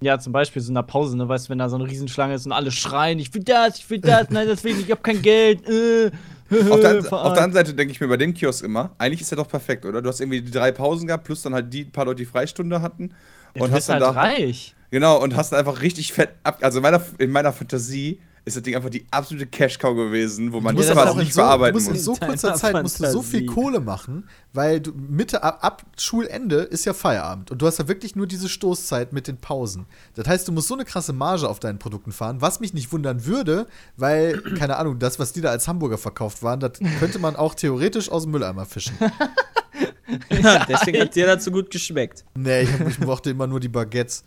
[0.00, 2.34] Ja, zum Beispiel so in der Pause, ne, weißt du, wenn da so eine Riesenschlange
[2.34, 4.90] ist und alle schreien, ich will das, ich will das, nein, das will ich ich
[4.92, 5.68] hab kein Geld.
[5.68, 6.12] Äh,
[6.50, 9.32] Auf der, auf der anderen Seite denke ich mir bei dem Kiosk immer, eigentlich ist
[9.32, 10.02] er doch perfekt, oder?
[10.02, 12.82] Du hast irgendwie die drei Pausen gehabt, plus dann halt die paar Leute, die Freistunde
[12.82, 13.10] hatten.
[13.54, 14.20] Ja, Und hast dann halt da.
[14.20, 14.74] reich.
[14.90, 16.58] Genau, und hast einfach richtig fett ab.
[16.60, 20.60] Also in meiner, in meiner Fantasie ist das Ding einfach die absolute Cash-Cow gewesen, wo
[20.60, 22.04] man das aber quasi nicht so, du bearbeiten musst in muss.
[22.04, 23.44] so kurzer Zeit musst du so viel.
[23.44, 27.88] Kohle machen, weil du Mitte ab, ab Schulende ist ja Feierabend und du hast ja
[27.88, 29.86] wirklich nur diese Stoßzeit mit den Pausen.
[30.14, 32.92] Das heißt, du musst so eine krasse Marge auf deinen Produkten fahren, was mich nicht
[32.92, 33.66] wundern würde,
[33.96, 37.56] weil keine Ahnung, das was die da als Hamburger verkauft waren, das könnte man auch
[37.56, 38.94] theoretisch aus dem Mülleimer fischen.
[40.68, 42.24] Deswegen hat dir das so gut geschmeckt.
[42.36, 44.22] Nee, ich, ich mochte immer nur die Baguettes.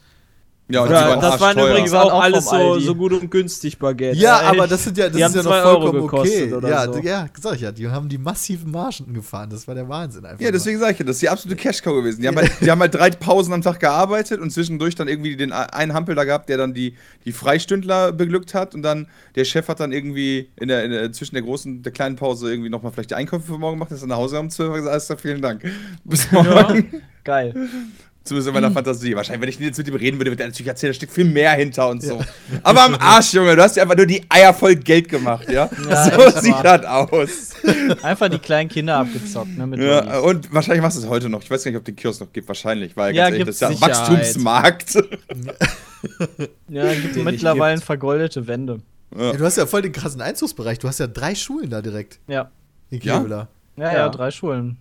[0.71, 1.69] Ja, und die Ja, waren das waren arschteuer.
[1.71, 4.15] übrigens Die auch auch alles so, so gut und günstig Baguette.
[4.17, 6.53] Ja, Ja, aber das sind ja, das Die ist ja noch vollkommen okay.
[6.69, 6.99] ja, so.
[6.99, 9.49] ja, sag ich ja, die haben die massiven Margen gefahren.
[9.49, 10.39] Das war der Wahnsinn einfach.
[10.43, 12.21] Ja, deswegen sage ich ja, das ist die absolute Cash-Cow gewesen.
[12.21, 15.35] Die haben, halt, die haben halt drei Pausen am Tag gearbeitet und zwischendurch dann irgendwie
[15.35, 19.45] den einen Hampel da gehabt, der dann die, die Freistündler beglückt hat und dann der
[19.45, 22.69] Chef hat dann irgendwie in der, in der zwischen der großen der kleinen Pause irgendwie
[22.69, 24.91] nochmal vielleicht die Einkäufe für morgen gemacht, ist dann nach Hause um 12 Uhr gesagt,
[24.93, 25.63] alles klar, vielen Dank.
[26.03, 27.01] Bis morgen.
[27.23, 27.53] Geil.
[28.30, 29.15] Zumindest in meiner Fantasie.
[29.15, 31.26] Wahrscheinlich, wenn ich jetzt mit ihm reden würde, würde er natürlich erzählen, da steckt viel
[31.26, 32.22] mehr hinter und so.
[32.64, 35.69] Aber am Arsch, Junge, du hast dir einfach nur die Eier voll Geld gemacht, ja?
[35.89, 36.03] Ja,
[36.34, 37.49] so sieht das aus.
[38.03, 39.68] Einfach die kleinen Kinder abgezockt, ne?
[39.68, 41.41] Mit Ja, und wahrscheinlich machst du es heute noch.
[41.43, 42.47] Ich weiß gar nicht, ob den Kiosk noch gibt.
[42.47, 43.81] Wahrscheinlich, weil Ja, ganz ehrlich, das ist ja ein.
[43.81, 44.95] Wachstumsmarkt.
[46.69, 48.80] ja, gibt mittlerweile nicht vergoldete Wände.
[49.18, 50.80] Ja, du hast ja voll den krassen Einzugsbereich.
[50.80, 52.51] Du hast ja drei Schulen da direkt Ja.
[52.91, 53.18] in Ja?
[53.19, 53.47] Kevela.
[53.76, 54.10] Ja, ja, Ja.
[54.10, 54.77] drei Schulen.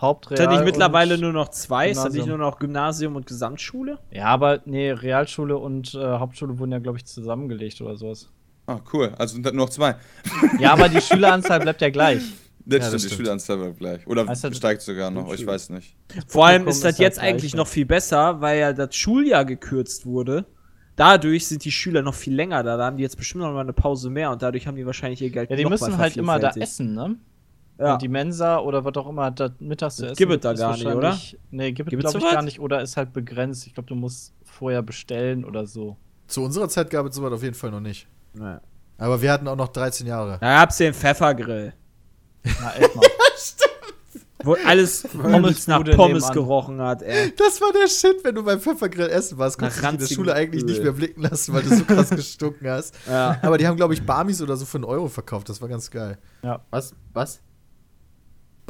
[0.00, 0.38] Ist Hauptreal.
[0.46, 1.90] das nicht mittlerweile nur noch zwei?
[1.90, 2.38] Ist das nicht Gymnasium.
[2.38, 3.98] nur noch Gymnasium und Gesamtschule?
[4.10, 8.30] Ja, aber nee, Realschule und äh, Hauptschule wurden ja, glaube ich, zusammengelegt oder sowas.
[8.66, 9.12] Ah, cool.
[9.18, 9.96] Also sind das nur noch zwei.
[10.58, 12.22] Ja, aber die Schüleranzahl bleibt ja gleich.
[12.64, 13.16] Das das stimmt, die stimmt.
[13.18, 14.06] Schüleranzahl bleibt gleich.
[14.06, 15.96] Oder das- steigt sogar noch, ich weiß nicht.
[16.28, 19.44] Vor allem ist das ist das jetzt eigentlich noch viel besser, weil ja das Schuljahr
[19.44, 20.46] gekürzt wurde.
[20.96, 22.76] Dadurch sind die Schüler noch viel länger da.
[22.76, 25.22] Da haben die jetzt bestimmt noch mal eine Pause mehr und dadurch haben die wahrscheinlich
[25.22, 27.16] ihr Geld Ja, die noch müssen mal halt immer da essen, ne?
[27.80, 27.94] Ja.
[27.94, 30.18] Und die Mensa oder was auch immer da mittags zu Das essen.
[30.18, 32.60] gibt es da ist gar nicht, wahrscheinlich- Nee, gibt es es glaube ich gar nicht
[32.60, 33.66] oder ist halt begrenzt.
[33.66, 35.96] Ich glaube, du musst vorher bestellen oder so.
[36.26, 38.06] Zu unserer Zeit gab es sowas auf jeden Fall noch nicht.
[38.38, 38.60] Ja.
[38.98, 40.36] Aber wir hatten auch noch 13 Jahre.
[40.40, 41.72] Da gab's den Pfeffergrill,
[42.44, 43.02] Na, echt mal.
[44.44, 46.32] wo alles übelst nach Pommes nebenan.
[46.32, 47.32] gerochen hat, ey.
[47.36, 50.24] Das war der Shit, wenn du beim Pfeffergrill essen warst, Nach konntest du dich in
[50.24, 50.84] der Schule eigentlich nicht Öl.
[50.84, 52.94] mehr blicken lassen, weil du so krass gestunken hast.
[53.06, 53.38] Ja.
[53.42, 55.48] Aber die haben, glaube ich, Barmis oder so für einen Euro verkauft.
[55.50, 56.16] Das war ganz geil.
[56.70, 56.94] Was?
[57.12, 57.40] Was?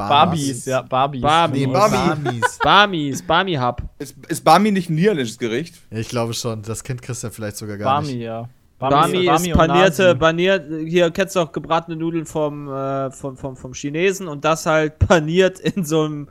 [0.08, 1.22] Barbies, ja, Barbies.
[1.22, 1.66] Barbies.
[1.66, 2.58] Nee, Barmis.
[2.62, 3.82] Barmis, Barmi Hub.
[3.98, 5.74] Ist, ist Barmi nicht ein niederländisches Gericht?
[5.90, 6.62] Ja, ich glaube schon.
[6.62, 8.22] Das kennt Christian vielleicht sogar gar Barmi, nicht.
[8.22, 8.48] ja.
[8.78, 10.18] Barmi, ist und panierte, Nasi.
[10.18, 14.64] paniert, hier kennst du auch gebratene Nudeln vom, äh, vom, vom, vom Chinesen und das
[14.64, 16.28] halt paniert in so einem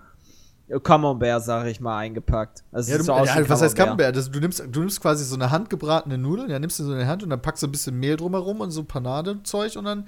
[0.84, 2.64] Camembert, sag ich mal, eingepackt.
[2.72, 4.14] Also Ja, sieht du, so aus ja, wie was heißt Camembert.
[4.14, 4.16] Camembert?
[4.18, 7.00] Das, du, nimmst, du nimmst quasi so eine handgebratene Nudel, ja, nimmst du so in
[7.00, 10.08] die Hand und dann packst du ein bisschen Mehl drumherum und so Panadezeug und dann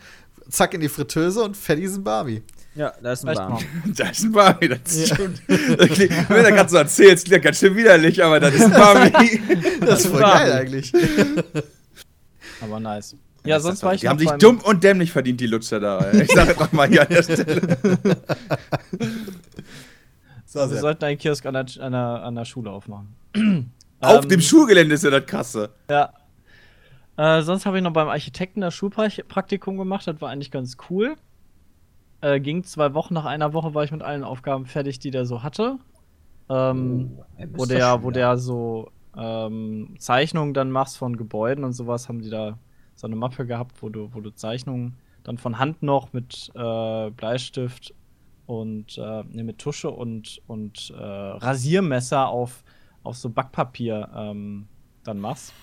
[0.50, 2.42] zack in die Fritteuse und fertig ist ein Barbie.
[2.74, 3.60] Ja, da ist ein mal.
[3.96, 5.34] Das ist ein Barmi, das ist schon.
[5.78, 8.62] Das klingt, wenn er gerade so erzählt, es klingt ganz schön widerlich, aber das ist
[8.64, 9.12] ein Barmi.
[9.82, 10.40] Das ist voll Barbie.
[10.40, 10.94] geil eigentlich.
[12.62, 13.16] Aber nice.
[13.44, 16.12] Ja, sonst war ich Die haben sich dumm und dämlich verdient, die Lutscher da.
[16.14, 17.78] Ich sage doch mal hier an der Stelle.
[20.46, 20.80] So, Wir sehr.
[20.82, 23.16] sollten einen Kiosk an der, an der, an der Schule aufmachen.
[24.00, 25.70] Auf Ähm, dem Schulgelände ist ja das krasse.
[25.90, 26.14] Ja.
[27.18, 30.08] Äh, sonst habe ich noch beim Architekten das Schulpraktikum gemacht.
[30.08, 31.16] Das war eigentlich ganz cool.
[32.22, 33.14] Äh, ging zwei Wochen.
[33.14, 35.78] Nach einer Woche war ich mit allen Aufgaben fertig, die der so hatte.
[36.50, 42.08] Ähm, Oh, wo der, wo der so ähm, Zeichnungen dann machst von Gebäuden und sowas,
[42.10, 42.58] haben die da
[42.96, 47.10] so eine Mappe gehabt, wo du, wo du Zeichnungen dann von Hand noch mit äh,
[47.12, 47.94] Bleistift
[48.46, 52.64] und äh, nee, mit Tusche und, und äh, Rasiermesser auf,
[53.04, 54.68] auf so Backpapier ähm,
[55.04, 55.54] dann machst.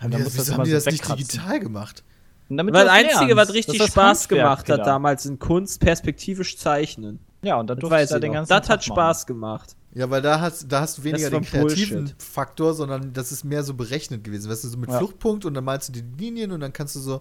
[0.00, 2.04] Haben die das, haben die so das nicht digital gemacht?
[2.48, 4.84] Und damit das Einzige, was richtig Das Spaß Handwerk gemacht hat wieder.
[4.84, 7.18] damals in Kunst, perspektivisch zeichnen.
[7.42, 8.96] Ja, und da Das durfte ich weiß da ich den ganzen Das hat Tag machen.
[8.96, 9.76] Spaß gemacht.
[9.94, 12.22] Ja, weil da hast, da hast du weniger den kreativen Bullshit.
[12.22, 14.50] Faktor, sondern das ist mehr so berechnet gewesen.
[14.50, 14.98] Weißt du, so mit Ja.
[14.98, 17.20] Fluchtpunkt und dann malst du die Linien und dann kannst du so.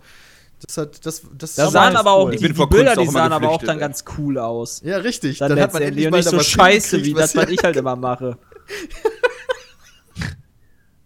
[0.66, 2.32] Das hat, das, das Da sahen aber auch cool.
[2.32, 3.82] die, Ich bin die vor Bilder, Kunst auch die sahen aber auch dann ey.
[3.82, 4.82] ganz cool aus.
[4.84, 5.38] Ja, richtig.
[5.38, 7.96] Dann, Dann, hat man endlich mal nicht so scheiße wie das, was ich halt immer
[7.96, 8.38] mache.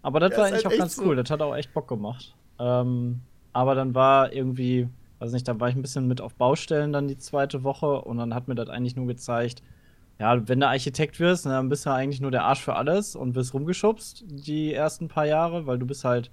[0.04, 1.04] Aber das Ja, war eigentlich halt auch ganz so.
[1.04, 1.16] cool.
[1.16, 2.34] Das hat auch echt Bock gemacht.
[2.60, 3.22] Ähm,
[3.54, 4.88] aber dann war irgendwie,
[5.20, 8.18] weiß nicht, da war ich ein bisschen mit auf Baustellen dann die zweite Woche und
[8.18, 9.62] dann hat mir das eigentlich nur gezeigt,
[10.20, 13.16] ja, wenn du Architekt wirst, ne, dann bist du eigentlich nur der Arsch für alles
[13.16, 16.32] und wirst rumgeschubst die ersten paar Jahre, weil du bist halt,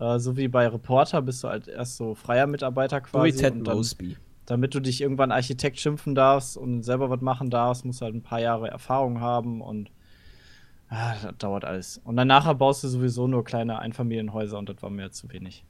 [0.00, 3.32] äh, so wie bei Reporter, bist du halt erst so freier Mitarbeiter So wie quasi.
[3.32, 4.16] Ted und dann, Mosby.
[4.46, 8.14] damit du dich irgendwann Architekt schimpfen darfst und selber was machen darfst, musst du halt
[8.16, 9.90] ein paar Jahre Erfahrung haben und
[10.88, 11.98] ah, das dauert alles.
[11.98, 15.64] Und dann nachher baust du sowieso nur kleine Einfamilienhäuser und das war mir zu wenig.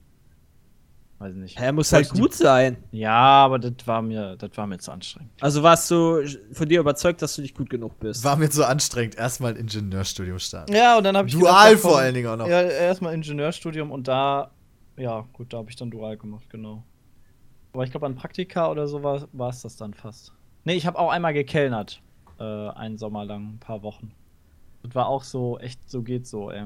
[1.21, 1.59] Weiß nicht.
[1.59, 2.79] Er muss halt gut sein.
[2.93, 5.31] Ja, aber das war mir, das war mir zu anstrengend.
[5.39, 8.25] Also warst du von dir überzeugt, dass du nicht gut genug bist.
[8.25, 9.17] War mir so anstrengend.
[9.17, 10.73] Erstmal Ingenieurstudium starten.
[10.75, 12.49] Ja, und dann habe ich Dual gedacht, vor allen Dingen auch noch.
[12.49, 14.51] Ja, erstmal Ingenieurstudium und da,
[14.97, 16.85] ja, gut, da habe ich dann dual gemacht, genau.
[17.75, 20.33] Aber ich glaube, an Praktika oder so war es das dann fast.
[20.65, 22.01] Nee, ich habe auch einmal gekellnert.
[22.39, 24.13] Äh, einen Sommer lang, ein paar Wochen.
[24.83, 26.65] Das war auch so, echt, so geht so, ey.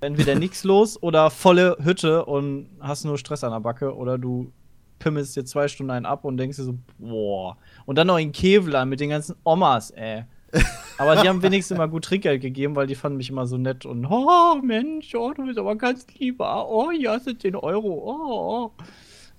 [0.00, 4.52] Entweder nix los oder volle Hütte und hast nur Stress an der Backe oder du
[4.98, 7.56] pimmelst dir zwei Stunden einen ab und denkst dir so, boah.
[7.84, 10.24] Und dann noch in Kevlar mit den ganzen Omas, ey.
[10.98, 13.84] Aber die haben wenigstens immer gut Trinkgeld gegeben, weil die fanden mich immer so nett
[13.84, 16.66] und, oh Mensch, oh, du bist aber ganz lieber.
[16.68, 17.88] Oh, hier hast du 10 Euro.
[17.88, 18.84] Oh, oh.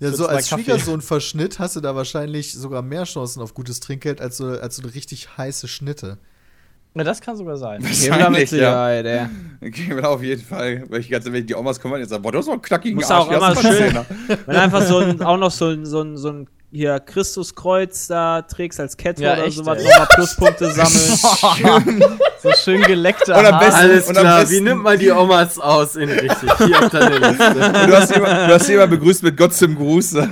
[0.00, 0.48] Ja, so als.
[0.48, 4.82] Schwiegersohn-Verschnitt hast du da wahrscheinlich sogar mehr Chancen auf gutes Trinkgeld als so, als so
[4.82, 6.18] eine richtig heiße Schnitte.
[6.94, 7.82] Na, das kann sogar sein.
[7.84, 8.90] Wahrscheinlich, ja.
[8.90, 9.26] Ey.
[9.70, 10.84] Gehen wir da auf jeden Fall.
[10.88, 12.96] Weil ich ganz ehrlich, die Omas kommen und sagen, boah, du hast doch einen knackigen
[12.96, 13.28] Muss Arsch.
[13.28, 14.06] auch immer schön- Zehner?
[14.46, 18.08] Wenn du einfach so ein, auch noch so ein, so ein, so ein hier Christuskreuz
[18.08, 19.88] da trägst als Kette Ja, oder echt, sowas, ey.
[19.88, 22.04] nochmal Pluspunkte sammeln.
[22.42, 23.28] so schön geleckt.
[23.28, 26.08] Und am besten- Alles und am klar, besten- wie nimmt man die Omas aus in
[26.10, 26.50] richtig?
[26.58, 27.46] Hier auf deine Liste.
[27.48, 30.28] Und du hast du hast jemand begrüßt mit Gott zum Gruße.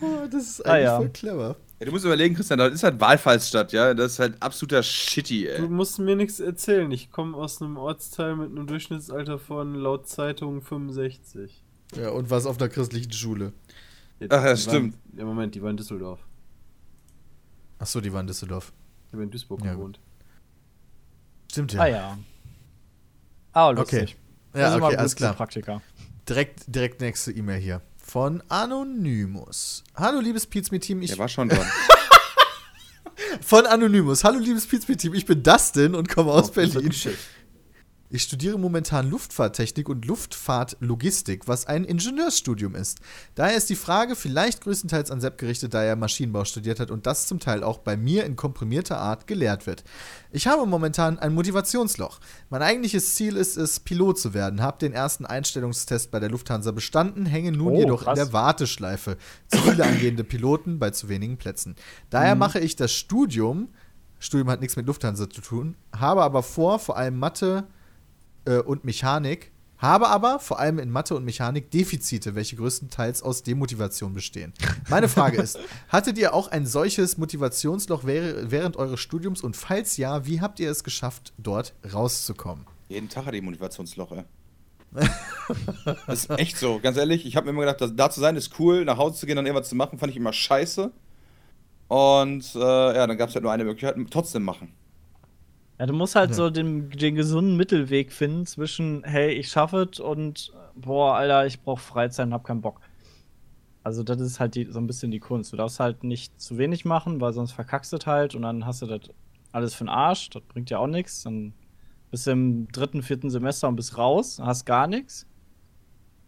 [0.00, 0.96] Oh, das ist Ah, eigentlich ja.
[0.96, 1.56] voll clever.
[1.80, 3.94] Ja, du musst überlegen, Christian, das ist halt Wahlfallsstadt, ja.
[3.94, 5.68] Das ist halt absoluter Shitty, Du ey.
[5.68, 6.90] musst mir nichts erzählen.
[6.90, 11.62] Ich komme aus einem Ortsteil mit einem Durchschnittsalter von laut Zeitung 65.
[11.96, 13.52] Ja, und was auf einer christlichen Schule.
[14.18, 14.94] Jetzt, Ach ja, stimmt.
[14.94, 16.18] Waren, ja, Moment, die war in Düsseldorf.
[17.78, 18.72] Achso, die waren in Düsseldorf.
[19.06, 20.00] Ich habe in Duisburg Ja, gewohnt.
[21.50, 21.80] Stimmt ja.
[21.80, 22.18] Ah ja.
[23.52, 24.16] Ah, lustig.
[24.52, 25.34] Ja, Das ist immer okay, alles klar.
[25.34, 25.80] Praktiker.
[26.28, 27.80] Direkt, direkt nächste E-Mail hier.
[28.10, 29.84] Von Anonymous.
[29.94, 31.02] Hallo, liebes Pizme-Team.
[31.02, 31.66] Ich Der war schon dran.
[33.42, 34.24] Von Anonymous.
[34.24, 35.12] Hallo, liebes Pizme-Team.
[35.12, 36.90] Ich bin Dustin und komme aus Oh, Berlin.
[38.10, 42.98] Ich studiere momentan Luftfahrttechnik und Luftfahrtlogistik, was ein Ingenieursstudium ist.
[43.34, 47.06] Daher ist die Frage vielleicht größtenteils an Sepp gerichtet, da er Maschinenbau studiert hat und
[47.06, 49.84] das zum Teil auch bei mir in komprimierter Art gelehrt wird.
[50.30, 52.18] Ich habe momentan ein Motivationsloch.
[52.48, 56.70] Mein eigentliches Ziel ist es, Pilot zu werden, habe den ersten Einstellungstest bei der Lufthansa
[56.70, 58.18] bestanden, hänge nun Oh, jedoch krass.
[58.18, 59.18] in der Warteschleife.
[59.48, 61.76] Zu viele angehende Piloten bei zu wenigen Plätzen.
[62.08, 62.38] Daher Mhm.
[62.40, 63.68] mache ich das Studium,
[64.18, 67.64] Studium hat nichts mit Lufthansa zu tun, habe aber vor, vor allem Mathe
[68.48, 73.44] äh, und Mechanik, habe aber vor allem in Mathe und Mechanik Defizite, welche größtenteils aus
[73.44, 74.52] Demotivation bestehen.
[74.88, 75.58] Meine Frage ist,
[75.88, 80.70] hattet ihr auch ein solches Motivationsloch während eures Studiums und falls ja, wie habt ihr
[80.70, 82.66] es geschafft, dort rauszukommen?
[82.88, 84.24] Jeden Tag hat die Motivationsloch, ey.
[86.06, 87.26] das ist echt so, ganz ehrlich.
[87.26, 89.38] Ich habe mir immer gedacht, dass, da zu sein ist cool, nach Hause zu gehen
[89.38, 90.90] und irgendwas zu machen, fand ich immer scheiße.
[91.88, 94.72] Und äh, ja, dann gab es halt nur eine Möglichkeit, trotzdem machen.
[95.78, 96.36] Ja, du musst halt Ja.
[96.36, 101.60] so den, den gesunden Mittelweg finden zwischen, hey, ich schaffe es und, boah, Alter, ich
[101.60, 102.80] brauche Freizeit und hab keinen Bock.
[103.84, 105.52] Also, das ist halt die, so ein bisschen die Kunst.
[105.52, 108.82] Du darfst halt nicht zu wenig machen, weil sonst verkackst du halt und dann hast
[108.82, 109.00] du das
[109.52, 110.28] alles für den Arsch.
[110.30, 111.22] Das bringt ja auch nichts.
[111.22, 111.54] Dann
[112.10, 115.26] bist du im dritten, vierten Semester und bist raus, hast gar nichts.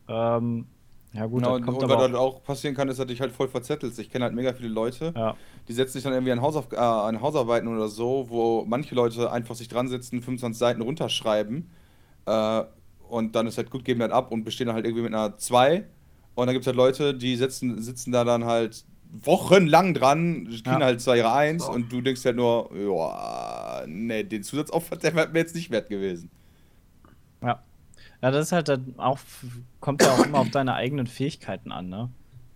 [0.09, 0.67] Ähm,
[1.13, 3.21] ja, gut, Genau, kommt und aber was halt auch, auch passieren kann, ist, dass dich
[3.21, 3.99] halt voll verzettelst.
[3.99, 5.37] Ich kenne halt mega viele Leute, Ja.
[5.69, 9.31] die setzen sich dann irgendwie an, Hausauf äh, an Hausarbeiten oder so, wo manche Leute
[9.33, 11.71] einfach sich dran sitzen, 25 Seiten runterschreiben
[12.27, 12.63] äh,
[13.09, 15.37] und dann ist halt gut, geben dann ab und bestehen dann halt irgendwie mit einer
[15.37, 15.85] 2.
[16.37, 18.85] Und dann gibt es halt Leute, die sitzen, sitzen da dann halt
[19.25, 20.81] wochenlang dran, kriegen Ja.
[20.81, 25.29] halt zwar ihre 1 und du denkst halt nur, ja, nee, den Zusatzaufwand, der wäre
[25.29, 26.31] mir jetzt nicht wert gewesen.
[27.43, 27.63] Ja.
[28.23, 29.19] Ja, das ist halt auch,
[29.81, 32.11] kommt ja auch immer auf deine eigenen Fähigkeiten an, ne?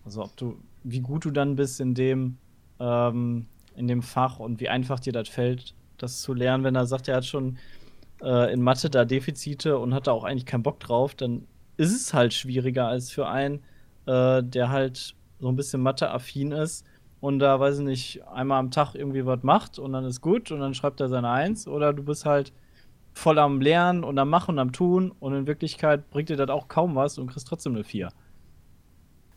[0.05, 2.37] Also ob du, wie gut du dann bist in dem,
[2.79, 6.87] ähm, in dem Fach und wie einfach dir das fällt, das zu lernen, wenn er
[6.87, 7.57] sagt, er hat schon
[8.23, 11.47] äh, in Mathe da Defizite und hat da auch eigentlich keinen Bock drauf, dann
[11.77, 13.61] ist es halt schwieriger als für einen,
[14.07, 16.85] äh, der halt so ein bisschen Mathe-affin ist
[17.21, 20.51] und da, weiß ich nicht, einmal am Tag irgendwie was macht und dann ist gut
[20.53, 22.53] und dann schreibt er seine Eins oder du bist halt
[23.15, 26.51] voll am Lernen und am Machen und am Tun und in Wirklichkeit bringt dir das
[26.51, 28.11] auch kaum was und kriegst trotzdem eine 4.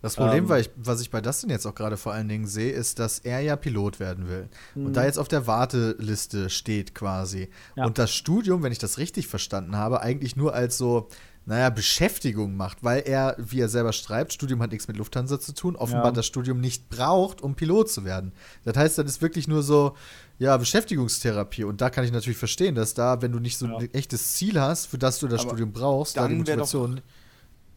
[0.02, 0.58] Das Problem, Ähm.
[0.60, 3.40] ich, was ich bei Dustin jetzt auch gerade vor allen Dingen sehe, ist, dass er
[3.40, 4.48] ja Pilot werden will.
[4.76, 4.88] Mhm.
[4.88, 7.50] Und da jetzt auf der Warteliste steht quasi.
[7.76, 7.86] Ja.
[7.86, 11.08] Und das Studium, wenn ich das richtig verstanden habe, eigentlich nur als so,
[11.46, 15.54] naja, Beschäftigung macht, weil er, wie er selber schreibt, Studium hat nichts mit Lufthansa zu
[15.54, 16.12] tun, offenbar Ja.
[16.12, 18.34] das Studium nicht braucht, um Pilot zu werden.
[18.66, 19.96] Das heißt, das ist wirklich nur so,
[20.40, 21.64] ja, Beschäftigungstherapie.
[21.64, 23.78] Und da kann ich natürlich verstehen, dass da, wenn du nicht so Ja.
[23.78, 26.58] ein echtes Ziel hast, für das du das Aber Studium brauchst, da die dann wär
[26.58, 27.04] doch Motivation nicht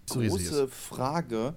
[0.07, 0.75] so riesig Große ist.
[0.75, 1.55] Frage,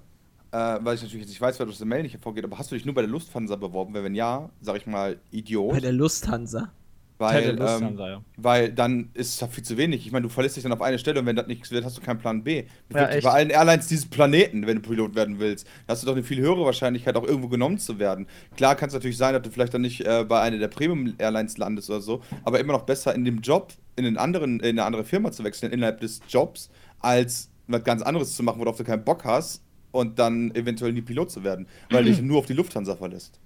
[0.50, 2.70] äh, weil ich natürlich jetzt nicht weiß, wer aus der Mail nicht hervorgeht, aber hast
[2.70, 3.92] du dich nur bei der Lufthansa beworben?
[3.94, 5.72] Weil wenn ja, sag ich mal, Idiot.
[5.72, 6.72] Bei der Lufthansa.
[7.18, 8.22] Weil, ähm, Lufthansa, ja.
[8.36, 10.04] weil dann ist es viel zu wenig.
[10.06, 11.96] Ich meine, du verlässt dich dann auf eine Stelle und wenn das nichts wird, hast
[11.96, 12.64] du keinen Plan B.
[12.92, 16.14] Ja, bei allen Airlines dieses Planeten, wenn du Pilot werden willst, da hast du doch
[16.14, 18.26] eine viel höhere Wahrscheinlichkeit, auch irgendwo genommen zu werden.
[18.56, 21.56] Klar kann es natürlich sein, dass du vielleicht dann nicht äh, bei einer der Premium-Airlines
[21.58, 24.84] landest oder so, aber immer noch besser in dem Job, in, einen anderen, in eine
[24.84, 26.68] andere Firma zu wechseln, innerhalb des Jobs,
[26.98, 29.62] als was ganz anderes zu machen, worauf du keinen Bock hast
[29.92, 33.38] und dann eventuell nie Pilot zu werden, weil du dich nur auf die Lufthansa verlässt.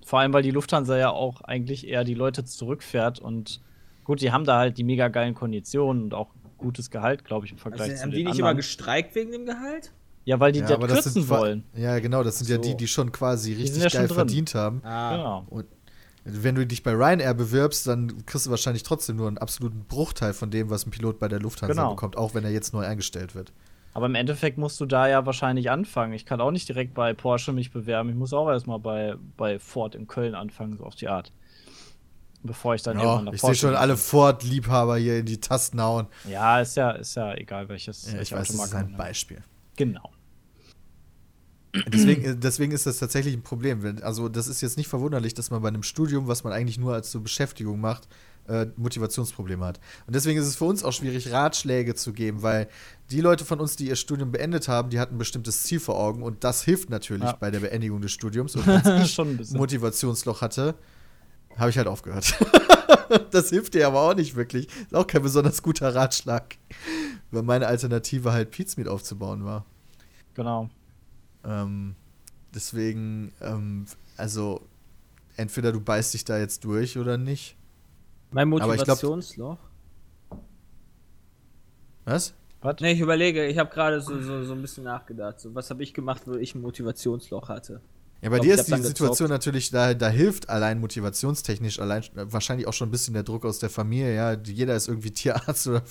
[0.00, 3.60] Ja, vor allem, weil die Lufthansa ja auch eigentlich eher die Leute zurückfährt und
[4.04, 7.52] gut, die haben da halt die mega geilen Konditionen und auch gutes Gehalt, glaube ich,
[7.52, 8.50] im Vergleich Also, zu haben den die nicht anderen.
[8.50, 9.92] immer gestreikt wegen dem Gehalt?
[10.26, 11.64] ja, weil die das aber das kürzen sind, wollen.
[11.74, 12.62] Ja, genau, das sind ja So.
[12.62, 14.14] die, die schon quasi richtig ja geil drin.
[14.14, 14.80] verdient haben.
[14.84, 15.16] Ah.
[15.16, 15.46] Genau.
[15.50, 15.66] Und
[16.24, 20.34] Wenn du dich bei Ryanair bewirbst, dann kriegst du wahrscheinlich trotzdem nur einen absoluten Bruchteil
[20.34, 21.94] von dem, was ein Pilot bei der Lufthansa Genau.
[21.94, 23.52] bekommt, auch wenn er jetzt neu eingestellt wird.
[23.92, 26.12] Aber im Endeffekt musst du da ja wahrscheinlich anfangen.
[26.12, 28.08] Ich kann auch nicht direkt bei Porsche mich bewerben.
[28.10, 31.32] Ich muss auch erstmal bei, bei Ford in Köln anfangen, so auf die Art.
[32.42, 33.96] Bevor ich dann Ja, irgendwann nach ich sehe Porsche schon alle.
[33.96, 36.06] Ford-Liebhaber hier in die Tasten hauen.
[36.24, 38.10] Ja, ist ja, ist ja egal, welches.
[38.12, 38.96] Ja, ich weiß, das ist ein.
[38.96, 39.42] Beispiel.
[39.76, 40.10] Genau.
[41.86, 43.98] Deswegen, deswegen ist das tatsächlich ein Problem.
[44.02, 46.94] Also, das ist jetzt nicht verwunderlich, dass man bei einem Studium, was man eigentlich nur
[46.94, 48.08] als so Beschäftigung macht,
[48.48, 49.80] äh, Motivationsprobleme hat.
[50.06, 52.68] Und deswegen ist es für uns auch schwierig, Ratschläge zu geben, weil
[53.10, 55.96] die Leute von uns, die ihr Studium beendet haben, die hatten ein bestimmtes Ziel vor
[55.98, 57.32] Augen und das hilft natürlich Ja.
[57.32, 58.56] bei der Beendigung des Studiums.
[58.56, 59.58] Und als ich Schon ein bisschen.
[59.58, 60.74] Motivationsloch hatte,
[61.56, 62.34] habe ich halt aufgehört.
[63.30, 64.68] das hilft dir aber auch nicht wirklich.
[64.68, 66.56] Ist auch kein besonders guter Ratschlag.
[67.32, 69.64] Weil meine Alternative halt Pizmeet aufzubauen war.
[70.34, 70.68] Genau.
[71.44, 71.94] Ähm,
[72.54, 73.86] deswegen, ähm,
[74.16, 74.66] also,
[75.36, 77.56] entweder du beißt dich da jetzt durch oder nicht.
[78.30, 79.58] Mein glaub- Motivationsloch.
[82.04, 82.34] Was?
[82.62, 82.80] Was?
[82.80, 85.40] Ne, ich überlege, ich habe gerade so, so, so ein bisschen nachgedacht.
[85.40, 87.80] So, was habe ich gemacht, wo ich ein Motivationsloch hatte?
[88.22, 89.30] Ja, bei glaub, dir ist die Situation gezockt.
[89.30, 93.46] natürlich, da, da hilft allein motivationstechnisch, allein äh, wahrscheinlich auch schon ein bisschen der Druck
[93.46, 94.32] aus der Familie, ja.
[94.34, 95.82] Jeder ist irgendwie Tierarzt oder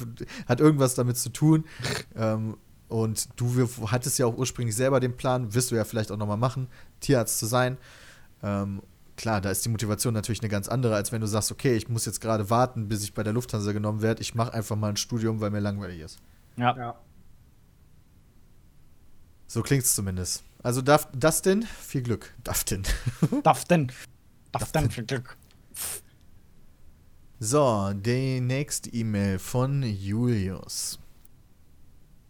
[0.48, 1.66] hat irgendwas damit zu tun.
[2.16, 6.12] ähm, und du wir- hattest ja auch ursprünglich selber den Plan, wirst du ja vielleicht
[6.12, 6.68] auch nochmal machen,
[7.00, 7.78] Tierarzt zu sein.
[8.44, 8.82] Ähm,
[9.20, 11.90] klar, da ist die Motivation natürlich eine ganz andere, als wenn du sagst, okay, ich
[11.90, 14.22] muss jetzt gerade warten, bis ich bei der Lufthansa genommen werde.
[14.22, 16.20] Ich mache einfach mal ein Studium, weil mir langweilig ist.
[16.56, 16.76] Ja.
[16.78, 16.96] Ja.
[19.46, 20.44] So klingt es zumindest.
[20.64, 22.34] Also darf Dustin, viel Glück.
[22.44, 22.84] Dustin.
[23.44, 23.92] Darf denn?
[24.52, 25.38] Darf denn für Glück?
[27.40, 31.00] So, die nächste E-Mail von Julius.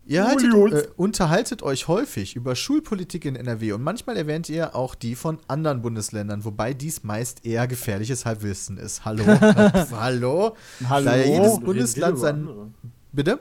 [0.10, 4.96] Ihr haltet, äh, unterhaltet euch häufig über Schulpolitik in NRW und manchmal erwähnt ihr auch
[4.96, 9.06] die von anderen Bundesländern, wobei dies meist eher gefährliches Halbwissen ist.
[9.06, 9.24] Hallo?
[9.92, 10.56] Hallo?
[10.90, 11.06] Hallo?
[11.06, 12.36] Da ja jedes Bundesland sein.
[12.36, 12.68] andere?
[13.12, 13.40] Bitte?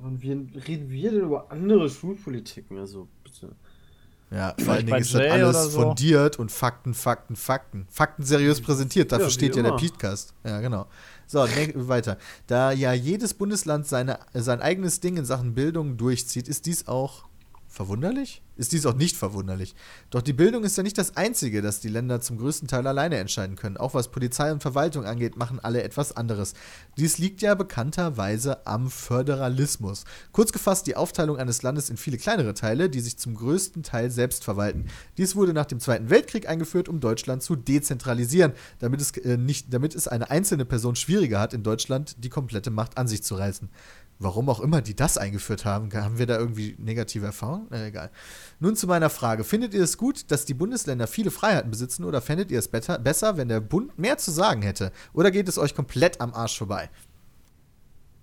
[0.00, 2.78] Und wie reden wir denn über andere Schulpolitiken?
[2.78, 3.56] Also, bitte.
[4.30, 5.82] Ja, vor allen Dingen ist das alles so.
[5.82, 7.88] fundiert und Fakten, Fakten, Fakten.
[7.90, 9.72] Fakten seriös präsentiert, dafür Ja, steht ja der.
[9.72, 10.34] Podcast.
[10.44, 10.86] Ja, genau.
[11.30, 12.18] So, ne, weiter.
[12.48, 17.29] Da ja jedes Bundesland seine, sein eigenes Ding in Sachen Bildung durchzieht, ist dies auch
[17.70, 18.42] verwunderlich?
[18.56, 19.74] Ist dies auch nicht verwunderlich.
[20.10, 23.16] Doch die Bildung ist ja nicht das Einzige, das die Länder zum größten Teil alleine
[23.16, 23.78] entscheiden können.
[23.78, 26.52] Auch was Polizei und Verwaltung angeht, machen alle etwas anderes.
[26.98, 30.04] Dies liegt ja bekannterweise am Föderalismus.
[30.32, 34.10] Kurz gefasst die Aufteilung eines Landes in viele kleinere Teile, die sich zum größten Teil
[34.10, 34.88] selbst verwalten.
[35.16, 39.72] Dies wurde nach dem Zweiten Weltkrieg eingeführt, um Deutschland zu dezentralisieren, damit es, äh, nicht,
[39.72, 43.36] damit es eine einzelne Person schwieriger hat, in Deutschland die komplette Macht an sich zu
[43.36, 43.70] reißen.
[44.22, 47.68] Warum auch immer die das eingeführt haben, haben wir da irgendwie negative Erfahrungen?
[47.70, 48.10] Na, egal.
[48.58, 49.44] Nun zu meiner Frage.
[49.44, 52.98] Findet ihr es gut, dass die Bundesländer viele Freiheiten besitzen oder fändet ihr es better,
[52.98, 54.92] besser, wenn der Bund mehr zu sagen hätte?
[55.14, 56.90] Oder geht es euch komplett am Arsch vorbei?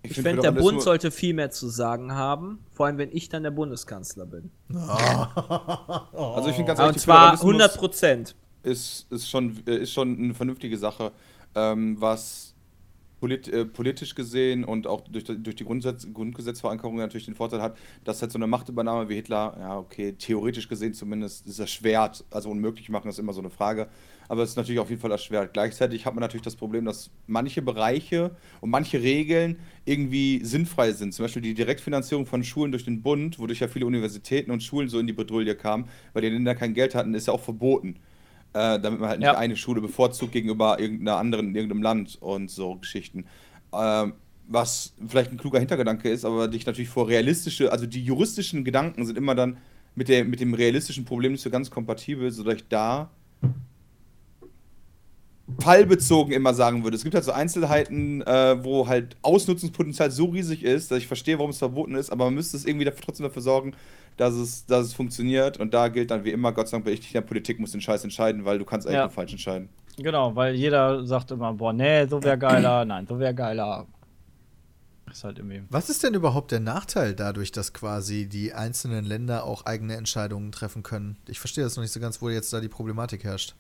[0.04, 3.30] Ich find finde, der Bund sollte viel mehr zu sagen haben, vor allem wenn ich
[3.30, 4.52] dann der Bundeskanzler bin.
[6.14, 8.36] Also ich finde ganz ehrlich, und zwar Föderalismus 100 Prozent.
[8.62, 11.12] ist, ist, schon, ist schon eine vernünftige Sache,
[11.56, 12.54] ähm, was
[13.20, 17.78] polit, äh, politisch gesehen und auch durch, durch die Grundsatz, Grundgesetzverankerung natürlich den Vorteil hat,
[18.04, 22.50] dass halt so eine Machtübernahme wie Hitler, ja okay, theoretisch gesehen zumindest, ist erschwert, also
[22.50, 23.88] unmöglich machen ist immer so eine Frage,
[24.30, 25.54] aber es ist natürlich auf jeden Fall erschwert.
[25.54, 31.14] Gleichzeitig hat man natürlich das Problem, dass manche Bereiche und manche Regeln irgendwie sinnfrei sind.
[31.14, 34.90] Zum Beispiel die Direktfinanzierung von Schulen durch den Bund, wodurch ja viele Universitäten und Schulen
[34.90, 37.96] so in die Bredouille kamen, weil die Länder kein Geld hatten, ist ja auch verboten
[38.58, 39.38] äh, damit man halt nicht Ja.
[39.38, 43.26] eine Schule bevorzugt gegenüber irgendeiner anderen in irgendeinem Land und so Geschichten.
[43.74, 44.14] Ähm,
[44.48, 49.06] was vielleicht ein kluger Hintergedanke ist, aber dich natürlich vor realistische, also die juristischen Gedanken
[49.06, 49.58] sind immer dann
[49.96, 53.10] mit, der, mit dem realistischen Problem nicht so ganz kompatibel, sodass ich da
[55.60, 56.98] fallbezogen immer sagen würde.
[56.98, 61.38] Es gibt halt so Einzelheiten, äh, wo halt Ausnutzungspotenzial so riesig ist, dass ich verstehe,
[61.38, 63.74] warum es verboten ist, aber man müsste es irgendwie dafür, trotzdem dafür sorgen,
[64.18, 65.58] dass es, dass es funktioniert.
[65.58, 67.60] Und da gilt dann wie immer, Gott sei Dank bin ich nicht in der Politik,
[67.60, 69.04] muss den Scheiß entscheiden, weil du kannst eigentlich Ja.
[69.04, 69.70] nur falsch entscheiden.
[69.98, 73.88] Genau, weil jeder sagt immer, boah, nee, so wäre geiler, nein, so wäre geiler.
[75.10, 75.64] Ist halt irgendwie.
[75.70, 80.52] Was ist denn überhaupt der Nachteil dadurch, dass quasi die einzelnen Länder auch eigene Entscheidungen
[80.52, 81.16] treffen können?
[81.28, 83.56] Ich verstehe das noch nicht so ganz, wo jetzt da die Problematik herrscht.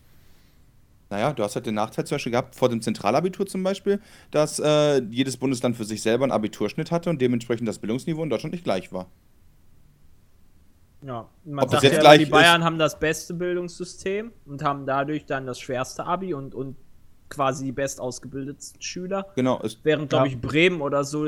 [1.10, 4.60] Naja, du hast halt den Nachteil zum Beispiel gehabt, vor dem Zentralabitur zum Beispiel, dass
[4.60, 8.52] äh, jedes Bundesland für sich selber einen Abiturschnitt hatte und dementsprechend das Bildungsniveau in Deutschland
[8.54, 9.08] nicht gleich war.
[11.02, 14.64] Ja, man Ob sagt jetzt ja, gleich die ist- Bayern haben das beste Bildungssystem und
[14.64, 16.76] haben dadurch dann das schwerste Abi und, und
[17.30, 19.28] quasi die bestausgebildetsten Schüler.
[19.36, 21.26] Genau, es, Während, glaube ich, Bremen oder so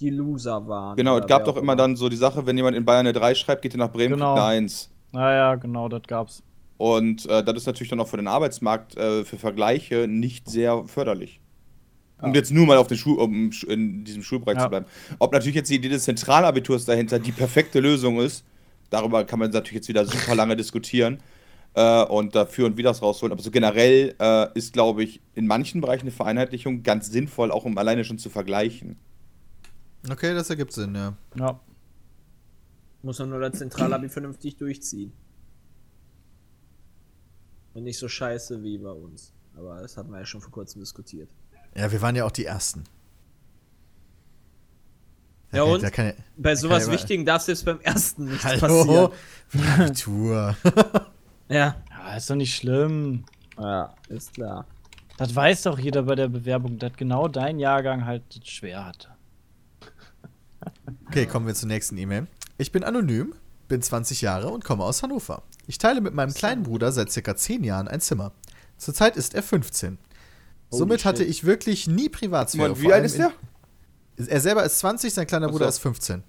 [0.00, 0.96] die Loser waren.
[0.96, 3.34] genau, es gab doch immer dann so die Sache, wenn jemand in Bayern eine 3
[3.34, 4.34] schreibt, geht er nach Bremen, Genau.
[4.34, 4.90] kriegt eine 1.
[5.12, 6.42] Naja, genau, das gab's.
[6.76, 10.84] Und äh, das ist natürlich dann auch für den Arbeitsmarkt äh, für Vergleiche nicht sehr
[10.86, 11.40] förderlich.
[12.20, 14.62] Um jetzt nur mal auf den Schul um in diesem Schulbereich Ja.
[14.64, 14.86] zu bleiben.
[15.18, 18.44] Ob natürlich jetzt die Idee des Zentralabiturs dahinter die perfekte Lösung ist,
[18.88, 21.18] darüber kann man natürlich jetzt wieder super lange diskutieren
[21.74, 23.32] äh, und dafür und wieder das rausholen.
[23.32, 27.64] Aber so generell äh, ist, glaube ich, in manchen Bereichen eine Vereinheitlichung ganz sinnvoll, auch
[27.66, 28.96] um alleine schon zu vergleichen.
[30.10, 31.14] Okay, das ergibt Sinn, ja.
[31.38, 31.60] Ja.
[33.02, 35.12] Muss man nur das Zentralabi vernünftig durchziehen.
[37.74, 39.32] Und nicht so scheiße wie bei uns.
[39.56, 41.28] Aber das hatten wir ja schon vor kurzem diskutiert.
[41.76, 42.84] Ja, wir waren ja auch die Ersten.
[45.50, 45.82] Da Ja, kann- und?
[45.82, 49.08] Da kann, Bei sowas Wichtigen darf selbst beim ersten nichts Hallo?
[49.52, 49.80] passieren.
[49.80, 50.56] Abitur.
[51.48, 51.76] Ja.
[51.90, 53.24] Ja, ist doch nicht schlimm.
[53.58, 54.66] Ja, ist klar.
[55.18, 59.08] Das weiß doch jeder bei der Bewerbung, dass genau dein Jahrgang halt schwer hatte.
[61.06, 62.26] Okay, kommen wir zur nächsten E-Mail.
[62.56, 63.34] Ich bin anonym,
[63.68, 65.42] bin 20 Jahre und komme aus Hannover.
[65.66, 68.32] Ich teile mit meinem kleinen Bruder seit circa 10 Jahren ein Zimmer.
[68.76, 69.98] Zurzeit ist er 15.
[70.70, 71.06] Somit shit.
[71.06, 72.74] hatte ich wirklich nie Privatsphäre.
[72.74, 73.32] Vor wie alt ist der?
[74.16, 75.68] in- Er selber ist 20, sein kleiner Bruder so.
[75.70, 76.22] ist 15.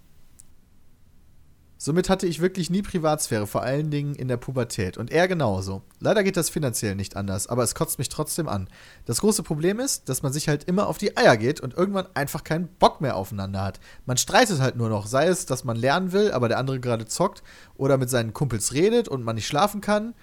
[1.77, 4.97] Somit hatte ich wirklich nie Privatsphäre, vor allen Dingen in der Pubertät.
[4.97, 5.81] Und er genauso.
[5.99, 8.69] Leider geht das finanziell nicht anders, aber es kotzt mich trotzdem an.
[9.05, 12.07] Das große Problem ist, dass man sich halt immer auf die Eier geht und irgendwann
[12.13, 13.81] einfach keinen Bock mehr aufeinander hat.
[14.05, 17.05] Man streitet halt nur noch, sei es, dass man lernen will, aber der andere gerade
[17.05, 17.43] zockt
[17.75, 20.13] oder mit seinen Kumpels redet und man nicht schlafen kann,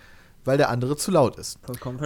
[0.45, 1.59] weil der andere zu laut ist.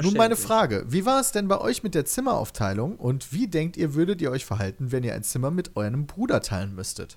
[0.02, 0.36] Nun meine.
[0.36, 4.20] Frage, wie war es denn bei euch mit der Zimmeraufteilung und wie denkt ihr, würdet
[4.20, 7.16] ihr euch verhalten, wenn ihr ein Zimmer mit eurem Bruder teilen müsstet?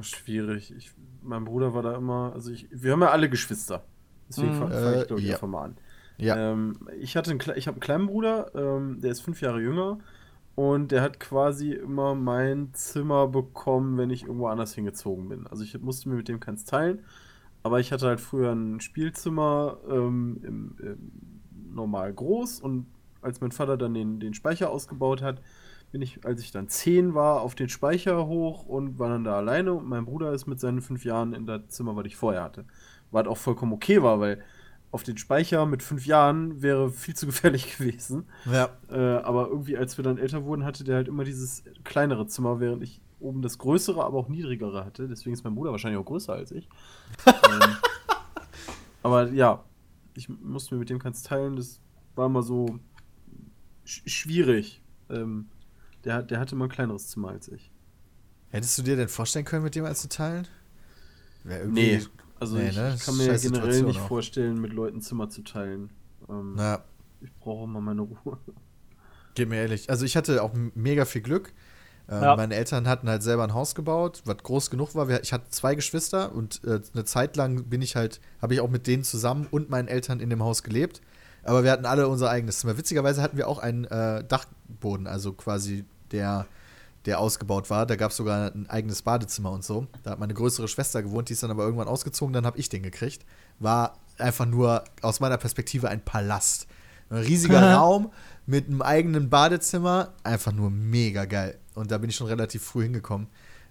[0.00, 0.72] Schwierig.
[0.76, 0.92] Ich,
[1.22, 3.82] mein Bruder war da immer, also ich, wir haben ja alle Geschwister.
[4.28, 4.54] Deswegen Mhm.
[4.54, 5.34] fange Äh, ich, glaube ich, ja.
[5.34, 5.76] einfach mal an.
[6.18, 6.36] Ja.
[6.52, 9.60] Ähm, ich hatte einen, Kle- ich habe einen kleinen Bruder, ähm, der ist fünf Jahre
[9.60, 9.98] jünger
[10.54, 15.46] und der hat quasi immer mein Zimmer bekommen, wenn ich irgendwo anders hingezogen bin.
[15.46, 17.04] Also ich musste mir mit dem keins teilen,
[17.62, 21.12] aber ich hatte halt früher ein Spielzimmer ähm, im, im
[21.74, 22.86] normal groß und
[23.22, 25.40] als mein Vater dann den, den Speicher ausgebaut hat,
[25.92, 29.36] bin ich, als ich dann zehn war, auf den Speicher hoch und war dann da
[29.36, 32.42] alleine und mein Bruder ist mit seinen fünf Jahren in das Zimmer, was ich vorher
[32.42, 32.64] hatte.
[33.10, 34.42] Was auch vollkommen okay war, weil
[34.90, 38.24] auf den Speicher mit fünf Jahren wäre viel zu gefährlich gewesen.
[38.50, 38.70] Ja.
[38.90, 42.58] Äh, aber irgendwie, als wir dann älter wurden, hatte der halt immer dieses kleinere Zimmer,
[42.58, 45.08] während ich oben das größere, aber auch niedrigere hatte.
[45.08, 46.68] Deswegen ist mein Bruder wahrscheinlich auch größer als ich.
[47.26, 47.76] ähm,
[49.02, 49.62] aber ja,
[50.14, 51.56] ich musste mir mit dem keins teilen.
[51.56, 51.80] Das
[52.14, 52.78] war immer so
[53.84, 54.80] sch schwierig.
[55.10, 55.48] Ähm,
[56.04, 57.70] der, der hatte immer ein kleineres Zimmer als ich.
[58.50, 60.46] Hättest du dir denn vorstellen können, mit dem eins zu teilen?
[61.44, 62.00] Wär Nee,
[62.38, 62.96] also Nee, ich, ne?
[63.04, 64.08] kann mir Scheiß generell Situation nicht auch.
[64.08, 65.90] vorstellen, mit Leuten Zimmer zu teilen.
[66.28, 66.82] Ähm, Na,
[67.20, 68.38] Ich brauche immer meine Ruhe.
[69.34, 69.88] geht mir ehrlich.
[69.90, 71.52] Also ich hatte auch mega viel Glück.
[72.08, 72.36] Ähm, Ja.
[72.36, 75.08] Meine Eltern hatten halt selber ein Haus gebaut, was groß genug war.
[75.22, 78.68] Ich hatte zwei Geschwister und äh, eine Zeit lang bin ich halt, habe ich auch
[78.70, 81.00] mit denen zusammen und meinen Eltern in dem Haus gelebt.
[81.44, 82.76] Aber wir hatten alle unser eigenes Zimmer.
[82.76, 86.46] Witzigerweise hatten wir auch einen äh, Dachboden, also quasi der,
[87.06, 87.86] der ausgebaut war.
[87.86, 89.86] Da gab es sogar ein eigenes Badezimmer und so.
[90.02, 92.68] Da hat meine größere Schwester gewohnt, die ist dann aber irgendwann ausgezogen, dann habe ich
[92.68, 93.24] den gekriegt.
[93.58, 96.66] War einfach nur aus meiner Perspektive ein Palast.
[97.10, 98.10] Ein riesiger Raum
[98.46, 101.58] mit einem eigenen Badezimmer, einfach nur mega geil.
[101.74, 103.28] Und da bin ich schon relativ früh hingekommen.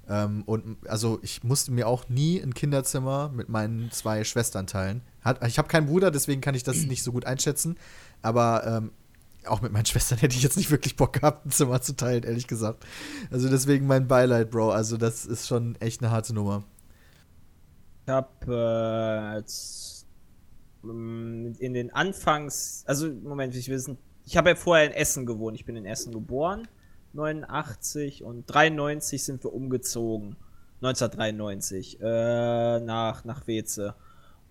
[0.09, 5.01] Ähm, und also ich musste mir auch nie ein Kinderzimmer mit meinen zwei Schwestern teilen.
[5.21, 7.77] Hat, ich habe keinen Bruder, deswegen kann ich das nicht so gut einschätzen.
[8.21, 8.91] Aber ähm,
[9.47, 12.23] auch mit meinen Schwestern hätte ich jetzt nicht wirklich Bock gehabt, ein Zimmer zu teilen,
[12.23, 12.85] ehrlich gesagt.
[13.31, 14.71] Also deswegen mein Beileid, Bro.
[14.71, 16.63] Also das ist schon echt eine harte Nummer.
[18.05, 19.41] Ich hab äh,
[20.83, 25.55] ähm, in den Anfangs, also Moment, ich wissen, ich habe ja vorher in Essen gewohnt.
[25.55, 26.67] Ich bin in Essen geboren,
[27.13, 30.35] 89 und 93 sind wir umgezogen,
[30.81, 33.95] 1993 äh, nach nach Weze.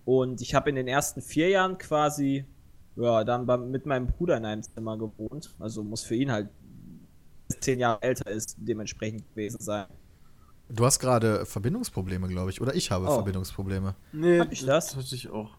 [0.05, 2.45] Und ich habe in den ersten vier Jahren quasi,
[2.95, 5.53] ja, dann bei, mit meinem Bruder in einem Zimmer gewohnt.
[5.59, 6.49] Also muss für ihn halt
[7.59, 9.85] zehn Jahre älter ist, dementsprechend gewesen sein.
[10.69, 12.61] Du hast gerade Verbindungsprobleme, glaube ich.
[12.61, 13.13] Oder ich habe Oh.
[13.15, 13.95] Verbindungsprobleme.
[14.13, 14.95] Nee, Hab ich das?
[14.95, 15.51] hatte ich auch.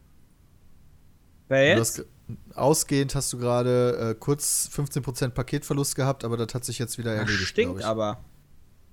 [1.49, 2.05] Wer Du jetzt?
[2.55, 7.13] ausgehend hast du gerade äh, kurz 15% Paketverlust gehabt, aber das hat sich jetzt wieder
[7.15, 7.87] erledigt, stinkt glaube ich.
[7.87, 8.25] aber,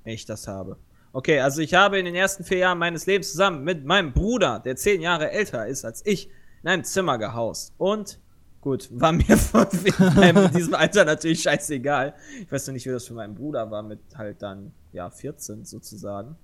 [0.04, 0.76] wenn ich das habe.
[1.14, 4.60] Okay, also ich habe in den ersten vier Jahren meines Lebens zusammen mit meinem Bruder,
[4.60, 6.30] der zehn Jahre älter ist als ich,
[6.64, 7.74] in einem Zimmer gehaust.
[7.78, 8.20] Und
[8.62, 12.14] gut, war mir von in diesem Alter natürlich scheißegal.
[12.42, 15.66] Ich weiß noch nicht, wie das für meinen Bruder war, mit halt dann, ja, 14
[15.66, 16.36] sozusagen.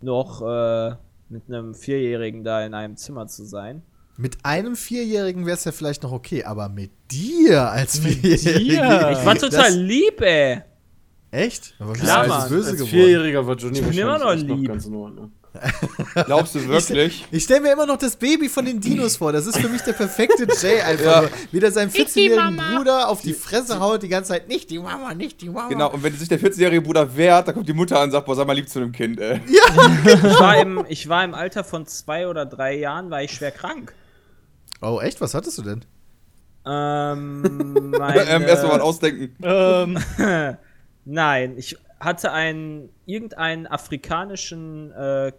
[0.00, 0.94] Noch äh,
[1.28, 3.82] mit einem Vierjährigen da in einem Zimmer zu sein.
[4.16, 8.14] Mit einem Vierjährigen wäre es ja vielleicht noch okay, aber mit dir als dir?
[8.34, 10.62] Ich war total Das- lieb, ey.
[11.32, 11.74] Echt?
[11.78, 12.40] Aber bist Klar, du Mann.
[12.40, 12.90] jetzt böse als geworden?
[12.90, 14.66] Vierjähriger war Johnny Ich bin immer noch lieb.
[14.68, 15.32] ganz in Ordnung.
[16.26, 17.26] Glaubst du wirklich?
[17.30, 19.32] Ich stelle mir immer noch das Baby von den Dinos vor.
[19.32, 21.22] Das ist für mich der perfekte Jay einfach.
[21.22, 21.30] nur.
[21.50, 24.48] Wie der seinem 14-jährigen Bruder auf die Fresse haut die ganze Zeit.
[24.48, 25.68] Nicht die Mama, nicht die Mama.
[25.68, 28.26] Genau, und wenn sich der 14-jährige Bruder wehrt, dann kommt die Mutter an und sagt,
[28.26, 29.40] boah, sei mal lieb zu dem Kind, ey.
[29.46, 33.50] Ich war, im, ich war im Alter von zwei oder drei Jahren, war ich schwer
[33.50, 33.92] krank.
[34.80, 35.20] Oh, echt?
[35.20, 35.84] Was hattest du denn?
[36.64, 39.34] Ähm, meine, ähm, Erstmal mal ausdenken.
[39.42, 39.98] Ähm,
[41.04, 45.32] Nein, ich hatte einen irgendeinen afrikanischen äh,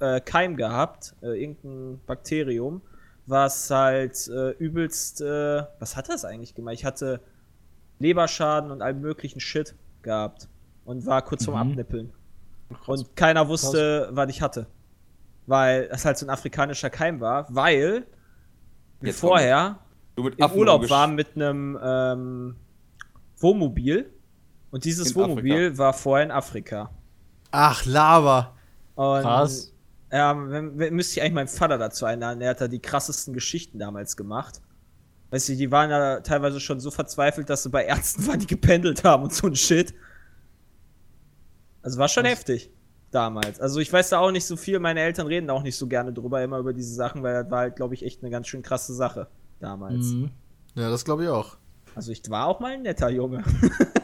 [0.00, 2.82] äh, Keim gehabt, äh, irgendein Bakterium,
[3.26, 6.74] was halt äh, übelst, äh, was hat das eigentlich gemacht?
[6.74, 7.20] Ich hatte
[7.98, 10.48] Leberschaden und allen möglichen Shit gehabt
[10.84, 11.70] und war kurz vorm Mhm.
[11.72, 12.12] Abnippeln.
[12.86, 14.66] Und keiner wusste, was ich hatte.
[15.46, 18.06] Weil es halt so ein afrikanischer Keim war, weil
[19.00, 19.78] wir vorher
[20.16, 22.56] Du mit im Urlaub waren mit einem ähm,
[23.38, 24.12] Wohnmobil.
[24.76, 26.90] Und dieses In Wohnmobil war vorher in Afrika.
[27.50, 28.54] Ach, Lava.
[28.94, 29.72] Und, Krass.
[30.12, 32.40] Ja, müsste ich eigentlich meinen Vater dazu einladen.
[32.40, 34.60] Der hat da die krassesten Geschichten damals gemacht.
[35.30, 38.46] Weißt du, die waren ja teilweise schon so verzweifelt, dass sie bei Ärzten waren, die
[38.46, 39.94] gependelt haben und so ein Shit.
[41.80, 42.70] Also war schon heftig
[43.10, 43.58] damals.
[43.58, 44.78] Also ich weiß da auch nicht so viel.
[44.78, 47.50] Meine Eltern reden da auch nicht so gerne drüber, immer über diese Sachen, weil das
[47.50, 50.08] war halt, glaube ich, echt eine ganz schön krasse Sache damals.
[50.08, 50.32] mhm.
[50.74, 51.56] Ja, das glaube ich auch.
[51.96, 53.42] Also ich war auch mal ein netter Junge.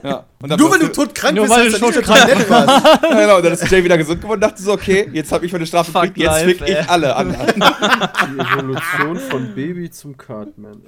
[0.03, 0.25] Ja.
[0.43, 2.87] Und Nur weil wirst du todkrank bist, weil du todkrank nett warst.
[3.03, 5.53] Ja, genau, dann ist Jay wieder gesund geworden und dachte so, okay, jetzt habe ich
[5.53, 7.47] meine Strafe Fuck gekriegt, jetzt fick ich alle anderen.
[7.61, 10.81] Die Evolution von Baby zum Cartman.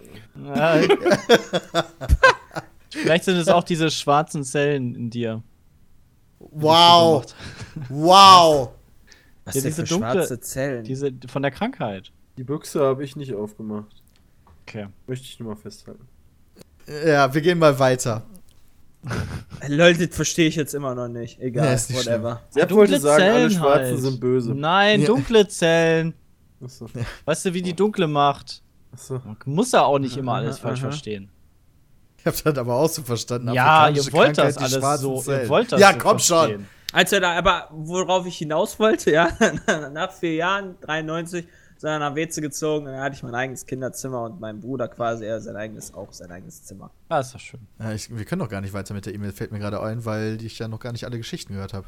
[0.54, 0.88] ey.
[0.88, 1.84] Ja.
[2.90, 5.42] Vielleicht sind es auch diese schwarzen Zellen in dir.
[6.38, 7.26] Wow.
[7.90, 8.70] Wow.
[9.44, 10.84] Was Ja, diese für dunkle- schwarze Zellen?
[10.84, 12.10] Diese von der Krankheit.
[12.38, 14.02] Die Büchse habe ich nicht aufgemacht.
[14.66, 14.86] Okay.
[15.06, 16.08] Möchte ich nur mal festhalten.
[17.06, 18.22] Ja, wir gehen mal weiter.
[19.68, 21.38] Leute, das verstehe ich jetzt immer noch nicht.
[21.40, 22.40] Egal, Ja, ist nicht whatever.
[22.50, 24.00] Sepp Dunkle wollte sagen, alle Zellen Schwarzen halt.
[24.00, 24.54] sind böse.
[24.54, 25.06] Nein, Ja.
[25.06, 26.14] dunkle Zellen.
[26.62, 26.86] Achso.
[27.24, 28.62] Weißt du, wie die dunkle macht?
[28.92, 29.20] Achso.
[29.24, 30.88] Man muss ja auch nicht immer alles Aha, falsch aha.
[30.90, 31.28] verstehen.
[32.18, 33.52] Ich habe das aber auch so verstanden.
[33.52, 35.20] Ja, ihr wollt Krankheit, das alles so.
[35.20, 35.42] Zellen.
[35.42, 36.38] Ihr wollt das Ja, so komm schon.
[36.38, 36.66] verstehen.
[36.92, 39.28] Also, da, aber worauf ich hinaus wollte, ja,
[39.92, 41.46] nach vier Jahren, 93,
[41.82, 45.40] wir nach Weze gezogen, dann hatte ich mein eigenes Kinderzimmer und mein Bruder quasi, er
[45.40, 46.90] sein eigenes, auch sein eigenes Zimmer.
[47.08, 47.60] Ah, ist doch schön.
[47.78, 50.04] Ja, ich, wir können doch gar nicht weiter mit der E-Mail, fällt mir gerade ein,
[50.04, 51.86] weil ich ja noch gar nicht alle Geschichten gehört habe.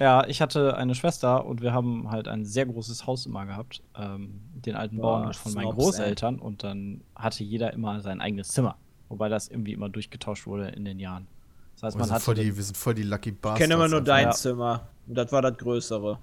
[0.00, 3.82] Ja, ich hatte eine Schwester und wir haben halt ein sehr großes Haus immer gehabt.
[3.96, 6.38] Ähm, den alten Boah, Bauern von meinen Snobs, Großeltern.
[6.38, 8.76] Und dann hatte jeder immer sein eigenes Zimmer.
[9.08, 11.26] Wobei das irgendwie immer durchgetauscht wurde in den Jahren.
[11.74, 12.24] Das heißt, Wir man sind, hatte.
[12.24, 13.60] voll die, wir sind voll die Lucky Ich Bastards.
[13.60, 14.30] kenne immer nur dein ja.
[14.32, 14.88] Zimmer.
[15.06, 16.18] Und das war das größere.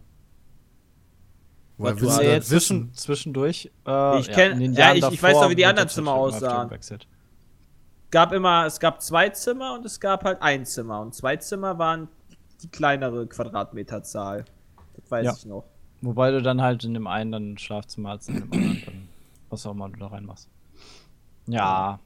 [1.79, 2.93] Woher Was willst du das zwischen, wissen?
[2.93, 3.71] zwischendurch.
[3.87, 6.69] Äh, Ich kenn- ja, Jahren ich- ich weiß noch, wie die anderen der Zimmer aussahen.
[8.11, 10.99] Gab immer, es gab zwei Zimmer und es gab halt ein Zimmer.
[10.99, 12.09] Und zwei Zimmer waren
[12.61, 14.43] die kleinere Quadratmeterzahl.
[14.97, 15.33] Das weiß Ja.
[15.37, 15.63] ich noch.
[16.01, 19.07] Wobei du dann halt in dem einen dann ein Schlafzimmer hast, in dem anderen dann,
[19.49, 20.49] was auch immer du da reinmachst.
[21.47, 21.99] Ja.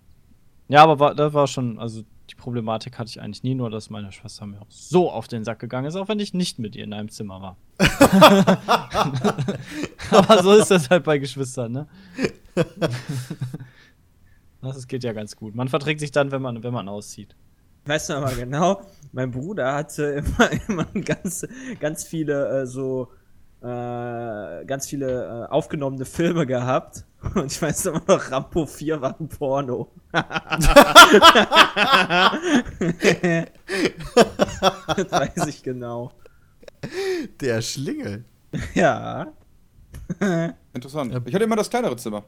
[0.68, 3.92] Ja, aber war, das war schon, also die Problematik hatte ich eigentlich nie, nur dass
[3.92, 6.76] meine Schwester mir auch so auf den Sack gegangen ist, auch wenn ich nicht mit
[6.76, 7.58] ihr in einem Zimmer war.
[10.12, 11.88] aber so ist das halt bei Geschwistern, ne?
[14.62, 15.54] Das geht ja ganz gut.
[15.56, 17.36] Man verträgt sich dann, wenn man, wenn man auszieht.
[17.84, 18.82] Ich weiß noch mal genau,
[19.12, 21.46] mein Bruder hatte immer, immer ganz,
[21.80, 23.10] ganz viele äh, so
[23.64, 27.06] äh, ganz viele äh, aufgenommene Filme gehabt.
[27.36, 29.90] Und ich weiß immer noch, Rambo 4 war ein Porno.
[30.12, 30.24] das
[35.12, 36.12] weiß ich genau.
[37.40, 38.26] Der Schlingel.
[38.74, 39.28] Ja.
[40.74, 41.14] Interessant.
[41.26, 42.24] Ich hatte immer das kleinere Zimmer.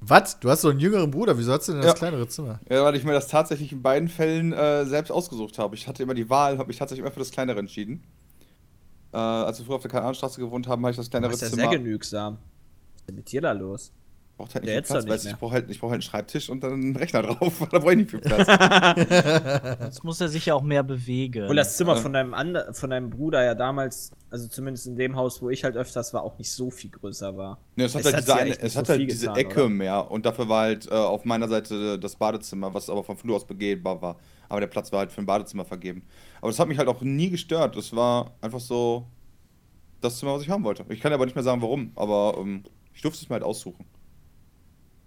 [0.00, 0.38] Was?
[0.38, 1.94] Du hast so einen jüngeren Bruder, wieso hast du denn das Ja.
[1.96, 2.60] kleinere Zimmer?
[2.70, 5.74] Ja, weil ich mir das tatsächlich in beiden Fällen äh, selbst ausgesucht habe.
[5.74, 8.04] Ich hatte immer die Wahl, habe mich tatsächlich immer für das kleinere entschieden.
[9.12, 11.48] Äh, als wir früher auf der Kanalstraße gewohnt haben, habe ich das kleinere bist ja
[11.48, 11.70] Zimmer.
[11.70, 12.34] sehr genügsam.
[12.34, 13.92] Was ist denn mit dir da los?
[14.36, 15.88] braucht halt Der nicht viel jetzt doch Platz, nicht weißt ich brauche halt, ich brauch
[15.90, 17.58] halt einen Schreibtisch und dann einen Rechner drauf.
[17.72, 18.46] da brauche ich nicht viel Platz.
[19.80, 21.42] Jetzt muss er sich ja auch mehr bewegen.
[21.42, 22.00] Obwohl das Zimmer Ja.
[22.02, 25.64] von deinem, Ander von deinem Bruder ja damals, also zumindest in dem Haus, wo ich
[25.64, 27.58] halt öfters war, auch nicht so viel größer war.
[27.74, 29.26] Ne, es hat Es halt hat diese, ja eine, es hat so halt viel diese
[29.26, 29.68] getan, Ecke oder?
[29.70, 33.34] mehr und dafür war halt äh, auf meiner Seite das Badezimmer, was aber vom Flur
[33.36, 34.16] aus begehbar war.
[34.48, 36.02] Aber der Platz war halt für ein Badezimmer vergeben.
[36.40, 37.76] Aber das hat mich halt auch nie gestört.
[37.76, 39.06] Das war einfach so
[40.00, 40.84] das Zimmer, was ich haben wollte.
[40.88, 43.84] Ich kann aber nicht mehr sagen, warum, aber ähm, ich durfte es mir halt aussuchen.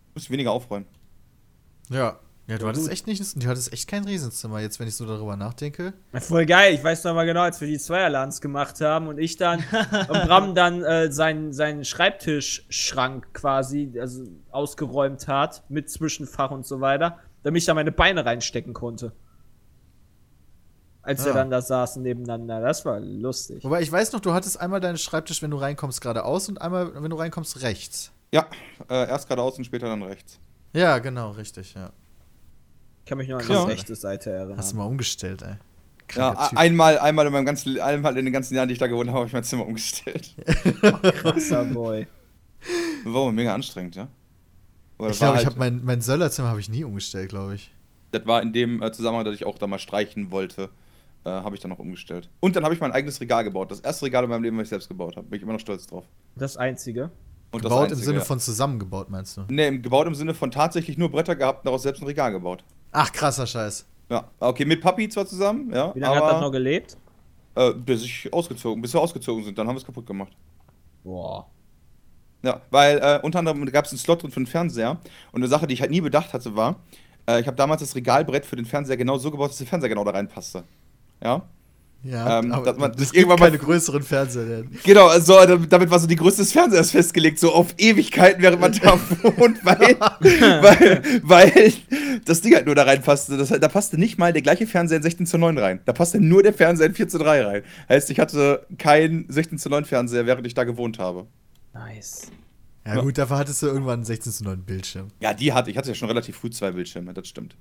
[0.09, 0.85] Ich musste weniger aufräumen.
[1.89, 2.19] Ja.
[2.47, 5.37] Ja, du hattest echt nicht, du hattest echt kein Riesenzimmer, jetzt, wenn ich so darüber
[5.37, 5.93] nachdenke.
[6.11, 9.19] Ja, voll geil, ich weiß noch mal genau, als wir die Zweierlands gemacht haben und
[9.19, 9.59] ich dann
[10.09, 16.81] und Bram dann äh, seinen, seinen Schreibtischschrank quasi also ausgeräumt hat, mit Zwischenfach und so
[16.81, 19.13] weiter, damit ich da meine Beine reinstecken konnte.
[21.03, 21.27] Als Ja.
[21.27, 22.61] wir dann da saßen nebeneinander.
[22.61, 23.63] Das war lustig.
[23.63, 26.93] Wobei ich weiß noch, du hattest einmal deinen Schreibtisch, wenn du reinkommst, geradeaus und einmal,
[27.01, 28.11] wenn du reinkommst, rechts.
[28.31, 28.47] Ja,
[28.89, 30.39] äh, erst geradeaus und später dann rechts.
[30.73, 31.91] Ja, genau, richtig, ja.
[33.03, 34.57] Ich kann mich nur an die rechte Seite erinnern.
[34.57, 35.49] Hast du mal umgestellt, ey.
[35.49, 35.57] Ja,
[36.33, 36.57] Kranker Typ.
[36.59, 39.19] einmal, einmal in meinem ganzen, einmal in den ganzen Jahren, die ich da gewohnt habe,
[39.19, 40.35] habe ich mein Zimmer umgestellt.
[41.21, 42.05] Krasser Boy.
[43.05, 44.07] War aber mega anstrengend, ja.
[44.97, 47.71] Oder ich glaube, ich halt- habe mein, mein Söllerzimmer habe ich nie umgestellt, glaube ich.
[48.11, 50.69] Das war in dem äh, Zusammenhang, dass ich auch da mal streichen wollte,
[51.23, 52.29] äh, habe ich dann noch umgestellt.
[52.39, 53.71] Und dann habe ich mein eigenes Regal gebaut.
[53.71, 55.27] Das erste Regal in meinem Leben, was ich selbst gebaut habe.
[55.27, 56.05] Bin ich immer noch stolz drauf.
[56.35, 57.11] Das Einzige.
[57.51, 58.23] Und Gebaut im einzige, Sinne ja.
[58.23, 59.41] von zusammengebaut, meinst du?
[59.49, 62.31] Nee, im- gebaut im Sinne von tatsächlich nur Bretter gehabt und daraus selbst ein Regal
[62.31, 62.63] gebaut.
[62.91, 63.85] Ach, krasser Scheiß.
[64.09, 65.93] Ja, okay, mit Papi zwar zusammen, ja.
[65.93, 66.97] Wie lange hat aber, das noch gelebt?
[67.55, 70.31] Äh, bis ich ausgezogen, bis wir ausgezogen sind, dann haben wir es kaputt gemacht.
[71.03, 71.47] Boah.
[72.43, 74.99] Ja, weil äh, unter anderem gab es einen Slot drin für den Fernseher.
[75.31, 76.77] Und eine Sache, die ich halt nie bedacht hatte, war,
[77.27, 79.89] äh, ich habe damals das Regalbrett für den Fernseher genau so gebaut, dass der Fernseher
[79.89, 80.63] genau da reinpasste.
[81.23, 81.47] Ja?
[82.03, 84.45] Ja, Ähm, aber dass man- gibt irgendwann mal- keine größeren Fernseher.
[84.45, 84.71] denn.
[84.83, 88.71] Genau, also damit war so die Größe des Fernsehers festgelegt, so auf Ewigkeiten, während man
[88.71, 88.99] da
[89.37, 89.99] wohnt, weil,
[90.63, 91.73] weil, weil
[92.25, 93.37] das Ding halt nur da reinpasste.
[93.37, 95.79] Das, da passte nicht mal der gleiche Fernseher in 16 zu 9 rein.
[95.85, 97.63] Da passte nur der Fernseher in 4 zu 3 rein.
[97.87, 101.27] Heißt, ich hatte keinen 16 zu 9 Fernseher, während ich da gewohnt habe.
[101.75, 102.31] Nice.
[102.83, 105.09] Ja, gut, dafür hattest du irgendwann einen 16 zu 9 Bildschirm.
[105.19, 105.77] Ja, die hatte ich.
[105.77, 107.55] hatte ja schon relativ früh zwei Bildschirme, das stimmt.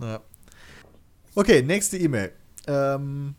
[0.00, 0.20] Ja.
[1.36, 2.32] Okay, nächste E-Mail.
[2.68, 3.34] Ähm,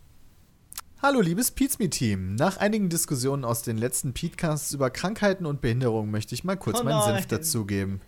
[1.00, 2.34] Hallo, liebes Pizme-Team.
[2.34, 6.80] Nach einigen Diskussionen aus den letzten Podcasts über Krankheiten und Behinderungen möchte ich mal kurz
[6.80, 8.00] Oh meinen Senf dazugeben.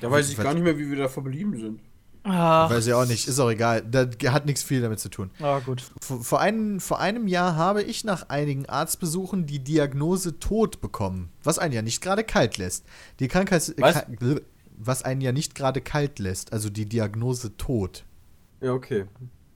[0.00, 1.80] Da weiß ich gar nicht mehr, wie wir da verblieben sind.
[2.24, 3.82] Ach, Weiß ich auch nicht, ist auch egal.
[3.82, 5.30] Das hat nichts viel damit zu tun.
[5.40, 5.82] ah, gut.
[6.00, 11.30] Vor, vor, einem, vor einem Jahr habe ich nach einigen Arztbesuchen die Diagnose Tod bekommen,
[11.42, 12.84] was einen ja nicht gerade kalt lässt.
[13.20, 13.74] Die Krankheit.
[13.78, 14.06] Was?
[14.84, 18.04] Was einen ja nicht gerade kalt lässt, also die Diagnose Tod.
[18.62, 19.06] Ja, okay.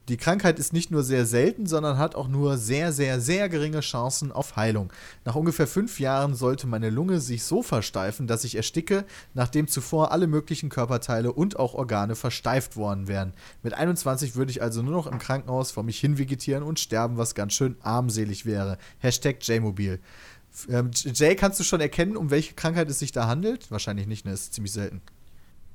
[0.09, 3.81] Die Krankheit ist nicht nur sehr selten, sondern hat auch nur sehr, sehr, sehr geringe
[3.81, 4.93] Chancen auf Heilung.
[5.25, 9.05] Nach ungefähr fünf Jahren sollte meine Lunge sich so versteifen, dass ich ersticke,
[9.35, 13.33] nachdem zuvor alle möglichen Körperteile und auch Organe versteift worden wären.
[13.65, 17.17] Mit 21 würde ich also nur noch im Krankenhaus vor mich hin vegetieren und sterben,
[17.17, 18.79] was ganz schön armselig wäre.
[18.99, 19.99] Hashtag J-Mobil.
[20.69, 23.73] Ähm, Jay, kannst du schon erkennen, um welche Krankheit es sich da handelt?
[23.73, 24.33] Wahrscheinlich nicht, ne?
[24.33, 25.03] Ist ziemlich selten.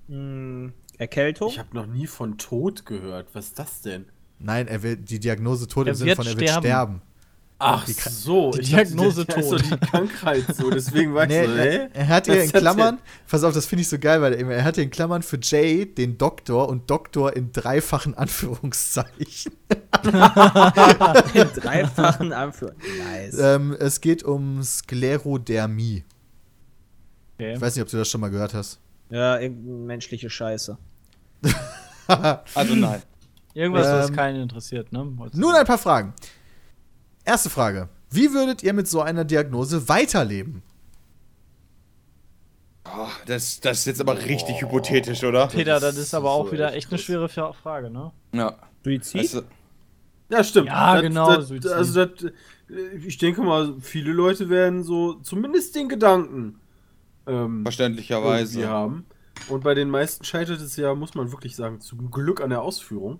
[0.08, 1.50] Hm, Erkältung?
[1.50, 3.30] Ich habe noch nie von Tod gehört.
[3.34, 4.06] Was ist das denn?
[4.40, 6.66] Nein, er will die Diagnose Tod Er im Sinne von, er wird sterben.
[6.66, 7.02] sterben.
[7.64, 9.50] Ach Die so, die ich Diagnose dachte, Tod.
[9.50, 12.52] so die Krankheit so, deswegen war ich Nee, so, er, er hat hier Was in
[12.54, 12.98] Klammern,
[13.30, 15.38] pass auf, das finde ich so geil, weil er, er hat hier in Klammern für
[15.40, 19.52] Jay den Doktor und Doktor in dreifachen Anführungszeichen.
[20.04, 22.76] In dreifachen Anführung.
[22.98, 23.38] Nice.
[23.40, 26.04] ähm, es geht um Sklerodermie.
[27.36, 27.54] Okay.
[27.54, 28.80] Ich weiß nicht, ob du das schon mal gehört hast.
[29.12, 30.78] Ja, irgendeine menschliche Scheiße.
[32.56, 33.02] Also nein.
[33.54, 35.06] Irgendwas, was Ähm, keinen interessiert, ne?
[35.34, 36.14] Nun ein paar Fragen.
[37.24, 37.88] Erste Frage.
[38.10, 40.62] Wie würdet ihr mit so einer Diagnose weiterleben?
[42.86, 45.48] Oh, das, das ist jetzt aber richtig hypothetisch, oder?
[45.48, 48.12] Peter, das ist aber auch so wieder echt eine schwere Fra- Frage, ne?
[48.34, 48.56] Ja.
[48.84, 49.22] Suizid?
[49.22, 49.42] Weißt du,
[50.30, 50.68] Ja, stimmt.
[50.68, 51.72] Ja, genau, Suizid.
[51.72, 52.32] also das, äh,
[53.06, 56.60] ich denke mal, viele Leute werden so zumindest den Gedanken
[57.28, 58.68] ähm, irgendwie verständlicherweise.
[58.68, 59.06] haben.
[59.48, 62.62] Und bei den meisten scheitert es ja, muss man wirklich sagen, zum Glück an der
[62.62, 63.20] Ausführung.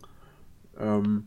[0.80, 1.26] Ähm,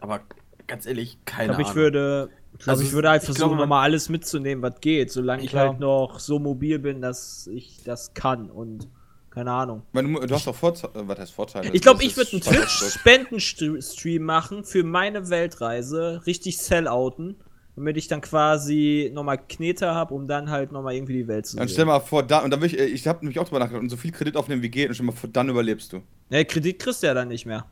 [0.00, 0.20] aber
[0.66, 1.70] ganz ehrlich, Ich keine glaube, Ahnung.
[1.70, 4.62] ich würde, ich, glaub, Also, ich würde halt ich versuchen, glaube, man- nochmal alles mitzunehmen,
[4.62, 8.88] was geht, solange ich halt noch so mobil bin, dass ich das kann und
[9.30, 9.82] keine Ahnung.
[9.92, 11.06] Ich du, du hast doch Vorteile.
[11.08, 11.70] Was heißt Vorteile?
[11.72, 12.40] Ich glaube, ich würde einen.
[12.40, 17.36] Twitch-Spendenstream machen für meine Weltreise, richtig sellouten,
[17.80, 21.56] damit ich dann quasi nochmal Knete habe, um dann halt nochmal irgendwie die Welt zu
[21.56, 21.86] Dann stell sehen.
[21.86, 23.88] mal vor, da, und dann will ich, äh, ich habe nämlich auch drüber nachgedacht, und
[23.88, 26.02] so viel Kredit aufnehmen wie geht, und stell mal vor, dann überlebst du.
[26.28, 27.64] Ne, Kredit kriegst du ja dann nicht mehr.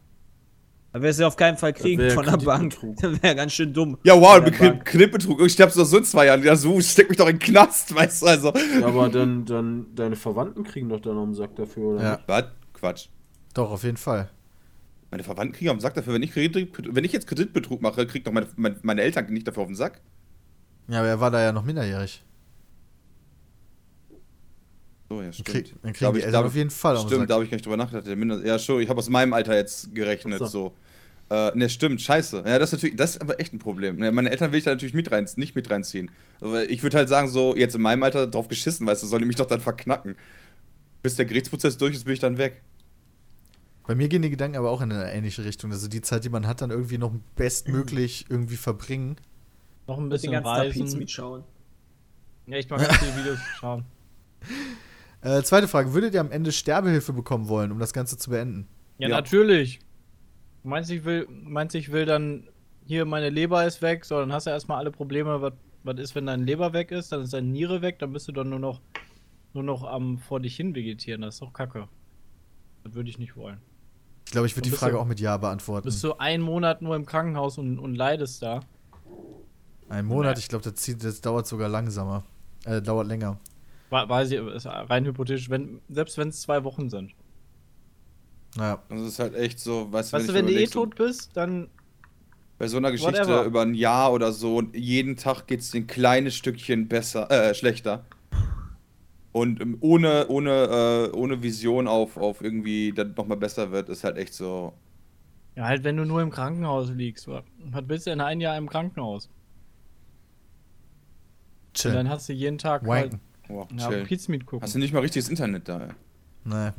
[0.94, 2.74] Dann wirst du ja auf keinen Fall kriegen von der Bank.
[3.02, 3.98] Das wäre ganz schön dumm.
[4.02, 4.82] Ja, wow, Kredit-.
[4.86, 6.42] Kreditbetrug, ich sterbe doch so in zwei Jahren.
[6.42, 8.54] Ja, so, steck mich doch in den Knast, weißt du, also.
[8.82, 12.02] aber dann, dann, deine Verwandten kriegen doch dann noch einen Sack dafür, oder?
[12.02, 12.18] Ja.
[12.26, 12.44] Was?
[12.72, 13.08] Quatsch.
[13.52, 14.30] Doch, auf jeden Fall.
[15.10, 18.06] Meine Verwandten kriegen auf den Sack dafür, wenn ich, Kredit, wenn ich jetzt Kreditbetrug mache,
[18.06, 20.00] kriegt doch meine, meine, meine Eltern nicht dafür auf den Sack.
[20.88, 22.22] Ja, aber er war da ja noch minderjährig.
[25.08, 25.48] So, ja, stimmt.
[25.48, 27.44] krieg, dann Da kriegen hab die ich- Eltern auf jeden Fall auf Stimmt, da habe
[27.44, 28.06] ich gar nicht drüber nachgedacht.
[28.44, 30.74] Ja, schon, ich habe aus meinem Alter jetzt gerechnet, Ach so.
[31.30, 32.42] Äh, ne, stimmt, scheiße.
[32.46, 34.02] Ja, das ist natürlich, das ist aber echt ein Problem.
[34.02, 36.10] Ja, meine Eltern will ich da natürlich mit rein, nicht mit reinziehen.
[36.40, 39.22] Aber ich würde halt sagen, so, jetzt in meinem Alter drauf geschissen, weißt du, sollen
[39.22, 40.16] die mich doch dann verknacken.
[41.02, 42.62] Bis der Gerichtsprozess durch ist, bin ich dann weg.
[43.88, 45.72] Bei mir gehen die Gedanken aber auch in eine ähnliche Richtung.
[45.72, 49.16] Also die Zeit, die man hat, dann irgendwie noch bestmöglich irgendwie verbringen.
[49.86, 50.98] Noch ein bisschen reisen.
[50.98, 51.42] mitschauen.
[52.46, 53.86] Ja, ich mag ganz viele Videos schauen.
[55.22, 55.94] Äh, zweite Frage.
[55.94, 58.68] Würdet ihr am Ende Sterbehilfe bekommen wollen, um das Ganze zu beenden?
[58.98, 59.16] Ja, Ja.
[59.16, 59.80] natürlich.
[60.64, 62.46] Meinst du, ich will, meinst ich will dann
[62.84, 65.40] hier meine Leber ist weg, so dann hast du erstmal alle Probleme.
[65.40, 67.10] Was, was ist, wenn deine Leber weg ist?
[67.10, 68.82] Dann ist deine Niere weg, dann bist du dann nur noch,
[69.54, 71.22] nur noch am vor dich hin vegetieren.
[71.22, 71.88] Das ist doch kacke.
[72.84, 73.62] Das würde ich nicht wollen.
[74.28, 75.86] Ich glaube, ich würde die Frage du- auch mit Ja beantworten.
[75.86, 78.60] Bist du einen Monat nur im Krankenhaus und, und leidest da?
[79.88, 82.24] Ein Monat, ich glaube, das, zieht- das dauert sogar langsamer.
[82.66, 83.38] Äh, dauert länger.
[83.88, 87.12] Weiß ich, ist rein hypothetisch, wenn, selbst wenn es zwei Wochen sind.
[88.54, 88.82] Naja.
[88.90, 91.70] Das ist halt echt so, weißt, Weißt du, ich wenn du eh tot bist, dann
[92.58, 93.44] Bei so einer Geschichte Whatever.
[93.44, 97.54] über ein Jahr oder so und jeden Tag geht es ein kleines Stückchen besser, äh,
[97.54, 98.04] schlechter.
[99.32, 104.02] Und ähm, ohne, ohne, äh, ohne Vision auf, auf irgendwie, dass nochmal besser wird, ist
[104.04, 104.72] halt echt so.
[105.54, 107.28] Ja, halt, wenn du nur im Krankenhaus liegst.
[107.28, 109.26] wa- Was willst du in ein Jahr im Krankenhaus?
[111.66, 111.92] Und Chill.
[111.92, 113.18] dann hast du jeden Tag halt.
[113.48, 114.04] Wow, ja,
[114.44, 114.60] gucken.
[114.62, 115.88] Hast du nicht mal richtiges Internet da, ey.
[116.44, 116.70] Nee.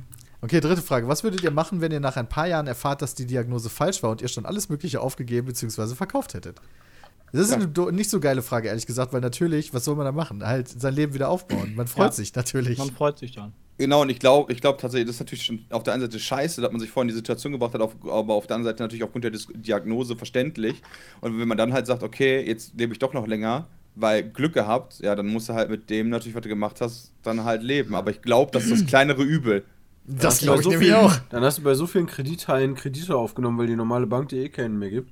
[0.41, 1.07] Okay, dritte Frage.
[1.07, 4.01] Was würdet ihr machen, wenn ihr nach ein paar Jahren erfahrt, dass die Diagnose falsch
[4.03, 5.95] war und ihr schon alles Mögliche aufgegeben bzw.
[5.95, 6.61] verkauft hättet?
[7.31, 7.57] Das ist Ja.
[7.57, 10.45] eine nicht so geile Frage, ehrlich gesagt, weil natürlich, was soll man da machen?
[10.45, 11.73] Halt sein Leben wieder aufbauen.
[11.75, 12.11] Man freut Ja.
[12.13, 12.77] sich natürlich.
[12.77, 13.53] Man freut sich dann.
[13.77, 16.19] Genau, und ich glaube ich glaub tatsächlich, das ist natürlich schon auf der einen Seite
[16.19, 18.73] scheiße, dass man sich vorhin in die Situation gebracht hat, auf, aber auf der anderen
[18.73, 20.81] Seite natürlich aufgrund der Dis Diagnose verständlich.
[21.21, 24.53] Und wenn man dann halt sagt, okay, jetzt lebe ich doch noch länger, weil Glück
[24.53, 27.63] gehabt, ja, dann musst du halt mit dem natürlich, was du gemacht hast, dann halt
[27.63, 27.95] leben.
[27.95, 29.63] Aber ich glaube, das ist das kleinere Übel.
[30.05, 31.15] Das glaube ich so nämlich auch.
[31.29, 34.49] Dann hast du bei so vielen Kreditteilen Kredite aufgenommen, weil die normale Bank dir eh
[34.49, 35.11] keinen mehr gibt.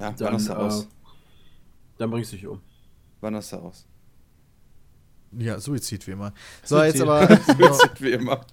[0.00, 0.88] Ja, wann Dann, hast du aus?
[2.02, 2.60] Dann bringst du dich um.
[3.20, 3.86] Wann hast du aus?
[5.38, 6.34] Ja, Suizid wie immer.
[6.62, 7.08] So, jetzt Suizid.
[7.08, 7.30] aber.
[8.00, 8.44] Wie immer.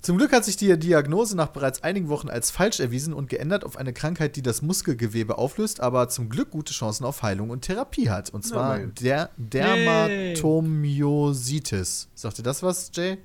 [0.00, 3.64] Zum Glück hat sich die Diagnose nach bereits einigen Wochen als falsch erwiesen und geändert
[3.64, 7.62] auf eine Krankheit, die das Muskelgewebe auflöst, aber zum Glück gute Chancen auf Heilung und
[7.62, 8.30] Therapie hat.
[8.30, 12.08] Und zwar der Dermatomyositis.
[12.14, 13.18] Sagt ihr das was, Jay?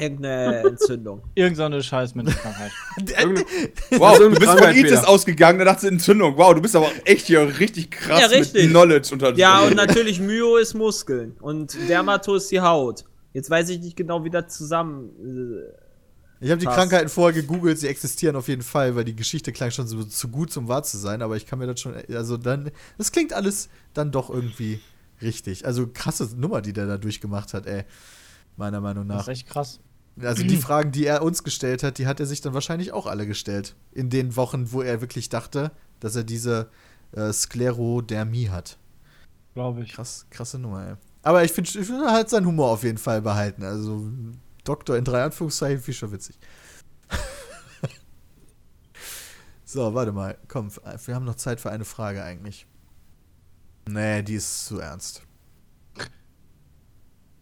[0.00, 1.22] Irgendeine Entzündung.
[1.34, 2.72] Irgend so eine scheiß Menschenkrankheit.
[3.92, 6.36] Wow, du irgendeine bist von Itis ausgegangen, da dachte Entzündung.
[6.36, 8.62] Wow, du bist aber echt hier richtig krass Ja, richtig.
[8.64, 9.38] mit Knowledge unterwegs.
[9.38, 13.04] Ja, und natürlich Myo ist Muskeln und Dermato ist die Haut.
[13.32, 15.10] Jetzt weiß ich nicht genau, wie das zusammen.
[15.20, 16.66] Äh, Ich habe die.
[16.66, 20.28] Krankheiten vorher gegoogelt, sie existieren auf jeden Fall, weil die Geschichte klang schon so zu
[20.28, 23.32] gut, um wahr zu sein, aber ich kann mir das schon, also dann, das klingt
[23.32, 24.80] alles dann doch irgendwie
[25.22, 25.66] richtig.
[25.66, 27.84] Also krasse Nummer, die der da durchgemacht hat, ey.
[28.56, 29.22] Meiner Meinung Das nach.
[29.22, 29.80] ist echt krass.
[30.20, 33.06] Also die Fragen, die er uns gestellt hat, die hat er sich dann wahrscheinlich auch
[33.06, 33.74] alle gestellt.
[33.92, 36.70] In den Wochen, wo er wirklich dachte, dass er diese
[37.12, 38.78] äh, Sklerodermie hat.
[39.54, 39.92] Glaube ich.
[39.92, 40.94] Krass, krasse Nummer, ey.
[41.22, 43.62] Aber ich finde, ich find, er hat seinen Humor auf jeden Fall behalten.
[43.62, 44.10] Also
[44.64, 46.38] Doktor in drei Anführungszeichen, ich schon witzig.
[49.64, 50.36] so, warte mal.
[50.48, 50.70] Komm,
[51.06, 52.66] wir haben noch Zeit für eine Frage eigentlich.
[53.88, 55.22] Nee, die ist zu ernst.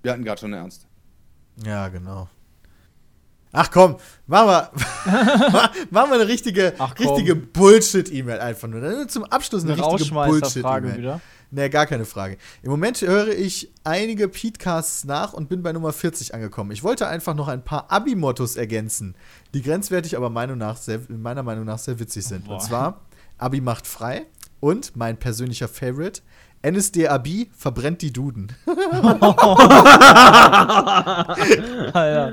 [0.03, 0.87] Wir hatten gerade schon ernst.
[1.65, 2.29] Ja, genau.
[3.55, 4.71] Ach komm, machen wir,
[5.91, 8.81] machen wir eine richtige, richtige Bullshit-E-Mail einfach nur.
[8.81, 11.21] Dann Zum Abschluss eine, Eine richtige Bullshit-E-Mail.
[11.55, 12.39] Nee, gar keine Frage.
[12.63, 16.71] Im Moment höre ich einige Podcasts nach und bin bei Nummer 40 angekommen.
[16.71, 19.15] Ich wollte einfach noch ein paar Abi-Mottos ergänzen,
[19.53, 22.47] die grenzwertig, aber Meinung nach sehr, meiner Meinung nach sehr witzig sind.
[22.47, 22.55] Boah.
[22.55, 23.01] Und zwar,
[23.37, 24.25] Abi macht frei
[24.61, 26.23] und mein persönlicher Favorite,
[26.65, 28.53] NSDAB verbrennt die Duden.
[31.93, 32.33] Alter.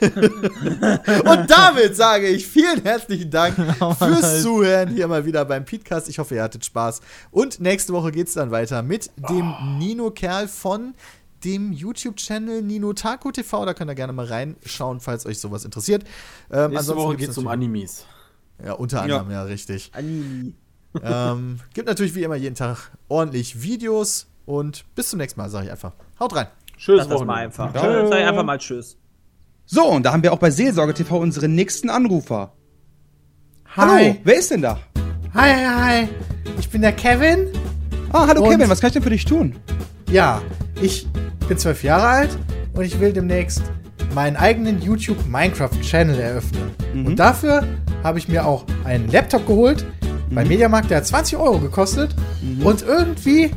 [1.30, 3.54] Und damit sage ich vielen herzlichen Dank
[3.98, 6.08] fürs Zuhören hier mal wieder beim Podcast.
[6.08, 7.00] Ich hoffe, ihr hattet Spaß.
[7.30, 10.94] Und nächste Woche geht es dann weiter mit dem Nino-Kerl von
[11.44, 13.64] dem YouTube-Channel Nino Taku TV.
[13.64, 16.04] Da könnt ihr gerne mal reinschauen, falls euch sowas interessiert.
[16.50, 18.04] Ähm, Nächste Woche geht es um Animes.
[18.62, 19.90] Ja, unter anderem, ja, richtig.
[19.94, 20.52] Anime.
[21.02, 25.66] Ähm, gibt natürlich wie immer jeden Tag ordentlich Videos und bis zum nächsten Mal, sage
[25.66, 25.92] ich einfach.
[26.18, 26.48] Haut rein.
[26.78, 27.72] Sag das mal einfach.
[27.72, 28.08] Ciao.
[28.08, 28.96] Sag einfach mal Tschüss.
[29.66, 32.52] So, und da haben wir auch bei Seelsorge TV unseren nächsten Anrufer.
[33.76, 33.86] Hi.
[33.86, 34.80] Hallo, wer ist denn da?
[35.34, 36.08] Hi, hi, hi.
[36.58, 37.48] Ich bin der Kevin.
[38.12, 38.50] Ah, hallo Und?
[38.50, 39.54] Kevin, was kann ich denn für dich tun?
[40.10, 40.42] Ja,
[40.82, 41.06] ich
[41.46, 42.38] bin zwölf Jahre alt
[42.72, 43.62] und ich will demnächst
[44.14, 46.70] meinen eigenen YouTube Minecraft Channel eröffnen.
[46.92, 47.64] Und dafür
[48.02, 49.86] habe ich mir auch einen Laptop geholt
[50.30, 52.14] beim Mediamarkt, der hat 20 Euro gekostet.
[52.64, 53.50] Und irgendwie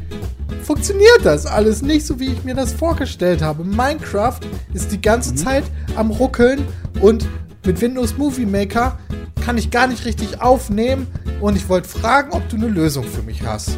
[0.63, 3.63] funktioniert das alles nicht so, wie ich mir das vorgestellt habe.
[3.63, 4.39] Minecraft
[4.73, 5.63] ist die ganze Zeit
[5.95, 6.65] am Ruckeln
[7.01, 7.27] und
[7.65, 8.97] mit Windows Movie Maker
[9.43, 11.07] kann ich gar nicht richtig aufnehmen.
[11.41, 13.77] Und ich wollte fragen, ob du eine Lösung für mich hast.